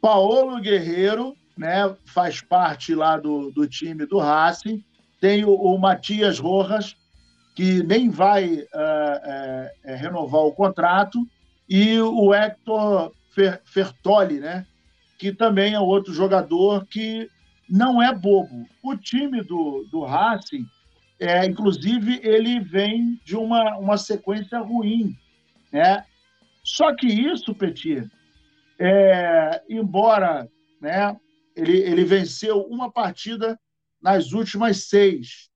Paulo 0.00 0.60
Guerreiro, 0.60 1.36
né, 1.56 1.94
faz 2.04 2.40
parte 2.40 2.94
lá 2.94 3.16
do, 3.16 3.50
do 3.50 3.66
time 3.66 4.06
do 4.06 4.18
Racing. 4.18 4.82
Tem 5.20 5.44
o, 5.44 5.52
o 5.52 5.78
Matias 5.78 6.38
Rojas, 6.38 6.96
que 7.56 7.82
nem 7.82 8.08
vai 8.08 8.54
uh, 8.54 9.96
renovar 9.96 10.42
o 10.42 10.52
contrato 10.52 11.18
e 11.68 12.00
o 12.00 12.32
Hector 12.32 13.12
Fertoli, 13.64 14.38
né? 14.38 14.64
que 15.18 15.32
também 15.32 15.74
é 15.74 15.80
outro 15.80 16.14
jogador 16.14 16.86
que 16.86 17.28
não 17.68 18.00
é 18.00 18.14
bobo. 18.14 18.66
O 18.82 18.96
time 18.96 19.42
do, 19.42 19.86
do 19.90 20.04
Racing, 20.04 20.64
é, 21.18 21.44
inclusive, 21.44 22.20
ele 22.22 22.60
vem 22.60 23.20
de 23.24 23.36
uma, 23.36 23.76
uma 23.76 23.98
sequência 23.98 24.60
ruim. 24.60 25.16
Né? 25.72 26.04
Só 26.62 26.94
que 26.94 27.06
isso, 27.06 27.54
Petit, 27.54 28.08
é, 28.78 29.62
embora 29.68 30.48
né, 30.80 31.16
ele, 31.56 31.78
ele 31.78 32.04
venceu 32.04 32.60
uma 32.62 32.90
partida 32.90 33.58
nas 34.00 34.32
últimas 34.32 34.88
seis, 34.88 35.50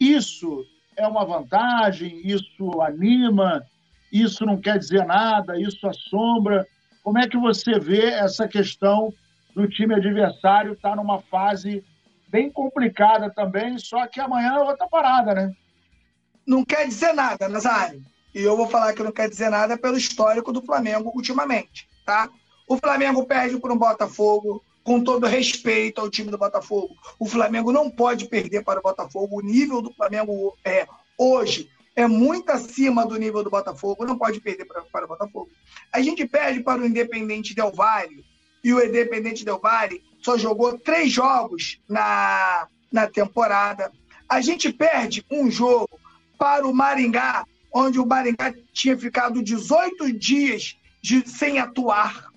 isso 0.00 0.64
é 0.96 1.06
uma 1.06 1.24
vantagem, 1.24 2.20
isso 2.24 2.80
anima, 2.82 3.64
isso 4.12 4.44
não 4.44 4.60
quer 4.60 4.78
dizer 4.78 5.04
nada, 5.06 5.58
isso 5.60 5.86
assombra. 5.88 6.66
Como 7.02 7.18
é 7.18 7.28
que 7.28 7.36
você 7.36 7.78
vê 7.78 8.06
essa 8.06 8.46
questão 8.48 9.12
do 9.54 9.68
time 9.68 9.94
adversário 9.94 10.72
estar 10.72 10.90
tá 10.90 10.96
numa 10.96 11.20
fase 11.22 11.84
bem 12.28 12.50
complicada 12.50 13.30
também, 13.30 13.78
só 13.78 14.06
que 14.06 14.20
amanhã 14.20 14.56
é 14.56 14.60
outra 14.60 14.88
parada, 14.88 15.34
né? 15.34 15.52
Não 16.44 16.64
quer 16.64 16.86
dizer 16.86 17.12
nada, 17.12 17.48
Nazário. 17.48 18.02
E 18.34 18.42
eu 18.42 18.56
vou 18.56 18.66
falar 18.66 18.92
que 18.92 19.02
não 19.02 19.12
quer 19.12 19.28
dizer 19.28 19.48
nada 19.48 19.78
pelo 19.78 19.96
histórico 19.96 20.52
do 20.52 20.62
Flamengo 20.62 21.12
ultimamente, 21.14 21.88
tá? 22.04 22.28
O 22.66 22.76
Flamengo 22.76 23.24
perde 23.26 23.58
para 23.58 23.72
um 23.72 23.78
Botafogo, 23.78 24.62
com 24.82 25.02
todo 25.02 25.26
respeito 25.26 26.00
ao 26.00 26.10
time 26.10 26.30
do 26.30 26.38
Botafogo. 26.38 26.94
O 27.18 27.26
Flamengo 27.26 27.72
não 27.72 27.90
pode 27.90 28.26
perder 28.26 28.62
para 28.64 28.80
o 28.80 28.82
Botafogo. 28.82 29.38
O 29.38 29.42
nível 29.42 29.80
do 29.80 29.92
Flamengo 29.94 30.56
é 30.64 30.86
hoje 31.16 31.70
é 31.96 32.06
muito 32.06 32.50
acima 32.50 33.06
do 33.06 33.16
nível 33.16 33.44
do 33.44 33.50
Botafogo, 33.50 34.04
não 34.04 34.18
pode 34.18 34.40
perder 34.40 34.64
para, 34.64 34.82
para 34.82 35.04
o 35.04 35.08
Botafogo. 35.08 35.50
A 35.92 36.00
gente 36.00 36.26
perde 36.26 36.60
para 36.60 36.82
o 36.82 36.86
Independente 36.86 37.54
Del 37.54 37.70
Valle, 37.70 38.24
e 38.64 38.72
o 38.72 38.82
Independente 38.82 39.44
Del 39.44 39.60
Valle 39.60 40.02
só 40.22 40.36
jogou 40.36 40.78
três 40.78 41.12
jogos 41.12 41.80
na, 41.88 42.66
na 42.90 43.06
temporada. 43.06 43.92
A 44.28 44.40
gente 44.40 44.72
perde 44.72 45.24
um 45.30 45.50
jogo 45.50 46.00
para 46.38 46.66
o 46.66 46.74
Maringá, 46.74 47.46
onde 47.74 47.98
o 47.98 48.06
Maringá 48.06 48.54
tinha 48.72 48.96
ficado 48.96 49.42
18 49.42 50.16
dias 50.16 50.76
de, 51.02 51.28
sem 51.28 51.58
atuar. 51.58 52.28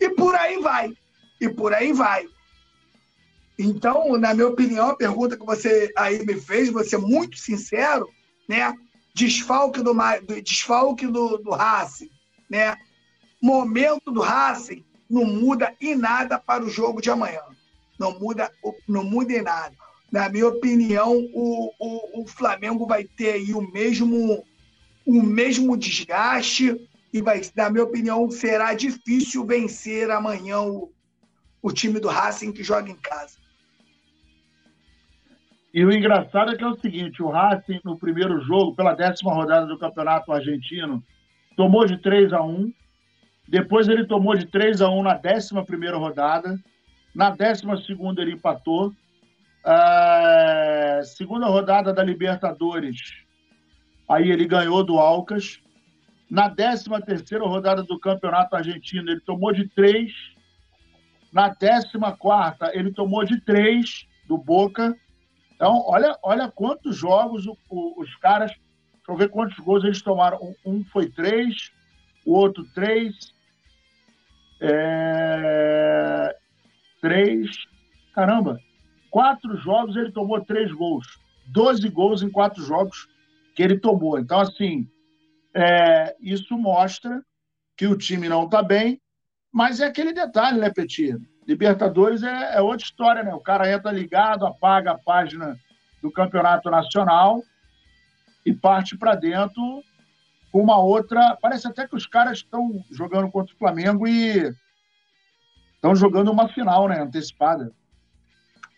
E 0.00 0.08
por 0.10 0.34
aí 0.36 0.58
vai. 0.58 0.96
E 1.40 1.48
por 1.48 1.74
aí 1.74 1.92
vai. 1.92 2.26
Então, 3.58 4.16
na 4.16 4.32
minha 4.32 4.46
opinião, 4.46 4.90
a 4.90 4.96
pergunta 4.96 5.36
que 5.36 5.44
você 5.44 5.92
aí 5.96 6.24
me 6.24 6.40
fez, 6.40 6.70
você 6.70 6.96
muito 6.96 7.36
sincero, 7.36 8.08
né? 8.48 8.72
Desfalque 9.14 9.82
do, 9.82 9.94
desfalque 10.42 11.06
do, 11.06 11.38
do 11.38 11.50
Racing, 11.50 12.10
né? 12.48 12.76
Momento 13.42 14.12
do 14.12 14.20
Racing 14.20 14.84
não 15.08 15.24
muda 15.24 15.74
em 15.80 15.96
nada 15.96 16.38
para 16.38 16.64
o 16.64 16.70
jogo 16.70 17.00
de 17.00 17.10
amanhã. 17.10 17.40
Não 17.98 18.18
muda, 18.18 18.52
não 18.86 19.02
muda 19.02 19.32
em 19.32 19.42
nada. 19.42 19.74
Na 20.10 20.28
minha 20.28 20.46
opinião, 20.46 21.12
o, 21.34 21.72
o, 21.78 22.22
o 22.22 22.26
Flamengo 22.26 22.86
vai 22.86 23.04
ter 23.04 23.34
aí 23.34 23.52
o 23.52 23.60
mesmo, 23.72 24.44
o 25.04 25.22
mesmo 25.22 25.76
desgaste 25.76 26.76
e 27.12 27.20
vai, 27.20 27.40
na 27.56 27.70
minha 27.70 27.84
opinião, 27.84 28.30
será 28.30 28.74
difícil 28.74 29.44
vencer 29.44 30.10
amanhã 30.10 30.60
o, 30.60 30.92
o 31.62 31.72
time 31.72 31.98
do 31.98 32.08
Racing 32.08 32.52
que 32.52 32.62
joga 32.62 32.90
em 32.90 32.96
casa. 32.96 33.38
E 35.76 35.84
o 35.84 35.92
engraçado 35.92 36.52
é 36.52 36.56
que 36.56 36.64
é 36.64 36.66
o 36.66 36.80
seguinte: 36.80 37.22
o 37.22 37.28
Racing, 37.28 37.80
no 37.84 37.98
primeiro 37.98 38.40
jogo, 38.40 38.74
pela 38.74 38.94
décima 38.94 39.34
rodada 39.34 39.66
do 39.66 39.78
Campeonato 39.78 40.32
Argentino, 40.32 41.04
tomou 41.54 41.84
de 41.84 41.98
3 41.98 42.32
a 42.32 42.42
1 42.42 42.72
Depois 43.46 43.86
ele 43.86 44.06
tomou 44.06 44.34
de 44.34 44.46
3 44.46 44.80
a 44.80 44.88
1 44.88 45.02
na 45.02 45.14
décima 45.14 45.64
primeira 45.64 45.98
rodada. 45.98 46.58
Na 47.14 47.28
décima 47.28 47.76
segunda 47.82 48.22
ele 48.22 48.32
empatou. 48.32 48.90
Uh, 49.66 51.04
segunda 51.04 51.46
rodada 51.46 51.92
da 51.92 52.00
Libertadores, 52.00 53.00
aí 54.08 54.30
ele 54.30 54.46
ganhou 54.46 54.84
do 54.84 54.96
Alcas. 54.96 55.60
Na 56.30 56.48
13 56.48 56.88
terceira 57.04 57.44
rodada 57.44 57.82
do 57.82 57.98
Campeonato 57.98 58.54
Argentino, 58.54 59.10
ele 59.10 59.20
tomou 59.20 59.52
de 59.52 59.68
três. 59.68 60.12
Na 61.32 61.52
14 61.52 61.88
quarta, 62.16 62.70
ele 62.74 62.92
tomou 62.92 63.24
de 63.24 63.40
três 63.40 64.06
do 64.28 64.38
Boca. 64.38 64.96
Então, 65.56 65.82
olha, 65.86 66.16
olha 66.22 66.48
quantos 66.48 66.96
jogos 66.96 67.46
o, 67.46 67.56
o, 67.68 68.00
os 68.00 68.14
caras. 68.16 68.52
Deixa 68.52 69.10
eu 69.10 69.16
ver 69.16 69.30
quantos 69.30 69.58
gols 69.58 69.82
eles 69.82 70.00
tomaram. 70.00 70.38
Um, 70.64 70.78
um 70.78 70.84
foi 70.84 71.10
três, 71.10 71.72
o 72.24 72.34
outro 72.34 72.64
três. 72.72 73.34
É... 74.60 76.36
Três. 77.00 77.50
Caramba! 78.14 78.60
Quatro 79.10 79.56
jogos 79.56 79.96
ele 79.96 80.12
tomou 80.12 80.44
três 80.44 80.72
gols. 80.72 81.06
Doze 81.46 81.88
gols 81.88 82.22
em 82.22 82.30
quatro 82.30 82.62
jogos 82.62 83.08
que 83.54 83.62
ele 83.62 83.78
tomou. 83.78 84.18
Então, 84.18 84.40
assim, 84.40 84.88
é, 85.54 86.14
isso 86.20 86.56
mostra 86.58 87.22
que 87.76 87.86
o 87.86 87.96
time 87.96 88.28
não 88.28 88.44
está 88.44 88.62
bem, 88.62 89.00
mas 89.52 89.80
é 89.80 89.86
aquele 89.86 90.12
detalhe, 90.12 90.58
né, 90.58 90.70
Petit? 90.70 91.16
Libertadores 91.46 92.22
é, 92.22 92.56
é, 92.56 92.60
outra 92.60 92.84
história, 92.84 93.22
né? 93.22 93.32
O 93.32 93.40
cara 93.40 93.72
entra 93.72 93.92
ligado, 93.92 94.44
apaga 94.44 94.92
a 94.92 94.98
página 94.98 95.56
do 96.02 96.10
campeonato 96.10 96.70
nacional 96.70 97.42
e 98.44 98.52
parte 98.52 98.98
para 98.98 99.14
dentro 99.14 99.82
com 100.52 100.60
uma 100.60 100.78
outra. 100.78 101.38
Parece 101.40 101.66
até 101.66 101.86
que 101.86 101.96
os 101.96 102.06
caras 102.06 102.38
estão 102.38 102.84
jogando 102.90 103.30
contra 103.30 103.54
o 103.54 103.58
Flamengo 103.58 104.06
e 104.06 104.54
estão 105.74 105.94
jogando 105.94 106.30
uma 106.30 106.48
final, 106.48 106.88
né? 106.88 107.00
Antecipada. 107.00 107.72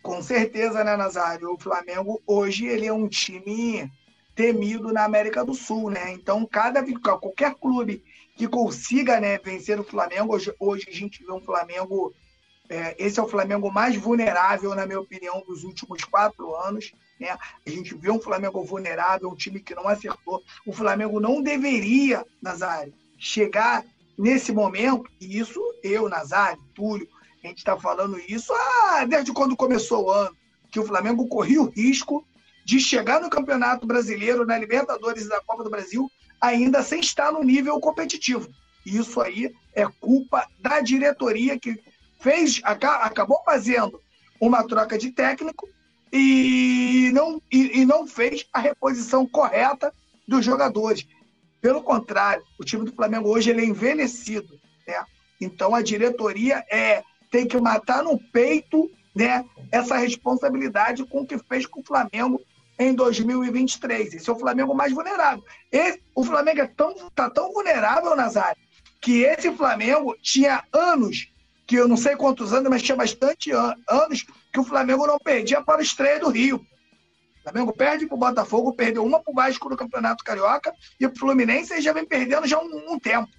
Com 0.01 0.21
certeza, 0.21 0.83
né, 0.83 0.95
Nazário? 0.95 1.53
O 1.53 1.59
Flamengo 1.59 2.21
hoje 2.25 2.65
ele 2.65 2.85
é 2.85 2.93
um 2.93 3.07
time 3.07 3.91
temido 4.33 4.93
na 4.93 5.03
América 5.03 5.43
do 5.43 5.53
Sul, 5.53 5.89
né? 5.89 6.13
Então, 6.13 6.45
cada 6.45 6.81
qualquer 7.01 7.55
clube 7.55 8.01
que 8.37 8.47
consiga 8.47 9.19
né, 9.19 9.37
vencer 9.37 9.77
o 9.77 9.83
Flamengo, 9.83 10.33
hoje, 10.33 10.53
hoje 10.57 10.85
a 10.87 10.93
gente 10.93 11.23
vê 11.25 11.31
um 11.31 11.41
Flamengo. 11.41 12.13
É, 12.69 12.95
esse 12.97 13.19
é 13.19 13.23
o 13.23 13.27
Flamengo 13.27 13.69
mais 13.71 13.97
vulnerável, 13.97 14.73
na 14.75 14.85
minha 14.85 14.99
opinião, 14.99 15.43
dos 15.45 15.63
últimos 15.63 16.03
quatro 16.05 16.55
anos. 16.55 16.93
Né? 17.19 17.27
A 17.31 17.69
gente 17.69 17.93
vê 17.95 18.09
um 18.09 18.21
Flamengo 18.21 18.63
vulnerável, 18.63 19.29
um 19.29 19.35
time 19.35 19.59
que 19.59 19.75
não 19.75 19.87
acertou. 19.87 20.41
O 20.65 20.71
Flamengo 20.71 21.19
não 21.19 21.41
deveria, 21.41 22.25
Nazário, 22.41 22.93
chegar 23.17 23.83
nesse 24.17 24.53
momento, 24.53 25.09
e 25.19 25.37
isso 25.37 25.59
eu, 25.83 26.07
Nazário, 26.07 26.61
Túlio, 26.73 27.09
a 27.43 27.47
gente 27.47 27.59
está 27.59 27.77
falando 27.77 28.19
isso 28.27 28.53
ah, 28.53 29.05
desde 29.05 29.31
quando 29.31 29.55
começou 29.55 30.05
o 30.05 30.11
ano, 30.11 30.35
que 30.71 30.79
o 30.79 30.85
Flamengo 30.85 31.27
corria 31.27 31.61
o 31.61 31.69
risco 31.69 32.25
de 32.65 32.79
chegar 32.79 33.21
no 33.21 33.29
Campeonato 33.29 33.87
Brasileiro, 33.87 34.45
na 34.45 34.57
Libertadores 34.57 35.25
e 35.25 35.29
na 35.29 35.41
Copa 35.41 35.63
do 35.63 35.69
Brasil, 35.69 36.09
ainda 36.39 36.83
sem 36.83 36.99
estar 36.99 37.31
no 37.31 37.43
nível 37.43 37.79
competitivo. 37.79 38.47
Isso 38.85 39.19
aí 39.21 39.53
é 39.73 39.87
culpa 39.99 40.47
da 40.59 40.79
diretoria 40.79 41.59
que 41.59 41.81
fez, 42.19 42.61
acabou 42.63 43.41
fazendo 43.43 43.99
uma 44.39 44.63
troca 44.67 44.97
de 44.97 45.11
técnico 45.11 45.67
e 46.11 47.11
não, 47.13 47.41
e, 47.51 47.81
e 47.81 47.85
não 47.85 48.07
fez 48.07 48.45
a 48.53 48.59
reposição 48.59 49.27
correta 49.27 49.93
dos 50.27 50.45
jogadores. 50.45 51.05
Pelo 51.61 51.83
contrário, 51.83 52.43
o 52.59 52.63
time 52.63 52.85
do 52.85 52.93
Flamengo 52.93 53.29
hoje 53.29 53.49
ele 53.49 53.61
é 53.61 53.65
envelhecido. 53.65 54.59
Né? 54.87 55.03
Então 55.41 55.75
a 55.75 55.81
diretoria 55.81 56.63
é, 56.71 57.03
tem 57.29 57.47
que 57.47 57.59
matar 57.59 58.03
no 58.03 58.17
peito 58.31 58.89
né, 59.15 59.45
essa 59.71 59.97
responsabilidade 59.97 61.05
com 61.05 61.21
o 61.21 61.27
que 61.27 61.37
fez 61.37 61.65
com 61.65 61.81
o 61.81 61.85
Flamengo 61.85 62.41
em 62.77 62.93
2023. 62.93 64.13
Esse 64.13 64.29
é 64.29 64.33
o 64.33 64.39
Flamengo 64.39 64.73
mais 64.73 64.93
vulnerável. 64.93 65.43
Esse, 65.71 66.01
o 66.15 66.23
Flamengo 66.23 66.61
é 66.61 66.67
tão, 66.67 66.93
tá 67.13 67.29
tão 67.29 67.51
vulnerável, 67.51 68.15
Nazário, 68.15 68.59
que 69.01 69.23
esse 69.23 69.51
Flamengo 69.51 70.15
tinha 70.21 70.63
anos, 70.71 71.31
que 71.67 71.75
eu 71.75 71.87
não 71.87 71.97
sei 71.97 72.15
quantos 72.15 72.53
anos, 72.53 72.69
mas 72.69 72.81
tinha 72.81 72.95
bastante 72.95 73.51
an 73.51 73.75
anos, 73.87 74.25
que 74.51 74.59
o 74.59 74.63
Flamengo 74.63 75.05
não 75.05 75.19
perdia 75.19 75.61
para 75.61 75.79
o 75.79 75.83
estreia 75.83 76.19
do 76.19 76.29
Rio. 76.29 76.57
O 76.57 77.43
Flamengo 77.43 77.73
perde 77.73 78.05
para 78.05 78.15
o 78.15 78.19
Botafogo, 78.19 78.73
perdeu 78.73 79.03
uma 79.03 79.21
para 79.21 79.31
o 79.31 79.35
Vasco 79.35 79.69
no 79.69 79.77
Campeonato 79.77 80.23
Carioca 80.23 80.73
e 80.99 81.05
o 81.05 81.15
Fluminense 81.15 81.79
já 81.81 81.93
vem 81.93 82.05
perdendo 82.05 82.47
já 82.47 82.59
um, 82.59 82.93
um 82.93 82.99
tempo. 82.99 83.29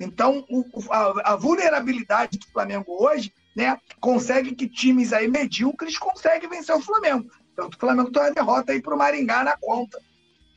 Então, 0.00 0.46
o, 0.48 0.64
a, 0.90 1.32
a, 1.32 1.36
vulnerabilidade 1.36 2.38
do 2.38 2.46
Flamengo 2.46 2.96
hoje 3.04 3.34
né, 3.54 3.78
consegue 4.00 4.54
que 4.54 4.66
times 4.66 5.12
aí 5.12 5.28
medíocres 5.28 5.98
conseguem 5.98 6.48
vencer 6.48 6.74
o 6.74 6.80
Flamengo. 6.80 7.30
Tanto 7.54 7.74
o 7.74 7.78
Flamengo 7.78 8.10
tem 8.10 8.22
uma 8.22 8.30
derrota 8.30 8.72
aí 8.72 8.80
para 8.80 8.94
o 8.94 8.98
Maringá 8.98 9.44
na 9.44 9.58
conta. 9.58 10.00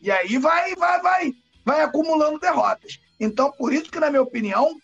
E 0.01 0.09
aí 0.09 0.37
vai, 0.37 0.73
vai, 0.75 1.01
vai, 1.01 1.33
vai 1.65 1.81
acumulando 1.81 2.39
derrotas. 2.39 2.99
Então, 3.19 3.51
por 3.51 3.73
isso 3.73 3.91
que, 3.91 3.99
na 3.99 4.09
minha 4.09 4.21
opinião, 4.21 4.77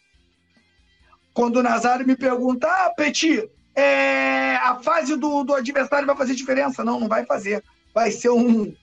quando 1.33 1.57
o 1.57 1.63
Nazário 1.63 2.05
me 2.05 2.17
pergunta, 2.17 2.67
ah, 2.67 2.89
Petit, 2.89 3.49
é, 3.73 4.57
a 4.57 4.81
fase 4.83 5.15
do, 5.15 5.45
do 5.45 5.55
adversário 5.55 6.05
vai 6.05 6.17
fazer 6.17 6.35
diferença? 6.35 6.83
Não, 6.83 6.99
não 6.99 7.07
vai 7.07 7.25
fazer. 7.25 7.63
Vai 7.93 8.11
ser 8.11 8.29
um, 8.29 8.75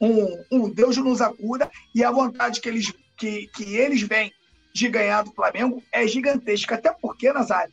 um, 0.00 0.44
um 0.52 0.70
Deus 0.70 0.96
nos 0.98 1.20
acuda 1.20 1.68
e 1.92 2.04
a 2.04 2.12
vontade 2.12 2.60
que 2.60 2.68
eles, 2.68 2.92
que, 3.16 3.48
que 3.48 3.74
eles 3.76 4.02
vêm 4.02 4.32
de 4.76 4.88
ganhar 4.88 5.22
do 5.22 5.32
Flamengo 5.32 5.82
é 5.90 6.06
gigantesca. 6.06 6.74
Até 6.74 6.92
porque, 6.92 7.32
Nazário, 7.32 7.72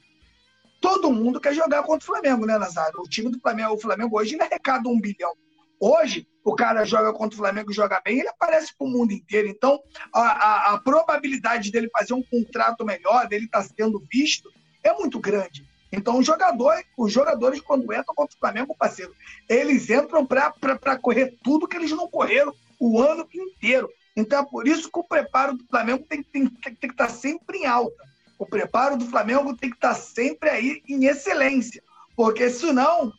todo 0.80 1.12
mundo 1.12 1.40
quer 1.40 1.54
jogar 1.54 1.84
contra 1.84 2.04
o 2.04 2.14
Flamengo, 2.14 2.46
né, 2.46 2.58
Nazário? 2.58 3.02
O 3.02 3.10
time 3.10 3.30
do 3.30 3.40
Flamengo, 3.40 3.74
o 3.74 3.80
Flamengo 3.80 4.18
hoje 4.18 4.36
ele 4.36 4.44
arrecada 4.44 4.88
um 4.88 5.00
bilhão. 5.00 5.34
Hoje, 5.80 6.26
o 6.46 6.56
cara 6.56 6.86
joga 6.86 7.12
contra 7.12 7.36
o 7.36 7.38
Flamengo 7.38 7.72
e 7.72 7.76
joga 7.76 8.02
bem, 8.06 8.20
ele 8.20 8.30
aparece 8.30 8.74
para 8.78 8.88
o 8.88 8.90
mundo 8.90 9.12
inteiro. 9.12 9.50
Então, 9.50 9.82
a, 10.14 10.22
a, 10.22 10.74
a, 10.74 10.78
probabilidade 10.80 11.72
dele 11.72 11.90
fazer 11.90 12.14
um 12.14 12.24
contrato 12.24 12.86
melhor, 12.86 13.28
dele 13.28 13.46
estar 13.46 13.64
tá 13.64 13.70
sendo 13.76 14.02
visto, 14.10 14.50
é 14.82 14.94
muito 14.94 15.20
grande. 15.20 15.68
Então, 15.92 16.18
os 16.18 16.26
jogadores, 16.26 16.86
os 16.98 17.12
jogadores 17.12 17.60
quando 17.60 17.92
entram 17.94 18.16
contra 18.16 18.36
o 18.36 18.40
Flamengo, 18.40 18.76
parceiro, 18.78 19.14
eles 19.50 19.90
entram 19.90 20.26
para 20.26 20.98
correr 21.02 21.38
tudo 21.44 21.68
que 21.68 21.76
eles 21.76 21.92
não 21.92 22.08
correram 22.08 22.54
o 22.80 23.02
ano 23.02 23.28
inteiro. 23.34 23.90
Então, 24.16 24.42
é 24.42 24.46
por 24.46 24.68
isso 24.68 24.92
que 24.92 25.00
o 25.00 25.04
preparo 25.04 25.58
do 25.58 25.66
Flamengo 25.66 26.06
tem, 26.08 26.22
tem, 26.24 26.48
tem, 26.48 26.76
tem 26.76 26.90
que 26.90 26.94
estar 26.94 27.08
tá 27.08 27.14
sempre 27.14 27.60
em 27.60 27.66
alta 27.66 28.14
o 28.44 28.46
preparo 28.46 28.98
do 28.98 29.06
Flamengo 29.06 29.56
tem 29.56 29.70
que 29.70 29.76
estar 29.76 29.94
sempre 29.94 30.50
aí 30.50 30.84
em 30.88 31.06
excelência, 31.06 31.82
porque 32.16 32.50
senão 32.50 33.14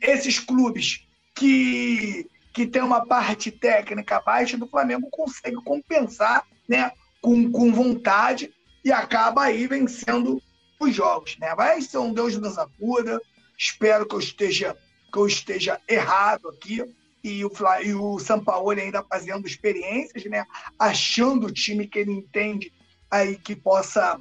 esses 0.00 0.38
clubes 0.38 1.06
que, 1.34 2.28
que 2.52 2.66
têm 2.66 2.82
uma 2.82 3.06
parte 3.06 3.50
técnica 3.50 4.20
baixa 4.20 4.56
do 4.56 4.68
Flamengo 4.68 5.08
conseguem 5.10 5.62
compensar 5.62 6.44
né, 6.68 6.92
com, 7.20 7.50
com 7.50 7.72
vontade 7.72 8.52
e 8.84 8.92
acaba 8.92 9.44
aí 9.44 9.66
vencendo 9.66 10.40
os 10.80 10.94
jogos. 10.94 11.36
Né? 11.38 11.54
Vai 11.54 11.80
ser 11.80 11.98
um 11.98 12.12
Deus 12.12 12.36
nos 12.36 12.58
acuda, 12.58 13.20
espero 13.56 14.06
que 14.06 14.14
eu 14.14 14.20
esteja, 14.20 14.76
que 15.12 15.18
eu 15.18 15.26
esteja 15.26 15.80
errado 15.88 16.48
aqui, 16.48 16.82
e 17.22 17.44
o, 17.44 17.50
e 17.82 17.94
o 17.94 18.18
Sampaoli 18.18 18.80
ainda 18.80 19.02
fazendo 19.02 19.46
experiências, 19.46 20.24
né? 20.24 20.44
achando 20.78 21.46
o 21.46 21.52
time 21.52 21.86
que 21.86 21.98
ele 21.98 22.12
entende 22.12 22.72
aí 23.10 23.36
que 23.36 23.56
possa 23.56 24.20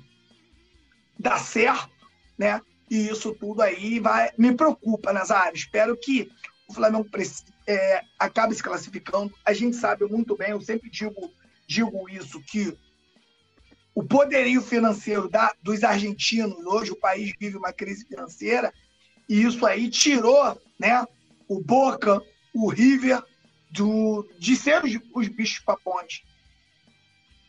dar 1.19 1.39
certo, 1.39 1.89
né? 2.37 2.61
E 2.89 3.09
isso 3.09 3.33
tudo 3.33 3.61
aí 3.61 3.99
vai 3.99 4.31
me 4.37 4.53
preocupa, 4.53 5.11
Nazário. 5.11 5.57
Espero 5.57 5.97
que 5.97 6.31
o 6.67 6.73
Flamengo 6.73 7.07
é, 7.67 8.01
acabe 8.17 8.55
se 8.55 8.63
classificando. 8.63 9.33
A 9.43 9.51
gente 9.51 9.75
sabe 9.75 10.05
muito 10.05 10.37
bem, 10.37 10.51
eu 10.51 10.61
sempre 10.61 10.89
digo, 10.89 11.31
digo 11.67 12.09
isso, 12.09 12.41
que 12.41 12.77
o 13.93 14.03
poderio 14.03 14.61
financeiro 14.61 15.27
da, 15.27 15.53
dos 15.61 15.83
argentinos, 15.83 16.65
hoje 16.65 16.91
o 16.91 16.99
país 16.99 17.33
vive 17.39 17.57
uma 17.57 17.73
crise 17.73 18.05
financeira, 18.05 18.71
e 19.27 19.41
isso 19.41 19.65
aí 19.65 19.89
tirou 19.89 20.61
né, 20.79 21.05
o 21.47 21.59
Boca, 21.59 22.21
o 22.65 22.69
River, 22.69 23.23
do, 23.69 24.27
de 24.39 24.55
ser 24.55 24.83
os, 24.83 24.91
os 25.13 25.27
bichos 25.27 25.59
papões. 25.59 26.23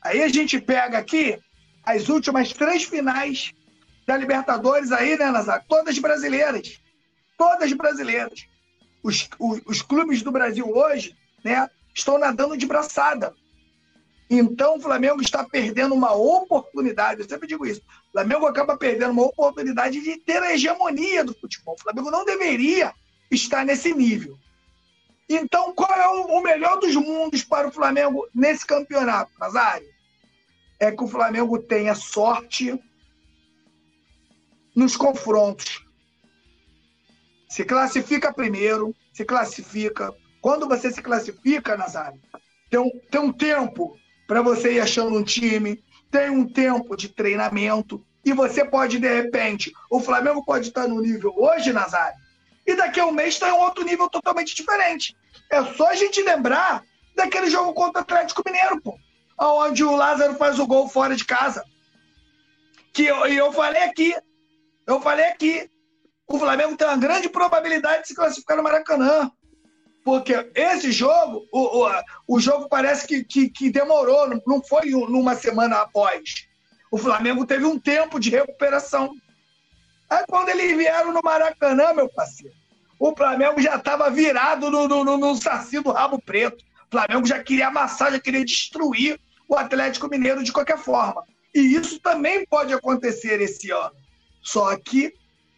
Aí 0.02 0.22
a 0.22 0.28
gente 0.28 0.60
pega 0.60 0.98
aqui 0.98 1.38
as 1.84 2.08
últimas 2.08 2.52
três 2.52 2.84
finais 2.84 3.52
da 4.06 4.16
Libertadores 4.16 4.92
aí, 4.92 5.16
né, 5.16 5.30
Nazar? 5.30 5.64
Todas 5.68 5.98
brasileiras. 5.98 6.80
Todas 7.36 7.72
brasileiras. 7.72 8.46
Os, 9.02 9.28
os, 9.38 9.60
os, 9.66 9.82
clubes 9.82 10.22
do 10.22 10.32
Brasil 10.32 10.68
hoje 10.68 11.16
né, 11.44 11.68
estão 11.94 12.18
nadando 12.18 12.56
de 12.56 12.66
braçada. 12.66 13.34
Então 14.30 14.76
o 14.76 14.80
Flamengo 14.80 15.22
está 15.22 15.42
perdendo 15.44 15.94
uma 15.94 16.12
oportunidade, 16.12 17.22
eu 17.22 17.28
sempre 17.28 17.48
digo 17.48 17.64
isso. 17.64 17.80
O 18.08 18.12
Flamengo 18.12 18.46
acaba 18.46 18.76
perdendo 18.76 19.12
uma 19.12 19.24
oportunidade 19.24 20.00
de 20.02 20.18
ter 20.18 20.42
a 20.42 20.52
hegemonia 20.52 21.24
do 21.24 21.32
futebol. 21.32 21.74
O 21.78 21.82
Flamengo 21.82 22.10
não 22.10 22.24
deveria 22.24 22.92
estar 23.30 23.64
nesse 23.64 23.94
nível. 23.94 24.38
Então, 25.28 25.74
qual 25.74 25.92
é 25.92 26.08
o 26.08 26.42
melhor 26.42 26.78
dos 26.80 26.94
mundos 26.96 27.44
para 27.44 27.68
o 27.68 27.72
Flamengo 27.72 28.26
nesse 28.34 28.66
campeonato, 28.66 29.30
Nazário? 29.38 29.88
É 30.80 30.90
que 30.90 31.04
o 31.04 31.08
Flamengo 31.08 31.58
tenha 31.58 31.94
sorte 31.94 32.78
nos 34.74 34.96
confrontos. 34.96 35.84
Se 37.48 37.64
classifica 37.64 38.32
primeiro, 38.32 38.94
se 39.12 39.24
classifica. 39.24 40.14
Quando 40.40 40.68
você 40.68 40.90
se 40.90 41.02
classifica, 41.02 41.76
Nazário, 41.76 42.20
tem 42.70 42.80
um, 42.80 42.90
tem 43.10 43.20
um 43.20 43.32
tempo 43.32 43.98
para 44.26 44.40
você 44.40 44.74
ir 44.74 44.80
achando 44.80 45.16
um 45.16 45.24
time, 45.24 45.82
tem 46.10 46.30
um 46.30 46.46
tempo 46.46 46.96
de 46.96 47.08
treinamento 47.08 48.04
e 48.24 48.32
você 48.32 48.64
pode, 48.64 48.98
de 48.98 49.22
repente, 49.22 49.72
o 49.90 50.00
Flamengo 50.00 50.44
pode 50.44 50.68
estar 50.68 50.86
no 50.86 51.00
nível 51.00 51.34
hoje, 51.36 51.72
Nazário, 51.72 52.16
e 52.68 52.76
daqui 52.76 53.00
a 53.00 53.06
um 53.06 53.12
mês 53.12 53.34
está 53.34 53.48
em 53.48 53.52
outro 53.52 53.82
nível 53.82 54.10
totalmente 54.10 54.54
diferente. 54.54 55.16
É 55.50 55.64
só 55.72 55.88
a 55.88 55.94
gente 55.94 56.22
lembrar 56.22 56.84
daquele 57.16 57.48
jogo 57.48 57.72
contra 57.72 58.00
o 58.00 58.02
Atlético 58.02 58.42
Mineiro, 58.44 58.78
pô, 58.82 58.94
onde 59.40 59.82
o 59.82 59.96
Lázaro 59.96 60.34
faz 60.34 60.58
o 60.58 60.66
gol 60.66 60.86
fora 60.86 61.16
de 61.16 61.24
casa. 61.24 61.64
Que 62.92 63.06
eu, 63.06 63.24
eu 63.24 63.50
falei 63.54 63.82
aqui, 63.84 64.14
eu 64.86 65.00
falei 65.00 65.24
aqui, 65.24 65.70
o 66.28 66.38
Flamengo 66.38 66.76
tem 66.76 66.86
uma 66.86 66.98
grande 66.98 67.30
probabilidade 67.30 68.02
de 68.02 68.08
se 68.08 68.14
classificar 68.14 68.58
no 68.58 68.62
Maracanã. 68.62 69.32
Porque 70.04 70.34
esse 70.54 70.92
jogo, 70.92 71.46
o, 71.50 71.86
o, 71.86 72.02
o 72.28 72.40
jogo 72.40 72.68
parece 72.68 73.06
que, 73.06 73.24
que, 73.24 73.48
que 73.48 73.70
demorou, 73.70 74.28
não 74.46 74.62
foi 74.62 74.90
numa 74.90 75.34
semana 75.34 75.80
após. 75.80 76.46
O 76.90 76.98
Flamengo 76.98 77.46
teve 77.46 77.64
um 77.64 77.78
tempo 77.78 78.20
de 78.20 78.28
recuperação. 78.28 79.10
Aí 80.10 80.24
quando 80.28 80.50
eles 80.50 80.76
vieram 80.76 81.12
no 81.12 81.20
Maracanã, 81.22 81.94
meu 81.94 82.10
parceiro, 82.10 82.57
o 82.98 83.14
Flamengo 83.14 83.60
já 83.60 83.76
estava 83.76 84.10
virado 84.10 84.70
no, 84.70 84.88
no, 84.88 85.04
no, 85.04 85.16
no 85.16 85.36
saci 85.36 85.80
do 85.80 85.92
rabo 85.92 86.20
preto. 86.20 86.64
O 86.88 86.90
Flamengo 86.90 87.26
já 87.26 87.42
queria 87.42 87.68
amassar, 87.68 88.12
já 88.12 88.18
queria 88.18 88.44
destruir 88.44 89.20
o 89.48 89.54
Atlético 89.54 90.08
Mineiro 90.08 90.42
de 90.42 90.52
qualquer 90.52 90.78
forma. 90.78 91.22
E 91.54 91.60
isso 91.74 92.00
também 92.00 92.44
pode 92.46 92.72
acontecer 92.72 93.40
esse 93.40 93.70
ano. 93.70 93.94
Só 94.42 94.76
que 94.76 95.12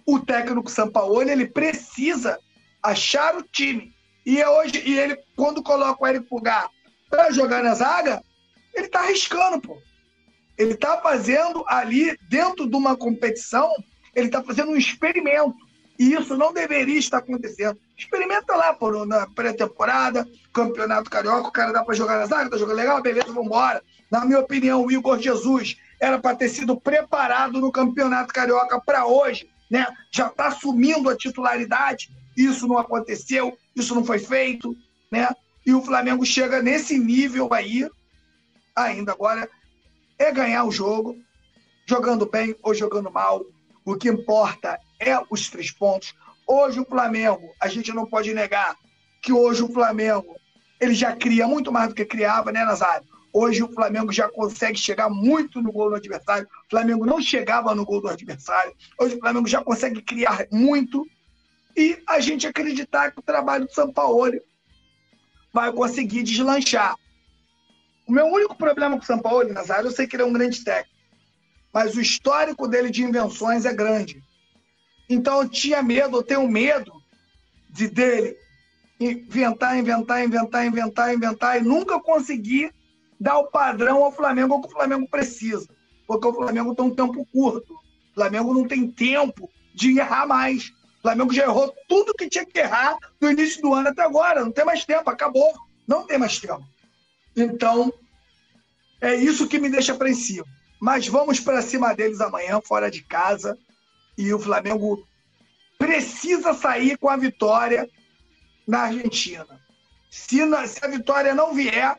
o 0.06 0.18
técnico 0.18 0.70
Sampaoli, 0.70 1.30
ele 1.30 1.46
precisa 1.46 2.38
achar 2.82 3.36
o 3.36 3.42
time. 3.42 3.94
E, 4.24 4.40
é 4.40 4.48
hoje, 4.48 4.82
e 4.84 4.98
ele, 4.98 5.16
quando 5.36 5.62
coloca 5.62 6.02
o 6.02 6.06
Eric 6.06 6.26
Pulgar 6.26 6.68
para 7.08 7.30
jogar 7.30 7.62
na 7.62 7.74
zaga, 7.74 8.22
ele 8.74 8.86
está 8.86 9.00
arriscando, 9.00 9.60
pô. 9.60 9.80
Ele 10.58 10.74
está 10.74 11.00
fazendo 11.00 11.64
ali, 11.66 12.16
dentro 12.28 12.68
de 12.68 12.76
uma 12.76 12.96
competição, 12.96 13.72
ele 14.14 14.26
está 14.26 14.42
fazendo 14.42 14.72
um 14.72 14.76
experimento. 14.76 15.56
E 16.00 16.14
isso 16.14 16.34
não 16.34 16.50
deveria 16.50 16.98
estar 16.98 17.18
acontecendo. 17.18 17.78
Experimenta 17.94 18.56
lá, 18.56 18.72
pô, 18.72 19.04
na 19.04 19.26
pré-temporada, 19.26 20.26
campeonato 20.50 21.10
carioca, 21.10 21.48
o 21.48 21.52
cara 21.52 21.72
dá 21.72 21.84
para 21.84 21.94
jogar 21.94 22.18
na 22.18 22.24
zaga, 22.24 22.48
tá 22.48 22.56
jogando 22.56 22.76
legal, 22.76 23.02
beleza, 23.02 23.26
vamos 23.26 23.44
embora. 23.44 23.82
Na 24.10 24.24
minha 24.24 24.40
opinião, 24.40 24.82
o 24.82 24.90
Igor 24.90 25.18
Jesus 25.18 25.76
era 26.00 26.18
para 26.18 26.34
ter 26.34 26.48
sido 26.48 26.80
preparado 26.80 27.60
no 27.60 27.70
campeonato 27.70 28.32
carioca 28.32 28.80
para 28.80 29.04
hoje, 29.04 29.50
né? 29.70 29.86
Já 30.10 30.28
está 30.28 30.46
assumindo 30.46 31.10
a 31.10 31.16
titularidade. 31.16 32.08
Isso 32.34 32.66
não 32.66 32.78
aconteceu, 32.78 33.54
isso 33.76 33.94
não 33.94 34.02
foi 34.02 34.18
feito, 34.18 34.74
né? 35.12 35.28
E 35.66 35.74
o 35.74 35.82
Flamengo 35.82 36.24
chega 36.24 36.62
nesse 36.62 36.98
nível 36.98 37.52
aí, 37.52 37.86
ainda 38.74 39.12
agora, 39.12 39.46
é 40.18 40.32
ganhar 40.32 40.64
o 40.64 40.72
jogo, 40.72 41.14
jogando 41.84 42.24
bem 42.24 42.56
ou 42.62 42.72
jogando 42.72 43.10
mal. 43.10 43.44
O 43.90 43.96
que 43.96 44.08
importa 44.08 44.78
é 45.00 45.20
os 45.28 45.50
três 45.50 45.72
pontos. 45.72 46.14
Hoje 46.46 46.78
o 46.78 46.84
Flamengo, 46.84 47.52
a 47.60 47.66
gente 47.66 47.92
não 47.92 48.06
pode 48.06 48.32
negar 48.32 48.76
que 49.20 49.32
hoje 49.32 49.64
o 49.64 49.72
Flamengo 49.72 50.36
ele 50.80 50.94
já 50.94 51.16
cria 51.16 51.44
muito 51.48 51.72
mais 51.72 51.88
do 51.88 51.94
que 51.96 52.04
criava, 52.04 52.52
né, 52.52 52.64
Nazário? 52.64 53.04
Hoje 53.32 53.64
o 53.64 53.72
Flamengo 53.72 54.12
já 54.12 54.28
consegue 54.28 54.78
chegar 54.78 55.10
muito 55.10 55.60
no 55.60 55.72
gol 55.72 55.90
do 55.90 55.96
adversário. 55.96 56.46
O 56.46 56.70
Flamengo 56.70 57.04
não 57.04 57.20
chegava 57.20 57.74
no 57.74 57.84
gol 57.84 58.00
do 58.00 58.08
adversário. 58.08 58.72
Hoje 58.96 59.16
o 59.16 59.18
Flamengo 59.18 59.48
já 59.48 59.60
consegue 59.60 60.00
criar 60.02 60.46
muito. 60.52 61.04
E 61.76 62.00
a 62.06 62.20
gente 62.20 62.46
acreditar 62.46 63.10
que 63.10 63.18
o 63.18 63.22
trabalho 63.22 63.66
do 63.66 63.74
São 63.74 63.92
Paulo 63.92 64.40
vai 65.52 65.72
conseguir 65.72 66.22
deslanchar. 66.22 66.94
O 68.06 68.12
meu 68.12 68.26
único 68.26 68.56
problema 68.56 68.96
com 68.96 69.02
o 69.02 69.06
São 69.06 69.18
Paulo, 69.18 69.52
Nazário, 69.52 69.88
eu 69.88 69.92
sei 69.92 70.06
que 70.06 70.14
ele 70.14 70.22
é 70.22 70.26
um 70.26 70.32
grande 70.32 70.62
técnico. 70.62 70.99
Mas 71.72 71.94
o 71.94 72.00
histórico 72.00 72.66
dele 72.66 72.90
de 72.90 73.02
invenções 73.02 73.64
é 73.64 73.72
grande. 73.72 74.22
Então 75.08 75.42
eu 75.42 75.48
tinha 75.48 75.82
medo, 75.82 76.18
eu 76.18 76.22
tenho 76.22 76.48
medo 76.48 76.92
de 77.68 77.88
dele 77.88 78.36
inventar, 79.00 79.78
inventar, 79.78 80.24
inventar, 80.24 80.66
inventar, 80.66 81.14
inventar 81.14 81.60
e 81.60 81.64
nunca 81.64 81.98
conseguir 82.00 82.72
dar 83.18 83.38
o 83.38 83.46
padrão 83.48 84.04
ao 84.04 84.12
Flamengo 84.12 84.60
que 84.60 84.68
o 84.68 84.72
Flamengo 84.72 85.08
precisa. 85.08 85.66
Porque 86.06 86.26
o 86.26 86.34
Flamengo 86.34 86.74
tem 86.74 86.84
um 86.84 86.94
tempo 86.94 87.26
curto. 87.32 87.72
O 87.74 88.14
Flamengo 88.14 88.52
não 88.52 88.66
tem 88.66 88.90
tempo 88.90 89.48
de 89.74 89.98
errar 89.98 90.26
mais. 90.26 90.70
O 90.98 91.02
Flamengo 91.02 91.32
já 91.32 91.44
errou 91.44 91.74
tudo 91.88 92.14
que 92.14 92.28
tinha 92.28 92.44
que 92.44 92.58
errar 92.58 92.98
do 93.18 93.30
início 93.30 93.62
do 93.62 93.72
ano 93.72 93.88
até 93.88 94.02
agora. 94.02 94.44
Não 94.44 94.52
tem 94.52 94.64
mais 94.64 94.84
tempo, 94.84 95.08
acabou. 95.08 95.52
Não 95.86 96.06
tem 96.06 96.18
mais 96.18 96.38
tempo. 96.38 96.64
Então, 97.36 97.92
é 99.00 99.14
isso 99.14 99.48
que 99.48 99.58
me 99.58 99.70
deixa 99.70 99.92
apreensivo. 99.92 100.46
Mas 100.80 101.06
vamos 101.06 101.38
para 101.38 101.62
cima 101.62 101.94
deles 101.94 102.20
amanhã, 102.20 102.60
fora 102.60 102.90
de 102.90 103.02
casa. 103.02 103.58
E 104.16 104.32
o 104.32 104.38
Flamengo 104.38 105.06
precisa 105.78 106.54
sair 106.54 106.96
com 106.98 107.08
a 107.08 107.16
vitória 107.16 107.88
na 108.66 108.82
Argentina. 108.82 109.60
Se, 110.10 110.44
na, 110.44 110.66
se 110.66 110.84
a 110.84 110.88
vitória 110.88 111.34
não 111.34 111.54
vier, 111.54 111.96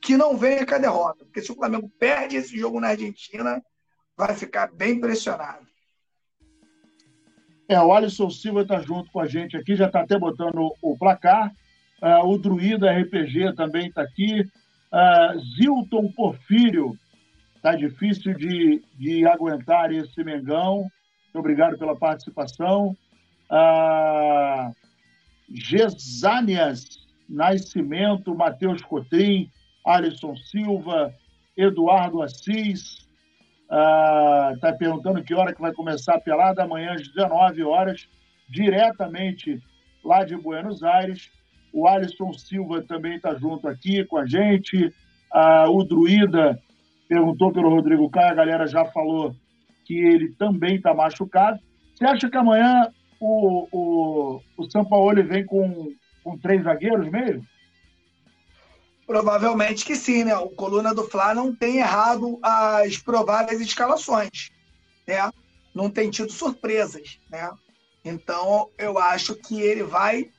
que 0.00 0.16
não 0.16 0.36
venha 0.36 0.66
com 0.66 0.74
a 0.74 0.78
derrota. 0.78 1.24
Porque 1.24 1.42
se 1.42 1.52
o 1.52 1.54
Flamengo 1.54 1.90
perde 1.98 2.36
esse 2.36 2.58
jogo 2.58 2.80
na 2.80 2.88
Argentina, 2.88 3.62
vai 4.16 4.34
ficar 4.34 4.72
bem 4.72 5.00
pressionado. 5.00 5.66
É, 7.68 7.80
o 7.80 7.92
Alisson 7.92 8.28
Silva 8.28 8.62
está 8.62 8.80
junto 8.80 9.10
com 9.10 9.20
a 9.20 9.26
gente 9.26 9.56
aqui, 9.56 9.76
já 9.76 9.86
está 9.86 10.02
até 10.02 10.18
botando 10.18 10.74
o 10.82 10.98
placar. 10.98 11.52
Uh, 12.02 12.26
o 12.26 12.36
Druida 12.36 12.90
RPG 12.90 13.54
também 13.54 13.88
está 13.88 14.02
aqui. 14.02 14.42
Uh, 14.42 15.40
Zilton 15.56 16.12
Porfírio, 16.12 16.98
está 17.62 17.76
difícil 17.76 18.34
de, 18.34 18.82
de 18.98 19.24
aguentar 19.24 19.92
esse 19.92 20.24
Mengão. 20.24 20.78
Muito 20.78 21.38
obrigado 21.38 21.78
pela 21.78 21.96
participação. 21.96 22.96
Uh, 23.48 24.74
Gesânias 25.48 27.06
Nascimento, 27.28 28.34
Matheus 28.34 28.82
Cotrim, 28.82 29.48
Alisson 29.86 30.34
Silva, 30.36 31.14
Eduardo 31.56 32.20
Assis. 32.20 33.06
Está 33.62 34.72
uh, 34.72 34.78
perguntando 34.78 35.22
que 35.22 35.32
hora 35.32 35.54
que 35.54 35.60
vai 35.60 35.72
começar 35.72 36.16
a 36.16 36.20
pelada. 36.20 36.64
Amanhã 36.64 36.94
às 36.94 37.06
19 37.06 37.62
horas, 37.62 38.08
diretamente 38.48 39.62
lá 40.04 40.24
de 40.24 40.36
Buenos 40.36 40.82
Aires. 40.82 41.30
O 41.72 41.86
Alisson 41.86 42.32
Silva 42.32 42.82
também 42.82 43.14
está 43.14 43.36
junto 43.36 43.68
aqui 43.68 44.04
com 44.04 44.18
a 44.18 44.26
gente. 44.26 44.92
Uh, 45.32 45.70
o 45.70 45.84
Druida 45.84 46.60
perguntou 47.12 47.52
pelo 47.52 47.68
Rodrigo 47.68 48.08
Caio, 48.08 48.30
a 48.30 48.34
galera 48.34 48.66
já 48.66 48.86
falou 48.86 49.36
que 49.84 49.98
ele 49.98 50.32
também 50.38 50.76
está 50.76 50.94
machucado. 50.94 51.60
Você 51.94 52.06
acha 52.06 52.30
que 52.30 52.36
amanhã 52.38 52.90
o, 53.20 53.68
o, 53.70 54.40
o 54.56 54.70
São 54.70 54.82
Paulo 54.82 55.22
vem 55.22 55.44
com, 55.44 55.92
com 56.24 56.38
três 56.38 56.64
zagueiros 56.64 57.06
mesmo? 57.10 57.46
Provavelmente 59.06 59.84
que 59.84 59.94
sim, 59.94 60.24
né? 60.24 60.34
O 60.36 60.48
Coluna 60.48 60.94
do 60.94 61.04
Fla 61.04 61.34
não 61.34 61.54
tem 61.54 61.80
errado 61.80 62.38
as 62.42 62.96
prováveis 62.96 63.60
escalações, 63.60 64.50
né? 65.06 65.30
Não 65.74 65.90
tem 65.90 66.08
tido 66.08 66.32
surpresas, 66.32 67.18
né? 67.30 67.50
Então, 68.02 68.70
eu 68.78 68.98
acho 68.98 69.34
que 69.34 69.60
ele 69.60 69.82
vai 69.82 70.30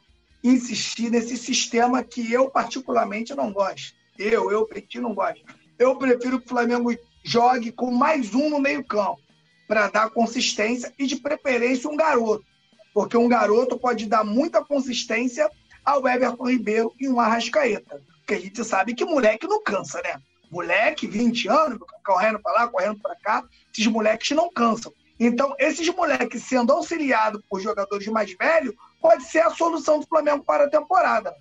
insistir 0.43 1.11
nesse 1.11 1.37
sistema 1.37 2.03
que 2.03 2.33
eu 2.33 2.49
particularmente 2.49 3.35
não 3.35 3.53
gosto. 3.53 3.93
Eu, 4.17 4.51
eu, 4.51 4.65
Petit, 4.65 4.99
não 4.99 5.13
gosto. 5.13 5.45
Eu 5.83 5.97
prefiro 5.97 6.39
que 6.39 6.45
o 6.45 6.49
Flamengo 6.49 6.95
jogue 7.25 7.69
com 7.69 7.91
mais 7.91 8.33
um 8.33 8.49
no 8.49 8.57
meio 8.57 8.81
campo, 8.85 9.19
para 9.67 9.89
dar 9.89 10.09
consistência 10.09 10.93
e, 10.97 11.05
de 11.05 11.17
preferência, 11.17 11.89
um 11.89 11.97
garoto. 11.97 12.45
Porque 12.93 13.17
um 13.17 13.27
garoto 13.27 13.77
pode 13.77 14.05
dar 14.05 14.23
muita 14.23 14.63
consistência 14.63 15.49
ao 15.83 16.07
Everton 16.07 16.47
Ribeiro 16.47 16.93
e 16.97 17.09
um 17.09 17.19
Arrascaeta. 17.19 18.01
Porque 18.19 18.33
a 18.33 18.39
gente 18.39 18.63
sabe 18.63 18.95
que 18.95 19.03
moleque 19.03 19.45
não 19.45 19.61
cansa, 19.61 20.01
né? 20.01 20.21
Moleque, 20.49 21.05
20 21.05 21.49
anos, 21.49 21.79
correndo 22.05 22.39
para 22.39 22.61
lá, 22.61 22.67
correndo 22.69 22.99
para 23.01 23.17
cá, 23.17 23.43
esses 23.69 23.85
moleques 23.85 24.31
não 24.31 24.49
cansam. 24.49 24.93
Então, 25.19 25.53
esses 25.59 25.89
moleques 25.89 26.43
sendo 26.43 26.71
auxiliados 26.71 27.41
por 27.49 27.59
jogadores 27.59 28.07
mais 28.07 28.33
velhos, 28.37 28.73
pode 29.01 29.25
ser 29.25 29.39
a 29.39 29.49
solução 29.49 29.99
do 29.99 30.07
Flamengo 30.07 30.45
para 30.45 30.63
a 30.63 30.69
temporada. 30.69 31.35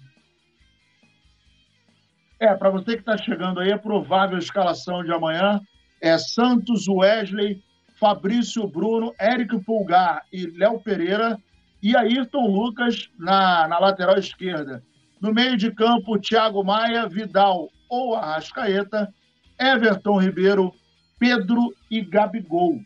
É, 2.43 2.57
para 2.57 2.71
você 2.71 2.95
que 2.95 3.09
está 3.09 3.17
chegando 3.17 3.61
aí, 3.61 3.71
a 3.71 3.79
provável 3.79 4.37
escalação 4.37 5.05
de 5.05 5.13
amanhã 5.13 5.61
é 6.01 6.19
Santos, 6.19 6.89
Wesley, 6.89 7.63
Fabrício 8.01 8.67
Bruno, 8.67 9.15
Érico 9.17 9.63
Pulgar 9.63 10.25
e 10.33 10.47
Léo 10.47 10.81
Pereira 10.81 11.39
e 11.81 11.97
Ayrton 11.97 12.49
Lucas 12.49 13.09
na, 13.17 13.69
na 13.69 13.79
lateral 13.79 14.19
esquerda. 14.19 14.83
No 15.21 15.33
meio 15.33 15.57
de 15.57 15.71
campo, 15.71 16.19
Thiago 16.19 16.65
Maia, 16.65 17.09
Vidal 17.09 17.69
ou 17.89 18.17
Arrascaeta, 18.17 19.15
Everton 19.57 20.21
Ribeiro, 20.21 20.75
Pedro 21.21 21.73
e 21.89 22.01
Gabigol. 22.01 22.81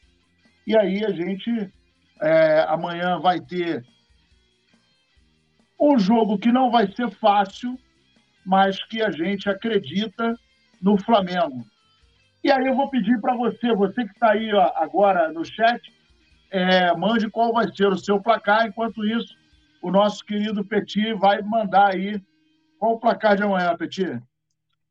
E 0.66 0.76
aí 0.76 1.02
a 1.02 1.12
gente 1.12 1.72
é, 2.20 2.66
amanhã 2.68 3.18
vai 3.20 3.40
ter 3.40 3.82
um 5.80 5.98
jogo 5.98 6.36
que 6.36 6.52
não 6.52 6.70
vai 6.70 6.92
ser 6.92 7.08
fácil, 7.08 7.78
mas 8.46 8.82
que 8.84 9.02
a 9.02 9.10
gente 9.10 9.50
acredita 9.50 10.38
no 10.80 10.96
Flamengo. 10.96 11.66
E 12.44 12.50
aí 12.50 12.64
eu 12.64 12.76
vou 12.76 12.88
pedir 12.88 13.20
para 13.20 13.34
você, 13.34 13.74
você 13.74 14.04
que 14.04 14.12
está 14.12 14.30
aí 14.30 14.54
ó, 14.54 14.72
agora 14.76 15.32
no 15.32 15.44
chat, 15.44 15.82
é, 16.50 16.96
mande 16.96 17.28
qual 17.28 17.52
vai 17.52 17.66
ser 17.74 17.88
o 17.88 17.98
seu 17.98 18.20
placar. 18.20 18.66
Enquanto 18.66 19.04
isso, 19.04 19.34
o 19.82 19.90
nosso 19.90 20.24
querido 20.24 20.64
Petit 20.64 21.12
vai 21.14 21.42
mandar 21.42 21.94
aí 21.94 22.22
qual 22.78 22.92
o 22.92 23.00
placar 23.00 23.36
de 23.36 23.42
amanhã, 23.42 23.76
Petit. 23.76 24.22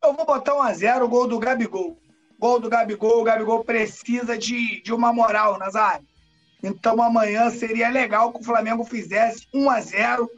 Eu 0.03 0.13
vou 0.13 0.25
botar 0.25 0.53
um 0.55 0.61
a 0.61 0.73
zero, 0.73 1.07
gol 1.07 1.27
do 1.27 1.39
Gabigol. 1.39 1.97
Gol 2.37 2.59
do 2.59 2.69
Gabigol, 2.69 3.21
o 3.21 3.23
Gabigol 3.23 3.63
precisa 3.63 4.37
de, 4.37 4.81
de 4.81 4.93
uma 4.93 5.13
moral, 5.13 5.57
Nazário. 5.57 6.05
Então 6.61 7.01
amanhã 7.01 7.49
seria 7.49 7.89
legal 7.89 8.33
que 8.33 8.41
o 8.41 8.43
Flamengo 8.43 8.83
fizesse 8.83 9.47
1 9.53 9.69
a 9.69 9.79
0 9.79 10.29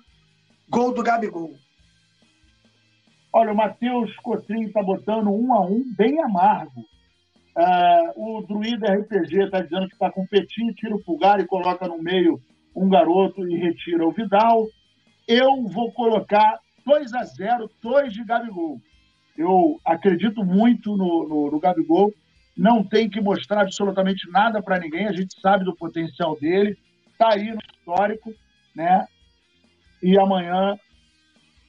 gol 0.70 0.94
do 0.94 1.02
Gabigol. 1.02 1.56
Olha, 3.40 3.54
o 3.54 3.56
Matheus 3.56 4.16
Cotrim 4.16 4.64
está 4.64 4.82
botando 4.82 5.30
1 5.30 5.54
a 5.54 5.62
1 5.62 5.94
bem 5.96 6.20
amargo. 6.24 6.82
Uh, 7.56 8.40
o 8.40 8.42
Druida 8.42 8.92
RPG 8.92 9.44
está 9.44 9.62
dizendo 9.62 9.88
que 9.88 9.94
está 9.94 10.10
com 10.10 10.26
Petit, 10.26 10.74
tira 10.74 10.96
o 10.96 11.04
Pulgar 11.04 11.40
e 11.40 11.46
coloca 11.46 11.88
no 11.88 12.02
meio 12.02 12.42
um 12.76 12.90
garoto 12.90 13.48
e 13.48 13.56
retira 13.56 14.08
o 14.08 14.12
Vidal. 14.12 14.66
Eu 15.28 15.68
vou 15.68 15.92
colocar 15.92 16.58
2 16.84 17.14
a 17.14 17.26
0 17.26 17.70
2 17.80 18.12
de 18.12 18.24
Gabigol. 18.24 18.82
Eu 19.38 19.80
acredito 19.86 20.44
muito 20.44 20.98
no, 20.98 21.30
no, 21.30 21.52
no 21.52 21.60
Gabigol. 21.60 22.12
Não 22.58 22.84
tem 22.84 23.08
que 23.08 23.22
mostrar 23.22 23.62
absolutamente 23.62 24.28
nada 24.32 24.64
para 24.64 24.80
ninguém. 24.80 25.06
A 25.06 25.14
gente 25.14 25.40
sabe 25.40 25.64
do 25.64 25.76
potencial 25.76 26.36
dele. 26.40 26.76
Está 27.12 27.34
aí 27.34 27.52
no 27.52 27.60
histórico, 27.72 28.34
né? 28.76 29.06
E 30.02 30.18
amanhã 30.18 30.76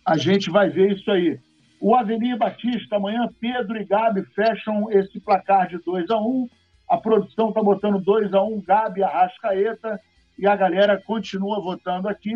a 0.02 0.16
gente 0.16 0.48
vai 0.48 0.70
ver 0.70 0.92
isso 0.92 1.10
aí. 1.10 1.38
O 1.80 1.94
Avenir 1.94 2.36
Batista, 2.36 2.96
amanhã 2.96 3.28
Pedro 3.40 3.76
e 3.76 3.84
Gabi 3.84 4.22
fecham 4.34 4.90
esse 4.90 5.20
placar 5.20 5.68
de 5.68 5.78
2 5.78 6.10
a 6.10 6.18
1 6.18 6.26
um. 6.26 6.48
A 6.88 6.96
produção 6.96 7.50
está 7.50 7.62
botando 7.62 8.00
2 8.00 8.34
a 8.34 8.42
1 8.42 8.46
um, 8.46 8.60
Gabi 8.60 9.02
Arrascaeta, 9.02 10.00
e 10.38 10.46
a 10.46 10.56
galera 10.56 11.00
continua 11.00 11.60
votando 11.60 12.08
aqui. 12.08 12.32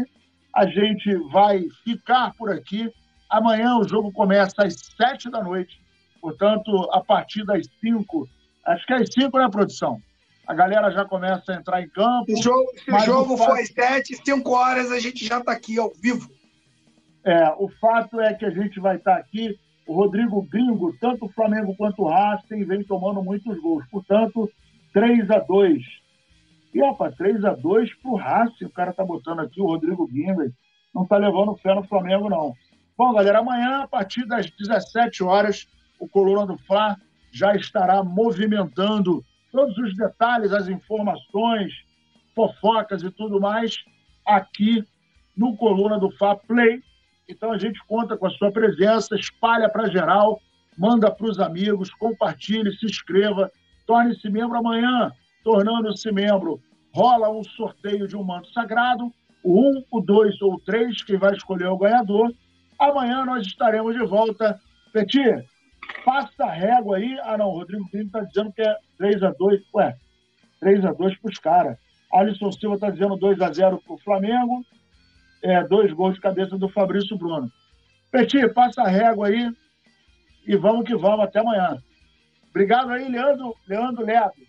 A 0.55 0.67
gente 0.67 1.15
vai 1.31 1.65
ficar 1.85 2.33
por 2.35 2.51
aqui. 2.51 2.93
Amanhã 3.29 3.77
o 3.77 3.89
jogo 3.89 4.13
começa 4.13 4.65
às 4.65 4.75
7 4.97 5.31
da 5.31 5.43
noite, 5.43 5.81
portanto, 6.21 6.71
a 6.93 7.01
partir 7.01 7.45
das 7.45 7.67
5, 7.81 8.29
acho 8.67 8.87
que 8.87 8.93
é 8.93 8.97
às 8.97 9.13
5, 9.13 9.39
né, 9.39 9.49
produção? 9.51 10.01
A 10.47 10.55
galera 10.55 10.91
já 10.91 11.05
começa 11.05 11.53
a 11.53 11.55
entrar 11.55 11.83
em 11.83 11.89
campo. 11.89 12.27
Se 12.27 12.35
o 12.35 12.43
jogo, 12.43 12.71
se 12.85 12.93
o 12.93 12.99
jogo 13.01 13.37
for 13.37 13.59
às 13.59 13.69
7, 13.69 14.21
5 14.25 14.51
horas, 14.51 14.93
a 14.93 15.01
gente 15.01 15.25
já 15.25 15.39
está 15.39 15.53
aqui 15.53 15.79
ao 15.79 15.91
vivo. 16.01 16.29
É, 17.25 17.51
o 17.57 17.69
fato 17.81 18.21
é 18.21 18.35
que 18.35 18.45
a 18.45 18.51
gente 18.51 18.81
vai 18.81 18.97
estar 18.97 19.17
aqui. 19.17 19.59
O 19.87 19.95
Rodrigo 19.95 20.43
Gringo, 20.43 20.97
tanto 21.01 21.27
o 21.27 21.29
Flamengo 21.29 21.75
quanto 21.77 22.03
o 22.03 22.09
Racing, 22.09 22.65
vem 22.65 22.83
tomando 22.83 23.23
muitos 23.23 23.59
gols. 23.61 23.85
Portanto, 23.91 24.51
3 24.93 25.31
a 25.31 25.39
2 25.39 25.83
E, 26.75 26.83
opa, 26.83 27.11
3 27.11 27.45
a 27.45 27.55
2 27.55 27.95
pro 27.95 28.15
Racing. 28.15 28.67
O 28.67 28.71
cara 28.71 28.93
tá 28.93 29.05
botando 29.05 29.41
aqui, 29.41 29.61
o 29.61 29.67
Rodrigo 29.67 30.07
Gringo. 30.07 30.53
Não 30.95 31.07
tá 31.07 31.17
levando 31.17 31.57
fé 31.57 31.75
no 31.75 31.85
Flamengo, 31.85 32.29
não. 32.29 32.55
Bom, 32.97 33.13
galera, 33.13 33.39
amanhã, 33.39 33.83
a 33.83 33.89
partir 33.89 34.27
das 34.27 34.51
17 34.51 35.25
horas, 35.25 35.67
o 35.99 36.09
Coluna 36.09 36.47
do 36.47 36.59
Fla 36.59 36.97
já 37.33 37.55
estará 37.55 38.03
movimentando 38.05 39.25
todos 39.51 39.77
os 39.79 39.97
detalhes, 39.97 40.53
as 40.53 40.69
informações, 40.69 41.73
fofocas 42.35 43.03
e 43.03 43.11
tudo 43.11 43.41
mais 43.41 43.85
aqui 44.27 44.85
no 45.37 45.57
Coluna 45.57 45.99
do 45.99 46.11
Fla 46.13 46.37
Play 46.37 46.83
então 47.33 47.53
a 47.53 47.59
gente 47.59 47.81
conta 47.87 48.17
com 48.17 48.27
a 48.27 48.31
sua 48.31 48.53
presença, 48.53 49.17
espalha 49.17 49.69
para 49.69 49.91
geral, 49.91 50.41
manda 50.79 51.11
para 51.11 51.27
os 51.27 51.41
amigos, 51.41 51.91
compartilhe, 51.91 52.77
se 52.77 52.87
inscreva, 52.87 53.51
torne-se 53.87 54.29
membro 54.31 54.59
amanhã. 54.59 55.11
Tornando-se 55.43 56.13
membro, 56.13 56.61
rola 56.95 57.29
um 57.29 57.43
sorteio 57.43 58.07
de 58.07 58.17
um 58.17 58.23
manto 58.23 58.49
sagrado, 58.53 59.13
o 59.43 59.61
1, 59.61 59.85
o 59.91 60.01
2 60.01 60.41
ou 60.43 60.55
o 60.55 60.61
3, 60.61 61.03
quem 61.03 61.17
vai 61.17 61.35
escolher 61.35 61.67
o 61.67 61.77
ganhador. 61.77 62.33
Amanhã 62.79 63.25
nós 63.25 63.45
estaremos 63.45 63.95
de 63.95 64.07
volta. 64.07 64.61
Petit, 64.93 65.45
passa 66.05 66.45
a 66.45 66.53
régua 66.53 66.99
aí. 66.99 67.19
Ah, 67.25 67.37
não, 67.37 67.49
o 67.49 67.59
Rodrigo 67.59 67.89
Pinto 67.91 68.07
está 68.07 68.21
dizendo 68.21 68.53
que 68.53 68.63
é 68.63 68.77
3 68.99 69.23
a 69.25 69.31
2 69.33 69.61
Ué, 69.75 69.97
3 70.61 70.85
a 70.85 70.93
2 70.93 71.19
para 71.19 71.31
os 71.31 71.39
caras. 71.39 71.79
Alisson 72.13 72.53
Silva 72.53 72.77
está 72.77 72.91
dizendo 72.91 73.17
2 73.17 73.41
a 73.41 73.53
0 73.53 73.83
para 73.85 73.95
o 73.95 73.99
Flamengo 73.99 74.65
é, 75.43 75.63
dois 75.65 75.93
gols 75.93 76.15
de 76.15 76.21
cabeça 76.21 76.57
do 76.57 76.69
Fabrício 76.69 77.17
Bruno. 77.17 77.51
Petit, 78.11 78.49
passa 78.53 78.83
a 78.83 78.89
régua 78.89 79.29
aí 79.29 79.51
e 80.47 80.57
vamos 80.57 80.87
que 80.87 80.95
vamos. 80.95 81.25
Até 81.25 81.41
amanhã. 81.41 81.83
Obrigado 82.51 82.91
aí, 82.91 83.09
Leandro, 83.09 83.55
Leandro 83.67 84.05
Neto. 84.05 84.41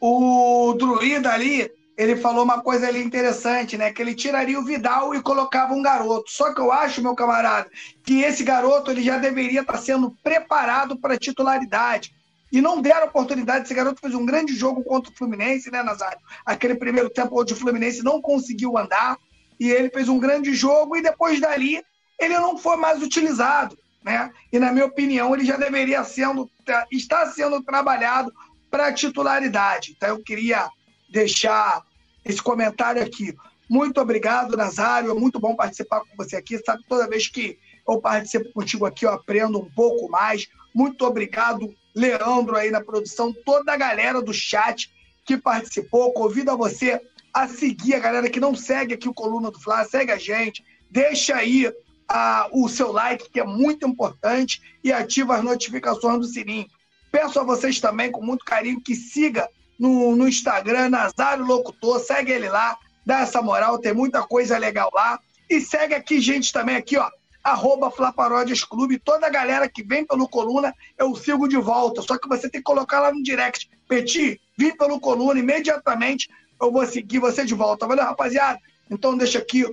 O 0.00 0.74
Druida 0.78 1.32
ali, 1.32 1.70
ele 1.96 2.16
falou 2.16 2.44
uma 2.44 2.60
coisa 2.60 2.86
ali 2.86 3.02
interessante, 3.02 3.76
né? 3.76 3.92
Que 3.92 4.00
ele 4.00 4.14
tiraria 4.14 4.58
o 4.58 4.64
Vidal 4.64 5.14
e 5.14 5.22
colocava 5.22 5.74
um 5.74 5.82
garoto. 5.82 6.30
Só 6.30 6.54
que 6.54 6.60
eu 6.60 6.70
acho, 6.70 7.02
meu 7.02 7.14
camarada, 7.14 7.68
que 8.04 8.22
esse 8.22 8.44
garoto 8.44 8.90
ele 8.90 9.02
já 9.02 9.18
deveria 9.18 9.62
estar 9.62 9.78
sendo 9.78 10.10
preparado 10.22 10.96
para 10.96 11.18
titularidade. 11.18 12.14
E 12.52 12.60
não 12.60 12.80
deram 12.80 13.08
oportunidade. 13.08 13.64
Esse 13.64 13.74
garoto 13.74 14.00
fez 14.00 14.14
um 14.14 14.24
grande 14.24 14.54
jogo 14.54 14.84
contra 14.84 15.10
o 15.10 15.16
Fluminense, 15.16 15.72
né, 15.72 15.82
Nazário? 15.82 16.20
Aquele 16.46 16.76
primeiro 16.76 17.10
tempo 17.10 17.40
onde 17.40 17.52
o 17.52 17.56
Fluminense 17.56 18.04
não 18.04 18.20
conseguiu 18.22 18.78
andar 18.78 19.18
e 19.58 19.70
ele 19.70 19.90
fez 19.90 20.08
um 20.08 20.18
grande 20.18 20.54
jogo 20.54 20.96
e 20.96 21.02
depois 21.02 21.40
dali 21.40 21.82
ele 22.18 22.38
não 22.38 22.56
foi 22.56 22.76
mais 22.76 23.02
utilizado, 23.02 23.76
né? 24.02 24.30
E 24.52 24.58
na 24.58 24.72
minha 24.72 24.86
opinião 24.86 25.34
ele 25.34 25.44
já 25.44 25.56
deveria 25.56 26.04
sendo 26.04 26.50
está 26.90 27.26
sendo 27.26 27.62
trabalhado 27.62 28.32
para 28.70 28.92
titularidade. 28.92 29.94
Então 29.96 30.10
eu 30.10 30.22
queria 30.22 30.68
deixar 31.10 31.82
esse 32.24 32.42
comentário 32.42 33.02
aqui. 33.02 33.34
Muito 33.68 34.00
obrigado, 34.00 34.56
Nazário. 34.56 35.10
É 35.10 35.14
muito 35.14 35.38
bom 35.38 35.54
participar 35.54 36.00
com 36.00 36.16
você 36.16 36.36
aqui. 36.36 36.58
Sabe, 36.58 36.82
toda 36.88 37.08
vez 37.08 37.28
que 37.28 37.58
eu 37.88 38.00
participo 38.00 38.52
contigo 38.52 38.84
aqui, 38.86 39.04
eu 39.04 39.12
aprendo 39.12 39.58
um 39.58 39.70
pouco 39.70 40.08
mais. 40.08 40.48
Muito 40.74 41.04
obrigado, 41.04 41.74
Leandro, 41.94 42.56
aí 42.56 42.70
na 42.70 42.80
produção, 42.80 43.32
toda 43.44 43.72
a 43.72 43.76
galera 43.76 44.20
do 44.20 44.32
chat 44.32 44.90
que 45.24 45.36
participou. 45.36 46.12
Convido 46.12 46.50
a 46.50 46.56
você 46.56 47.00
a 47.34 47.48
seguir 47.48 47.94
a 47.94 47.98
galera 47.98 48.30
que 48.30 48.38
não 48.38 48.54
segue 48.54 48.94
aqui 48.94 49.08
o 49.08 49.14
Coluna 49.14 49.50
do 49.50 49.58
Fla, 49.58 49.84
segue 49.84 50.12
a 50.12 50.16
gente, 50.16 50.64
deixa 50.88 51.34
aí 51.34 51.70
a, 52.08 52.48
o 52.52 52.68
seu 52.68 52.92
like, 52.92 53.28
que 53.28 53.40
é 53.40 53.44
muito 53.44 53.86
importante, 53.86 54.62
e 54.84 54.92
ativa 54.92 55.36
as 55.36 55.42
notificações 55.42 56.20
do 56.20 56.26
sininho. 56.26 56.68
Peço 57.10 57.40
a 57.40 57.44
vocês 57.44 57.80
também, 57.80 58.10
com 58.10 58.24
muito 58.24 58.44
carinho, 58.44 58.80
que 58.80 58.94
siga 58.94 59.48
no, 59.78 60.14
no 60.14 60.28
Instagram, 60.28 60.90
Nazário 60.90 61.44
Locutor, 61.44 61.98
segue 61.98 62.30
ele 62.30 62.48
lá, 62.48 62.78
dá 63.04 63.20
essa 63.20 63.42
moral, 63.42 63.80
tem 63.80 63.92
muita 63.92 64.22
coisa 64.22 64.56
legal 64.56 64.90
lá. 64.94 65.18
E 65.50 65.60
segue 65.60 65.94
aqui, 65.94 66.20
gente, 66.20 66.52
também 66.52 66.76
aqui, 66.76 66.96
ó, 66.96 67.10
arroba 67.42 67.90
Flaparódias 67.90 68.64
Clube. 68.64 68.98
Toda 68.98 69.26
a 69.26 69.30
galera 69.30 69.68
que 69.68 69.82
vem 69.82 70.06
pelo 70.06 70.28
Coluna, 70.28 70.74
eu 70.96 71.14
sigo 71.14 71.46
de 71.46 71.58
volta. 71.58 72.00
Só 72.00 72.16
que 72.16 72.28
você 72.28 72.48
tem 72.48 72.60
que 72.60 72.64
colocar 72.64 73.00
lá 73.00 73.12
no 73.12 73.22
direct. 73.22 73.68
Petit, 73.86 74.40
vim 74.56 74.74
pelo 74.76 74.98
Coluna 74.98 75.38
imediatamente 75.38 76.28
eu 76.64 76.72
vou 76.72 76.86
seguir 76.86 77.18
você 77.18 77.44
de 77.44 77.54
volta. 77.54 77.86
Valeu, 77.86 78.04
rapaziada? 78.04 78.58
Então 78.90 79.16
deixa 79.16 79.38
aqui 79.38 79.64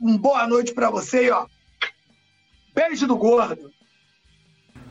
um 0.00 0.16
boa 0.16 0.46
noite 0.46 0.72
para 0.72 0.90
você, 0.90 1.30
ó. 1.30 1.46
Beijo 2.74 3.06
do 3.06 3.16
gordo. 3.16 3.72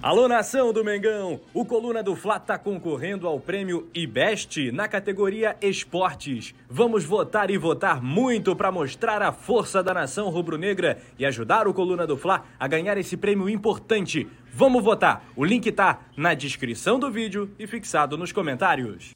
Alô, 0.01 0.27
nação 0.27 0.73
do 0.73 0.83
Mengão! 0.83 1.39
O 1.53 1.63
Coluna 1.63 2.03
do 2.03 2.13
Fla 2.13 2.35
está 2.35 2.57
concorrendo 2.57 3.25
ao 3.25 3.39
prêmio 3.39 3.89
IBEST 3.93 4.69
na 4.73 4.85
categoria 4.85 5.55
Esportes. 5.61 6.53
Vamos 6.69 7.05
votar 7.05 7.49
e 7.49 7.57
votar 7.57 8.03
muito 8.03 8.53
para 8.53 8.69
mostrar 8.69 9.21
a 9.21 9.31
força 9.31 9.81
da 9.81 9.93
nação 9.93 10.29
rubro-negra 10.29 10.97
e 11.17 11.25
ajudar 11.25 11.69
o 11.69 11.73
Coluna 11.73 12.05
do 12.05 12.17
Fla 12.17 12.43
a 12.59 12.67
ganhar 12.67 12.97
esse 12.97 13.15
prêmio 13.15 13.47
importante. 13.47 14.27
Vamos 14.53 14.83
votar! 14.83 15.23
O 15.37 15.45
link 15.45 15.71
tá 15.71 16.01
na 16.17 16.33
descrição 16.33 16.99
do 16.99 17.09
vídeo 17.09 17.49
e 17.57 17.65
fixado 17.65 18.17
nos 18.17 18.33
comentários. 18.33 19.15